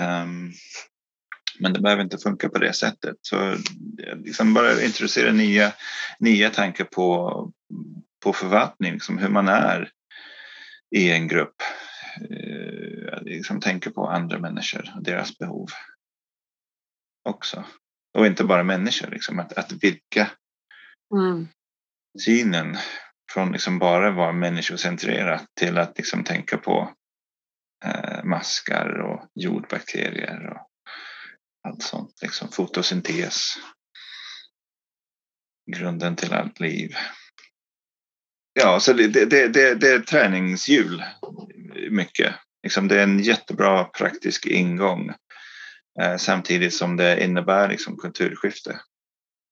Um, 0.00 0.52
men 1.58 1.72
det 1.72 1.80
behöver 1.80 2.02
inte 2.02 2.18
funka 2.18 2.48
på 2.48 2.58
det 2.58 2.72
sättet. 2.72 3.16
Så 3.20 3.56
liksom 4.14 4.54
bara 4.54 4.82
introducera 4.82 5.32
nya, 5.32 5.72
nya 6.18 6.50
tankar 6.50 6.84
på, 6.84 7.52
på 8.22 8.32
förvaltning, 8.32 8.92
liksom 8.92 9.18
hur 9.18 9.28
man 9.28 9.48
är 9.48 9.90
i 10.96 11.10
en 11.10 11.28
grupp. 11.28 11.62
Eh, 12.20 13.22
liksom 13.22 13.60
tänka 13.60 13.90
på 13.90 14.06
andra 14.06 14.38
människor 14.38 14.92
och 14.96 15.02
deras 15.02 15.38
behov 15.38 15.68
också. 17.28 17.64
Och 18.18 18.26
inte 18.26 18.44
bara 18.44 18.62
människor, 18.62 19.10
liksom, 19.10 19.38
att, 19.38 19.52
att 19.52 19.72
vidga 19.72 20.30
mm. 21.14 21.48
synen 22.24 22.76
från 23.32 23.52
liksom 23.52 23.78
bara 23.78 24.10
vara 24.10 24.32
människocentrerat 24.32 25.46
till 25.54 25.78
att 25.78 25.98
liksom 25.98 26.24
tänka 26.24 26.58
på 26.58 26.94
eh, 27.84 28.24
maskar 28.24 29.00
och 29.00 29.30
jordbakterier 29.34 30.50
och 30.50 30.68
allt 31.68 31.82
sånt. 31.82 32.18
Liksom 32.22 32.48
fotosyntes. 32.48 33.54
Grunden 35.76 36.16
till 36.16 36.32
allt 36.32 36.60
liv. 36.60 36.94
Ja, 38.52 38.80
så 38.80 38.92
det, 38.92 39.08
det, 39.08 39.48
det, 39.48 39.74
det 39.74 39.88
är 39.88 39.98
träningshjul 39.98 41.04
mycket. 41.90 42.34
Liksom 42.62 42.88
det 42.88 42.98
är 42.98 43.02
en 43.02 43.18
jättebra 43.18 43.84
praktisk 43.84 44.46
ingång 44.46 45.12
eh, 46.00 46.16
samtidigt 46.16 46.74
som 46.74 46.96
det 46.96 47.24
innebär 47.24 47.68
liksom 47.68 47.96
kulturskifte. 47.96 48.80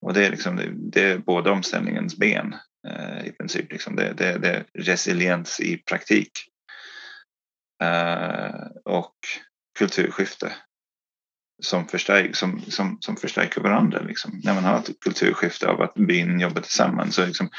Och 0.07 0.15
det 0.15 0.27
är, 0.27 0.31
liksom, 0.31 0.57
det, 0.57 0.71
det 0.75 1.03
är 1.03 1.19
både 1.19 1.51
omställningens 1.51 2.17
ben 2.17 2.55
eh, 2.89 3.27
i 3.27 3.33
princip. 3.33 3.73
Liksom 3.73 3.97
det, 3.97 4.13
det, 4.13 4.39
det 4.39 4.49
är 4.49 4.65
resiliens 4.75 5.61
i 5.61 5.77
praktik. 5.77 6.31
Eh, 7.83 8.67
och 8.85 9.15
kulturskifte 9.79 10.53
som, 11.63 11.89
förstärk, 11.89 12.37
som, 12.37 12.61
som, 12.61 12.99
som 13.01 13.17
förstärker 13.17 13.61
varandra. 13.61 14.01
Liksom. 14.01 14.41
När 14.45 14.55
man 14.55 14.65
har 14.65 14.79
ett 14.79 15.01
kulturskifte 15.01 15.69
av 15.69 15.83
att 15.83 15.95
byn 15.95 16.41
jobbar 16.41 16.61
tillsammans. 16.61 17.15
Så 17.15 17.27
liksom, 17.27 17.51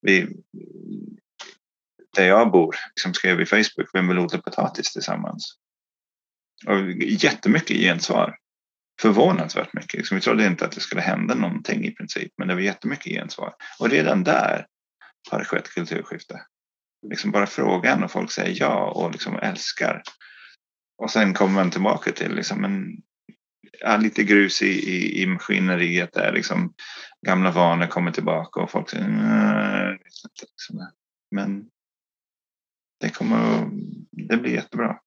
vi, 0.00 0.28
där 2.16 2.26
jag 2.26 2.50
bor 2.50 2.76
liksom 2.94 3.14
skrev 3.14 3.36
vi 3.36 3.46
Facebook, 3.46 3.90
vem 3.92 4.08
vill 4.08 4.18
odla 4.18 4.38
potatis 4.38 4.92
tillsammans? 4.92 5.56
Och 6.66 6.90
jättemycket 7.02 7.76
gensvar. 7.76 8.36
Förvånansvärt 9.00 9.72
mycket. 9.72 9.94
Liksom, 9.94 10.14
vi 10.14 10.20
trodde 10.20 10.46
inte 10.46 10.64
att 10.64 10.72
det 10.72 10.80
skulle 10.80 11.02
hända 11.02 11.34
någonting 11.34 11.84
i 11.84 11.90
princip, 11.90 12.32
men 12.38 12.48
det 12.48 12.54
var 12.54 12.60
jättemycket 12.60 13.12
gensvar. 13.12 13.54
Och 13.78 13.90
redan 13.90 14.24
där 14.24 14.66
har 15.30 15.38
det 15.38 15.44
skett 15.44 15.68
kulturskifte. 15.68 16.40
Liksom 17.10 17.30
bara 17.30 17.46
frågan 17.46 18.04
och 18.04 18.10
folk 18.10 18.30
säger 18.30 18.56
ja 18.60 18.90
och 18.90 19.12
liksom 19.12 19.38
älskar. 19.38 20.02
Och 20.98 21.10
sen 21.10 21.34
kommer 21.34 21.54
man 21.54 21.70
tillbaka 21.70 22.12
till 22.12 22.34
liksom, 22.34 22.60
men 22.60 23.02
ja, 23.80 23.96
lite 23.96 24.22
grus 24.22 24.62
i, 24.62 24.66
i, 24.66 25.22
i 25.22 25.26
maskineriet 25.26 26.12
där. 26.12 26.32
Liksom, 26.32 26.74
gamla 27.26 27.50
vanor 27.50 27.86
kommer 27.86 28.10
tillbaka 28.10 28.60
och 28.60 28.70
folk 28.70 28.90
säger 28.90 29.08
nej, 29.08 29.98
liksom. 30.40 30.90
Men 31.30 31.68
det 33.00 33.10
kommer 33.10 33.70
det 34.28 34.36
blir 34.36 34.52
jättebra. 34.52 34.98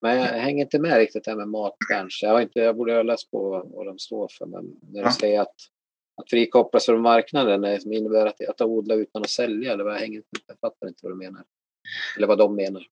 Men 0.00 0.16
jag 0.16 0.26
hänger 0.26 0.64
inte 0.64 0.78
med 0.78 0.98
riktigt 0.98 1.26
här 1.26 1.36
med 1.36 1.48
mat 1.48 1.76
kanske. 1.88 2.26
Jag, 2.26 2.32
har 2.32 2.40
inte, 2.40 2.60
jag 2.60 2.76
borde 2.76 2.94
ha 2.94 3.02
läst 3.02 3.30
på 3.30 3.70
vad 3.74 3.86
de 3.86 3.98
står 3.98 4.28
för. 4.38 4.46
Men 4.46 4.64
när 4.64 5.00
du 5.00 5.06
ja. 5.06 5.12
säger 5.12 5.40
att, 5.40 5.54
att 6.16 6.30
frikopplas 6.30 6.86
från 6.86 7.00
marknaden 7.00 7.80
som 7.80 7.92
innebär 7.92 8.26
att, 8.26 8.48
att 8.48 8.60
odla 8.60 8.94
utan 8.94 9.22
att 9.22 9.30
sälja. 9.30 9.72
Eller 9.72 9.84
vad, 9.84 9.94
jag, 9.94 10.00
hänger, 10.00 10.22
jag 10.46 10.58
fattar 10.60 10.88
inte 10.88 11.00
vad 11.02 11.12
du 11.12 11.16
menar. 11.16 11.42
Eller 12.16 12.26
vad 12.26 12.38
de 12.38 12.56
menar. 12.56 12.86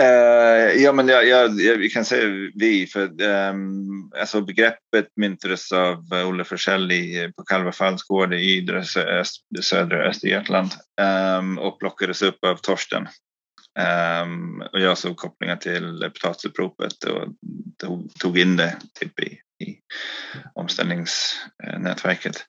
Uh, 0.00 0.82
ja, 0.82 0.92
men 0.92 1.08
jag, 1.08 1.28
jag, 1.28 1.60
jag, 1.60 1.76
vi 1.76 1.90
kan 1.90 2.04
säga 2.04 2.50
vi, 2.54 2.86
för 2.86 3.22
um, 3.22 4.12
alltså 4.20 4.40
begreppet 4.40 5.08
myntades 5.16 5.72
av 5.72 6.04
Olle 6.28 6.44
Forsell 6.44 6.92
på 7.36 7.42
Kalvafalls 7.42 8.02
gård 8.02 8.34
i 8.34 8.56
Ydre, 8.56 8.84
södra 9.62 10.08
Östergötland 10.08 10.70
um, 11.38 11.58
och 11.58 11.78
plockades 11.78 12.22
upp 12.22 12.44
av 12.44 12.56
Torsten. 12.56 13.08
Um, 14.22 14.62
och 14.72 14.80
jag 14.80 14.98
såg 14.98 15.16
kopplingar 15.16 15.56
till 15.56 16.10
potatisuppropet 16.14 17.04
och 17.04 17.28
tog, 17.78 18.14
tog 18.14 18.38
in 18.38 18.56
det 18.56 18.76
typ 19.00 19.20
i, 19.20 19.38
i 19.60 19.76
omställningsnätverket. 20.54 22.46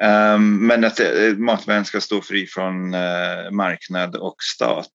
Ehm, 0.00 0.66
men 0.66 0.84
att 0.84 1.00
eh, 1.00 1.36
matvärlden 1.36 1.84
ska 1.84 2.00
stå 2.00 2.22
fri 2.22 2.46
från 2.46 2.94
eh, 2.94 3.50
marknad 3.50 4.16
och 4.16 4.36
stat 4.42 4.92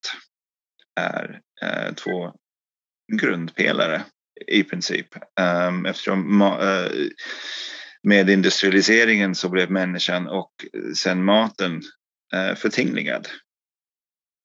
är 1.00 1.42
eh, 1.62 1.94
två 1.94 2.34
grundpelare 3.22 4.02
i 4.48 4.64
princip. 4.64 5.08
Ehm, 5.40 5.86
eftersom 5.86 6.38
med 8.04 8.30
industrialiseringen 8.30 9.36
så 9.36 9.50
blev 9.50 9.72
människan 9.72 10.28
och 10.28 10.52
sen 10.96 11.24
maten 11.24 11.82
förtingligad. 12.56 13.28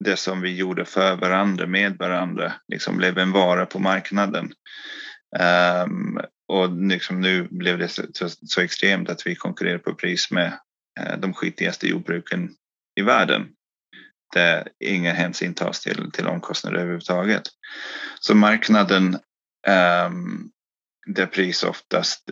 Det 0.04 0.16
som 0.16 0.40
vi 0.40 0.56
gjorde 0.56 0.84
för 0.84 1.16
varandra, 1.16 1.66
med 1.66 1.96
varandra, 1.98 2.52
liksom 2.68 2.96
blev 2.96 3.18
en 3.18 3.32
vara 3.32 3.66
på 3.66 3.78
marknaden. 3.78 4.52
Um, 5.84 6.20
och 6.48 6.76
liksom 6.88 7.20
nu 7.20 7.48
blev 7.50 7.78
det 7.78 7.88
så, 7.88 8.02
så, 8.14 8.28
så, 8.28 8.60
extremt 8.60 9.08
att 9.08 9.26
vi 9.26 9.34
konkurrerar 9.34 9.78
på 9.78 9.94
pris 9.94 10.30
med 10.30 10.58
eh, 11.00 11.18
de 11.18 11.34
skitigaste 11.34 11.86
jordbruken 11.86 12.50
i 13.00 13.02
världen 13.02 13.48
där 14.34 14.68
inga 14.80 15.12
hänsyn 15.12 15.54
tas 15.54 15.80
till, 15.80 16.10
till 16.12 16.26
omkostnader 16.26 16.78
överhuvudtaget. 16.78 17.42
Så 18.20 18.34
marknaden 18.34 19.14
eh, 19.66 20.10
där 21.06 21.26
pris 21.26 21.62
oftast 21.62 22.30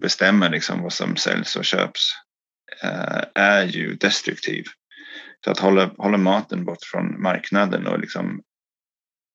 bestämmer 0.00 0.50
liksom 0.50 0.82
vad 0.82 0.92
som 0.92 1.16
säljs 1.16 1.56
och 1.56 1.64
köps 1.64 2.12
eh, 2.82 3.22
är 3.34 3.64
ju 3.64 3.94
destruktiv. 3.94 4.64
Så 5.44 5.50
att 5.50 5.58
hålla, 5.58 5.86
hålla 5.98 6.18
maten 6.18 6.64
bort 6.64 6.84
från 6.84 7.22
marknaden 7.22 7.86
och 7.86 7.98
liksom 7.98 8.42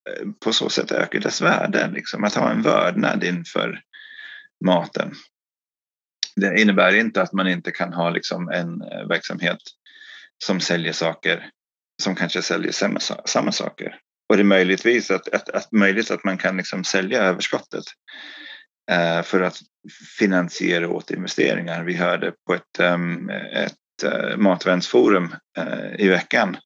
eh, 0.10 0.28
på 0.46 0.54
så 0.54 0.70
sätt 0.70 0.92
öka 0.92 1.20
dess 1.20 1.42
värde. 1.42 1.92
Liksom. 1.94 2.24
Att 2.24 2.36
ha 2.36 2.52
en 2.52 2.62
vördnad 2.62 3.24
inför 3.24 3.82
maten. 4.66 5.14
Det 6.36 6.62
innebär 6.62 6.96
inte 6.96 7.22
att 7.22 7.34
man 7.34 7.48
inte 7.48 7.72
kan 7.72 7.94
ha 7.94 8.10
liksom 8.10 8.50
en 8.50 8.82
eh, 8.82 9.08
verksamhet 9.08 9.60
som 10.44 10.60
säljer 10.60 10.94
saker 10.94 11.50
som 12.04 12.16
kanske 12.16 12.42
säljer 12.42 12.72
samma, 12.72 13.00
samma 13.26 13.52
saker. 13.52 14.00
Och 14.30 14.38
det 14.38 14.42
är 14.42 14.46
möjligtvis 14.46 15.12
att, 15.12 15.34
att, 15.34 15.50
att, 15.50 15.72
möjligt 15.72 16.12
att 16.12 16.24
man 16.24 16.38
kan 16.38 16.58
liksom 16.58 16.84
sälja 16.84 17.24
överskottet 17.24 17.84
eh, 18.92 19.22
för 19.22 19.42
att 19.42 19.58
finansiera 20.20 20.90
återinvesteringar. 20.90 21.84
Vi 21.84 21.94
hörde 21.94 22.34
på 22.48 22.54
ett, 22.54 22.80
um, 22.80 23.30
ett 23.30 23.74
eh, 24.04 24.12
uh, 24.12 24.38
matvänsforum 24.38 25.36
uh, 25.60 25.68
eh, 25.68 25.96
i 26.00 26.08
veckan 26.08 26.58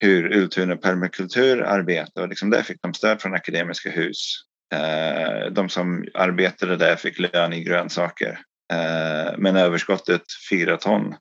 hur 0.00 0.36
Ultuna 0.36 0.76
permakultur 0.76 1.62
arbetar 1.62 2.22
och 2.22 2.28
liksom 2.28 2.50
där 2.50 2.62
fick 2.62 2.82
de 2.82 2.94
stöd 2.94 3.22
från 3.22 3.34
Akademiska 3.34 3.90
hus. 3.90 4.47
Eh, 4.74 5.52
de 5.52 5.68
som 5.68 6.04
arbetade 6.14 6.76
där 6.76 6.96
fick 6.96 7.18
lön 7.18 7.52
i 7.52 7.64
grönsaker. 7.64 8.40
Eh, 8.72 9.38
men 9.38 9.56
överskottet 9.56 10.22
fyra 10.50 10.76
ton 10.76 11.14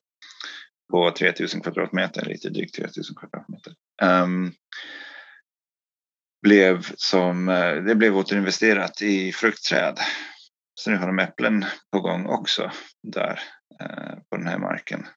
på 0.91 1.11
3000 1.11 1.61
kvadratmeter, 1.61 2.25
lite 2.25 2.49
drygt 2.49 2.75
3000 2.75 3.15
kvadratmeter. 3.15 3.73
Um, 4.01 4.53
blev 6.41 6.87
som, 6.95 7.49
eh, 7.49 7.75
det 7.75 7.95
blev 7.95 8.17
återinvesterat 8.17 9.01
i 9.01 9.31
fruktträd. 9.31 9.99
Så 10.75 10.91
nu 10.91 10.97
har 10.97 11.07
de 11.07 11.19
äpplen 11.19 11.65
på 11.91 11.99
gång 11.99 12.25
också 12.25 12.71
där 13.03 13.39
eh, 13.81 14.15
på 14.29 14.37
den 14.37 14.47
här 14.47 14.57
marken. 14.57 15.07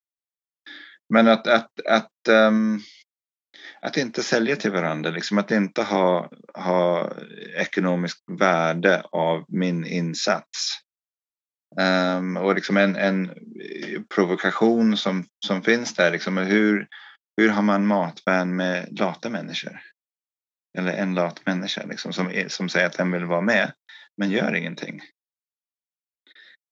Men 1.09 1.28
att, 1.28 1.47
att, 1.47 1.81
att, 1.86 2.28
um, 2.28 2.81
att 3.82 3.97
inte 3.97 4.23
sälja 4.23 4.57
till 4.57 4.70
varandra, 4.70 5.11
liksom 5.11 5.39
att 5.39 5.51
inte 5.51 5.82
ha, 5.82 6.31
ha 6.55 7.12
ekonomiskt 7.57 8.24
värde 8.40 9.02
av 9.12 9.44
min 9.48 9.86
insats. 9.86 10.81
Um, 12.16 12.36
och 12.36 12.55
liksom 12.55 12.77
en, 12.77 12.97
en 12.97 13.31
provokation 14.15 14.97
som, 14.97 15.27
som 15.47 15.62
finns 15.62 15.94
där, 15.94 16.11
liksom, 16.11 16.36
hur, 16.36 16.89
hur 17.36 17.48
har 17.48 17.62
man 17.62 17.86
matvän 17.86 18.57
med 18.57 18.98
lata 18.98 19.31
människor? 19.31 19.81
Eller 20.78 20.93
en 20.93 21.15
lat 21.15 21.47
människa 21.47 21.86
liksom, 21.86 22.12
som, 22.12 22.32
som 22.48 22.69
säger 22.69 22.86
att 22.86 22.97
den 22.97 23.12
vill 23.12 23.24
vara 23.24 23.40
med, 23.40 23.73
men 24.16 24.31
gör 24.31 24.55
ingenting. 24.55 25.01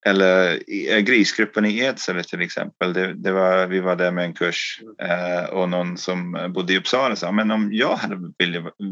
Eller 0.06 0.62
grisgruppen 1.00 1.64
i 1.64 1.78
Edsele 1.78 2.22
till 2.22 2.40
exempel. 2.40 2.92
Det, 2.92 3.14
det, 3.14 3.32
var, 3.32 3.66
vi 3.66 3.80
var 3.80 3.96
där 3.96 4.10
med 4.10 4.24
en 4.24 4.34
kurs 4.34 4.80
eh, 5.02 5.44
och 5.44 5.68
någon 5.68 5.98
som 5.98 6.50
bodde 6.54 6.72
i 6.72 6.78
Uppsala 6.78 7.16
sa 7.16 7.32
men 7.32 7.50
om 7.50 7.72
jag 7.72 7.96
hade 7.96 8.32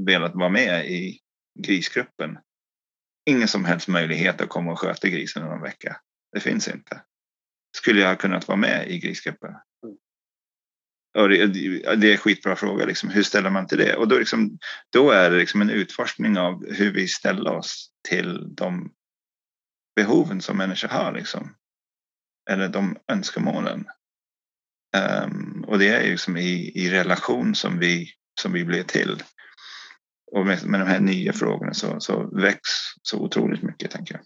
velat 0.06 0.34
vara 0.34 0.48
med 0.48 0.86
i 0.86 1.18
grisgruppen. 1.58 2.38
Ingen 3.30 3.48
som 3.48 3.64
helst 3.64 3.88
möjlighet 3.88 4.40
att 4.40 4.48
komma 4.48 4.72
och 4.72 4.78
sköta 4.78 5.08
grisen 5.08 5.42
någon 5.42 5.62
vecka. 5.62 5.96
Det 6.32 6.40
finns 6.40 6.68
inte. 6.68 7.00
Skulle 7.76 8.00
jag 8.00 8.08
ha 8.08 8.16
kunnat 8.16 8.48
vara 8.48 8.58
med 8.58 8.90
i 8.90 8.98
grisgruppen? 8.98 9.50
Och 11.18 11.28
det, 11.28 11.46
det 11.96 12.08
är 12.08 12.12
en 12.12 12.18
skitbra 12.18 12.56
fråga. 12.56 12.84
Liksom. 12.84 13.10
Hur 13.10 13.22
ställer 13.22 13.50
man 13.50 13.66
till 13.66 13.78
det? 13.78 13.96
Och 13.96 14.08
då, 14.08 14.18
liksom, 14.18 14.58
då 14.92 15.10
är 15.10 15.30
det 15.30 15.36
liksom 15.36 15.60
en 15.60 15.70
utforskning 15.70 16.38
av 16.38 16.72
hur 16.72 16.92
vi 16.92 17.08
ställer 17.08 17.52
oss 17.52 17.90
till 18.08 18.54
de 18.54 18.92
behoven 19.96 20.40
som 20.40 20.56
människor 20.56 20.88
har. 20.88 21.12
Liksom. 21.12 21.54
Eller 22.50 22.68
de 22.68 22.96
önskemålen. 23.08 23.84
Um, 25.24 25.64
och 25.68 25.78
det 25.78 25.88
är 25.88 26.02
ju 26.02 26.10
liksom 26.10 26.36
i, 26.36 26.72
i 26.74 26.90
relation 26.90 27.54
som 27.54 27.78
vi, 27.78 28.08
som 28.40 28.52
vi 28.52 28.64
blir 28.64 28.82
till. 28.82 29.22
Och 30.32 30.46
med, 30.46 30.66
med 30.66 30.80
de 30.80 30.86
här 30.86 31.00
nya 31.00 31.32
frågorna 31.32 31.74
så, 31.74 32.00
så 32.00 32.30
väcks 32.32 32.70
så 33.02 33.18
otroligt 33.18 33.62
mycket, 33.62 33.90
tänker 33.90 34.14
jag. 34.14 34.22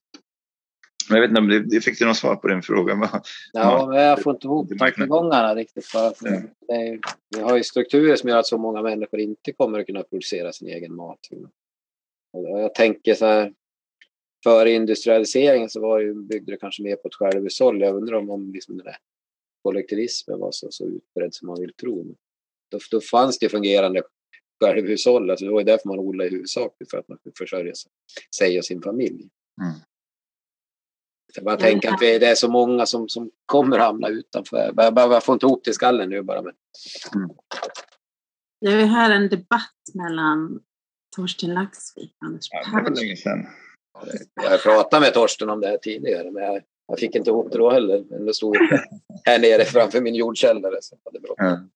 Jag 1.09 1.21
vet 1.21 1.29
inte 1.31 1.41
om 1.41 1.49
du 1.49 1.81
fick 1.81 1.99
du 1.99 2.07
något 2.07 2.17
svar 2.17 2.37
på 2.37 2.49
din 2.49 2.63
fråga? 2.63 3.11
Ja, 3.53 3.87
men 3.87 4.03
jag 4.03 4.23
får 4.23 4.35
inte 4.35 4.47
ihop 4.47 4.79
tankegångarna 4.79 5.55
riktigt. 5.55 5.87
För 5.87 6.09
att 6.09 6.19
ja. 6.21 6.31
det, 6.69 7.01
vi 7.37 7.43
har 7.43 7.57
ju 7.57 7.63
strukturer 7.63 8.17
som 8.17 8.29
gör 8.29 8.39
att 8.39 8.47
så 8.47 8.59
många 8.59 8.83
människor 8.83 9.21
inte 9.21 9.53
kommer 9.53 9.79
att 9.79 9.87
kunna 9.87 10.03
producera 10.03 10.53
sin 10.53 10.69
egen 10.69 10.95
mat. 10.95 11.19
Och 12.33 12.61
jag 12.61 12.75
tänker 12.75 13.15
så 13.15 13.27
här, 13.27 13.53
före 14.45 14.71
industrialiseringen 14.71 15.71
så 15.71 15.81
var 15.81 16.01
ju, 16.01 16.15
byggde 16.15 16.53
det 16.53 16.59
kanske 16.59 16.83
mer 16.83 16.97
på 16.97 17.09
ett 17.09 17.15
självhushåll. 17.15 17.81
Jag 17.81 17.97
undrar 17.97 18.17
om, 18.17 18.31
om 18.31 18.53
liksom 18.53 18.77
den 18.77 18.85
där 18.85 18.97
kollektivismen 19.63 20.39
var 20.39 20.53
så, 20.53 20.67
så 20.71 20.87
utbredd 20.87 21.35
som 21.35 21.47
man 21.47 21.61
vill 21.61 21.75
tro. 21.75 22.15
Då, 22.71 22.79
då 22.91 23.01
fanns 23.01 23.39
det 23.39 23.49
fungerande 23.49 24.03
självhushåll. 24.65 25.31
Alltså 25.31 25.45
det 25.45 25.53
var 25.53 25.61
ju 25.61 25.65
därför 25.65 25.89
man 25.89 25.99
odlade 25.99 26.31
i 26.31 26.33
huvudsak, 26.33 26.77
för 26.91 26.99
att 26.99 27.09
man 27.09 27.19
skulle 27.19 27.33
försörja 27.39 27.73
sig 28.37 28.59
och 28.59 28.65
sin 28.65 28.83
familj. 28.83 29.29
Mm. 29.63 29.81
Jag 31.35 31.45
bara 31.45 31.57
tänker 31.57 31.89
att 31.89 32.01
det 32.01 32.27
är 32.27 32.35
så 32.35 32.51
många 32.51 32.87
som, 32.87 33.09
som 33.09 33.31
kommer 33.47 33.79
hamna 33.79 34.09
utanför. 34.09 34.73
Jag, 34.77 34.95
bara, 34.95 35.13
jag 35.13 35.25
får 35.25 35.33
inte 35.33 35.47
ihop 35.47 35.65
till 35.65 35.75
skallen 35.75 36.09
nu 36.09 36.23
bara. 36.23 36.43
Men... 36.43 36.55
Mm. 37.15 37.31
Det 38.61 38.67
är 38.67 38.87
här 38.87 39.11
en 39.11 39.29
debatt 39.29 39.75
mellan 39.95 40.61
Torsten 41.17 41.55
Laxvik 41.55 42.17
och 42.21 42.27
Anders 42.27 42.49
ja, 42.51 42.81
var. 44.01 44.51
Jag 44.51 44.63
pratat 44.63 45.01
med 45.01 45.15
Torsten 45.15 45.51
om 45.51 45.61
det 45.61 45.69
här 45.69 45.79
tidigare, 45.79 46.31
men 46.31 46.43
jag, 46.43 46.63
jag 46.87 46.99
fick 46.99 47.15
inte 47.15 47.31
ihop 47.31 47.53
det 47.53 47.59
då 47.59 47.71
heller. 47.71 48.05
Men 48.11 48.27
det 48.27 48.35
stod 48.35 48.57
här 49.25 49.39
nere 49.39 49.65
framför 49.65 50.01
min 50.01 50.15
jordkällare. 50.15 50.79
Så 50.81 50.97
det 51.13 51.21
bra. 51.21 51.35
Mm. 51.41 51.71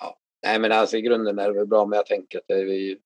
Ja. 0.00 0.18
Nej, 0.42 0.58
men 0.58 0.72
alltså 0.72 0.96
i 0.96 1.02
grunden 1.02 1.38
är 1.38 1.48
det 1.48 1.54
väl 1.54 1.66
bra, 1.66 1.86
men 1.86 1.96
jag 1.96 2.06
tänker 2.06 2.38
att 2.38 2.44
det 2.46 2.54
är 2.54 2.98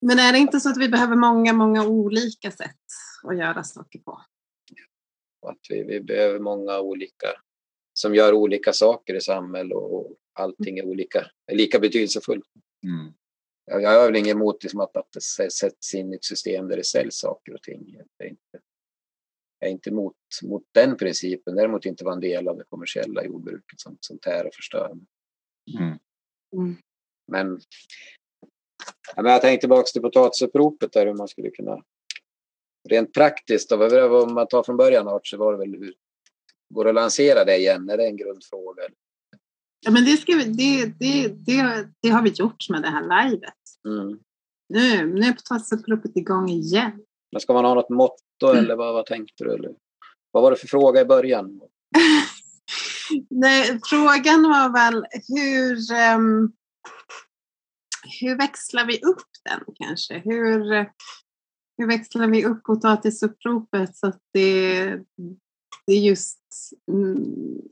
Men 0.00 0.18
är 0.18 0.32
det 0.32 0.38
inte 0.38 0.60
så 0.60 0.68
att 0.68 0.78
vi 0.78 0.88
behöver 0.88 1.16
många, 1.16 1.52
många 1.52 1.86
olika 1.86 2.50
sätt 2.50 2.80
att 3.22 3.38
göra 3.38 3.64
saker 3.64 3.98
på? 3.98 4.20
Och 5.42 5.50
att 5.50 5.60
vi, 5.68 5.82
vi 5.82 6.00
behöver 6.00 6.38
många 6.38 6.80
olika 6.80 7.26
som 7.94 8.14
gör 8.14 8.32
olika 8.32 8.72
saker 8.72 9.14
i 9.14 9.20
samhället 9.20 9.76
och 9.76 10.16
allting 10.32 10.78
är 10.78 10.86
olika, 10.86 11.26
är 11.46 11.56
lika 11.56 11.78
betydelsefullt. 11.78 12.44
Mm 12.84 13.12
jag, 13.80 14.00
har 14.00 14.06
väl 14.06 14.16
inget 14.16 14.36
emot 14.36 14.62
liksom 14.62 14.80
att, 14.80 14.96
att 14.96 15.12
det 15.12 15.50
sätts 15.52 15.94
in 15.94 16.12
i 16.12 16.16
ett 16.16 16.24
system 16.24 16.68
där 16.68 16.76
det 16.76 16.84
säljs 16.84 17.14
saker 17.14 17.54
och 17.54 17.62
ting. 17.62 17.84
Jag 18.18 18.26
är 18.26 18.30
inte, 18.30 18.60
jag 19.58 19.68
är 19.68 19.72
inte 19.72 19.90
emot, 19.90 20.16
mot 20.42 20.62
den 20.72 20.96
principen, 20.96 21.54
däremot 21.54 21.86
inte 21.86 22.04
vara 22.04 22.14
en 22.14 22.20
del 22.20 22.48
av 22.48 22.58
det 22.58 22.64
kommersiella 22.64 23.24
jordbruket 23.24 23.80
som, 23.80 23.96
som 24.00 24.18
tär 24.18 24.46
och 24.46 24.54
förstör. 24.54 24.90
Mm. 25.78 25.98
Mm. 26.56 26.76
Men, 27.26 27.60
ja, 29.16 29.22
men 29.22 29.32
jag 29.32 29.40
tänkte 29.40 29.60
tillbaka 29.60 29.86
till 29.92 30.02
potatisuppropet 30.02 30.92
där 30.92 31.06
hur 31.06 31.14
man 31.14 31.28
skulle 31.28 31.50
kunna 31.50 31.82
rent 32.88 33.14
praktiskt, 33.14 33.70
då, 33.70 33.76
vad 34.08 34.30
man 34.30 34.48
tar 34.48 34.62
från 34.62 34.76
början 34.76 35.08
Art, 35.08 35.26
så 35.26 35.36
var 35.36 35.52
det 35.52 35.58
väl 35.58 35.74
hur 35.74 35.94
går 36.74 36.84
det 36.84 36.90
att 36.90 36.94
lansera 36.94 37.44
det 37.44 37.56
igen? 37.56 37.90
Är 37.90 37.96
det 37.96 38.06
en 38.06 38.16
grundfråga? 38.16 38.82
Ja, 39.84 39.90
men 39.90 40.04
det, 40.04 40.16
ska 40.16 40.32
vi, 40.32 40.44
det, 40.44 40.92
det, 40.98 41.28
det, 41.28 41.88
det 42.00 42.08
har 42.08 42.22
vi 42.22 42.30
gjort 42.30 42.68
med 42.68 42.82
det 42.82 42.88
här 42.88 43.30
livet. 43.30 43.54
Mm. 43.88 44.18
Nu, 44.68 45.06
nu 45.06 45.26
är 45.26 45.32
potatisuppropet 45.32 46.16
igång 46.16 46.48
igen. 46.48 46.92
Men 47.32 47.40
ska 47.40 47.52
man 47.52 47.64
ha 47.64 47.74
något 47.74 47.90
motto 47.90 48.46
mm. 48.50 48.64
eller 48.64 48.76
vad, 48.76 48.94
vad 48.94 49.06
tänkte 49.06 49.44
du? 49.44 49.54
Eller? 49.54 49.74
Vad 50.30 50.42
var 50.42 50.50
det 50.50 50.56
för 50.56 50.66
fråga 50.66 51.00
i 51.00 51.04
början? 51.04 51.60
Nej, 53.30 53.80
frågan 53.84 54.42
var 54.42 54.72
väl 54.72 55.06
hur, 55.28 55.76
um, 56.16 56.52
hur 58.20 58.36
växlar 58.38 58.86
vi 58.86 58.98
upp 58.98 59.30
den 59.44 59.74
kanske? 59.74 60.18
Hur, 60.18 60.86
hur 61.78 61.86
växlar 61.86 62.26
vi 62.26 62.44
upp 62.44 62.64
potatisuppropet 62.64 63.96
så 63.96 64.06
att 64.06 64.20
det, 64.32 64.84
det 65.86 65.92
är 65.92 66.00
just 66.00 66.40
mm, 66.92 67.24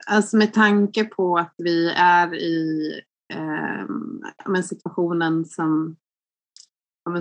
alltså 0.07 0.37
med 0.37 0.55
tanke 0.55 1.05
på 1.05 1.39
att 1.39 1.55
vi 1.59 1.91
är 1.97 2.35
i 2.35 2.93
eh, 3.31 4.63
situationen 4.63 5.45
som, 5.45 5.97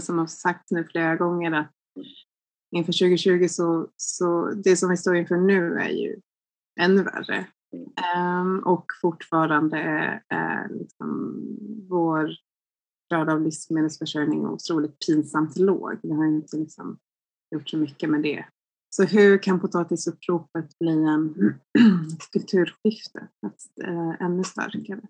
som 0.02 0.18
har 0.18 0.27
sagt 0.27 0.72
nu 0.72 0.84
flera 0.84 1.15
gånger 1.15 1.52
att 1.52 1.73
inför 2.76 2.94
2020 2.94 3.48
så, 3.49 3.88
så 3.95 4.52
det 4.64 4.77
som 4.77 4.90
vi 4.90 4.98
står 4.98 5.15
inför 5.15 5.38
nu 5.38 5.76
är 5.76 5.90
ju 5.90 6.22
ännu 6.80 7.03
värre. 7.03 7.48
Eh, 7.98 8.64
och 8.65 8.86
fortfarande 9.02 9.77
är 10.30 10.69
liksom 10.69 11.41
vår 11.90 12.30
grad 13.11 13.30
av 13.30 13.41
livsmedelsförsörjning 13.41 14.48
otroligt 14.48 15.06
pinsamt 15.07 15.57
låg. 15.57 15.99
Vi 16.03 16.14
har 16.14 16.26
inte 16.26 16.57
liksom 16.57 16.98
gjort 17.52 17.69
så 17.69 17.77
mycket 17.77 18.10
med 18.10 18.22
det 18.22 18.45
så 18.90 19.03
hur 19.03 19.38
kan 19.38 19.60
potatisuppropet 19.60 20.80
bli 20.80 21.03
en 21.03 21.34
kulturskifte 22.31 23.27
äh, 23.84 24.26
ännu 24.26 24.44
starkare? 24.44 25.02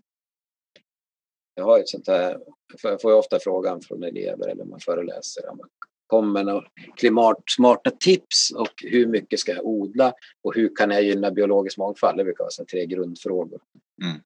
Jag 1.60 1.66
har 1.66 1.80
ett 1.80 1.90
sånt 1.90 2.08
här, 2.08 2.40
jag 2.84 3.02
får 3.02 3.14
ofta 3.14 3.40
frågan 3.40 3.82
från 3.82 4.04
elever 4.04 4.48
eller 4.48 4.66
man 4.66 4.80
föreläser 4.80 5.50
om 5.50 5.60
kommer 6.08 6.44
några 6.44 6.68
klimatsmarta 6.96 7.92
tips 7.92 8.52
och 8.52 8.74
hur 8.84 9.08
mycket 9.08 9.40
ska 9.40 9.52
jag 9.52 9.66
odla 9.66 10.14
och 10.44 10.56
hur 10.56 10.76
kan 10.76 10.92
jag 10.92 11.04
gynna 11.04 11.32
biologisk 11.32 11.78
mångfald? 11.78 12.18
Det 12.18 12.24
brukar 12.24 12.44
vara 12.44 12.66
tre 12.72 12.86
grundfrågor. 12.86 13.62
Mm. 14.04 14.22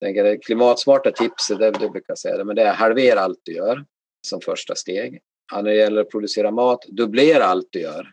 Det 0.00 0.36
klimatsmarta 0.36 1.10
tipset, 1.10 1.58
det, 1.58 1.70
det 1.70 1.88
brukar 1.88 2.04
jag 2.06 2.18
säga, 2.18 2.44
men 2.44 2.56
det 2.56 2.62
är 2.62 2.72
halvera 2.72 3.20
allt 3.20 3.40
du 3.42 3.52
gör 3.52 3.84
som 4.26 4.40
första 4.40 4.74
steg. 4.74 5.20
Ja, 5.52 5.62
när 5.62 5.70
det 5.70 5.76
gäller 5.76 6.00
att 6.00 6.10
producera 6.10 6.50
mat, 6.50 6.84
dubblera 6.88 7.44
allt 7.44 7.68
du 7.70 7.80
gör. 7.80 8.12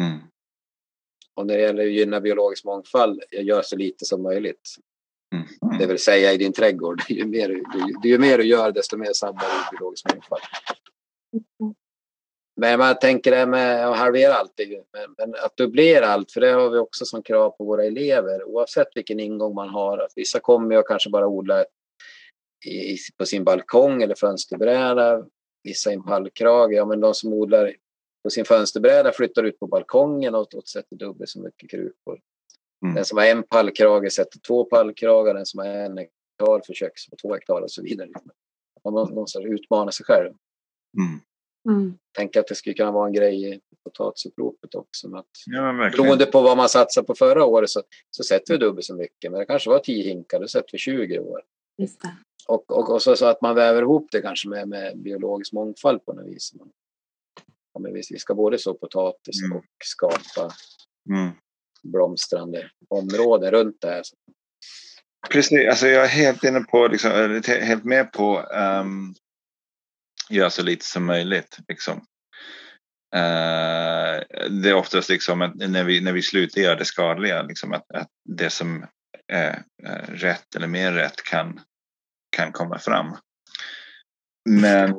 Mm. 0.00 0.18
Och 1.34 1.46
när 1.46 1.54
det 1.54 1.62
gäller 1.62 1.84
att 1.84 1.92
gynna 1.92 2.20
biologisk 2.20 2.64
mångfald, 2.64 3.22
jag 3.30 3.42
gör 3.42 3.62
så 3.62 3.76
lite 3.76 4.04
som 4.04 4.22
möjligt. 4.22 4.76
Mm. 5.34 5.78
Det 5.78 5.86
vill 5.86 5.98
säga 5.98 6.32
i 6.32 6.36
din 6.36 6.52
trädgård. 6.52 7.02
Ju 7.08 7.26
mer, 7.26 7.48
ju, 7.48 8.10
ju 8.10 8.18
mer 8.18 8.38
du 8.38 8.44
gör, 8.44 8.72
desto 8.72 8.96
mer 8.96 9.12
snabbare 9.12 9.50
biologisk 9.70 10.06
mångfald. 10.12 10.42
Men 12.60 12.78
man 12.78 12.98
tänker 12.98 13.30
det 13.30 13.46
med 13.46 13.88
att 13.88 13.96
halvera 13.96 14.34
allt, 14.34 14.60
men, 14.92 15.14
men 15.18 15.34
att 15.44 15.56
dubblera 15.56 16.06
allt, 16.06 16.32
för 16.32 16.40
det 16.40 16.50
har 16.50 16.70
vi 16.70 16.78
också 16.78 17.04
som 17.04 17.22
krav 17.22 17.50
på 17.50 17.64
våra 17.64 17.84
elever, 17.84 18.44
oavsett 18.44 18.88
vilken 18.94 19.20
ingång 19.20 19.54
man 19.54 19.68
har. 19.68 19.98
Att 19.98 20.12
vissa 20.16 20.40
kommer 20.40 20.76
ju 20.76 20.82
kanske 20.82 21.10
bara 21.10 21.26
odla 21.26 21.64
i, 22.66 22.96
på 23.18 23.26
sin 23.26 23.44
balkong 23.44 24.02
eller 24.02 24.14
fönsterbräda, 24.14 25.26
vissa 25.62 25.90
i 25.90 25.94
en 25.94 26.02
pallkrage. 26.02 26.72
Ja, 26.72 26.84
men 26.84 27.00
de 27.00 27.14
som 27.14 27.32
odlar 27.32 27.74
på 28.22 28.30
sin 28.30 28.44
fönsterbräda 28.44 29.12
flyttar 29.12 29.44
ut 29.44 29.58
på 29.58 29.66
balkongen 29.66 30.34
och, 30.34 30.54
och 30.54 30.68
sätter 30.68 30.96
dubbelt 30.96 31.30
så 31.30 31.40
mycket 31.40 31.70
krukor. 31.70 32.20
Mm. 32.82 32.94
Den 32.94 33.04
som 33.04 33.18
har 33.18 33.24
en 33.26 33.42
pallkrage 33.42 34.12
sätter 34.12 34.38
två 34.46 34.64
pallkragar, 34.64 35.34
den 35.34 35.46
som 35.46 35.58
har 35.58 35.66
en 35.66 35.98
hektar 35.98 36.66
för 36.66 36.74
köks 36.74 37.06
på 37.10 37.16
två 37.16 37.34
hektar 37.34 37.60
och 37.62 37.70
så 37.70 37.82
vidare. 37.82 38.08
man 38.84 38.94
någonstans 38.94 39.46
utmana 39.46 39.92
sig 39.92 40.06
själv. 40.06 40.32
Mm. 40.98 41.20
Mm. 41.68 41.98
Tänk 42.16 42.36
att 42.36 42.46
det 42.46 42.54
skulle 42.54 42.74
kunna 42.74 42.90
vara 42.90 43.06
en 43.06 43.12
grej 43.12 43.54
i 43.54 43.60
potatisuppropet 43.84 44.74
också. 44.74 45.16
Att, 45.16 45.26
Ja, 45.46 45.72
beroende 45.72 46.26
på 46.26 46.42
vad 46.42 46.56
man 46.56 46.68
satsar 46.68 47.02
på 47.02 47.14
förra 47.14 47.44
året 47.44 47.70
så, 47.70 47.82
så 48.10 48.24
sätter 48.24 48.54
vi 48.54 48.58
dubbelt 48.58 48.84
så 48.84 48.94
mycket. 48.94 49.30
Men 49.30 49.40
det 49.40 49.46
kanske 49.46 49.70
var 49.70 49.78
10 49.78 50.02
hinkar, 50.02 50.40
då 50.40 50.48
sätter 50.48 50.72
vi 50.72 50.78
20 50.78 51.14
i 51.14 51.18
år. 51.18 51.42
Just 51.78 52.02
det. 52.02 52.16
Och, 52.48 52.70
och, 52.70 52.90
och 52.94 53.02
så, 53.02 53.16
så 53.16 53.26
att 53.26 53.40
man 53.40 53.54
väver 53.54 53.82
ihop 53.82 54.08
det 54.12 54.22
kanske 54.22 54.48
med, 54.48 54.68
med 54.68 54.98
biologisk 54.98 55.52
mångfald 55.52 56.04
på 56.04 56.12
något 56.12 56.26
vis. 56.26 56.52
Ja, 57.72 57.80
men 57.80 57.92
vi, 57.94 58.02
vi 58.10 58.18
ska 58.18 58.34
både 58.34 58.58
så 58.58 58.74
potatis 58.74 59.42
Mm. 59.44 59.56
och 59.58 59.64
skapa 59.84 60.52
Mm 61.10 61.30
blomstrande 61.82 62.70
områden 62.88 63.50
runt 63.50 63.76
det 63.80 63.88
här. 63.88 64.02
Precis, 65.30 65.68
alltså 65.68 65.88
jag 65.88 66.04
är 66.04 66.08
helt 66.08 66.44
inne 66.44 66.60
på, 66.60 66.88
liksom, 66.88 67.10
eller 67.10 67.60
helt 67.60 67.84
med 67.84 68.12
på 68.12 68.40
um, 68.40 69.14
göra 70.30 70.50
så 70.50 70.62
lite 70.62 70.86
som 70.86 71.04
möjligt. 71.04 71.58
Liksom. 71.68 71.96
Uh, 73.16 74.22
det 74.50 74.68
är 74.68 74.74
oftast 74.74 75.08
liksom 75.08 75.42
att 75.42 75.54
när 75.54 75.84
vi, 75.84 76.00
när 76.00 76.12
vi 76.12 76.22
slutar 76.22 76.60
göra 76.60 76.76
det 76.76 76.84
skadliga, 76.84 77.42
liksom 77.42 77.72
att, 77.72 77.90
att 77.94 78.08
det 78.28 78.50
som 78.50 78.86
är 79.32 79.62
uh, 79.88 80.14
rätt 80.14 80.54
eller 80.56 80.66
mer 80.66 80.92
rätt 80.92 81.22
kan, 81.22 81.60
kan 82.36 82.52
komma 82.52 82.78
fram. 82.78 83.16
Men 84.48 84.94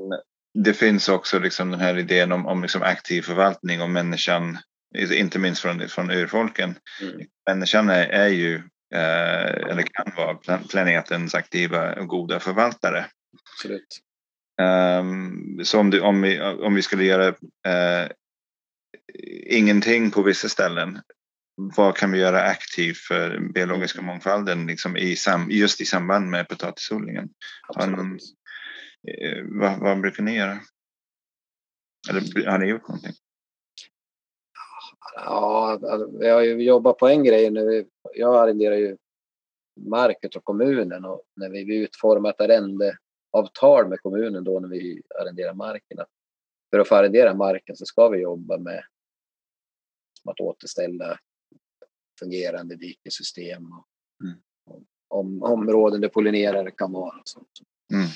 det 0.54 0.74
finns 0.74 1.10
också 1.10 1.40
liksom 1.40 1.72
den 1.72 1.80
här 1.80 1.98
idén 1.98 2.32
om, 2.32 2.46
om 2.46 2.62
liksom 2.62 2.82
aktiv 2.82 3.22
förvaltning 3.22 3.82
och 3.82 3.90
människan, 3.90 4.58
inte 4.96 5.40
minst 5.40 5.62
från, 5.62 5.88
från 5.88 6.12
urfolken. 6.12 6.76
mm. 7.02 7.28
Människan 7.50 7.90
är, 7.90 8.08
är 8.08 8.28
ju, 8.28 8.56
eh, 8.94 9.70
eller 9.70 9.82
kan 9.82 10.12
vara, 10.18 10.36
plan- 10.36 10.68
planetens 10.70 11.36
aktiva 11.36 11.94
och 11.94 12.08
goda 12.08 12.40
förvaltare. 12.40 13.06
Absolut. 13.54 14.00
Ehm, 14.62 15.66
så 15.66 15.80
om, 15.80 15.90
det, 15.90 16.02
om, 16.02 16.22
vi, 16.22 16.42
om 16.42 16.76
vi 16.76 16.82
skulle 16.82 17.04
göra 17.04 17.28
eh, 17.68 18.12
ingenting 19.48 20.12
på 20.12 20.22
vissa 20.22 20.50
ställen, 20.50 21.00
vad 21.56 21.98
kan 21.98 22.12
vi 22.12 22.20
göra 22.20 22.42
aktivt 22.42 22.98
för 22.98 23.40
biologiska 23.54 24.02
mångfalden 24.02 24.68
liksom 24.68 24.98
i 24.98 25.16
sam, 25.16 25.48
just 25.52 25.82
i 25.82 25.86
samband 25.86 26.30
med 26.30 26.48
potatisodlingen? 26.48 27.30
Någon-. 27.76 28.20
Eh, 29.08 29.44
vad, 29.44 29.80
vad 29.80 30.02
brukar 30.02 30.24
ni 30.24 30.36
göra? 30.36 30.60
Eller 32.10 32.46
har 32.50 32.60
ni 32.60 32.68
gjort 32.68 32.88
någonting? 32.88 33.14
Ja, 35.16 35.72
alltså, 35.72 36.18
vi 36.20 36.30
har 36.30 36.42
ju 36.42 36.64
jobbat 36.64 36.98
på 36.98 37.08
en 37.08 37.24
grej. 37.24 37.50
Vi, 37.52 37.88
jag 38.14 38.36
arrenderar 38.36 38.76
ju 38.76 38.98
mark 39.80 40.36
av 40.36 40.40
kommunen 40.40 41.06
och 41.06 41.24
när 41.36 41.50
vi 41.50 41.76
utformar 41.76 42.30
ett 42.30 42.42
arrendeavtal 42.42 43.88
med 43.90 44.02
kommunen 44.02 44.44
då 44.44 44.60
när 44.60 44.68
vi 44.70 45.02
arrenderar 45.22 45.54
marken. 45.54 45.98
För 46.70 46.80
att 46.80 46.88
få 46.88 46.96
arrendera 46.96 47.34
marken 47.34 47.76
så 47.76 47.86
ska 47.86 48.10
vi 48.10 48.20
jobba 48.20 48.58
med 48.58 48.84
att 50.30 50.40
återställa 50.40 51.20
fungerande 52.20 52.76
dikesystem 52.76 53.72
och, 53.72 53.88
Mm. 54.24 54.38
och 54.66 55.20
om, 55.20 55.44
områden 55.44 56.02
där 56.02 56.08
pollinerare 56.08 56.72
kan 56.72 56.92
vara. 56.92 57.20
Och 57.20 57.28
sånt. 57.28 57.60
Mm. 57.94 58.08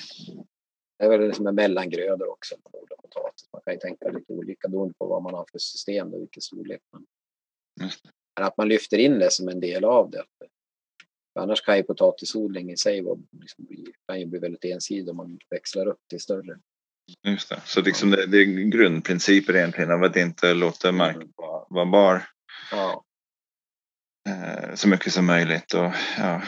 Det 0.98 1.06
är 1.06 1.10
väl 1.10 1.28
liksom 1.28 1.48
en 1.48 1.56
mellangrödor 1.56 2.30
också. 2.30 2.56
Man 2.64 2.82
odlar 2.82 2.98
potatis. 2.98 3.50
Man 3.54 3.62
kan 3.66 3.74
ju 3.74 3.80
tänka 3.80 4.10
lite 4.10 4.34
olika 4.34 4.68
beroende 4.68 4.94
på 4.98 5.06
vad 5.06 5.24
man 5.24 5.34
har 5.34 5.46
för 5.52 5.60
system 5.60 6.14
och 6.14 6.22
vilken 6.22 6.42
storlek 6.42 6.82
man. 6.94 7.06
Men 8.36 8.48
att 8.48 8.58
man 8.58 8.68
lyfter 8.68 8.98
in 8.98 9.20
det 9.20 9.32
som 9.32 9.50
en 9.50 9.60
del 9.60 9.86
av 9.86 10.12
det. 10.12 10.24
För 11.34 11.42
annars 11.42 11.62
kan 11.62 11.78
ju 11.78 11.84
potatisodling 11.84 12.72
i 12.72 12.78
sig 12.78 13.02
vara, 13.02 13.20
liksom, 13.32 13.68
kan 14.08 14.20
ju 14.20 14.26
bli 14.26 14.40
väldigt 14.40 14.66
ensidig 14.66 15.10
om 15.10 15.18
man 15.18 15.40
växlar 15.50 15.88
upp 15.88 16.00
till 16.10 16.20
större. 16.20 16.60
Just 17.24 17.50
det. 17.50 17.62
Så 17.66 17.82
liksom 17.82 18.12
det, 18.12 18.26
det 18.26 18.38
är 18.38 18.46
grundprinciper 18.46 19.56
egentligen 19.56 19.92
av 19.92 20.04
att 20.04 20.16
inte 20.16 20.54
låta 20.54 20.92
marken 20.92 21.34
vara, 21.36 21.66
vara 21.70 21.86
bar 21.86 22.24
Ja, 22.72 23.04
eh, 24.30 24.76
så 24.76 24.88
mycket 24.88 25.14
som 25.14 25.26
möjligt. 25.26 25.74
Och, 25.74 25.92
ja. 26.18 26.42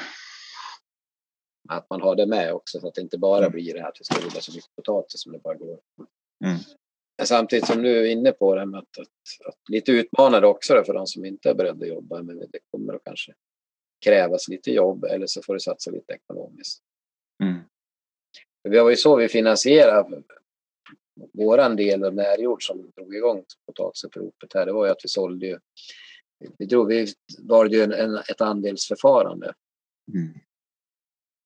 Att 1.70 1.90
man 1.90 2.02
har 2.02 2.16
det 2.16 2.26
med 2.26 2.54
också 2.54 2.80
så 2.80 2.88
att 2.88 2.94
det 2.94 3.02
inte 3.02 3.18
bara 3.18 3.38
Mm. 3.46 3.52
blir 3.52 3.74
det 3.74 3.82
här 3.82 3.90
att 3.90 4.00
vi 4.00 4.04
ska 4.04 4.28
odla 4.28 4.42
så 4.42 4.52
mycket 4.52 4.76
potatis 4.76 5.22
som 5.22 5.32
det 5.32 5.40
bara 5.40 5.56
går. 5.56 5.80
Mm. 6.46 6.58
Men 7.18 7.28
samtidigt 7.28 7.68
som 7.68 7.82
du 7.82 8.00
är 8.00 8.12
inne 8.12 8.32
på 8.32 8.56
det 8.56 8.62
här 8.62 8.66
med 8.66 8.80
att, 8.80 8.98
att, 8.98 9.48
att 9.48 9.70
lite 9.70 9.92
utmanande 9.92 10.48
också 10.48 10.84
för 10.86 10.94
de 10.94 11.08
som 11.08 11.26
inte 11.26 11.50
är 11.50 11.54
beredda 11.54 11.86
att 11.86 11.90
jobba 11.90 12.24
men 12.24 12.40
det 12.40 12.60
kommer 12.72 12.94
att 12.94 13.04
kanske 13.04 13.34
krävas 14.06 14.48
lite 14.48 14.72
jobb 14.72 15.04
eller 15.04 15.28
så 15.28 15.42
får 15.42 15.54
du 15.54 15.60
satsa 15.60 15.92
lite 15.92 16.14
ekonomiskt. 16.14 16.82
Mm. 17.44 17.60
Vi 18.64 18.78
har 18.78 18.90
ju 18.90 18.96
så 18.96 19.16
vi 19.16 19.28
finansierar 19.28 20.24
våran 21.34 21.76
del 21.76 22.04
av 22.04 22.16
närjord 22.16 22.64
som 22.64 22.92
drog 22.96 23.16
igång 23.16 23.44
potatisuppropet 23.66 24.54
här. 24.54 24.66
Det 24.66 24.74
var 24.74 24.86
ju 24.86 24.92
att 24.92 25.04
vi 25.04 25.10
sålde 25.10 25.46
ju. 25.46 25.60
Vi 26.58 26.66
drog, 26.66 26.88
vi 26.88 27.08
var 27.40 27.66
ju 27.66 27.82
en, 27.82 27.94
en, 27.94 28.16
ett 28.16 28.42
andelsförfarande 28.42 29.54
Mm. 30.14 30.34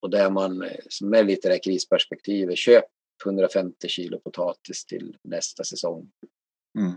Och 0.02 0.10
där 0.10 0.30
man 0.30 0.61
eh, 0.61 0.80
som 0.90 1.14
är 1.14 1.23
lite 1.23 1.48
det 1.48 1.53
här 1.53 1.64
krisperspektivet 1.64 2.57
köp 2.57 2.86
150 3.26 3.88
kilo 3.88 4.19
potatis 4.19 4.86
till 4.86 5.18
nästa 5.22 5.64
säsong. 5.64 6.11
Mm. 6.80 6.91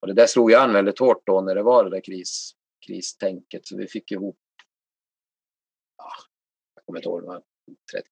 Och 0.00 0.06
det 0.06 0.14
där 0.14 0.26
slog 0.26 0.50
ju 0.50 0.56
an 0.56 0.72
väldigt 0.72 0.98
hårt 0.98 1.26
då 1.26 1.40
när 1.40 1.54
det 1.54 1.62
var 1.62 1.84
det 1.84 1.90
där 1.90 2.00
kris, 2.00 2.52
kristänket. 2.86 3.66
Så 3.66 3.76
vi 3.76 3.86
fick 3.86 4.12
ihop, 4.12 4.38
ja, 5.96 6.10
jag 6.74 6.84
kommer 6.84 6.98
inte 6.98 7.08
ihåg, 7.08 7.22
det 7.22 7.26
var 7.26 7.42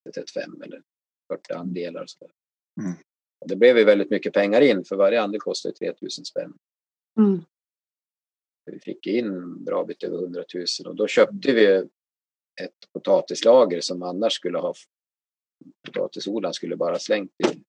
30-35 0.06 0.64
eller 0.64 0.82
40 1.32 1.52
andelar. 1.52 2.02
Och 2.02 2.10
så. 2.10 2.30
Mm. 2.80 2.92
Och 3.40 3.48
det 3.48 3.56
blev 3.56 3.78
ju 3.78 3.84
väldigt 3.84 4.10
mycket 4.10 4.32
pengar 4.32 4.60
in 4.60 4.84
för 4.84 4.96
varje 4.96 5.22
andel 5.22 5.40
kostar 5.40 5.70
ju 5.70 5.74
3000 5.92 6.24
spänn. 6.24 6.58
Mm. 7.18 7.44
Vi 8.64 8.80
fick 8.80 9.06
in 9.06 9.64
bra 9.64 9.84
bit 9.84 10.02
över 10.02 10.18
100 10.18 10.44
000 10.54 10.64
och 10.86 10.96
då 10.96 11.06
köpte 11.06 11.52
vi 11.52 11.88
ett 12.62 12.92
potatislager 12.92 13.80
som 13.80 14.02
annars 14.02 14.32
skulle 14.32 14.58
ha 14.58 14.74
potatisodlaren 15.86 16.54
skulle 16.54 16.76
bara 16.76 16.98
slängt 16.98 17.30
i. 17.30 17.64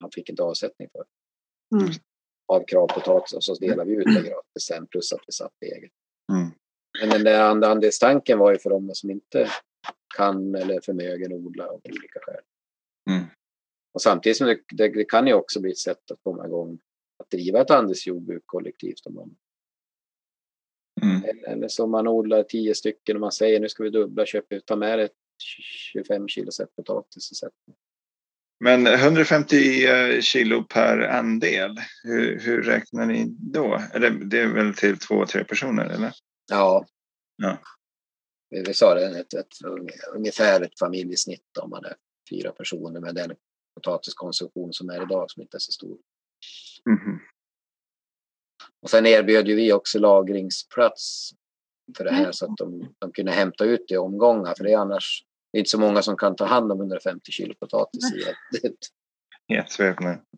Han 0.00 0.10
fick 0.14 0.28
inte 0.30 0.42
avsättning 0.42 0.88
för 0.92 1.04
Mm. 1.76 1.92
av 2.52 2.64
kravpotatis 2.66 3.32
och 3.32 3.44
så 3.44 3.54
delade 3.54 3.90
vi 3.90 3.96
ut 3.96 4.04
det 4.04 4.28
gratis 4.28 4.62
sen 4.62 4.86
plus 4.86 5.12
att 5.12 5.20
vi 5.26 5.32
satt 5.32 5.52
eget. 5.62 5.92
Mm. 6.32 6.48
Men 7.00 7.08
den 7.10 7.24
där 7.24 7.40
and- 7.50 7.64
andelstanken 7.64 8.38
var 8.38 8.52
ju 8.52 8.58
för 8.58 8.70
de 8.70 8.90
som 8.94 9.10
inte 9.10 9.50
kan 10.16 10.54
eller 10.54 10.80
förmögen 10.80 11.32
odla 11.32 11.66
av 11.66 11.80
olika 11.84 12.20
skäl. 12.22 12.42
Mm. 13.10 13.24
Och 13.94 14.02
samtidigt 14.02 14.36
som 14.38 14.46
det, 14.46 14.60
det, 14.74 14.88
det 14.88 15.04
kan 15.04 15.26
ju 15.26 15.32
också 15.32 15.60
bli 15.60 15.70
ett 15.70 15.78
sätt 15.78 16.10
att 16.10 16.22
komma 16.22 16.46
igång 16.46 16.78
att 17.22 17.30
driva 17.30 17.60
ett 17.60 17.70
andelsjordbruk 17.70 18.42
kollektivt. 18.46 19.06
Om 19.06 19.14
man, 19.14 19.36
Mm. 21.02 21.24
eller, 21.24 21.48
eller 21.48 21.68
som 21.68 21.90
man 21.90 22.08
odlar 22.08 22.42
tio 22.42 22.74
stycken 22.74 23.16
och 23.16 23.20
man 23.20 23.32
säger 23.32 23.60
nu 23.60 23.68
ska 23.68 23.82
vi 23.82 23.90
dubbla, 23.90 24.26
köp, 24.26 24.44
ta 24.66 24.76
med 24.76 24.98
dig 24.98 25.08
25 25.92 26.28
kilo 26.28 26.50
sätt 26.50 26.76
potatis 26.76 27.30
och 27.30 27.36
sätt. 27.36 27.52
Men 28.60 28.86
150 28.86 29.86
eh, 29.86 30.20
kilo 30.20 30.62
per 30.62 30.98
andel, 30.98 31.76
hur, 32.02 32.40
hur 32.40 32.62
räknar 32.62 33.06
ni 33.06 33.26
då? 33.28 33.82
Eller, 33.94 34.10
det 34.10 34.40
är 34.40 34.46
väl 34.46 34.74
till 34.74 34.98
två, 34.98 35.26
tre 35.26 35.44
personer 35.44 35.84
eller? 35.84 36.12
Ja. 36.50 36.86
Ja. 37.36 37.58
Vi, 38.50 38.74
sa 38.74 38.94
det, 38.94 39.20
ett, 39.20 39.34
ett, 39.34 39.46
ungefär 40.14 40.60
ett 40.60 40.78
familjesnitt 40.78 41.58
om 41.62 41.70
man 41.70 41.84
är 41.84 41.94
fyra 42.30 42.52
personer 42.52 43.00
med 43.00 43.14
den 43.14 43.34
potatiskonsumtion 43.74 44.72
som 44.72 44.90
är 44.90 45.02
idag 45.02 45.30
som 45.30 45.42
inte 45.42 45.56
är 45.56 45.58
så 45.58 45.72
stor. 45.72 45.98
Mhm. 46.86 47.18
Och 48.82 48.90
sen 48.90 49.06
erbjöd 49.06 49.48
ju 49.48 49.54
vi 49.54 49.72
också 49.72 49.98
lagringsplats 49.98 51.30
för 51.96 52.04
det 52.04 52.10
här 52.10 52.20
Mm. 52.20 52.32
så 52.32 52.44
att 52.44 52.56
de, 52.56 52.94
de 52.98 53.12
kunde 53.12 53.32
hämta 53.32 53.64
ut 53.64 53.84
det 53.88 53.94
i 53.94 53.98
omgångar. 53.98 54.54
För 54.54 54.64
det 54.64 54.72
är 54.72 54.78
annars 54.78 55.24
det 55.52 55.58
är 55.58 55.60
inte 55.60 55.70
så 55.70 55.80
många 55.80 56.02
som 56.02 56.16
kan 56.16 56.36
ta 56.36 56.44
hand 56.44 56.72
om 56.72 56.80
150 56.80 57.32
kilo 57.32 57.54
potatis 57.54 58.12
i 58.14 58.22
ett, 58.22 58.64
ett. 58.64 58.78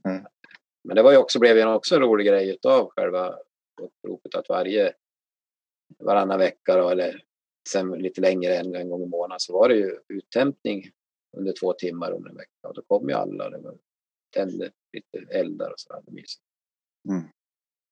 Mm. 0.04 0.26
Men 0.84 0.96
det 0.96 1.02
var 1.02 1.12
ju 1.12 1.16
också, 1.16 1.38
blev 1.38 1.56
ju 1.56 1.64
också 1.64 1.94
en 1.94 2.00
rolig 2.00 2.26
grej 2.26 2.50
utav 2.50 2.90
själva 2.96 3.34
uppropet 3.82 4.34
att 4.34 4.48
varje 4.48 4.92
varannan 5.98 6.38
vecka 6.38 6.76
då, 6.76 6.88
eller 6.88 7.24
sen 7.68 7.90
lite 7.90 8.20
längre 8.20 8.56
än 8.56 8.74
en 8.74 8.88
gång 8.88 9.02
i 9.02 9.06
månaden 9.06 9.40
så 9.40 9.52
var 9.52 9.68
det 9.68 9.74
ju 9.74 9.98
uthämtning 10.08 10.90
under 11.36 11.52
två 11.60 11.72
timmar 11.72 12.12
under 12.12 12.30
en 12.30 12.36
vecka 12.36 12.68
och 12.68 12.74
då 12.74 12.82
kom 12.82 13.08
ju 13.08 13.14
alla. 13.14 13.50
Det 13.50 13.58
var, 13.58 13.78
tände 14.34 14.70
lite 14.92 15.32
eldar 15.32 15.70
och 15.70 15.80
så 15.80 15.94
hade 15.94 16.12
mysigt. 16.12 16.42
Mm. 17.08 17.22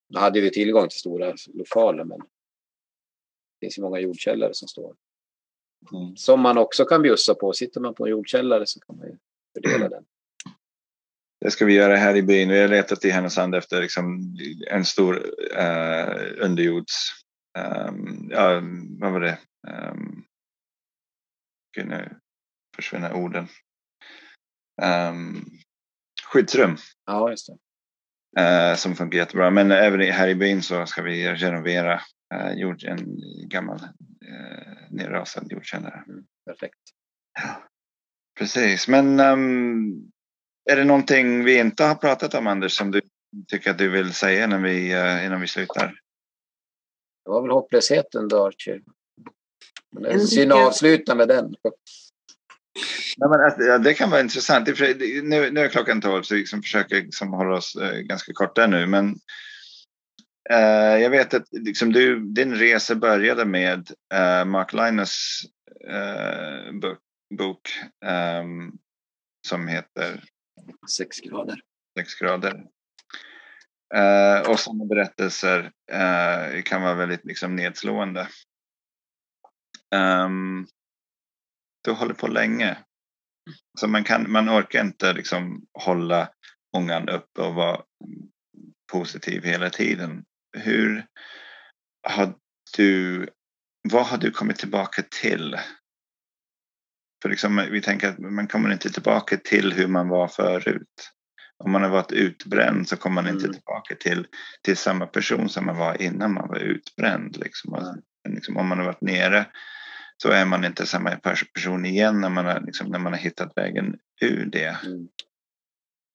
Då 0.09 0.18
hade 0.20 0.40
vi 0.40 0.51
tillgång 0.51 0.89
till 0.89 0.98
stora 0.98 1.35
lokaler 1.55 2.05
men 2.05 2.18
det 2.18 3.66
finns 3.66 3.78
ju 3.78 3.82
många 3.82 3.98
jordkällare 3.98 4.55
som 4.55 4.68
står. 4.68 4.97
Mm. 5.93 6.16
Som 6.16 6.40
man 6.40 6.59
också 6.59 6.85
kan 6.85 7.02
bjussa 7.02 7.35
på. 7.35 7.52
Sitter 7.52 7.80
man 7.80 7.94
på 7.94 8.05
en 8.05 8.10
jordkällare 8.10 8.66
så 8.66 8.80
kan 8.80 8.97
man 8.97 9.06
ju 9.06 9.18
fördela 9.55 9.89
den. 9.89 10.05
Det 11.40 11.51
ska 11.51 11.64
vi 11.64 11.74
göra 11.74 11.97
här 11.97 12.16
i 12.16 12.22
byn. 12.22 12.48
Vi 12.48 12.60
har 12.60 12.68
letat 12.68 13.05
i 13.05 13.10
Härnösand 13.10 13.55
efter 13.55 13.80
liksom 13.80 14.36
en 14.70 14.85
stor 14.85 15.16
uh, 15.59 16.44
underjords... 16.44 16.94
Um, 17.59 18.28
ja, 18.30 18.62
vad 19.01 19.12
var 19.12 19.20
det? 19.20 19.39
Um, 19.68 20.24
gud, 21.76 21.86
nu 21.86 22.20
försvinner 22.76 23.12
orden. 23.12 23.48
um, 24.82 25.44
skyddsrum. 26.32 26.76
Ja, 27.06 27.30
just 27.30 27.47
det. 27.47 27.59
Uh, 28.38 28.76
som 28.76 28.96
funkar 28.96 29.18
jättebra. 29.18 29.50
Men 29.50 29.70
även 29.70 30.00
här 30.00 30.28
i 30.28 30.34
byn 30.34 30.62
så 30.62 30.86
ska 30.86 31.02
vi 31.02 31.34
renovera 31.34 32.00
uh, 32.34 32.52
jord, 32.52 32.84
en 32.84 33.06
gammal 33.48 33.76
uh, 33.76 34.90
nerrasad 34.90 35.52
jordkällare. 35.52 36.05
Mm, 36.09 36.24
perfekt. 36.46 36.80
Ja, 37.42 37.68
precis, 38.38 38.88
men 38.88 39.20
um, 39.20 40.10
är 40.70 40.76
det 40.76 40.84
någonting 40.84 41.44
vi 41.44 41.59
inte 41.59 41.84
har 41.84 41.94
pratat 41.94 42.34
om 42.34 42.46
Anders 42.46 42.72
som 42.72 42.90
du 42.90 43.00
tycker 43.48 43.70
att 43.70 43.78
du 43.78 43.90
vill 43.90 44.14
säga 44.14 44.44
innan 44.44 44.62
vi, 44.62 44.86
innan 45.24 45.40
vi 45.40 45.46
slutar? 45.46 45.86
Det 47.24 47.30
var 47.30 47.42
väl 47.42 47.50
hopplösheten 47.50 48.28
då, 48.28 48.46
Archie. 48.46 48.80
Men 49.90 50.02
det 50.02 50.10
är 50.10 50.18
synd 50.18 50.52
att 50.52 50.66
avsluta 50.66 51.14
med 51.14 51.28
den. 51.28 51.55
Nej, 53.16 53.28
men, 53.30 53.40
alltså, 53.40 53.78
det 53.78 53.94
kan 53.94 54.10
vara 54.10 54.20
intressant. 54.20 54.68
Nu, 55.22 55.50
nu 55.50 55.60
är 55.60 55.68
klockan 55.68 56.00
tolv 56.00 56.22
så 56.22 56.34
vi 56.34 56.40
liksom 56.40 56.62
försöker 56.62 56.96
liksom 56.96 57.32
hålla 57.32 57.56
oss 57.56 57.76
eh, 57.76 57.98
ganska 57.98 58.32
korta 58.32 58.66
nu. 58.66 58.86
Men 58.86 59.16
eh, 60.50 60.96
jag 61.02 61.10
vet 61.10 61.34
att 61.34 61.46
liksom, 61.50 61.92
du, 61.92 62.20
din 62.20 62.55
resa 62.55 62.94
började 62.94 63.44
med 63.44 63.90
eh, 64.14 64.44
Mark 64.44 64.72
Linus 64.72 65.40
eh, 65.88 66.72
bok, 66.72 66.98
bok 67.38 67.60
ehm, 68.05 68.72
som 69.48 69.68
heter 69.68 70.24
Sex 70.96 71.20
grader. 71.20 71.60
Sex 71.98 72.14
grader. 72.14 72.64
Uh, 73.94 74.50
och 74.50 74.60
sådana 74.60 74.84
berättelser 74.84 75.70
uh, 75.92 76.62
kan 76.62 76.82
vara 76.82 76.94
väldigt 76.94 77.24
liksom, 77.24 77.56
nedslående. 77.56 78.28
Um, 79.94 80.66
du 81.89 81.94
håller 81.94 82.15
på 82.15 82.28
länge. 82.28 82.78
Så 83.81 83.89
man, 83.89 84.05
kan, 84.05 84.32
man 84.32 84.48
orkar 84.48 84.81
inte 84.81 85.12
liksom 85.12 85.62
hålla 85.73 86.28
ångan 86.77 87.09
uppe 87.09 87.40
och 87.40 87.55
vara 87.55 87.81
positiv 88.93 89.44
hela 89.44 89.70
tiden. 89.70 90.24
Hur 90.56 91.06
har 92.09 92.35
du, 92.77 93.27
vad 93.93 94.06
har 94.06 94.19
du 94.19 94.31
kommit 94.31 94.56
tillbaka 94.56 95.02
till? 95.20 95.56
För 97.23 97.28
liksom, 97.28 97.66
vi 97.70 97.81
tänker 97.81 98.09
att 98.09 98.19
man 98.19 98.47
kommer 98.47 98.73
inte 98.73 98.90
tillbaka 98.90 99.36
till 99.36 99.73
hur 99.73 99.86
man 99.86 100.09
var 100.09 100.28
förut. 100.28 101.10
Om 101.65 101.73
man 101.73 101.82
har 101.82 101.90
varit 101.90 102.12
utbränd 102.12 102.89
så 102.89 102.97
kommer 102.97 103.23
man 103.23 103.32
inte 103.32 103.44
mm. 103.44 103.55
tillbaka 103.55 103.94
till, 103.94 104.27
till 104.62 104.77
samma 104.77 105.06
person 105.06 105.48
som 105.48 105.66
man 105.66 105.77
var 105.77 106.02
innan 106.02 106.35
man 106.35 106.48
var 106.48 106.59
utbränd. 106.59 107.36
Liksom. 107.36 107.74
Alltså, 107.74 107.94
liksom, 108.28 108.56
om 108.56 108.69
man 108.69 108.78
har 108.78 108.85
varit 108.85 109.01
nere 109.01 109.47
så 110.22 110.28
är 110.28 110.44
man 110.44 110.64
inte 110.64 110.86
samma 110.86 111.16
person 111.54 111.86
igen 111.86 112.20
när 112.20 112.28
man 112.28 112.44
har, 112.44 112.60
liksom, 112.60 112.88
när 112.88 112.98
man 112.98 113.12
har 113.12 113.20
hittat 113.20 113.52
vägen 113.56 113.98
ur 114.20 114.46
det. 114.46 114.76
Mm. 114.86 115.08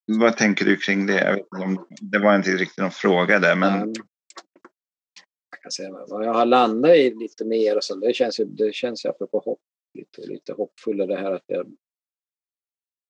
Vad 0.06 0.38
tänker 0.38 0.66
du 0.66 0.78
kring 0.78 1.06
det? 1.06 1.24
Jag 1.24 1.34
vet 1.34 1.48
om, 1.64 1.88
det 2.02 2.20
var 2.20 2.36
inte 2.36 2.50
riktigt 2.50 2.78
någon 2.78 2.92
fråga 2.92 3.40
där. 3.40 3.56
Men... 3.56 3.74
Mm. 3.74 3.94
Jag 5.52 5.62
kan 5.62 5.72
säga 5.72 5.92
vad 6.08 6.26
jag 6.26 6.34
har 6.34 6.46
landat 6.46 6.96
i 6.96 7.16
lite 7.16 7.46
mer 7.46 7.78
och 7.78 7.84
så, 7.84 7.96
det 7.96 8.16
känns 8.16 8.40
ju, 8.40 8.46
det 8.46 8.74
känns 8.76 9.06
ju 9.06 9.10
apropå 9.10 9.40
hopp, 9.46 9.62
lite, 9.94 10.22
lite 10.22 10.54
hoppfulla 10.54 11.06
det 11.06 11.16
här 11.16 11.32
att 11.32 11.44
jag 11.48 11.68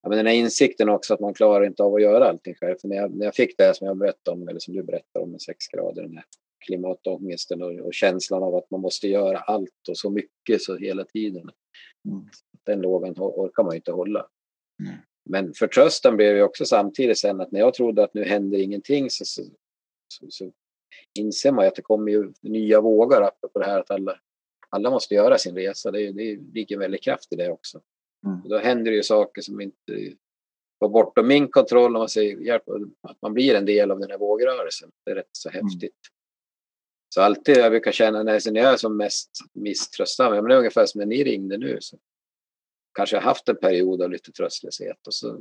ja, 0.04 0.08
men 0.08 0.18
den 0.18 0.26
här 0.26 0.34
insikten 0.34 0.88
också 0.88 1.14
att 1.14 1.20
man 1.20 1.34
klarar 1.34 1.66
inte 1.66 1.82
av 1.82 1.94
att 1.94 2.02
göra 2.02 2.28
allting 2.28 2.54
själv. 2.54 2.76
För 2.80 2.88
när 2.88 2.96
jag, 2.96 3.14
när 3.14 3.24
jag 3.24 3.34
fick 3.34 3.58
det 3.58 3.76
som 3.76 3.86
jag 3.86 3.96
berättade 3.96 4.36
om, 4.36 4.48
eller 4.48 4.60
som 4.60 4.74
du 4.74 4.82
berättade 4.82 5.24
om 5.24 5.30
med 5.30 5.42
sex 5.42 5.66
grader, 5.68 6.02
den 6.02 6.16
här 6.16 6.24
klimatångesten 6.66 7.62
och, 7.62 7.72
och, 7.72 7.94
känslan 7.94 8.42
av 8.42 8.54
att 8.54 8.70
man 8.70 8.80
måste 8.80 9.08
göra 9.08 9.38
allt 9.38 9.88
och 9.88 9.98
så 9.98 10.10
mycket 10.10 10.62
så 10.62 10.76
hela 10.76 11.04
tiden. 11.04 11.50
Mm. 12.08 12.28
Den 12.66 12.80
lågan 12.80 13.14
orkar 13.18 13.62
man 13.62 13.74
inte 13.74 13.92
hålla. 13.92 14.26
Mm. 14.82 14.94
Men 15.24 15.54
förtröstan 15.54 16.16
blev 16.16 16.36
ju 16.36 16.42
också 16.42 16.64
samtidigt 16.64 17.18
sen 17.18 17.40
att 17.40 17.52
när 17.52 17.60
jag 17.60 17.74
trodde 17.74 18.04
att 18.04 18.14
nu 18.14 18.24
händer 18.24 18.58
ingenting 18.58 19.10
så, 19.10 19.24
så, 19.24 19.42
så, 20.08 20.26
så 20.28 20.52
inser 21.18 21.52
man 21.52 21.64
ju 21.64 21.68
att 21.68 21.74
det 21.74 21.82
kommer 21.82 22.12
ju 22.12 22.32
nya 22.40 22.80
vågor 22.80 23.22
apropå 23.22 23.58
det 23.58 23.64
här 23.64 23.80
att 23.80 23.90
alla, 23.90 24.18
alla 24.70 24.90
måste 24.90 25.14
göra 25.14 25.38
sin 25.38 25.54
resa. 25.54 25.90
Det, 25.90 26.12
det 26.12 26.40
ligger 26.54 26.78
väldigt 26.78 27.02
kraft 27.02 27.32
i 27.32 27.36
det 27.36 27.50
också. 27.50 27.80
Mm. 28.26 28.48
då 28.48 28.58
händer 28.58 28.90
det 28.90 28.96
ju 28.96 29.02
saker 29.02 29.42
som 29.42 29.60
inte 29.60 30.14
var 30.78 30.88
bortom 30.88 31.26
min 31.26 31.48
kontroll 31.48 31.96
om 31.96 32.00
man 32.00 32.08
säger 32.08 32.36
hjälp, 32.36 32.62
att 33.00 33.22
man 33.22 33.34
blir 33.34 33.54
en 33.54 33.64
del 33.64 33.90
av 33.90 34.00
den 34.00 34.10
här 34.10 34.18
vågrörelsen. 34.18 34.90
Det 35.04 35.10
är 35.10 35.14
rätt 35.14 35.28
så 35.32 35.48
mm. 35.48 35.64
häftigt. 35.64 35.98
Så 37.14 37.20
alltid 37.20 37.56
jag 37.56 37.72
brukar 37.72 37.92
känna 37.92 38.22
när 38.22 38.32
jag 38.32 38.72
är 38.72 38.76
som 38.76 38.96
mest 38.96 39.30
misströstsam, 39.52 40.32
men 40.32 40.44
det 40.44 40.54
är 40.54 40.58
ungefär 40.58 40.86
som 40.86 40.98
när 40.98 41.06
ni 41.06 41.24
ringde 41.24 41.58
nu. 41.58 41.78
Så 41.80 41.98
kanske 42.94 43.16
jag 43.16 43.22
haft 43.22 43.48
en 43.48 43.56
period 43.56 44.02
av 44.02 44.10
lite 44.10 44.32
tröstlöshet 44.32 45.06
och 45.06 45.14
så 45.14 45.40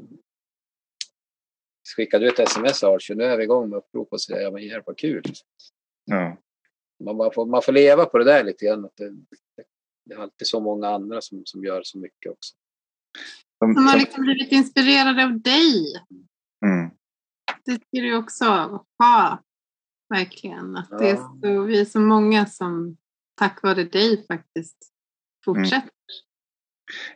skickade 1.96 2.26
du 2.26 2.30
ett 2.32 2.40
sms 2.40 2.84
Archie, 2.84 3.16
nu 3.16 3.24
är 3.24 3.38
vi 3.38 3.44
igång 3.44 3.70
med 3.70 3.78
upprop 3.78 4.08
och 4.12 4.22
säger 4.22 4.52
men 4.52 4.64
hjälp 4.64 4.84
vad 4.88 4.98
kul. 4.98 5.24
Ja. 6.06 6.38
Man, 7.04 7.18
man, 7.18 7.32
får, 7.34 7.46
man 7.46 7.62
får 7.62 7.72
leva 7.72 8.06
på 8.06 8.18
det 8.18 8.26
där 8.26 8.44
lite 8.44 8.66
grann. 8.66 8.86
Att 8.86 8.96
det, 8.96 9.10
det 10.06 10.14
är 10.14 10.20
alltid 10.20 10.48
så 10.48 10.60
många 10.60 10.90
andra 10.90 11.22
som, 11.22 11.42
som 11.46 11.64
gör 11.64 11.82
så 11.84 11.98
mycket 11.98 12.32
också. 12.32 12.56
Som, 13.60 13.74
som 13.74 13.88
har 13.88 13.98
liksom 13.98 14.24
blivit 14.24 14.52
inspirerade 14.52 15.24
av 15.24 15.42
dig. 15.42 15.94
Mm. 16.66 16.90
Det 17.66 17.74
ska 17.74 18.02
du 18.02 18.18
också 18.18 18.46
ha 19.00 19.44
verkligen. 20.14 20.76
Att 20.76 20.88
ja. 20.92 20.98
det 20.98 21.10
är 21.10 21.16
så, 21.16 21.62
vi 21.64 21.80
är 21.80 21.86
så 21.86 22.00
många 22.00 22.46
som 22.46 22.98
tack 23.36 23.64
vare 23.64 23.84
dig 23.84 24.26
faktiskt 24.28 24.78
fortsätter. 25.46 25.90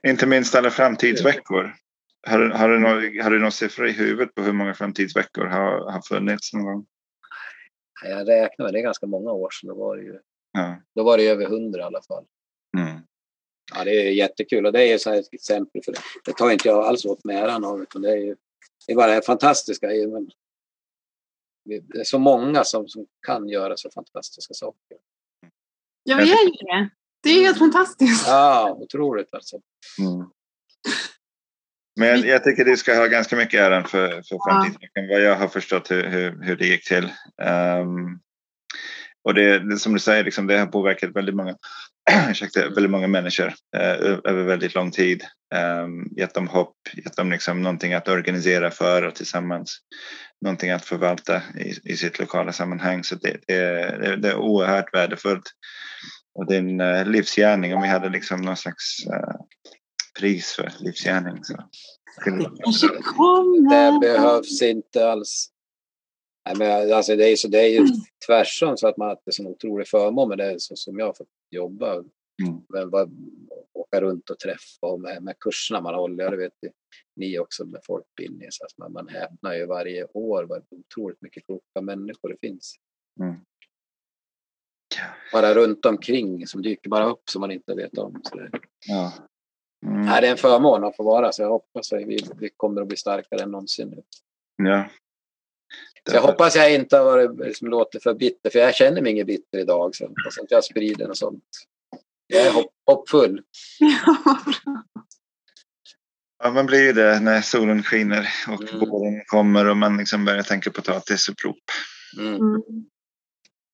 Mm. 0.04 0.12
Inte 0.14 0.26
minst 0.26 0.56
alla 0.56 0.70
framtidsveckor. 0.70 1.76
Har, 2.28 2.40
har, 2.40 2.70
du 2.70 2.80
någon, 2.80 3.24
har 3.24 3.32
du 3.32 3.40
någon 3.40 3.52
siffra 3.52 3.90
i 3.90 3.92
huvudet 3.92 4.36
på 4.36 4.42
hur 4.42 4.54
många 4.54 4.74
framtidsveckor 4.74 5.46
har, 5.46 5.92
har 5.92 6.02
funnits 6.02 6.54
någon 6.54 6.64
gång? 6.64 6.86
Jag 8.04 8.28
räknar 8.28 8.72
det 8.72 8.80
är 8.80 8.84
ganska 8.84 9.06
många 9.06 9.32
år 9.32 9.50
sedan. 9.50 9.70
Då 9.70 9.76
var 9.76 9.98
det, 9.98 10.04
ju, 10.04 10.20
ja. 10.52 10.82
då 10.96 11.04
var 11.04 11.18
det 11.18 11.28
över 11.28 11.46
hundra 11.46 11.80
i 11.80 11.84
alla 11.84 12.02
fall. 12.02 12.26
Mm. 12.78 13.02
Ja, 13.76 13.84
det 13.84 13.92
är 13.92 14.12
jättekul 14.12 14.66
och 14.66 14.72
det 14.72 14.94
är 14.94 14.98
så 14.98 15.14
ett 15.14 15.34
exempel 15.34 15.82
för 15.86 15.92
det. 15.92 16.00
Det 16.26 16.34
tar 16.34 16.52
inte 16.52 16.68
jag 16.68 16.86
alls 16.86 17.06
åt 17.06 17.26
mig 17.26 17.38
äran 17.38 17.66
av 17.66 17.82
utan 17.82 18.02
det 18.02 18.12
är 18.12 18.18
ju 18.18 18.36
det 18.88 18.94
är 18.94 18.96
bara 18.96 19.16
det 19.16 19.26
fantastiska. 19.26 19.88
Men 19.88 20.30
det 21.68 22.00
är 22.00 22.04
så 22.04 22.20
många 22.20 22.64
som, 22.64 22.88
som 22.88 23.06
kan 23.28 23.50
göra 23.50 23.78
så 23.78 23.90
fantastiska 23.90 24.54
saker. 24.54 24.98
Ja, 26.04 26.18
vi 26.18 26.32
är 26.32 26.46
ju 26.46 26.52
det. 26.52 26.90
Det 27.24 27.30
är 27.30 27.42
helt 27.42 27.58
fantastiskt. 27.58 28.28
Ja, 28.28 28.78
otroligt 28.80 29.34
alltså. 29.34 29.58
Mm. 30.00 30.30
Men 32.00 32.08
jag, 32.08 32.26
jag, 32.26 32.44
tycker 32.44 32.66
du 32.66 32.78
ska 32.78 32.96
ha 32.96 33.08
ganska 33.08 33.36
mycket 33.36 33.60
äran 33.60 33.84
för, 33.84 34.08
för 34.08 34.50
framtiden. 34.50 34.90
Ja. 34.94 35.02
Vad 35.10 35.22
jag 35.22 35.36
har 35.36 35.48
förstått 35.48 35.92
hur, 35.92 36.04
hur, 36.04 36.44
hur 36.44 36.56
det 36.56 36.68
gick 36.68 36.88
till. 36.88 37.10
Um, 37.84 38.20
och 39.24 39.34
det, 39.34 39.60
det, 39.60 39.78
som 39.78 39.94
du 39.94 40.00
säger, 40.00 40.24
liksom, 40.24 40.48
det 40.48 40.58
har 40.58 40.66
påverkat 40.66 41.16
väldigt 41.16 41.36
många, 41.36 41.56
ursäkta, 42.30 42.70
väldigt 42.70 42.92
många 42.92 43.08
människor 43.08 43.54
eh, 43.78 43.92
över 44.24 44.44
väldigt 44.44 44.76
lång 44.76 44.92
tid. 44.92 45.24
Eh, 45.56 45.88
gett 46.18 46.34
dem 46.34 46.48
hopp, 46.48 46.76
gett 46.94 47.16
dem 47.16 47.32
liksom 47.32 47.62
någonting 47.62 47.94
att 47.94 48.08
organisera 48.08 48.72
för 48.72 49.04
och 49.04 49.16
tillsammans 49.16 49.80
någonting 50.42 50.72
att 50.72 50.86
förvalta 50.86 51.42
i, 51.58 51.94
i 51.94 51.98
sitt 51.98 52.20
lokala 52.20 52.54
sammanhang. 52.54 53.04
Så 53.04 53.16
det, 53.16 53.38
det, 53.48 54.18
det 54.22 54.30
är 54.30 54.38
oerhört 54.38 54.94
värdefullt. 54.94 55.52
Och 56.36 56.46
det 56.46 56.56
är 56.56 56.60
en 56.60 56.82
uh, 56.82 57.06
livsgärning. 57.06 57.76
Om 57.76 57.82
vi 57.82 57.88
hade 57.88 58.10
liksom 58.10 58.42
någon 58.42 58.58
slags 58.58 59.08
uh, 59.08 59.42
pris 60.20 60.54
för 60.54 60.72
livsgärning 60.80 61.44
så 61.44 61.56
det 63.70 64.00
behövs 64.02 64.62
inte 64.62 65.12
alls. 65.12 65.50
Nej, 66.46 66.56
men 66.58 66.94
alltså 66.94 67.16
det, 67.16 67.30
är, 67.30 67.36
så 67.36 67.48
det 67.48 67.60
är 67.60 67.68
ju 67.68 67.88
tvärsom 68.28 68.78
så 68.78 68.88
att 68.88 68.98
man 68.98 69.08
har 69.08 69.18
en 69.26 69.34
sån 69.34 69.48
otrolig 69.48 69.88
förmån 69.88 70.30
med 70.30 70.38
det 70.38 70.62
så 70.62 70.76
som 70.76 71.00
jag 71.00 71.06
har 71.06 71.14
fått 71.14 71.28
jobba. 71.52 72.04
Mm. 72.44 72.62
Men 72.70 72.90
bara 72.90 73.10
åka 73.74 74.02
runt 74.02 74.30
och 74.30 74.40
träffa 74.40 74.88
och 74.88 75.00
med, 75.00 75.24
med 75.24 75.40
kurserna 75.40 75.82
man 75.82 75.96
håller. 75.96 76.32
Det 76.32 76.38
vet 76.38 76.54
ju 76.62 76.72
ni 77.16 77.40
också 77.40 77.66
med 77.66 77.82
folkbildning. 77.84 78.48
Så 78.52 78.66
att 78.66 78.78
man, 78.78 78.94
man 78.94 79.08
häpnar 79.08 79.54
ju 79.54 79.66
varje 79.66 80.06
år 80.06 80.44
vad 80.44 80.64
otroligt 80.72 81.22
mycket 81.22 81.46
kloka 81.46 81.82
människor 81.82 82.30
det 82.30 82.48
finns. 82.48 82.76
Mm. 83.20 83.36
Bara 85.32 85.54
runt 85.54 85.86
omkring 85.86 86.48
som 86.48 86.62
dyker 86.62 86.90
bara 86.90 87.06
upp 87.06 87.30
som 87.30 87.40
man 87.40 87.52
inte 87.52 87.76
vet 87.76 87.98
om. 87.98 88.22
Så 88.24 88.36
det, 88.36 88.50
ja. 88.88 89.14
Mm. 89.86 90.02
Nej, 90.02 90.22
det 90.22 90.28
är 90.28 90.32
en 90.32 90.38
förmån 90.38 90.84
att 90.84 90.96
få 90.96 91.04
vara 91.04 91.32
så 91.32 91.42
jag 91.42 91.50
hoppas 91.50 91.94
att 91.94 92.02
vi, 92.02 92.20
vi 92.40 92.50
kommer 92.58 92.82
att 92.82 92.88
bli 92.88 92.98
starkare 92.98 93.44
än 93.44 93.52
någonsin. 93.52 93.90
Nu. 93.90 94.04
Ja, 94.70 94.90
så 96.10 96.16
jag 96.16 96.22
hoppas 96.22 96.56
jag 96.56 96.74
inte 96.76 96.98
har 96.98 97.06
varit, 97.06 97.40
liksom, 97.40 97.68
låter 97.68 98.00
för 98.00 98.14
bitter, 98.14 98.50
för 98.50 98.60
jag 98.60 98.76
känner 98.76 99.02
mig 99.02 99.12
inget 99.12 99.28
bitter 99.28 99.58
idag. 99.60 99.96
Så 99.96 100.08
hoppas 100.08 100.38
inte 100.42 100.54
jag 100.54 100.64
sprider 100.64 101.10
och 101.10 101.18
sånt. 101.18 101.44
Jag 102.28 102.46
är 102.46 102.52
hopp, 102.52 102.72
hoppfull. 102.86 103.42
Ja, 106.44 106.52
man 106.52 106.66
blir 106.66 106.84
ju 106.84 106.94
det 106.94 107.20
när 107.20 107.42
solen 107.42 107.84
skiner 107.84 108.28
och 108.48 108.62
mm. 108.62 108.90
våren 108.90 109.24
kommer 109.26 109.70
och 109.70 109.78
man 109.78 109.98
liksom 109.98 110.26
börjar 110.26 110.44
tänka 110.44 110.72
potatisupprop. 110.72 111.64
Mm. 112.20 112.36
mm. 112.36 112.62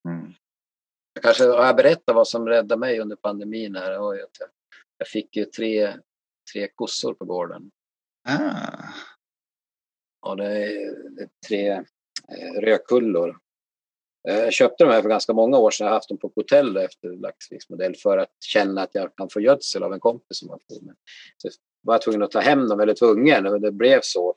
Mm. 0.08 0.34
Jag 1.14 1.22
kanske 1.22 1.44
har 1.44 1.66
jag 1.66 1.76
berättat 1.76 2.14
vad 2.14 2.28
som 2.28 2.48
räddade 2.48 2.80
mig 2.80 3.00
under 3.00 3.16
pandemin. 3.16 3.76
Här. 3.76 3.92
Jag, 3.92 4.18
jag 4.98 5.08
fick 5.08 5.36
ju 5.36 5.44
tre, 5.44 5.96
tre 6.52 6.68
kossor 6.74 7.14
på 7.14 7.24
gården. 7.24 7.70
Ah. 8.28 8.84
Ja, 10.20 10.34
det 10.34 10.44
är 10.44 11.28
tre 11.48 11.70
eh, 12.28 12.60
rödkullor. 12.60 13.38
Eh, 14.28 14.36
jag 14.36 14.52
köpte 14.52 14.84
de 14.84 14.90
här 14.90 15.02
för 15.02 15.08
ganska 15.08 15.32
många 15.32 15.58
år 15.58 15.70
sedan. 15.70 15.84
Jag 15.84 15.90
har 15.90 15.96
haft 15.96 16.08
dem 16.08 16.18
på 16.18 16.32
hotell 16.34 16.76
efter 16.76 17.08
laxfiskmodell 17.08 17.94
för 17.94 18.18
att 18.18 18.30
känna 18.40 18.82
att 18.82 18.90
jag 18.92 19.16
kan 19.16 19.28
få 19.28 19.40
gödsel 19.40 19.82
av 19.82 19.92
en 19.92 20.00
kompis 20.00 20.38
som 20.38 20.48
har 20.48 20.56
på 20.56 20.84
mig. 20.84 20.94
Så 21.36 21.48
var 21.82 21.94
jag 21.94 22.02
tvungen 22.02 22.22
att 22.22 22.30
ta 22.30 22.40
hem 22.40 22.68
dem, 22.68 22.80
eller 22.80 22.94
tvungen, 22.94 23.42
men 23.42 23.60
det 23.60 23.72
blev 23.72 24.00
så 24.02 24.34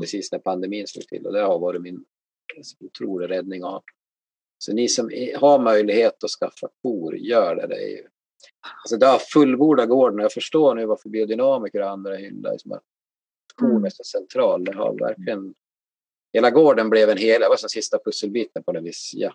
precis 0.00 0.32
när 0.32 0.38
pandemin 0.38 0.86
slog 0.86 1.06
till 1.06 1.26
och 1.26 1.32
det 1.32 1.40
har 1.40 1.58
varit 1.58 1.82
min 1.82 2.04
otroliga 2.80 3.28
räddning 3.28 3.64
av. 3.64 3.82
Så 4.58 4.72
ni 4.72 4.88
som 4.88 5.10
har 5.36 5.58
möjlighet 5.58 6.24
att 6.24 6.30
skaffa 6.30 6.68
kor, 6.82 7.16
gör 7.16 7.56
det. 7.56 7.66
det 7.66 7.74
är 7.74 7.88
ju, 7.88 8.06
alltså 8.82 8.96
det 8.96 9.06
har 9.06 9.18
fullbordat 9.18 9.88
gården 9.88 10.18
och 10.18 10.24
jag 10.24 10.32
förstår 10.32 10.74
nu 10.74 10.86
varför 10.86 11.08
biodynamiker 11.08 11.80
och 11.80 11.90
andra 11.90 12.16
hyllar 12.16 12.52
liksom 12.52 12.72
att 12.72 12.82
kon 13.54 13.70
mm. 13.70 13.84
är 13.84 13.90
så 13.90 14.04
central. 14.04 14.64
Det 14.64 14.74
har 14.74 14.98
verkligen 14.98 15.54
Hela 16.32 16.50
gården 16.50 16.90
blev 16.90 17.10
en 17.10 17.18
hel, 17.18 17.40
det 17.40 17.48
var 17.48 17.56
som 17.56 17.68
sista 17.68 17.98
pusselbiten 18.04 18.62
på 18.62 18.72
den 18.72 18.84
vis. 18.84 19.12
Ja. 19.14 19.34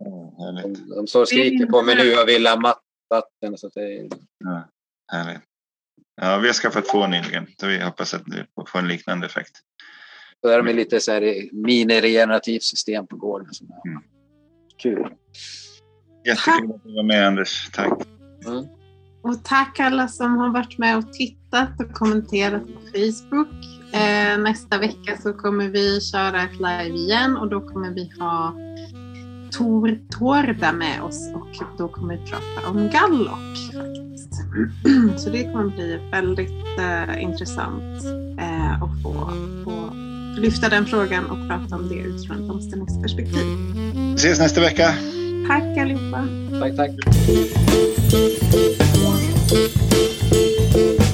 Mm, 0.00 0.74
de, 0.74 0.94
de 0.94 1.06
står 1.06 1.20
och 1.20 1.28
skriker 1.28 1.66
på 1.66 1.82
mig 1.82 1.96
nu 1.96 2.16
och 2.18 2.28
vill 2.28 2.46
ha 2.46 2.60
matt, 2.60 2.82
vatten. 3.10 3.58
Så 3.58 3.68
det 3.68 4.08
ja, 4.38 4.68
härligt. 5.12 5.42
Ja, 6.20 6.38
vi 6.38 6.46
har 6.46 6.54
skaffat 6.54 6.88
två 6.88 7.06
nyligen, 7.06 7.46
så 7.60 7.66
vi 7.66 7.82
hoppas 7.82 8.14
att 8.14 8.26
det 8.26 8.46
får 8.68 8.78
en 8.78 8.88
liknande 8.88 9.26
effekt. 9.26 9.60
Så 10.40 10.48
är 10.48 10.62
de 10.62 10.72
lite 10.72 11.00
så 11.00 11.12
här 11.12 11.48
mini-regenerativt 11.52 12.62
system 12.62 13.06
på 13.06 13.16
gården. 13.16 13.48
Mm. 13.86 14.02
Kul. 14.76 15.14
Jättekul 16.26 16.74
att 16.74 16.84
du 16.84 16.94
var 16.94 17.02
med 17.02 17.26
Anders. 17.26 17.70
Tack. 17.72 18.02
Mm. 18.46 18.64
Och 19.22 19.44
tack 19.44 19.80
alla 19.80 20.08
som 20.08 20.36
har 20.36 20.52
varit 20.52 20.78
med 20.78 20.98
och 20.98 21.12
tittat 21.12 21.80
och 21.80 21.92
kommenterat 21.92 22.62
på 22.62 22.80
Facebook. 22.92 23.48
Eh, 23.92 24.38
nästa 24.38 24.78
vecka 24.78 25.16
så 25.22 25.32
kommer 25.32 25.68
vi 25.68 26.00
köra 26.00 26.42
ett 26.42 26.56
live 26.56 26.96
igen 26.96 27.36
och 27.36 27.48
då 27.50 27.60
kommer 27.60 27.90
vi 27.90 28.10
ha 28.20 28.54
Tor 29.50 29.98
Torda 30.10 30.72
med 30.72 31.02
oss 31.02 31.30
och 31.34 31.48
då 31.78 31.88
kommer 31.88 32.16
vi 32.16 32.30
prata 32.30 32.68
om 32.70 32.90
Gallock. 32.90 33.58
Så 35.18 35.30
det 35.30 35.44
kommer 35.44 35.68
bli 35.68 36.00
väldigt 36.10 36.78
eh, 36.78 37.22
intressant 37.22 38.04
eh, 38.40 38.82
att 38.82 39.02
få, 39.02 39.32
få 39.64 39.90
lyfta 40.40 40.68
den 40.68 40.86
frågan 40.86 41.26
och 41.26 41.48
prata 41.48 41.76
om 41.76 41.88
det 41.88 41.94
utifrån 41.94 42.44
ett 42.44 42.50
omställningsperspektiv. 42.50 43.42
Vi 43.94 44.14
ses 44.14 44.38
nästa 44.38 44.60
vecka. 44.60 44.94
Tack 45.48 45.78
allihopa. 45.78 46.26
Tack, 46.60 46.76
tack. 46.76 46.90
Música 49.50 51.07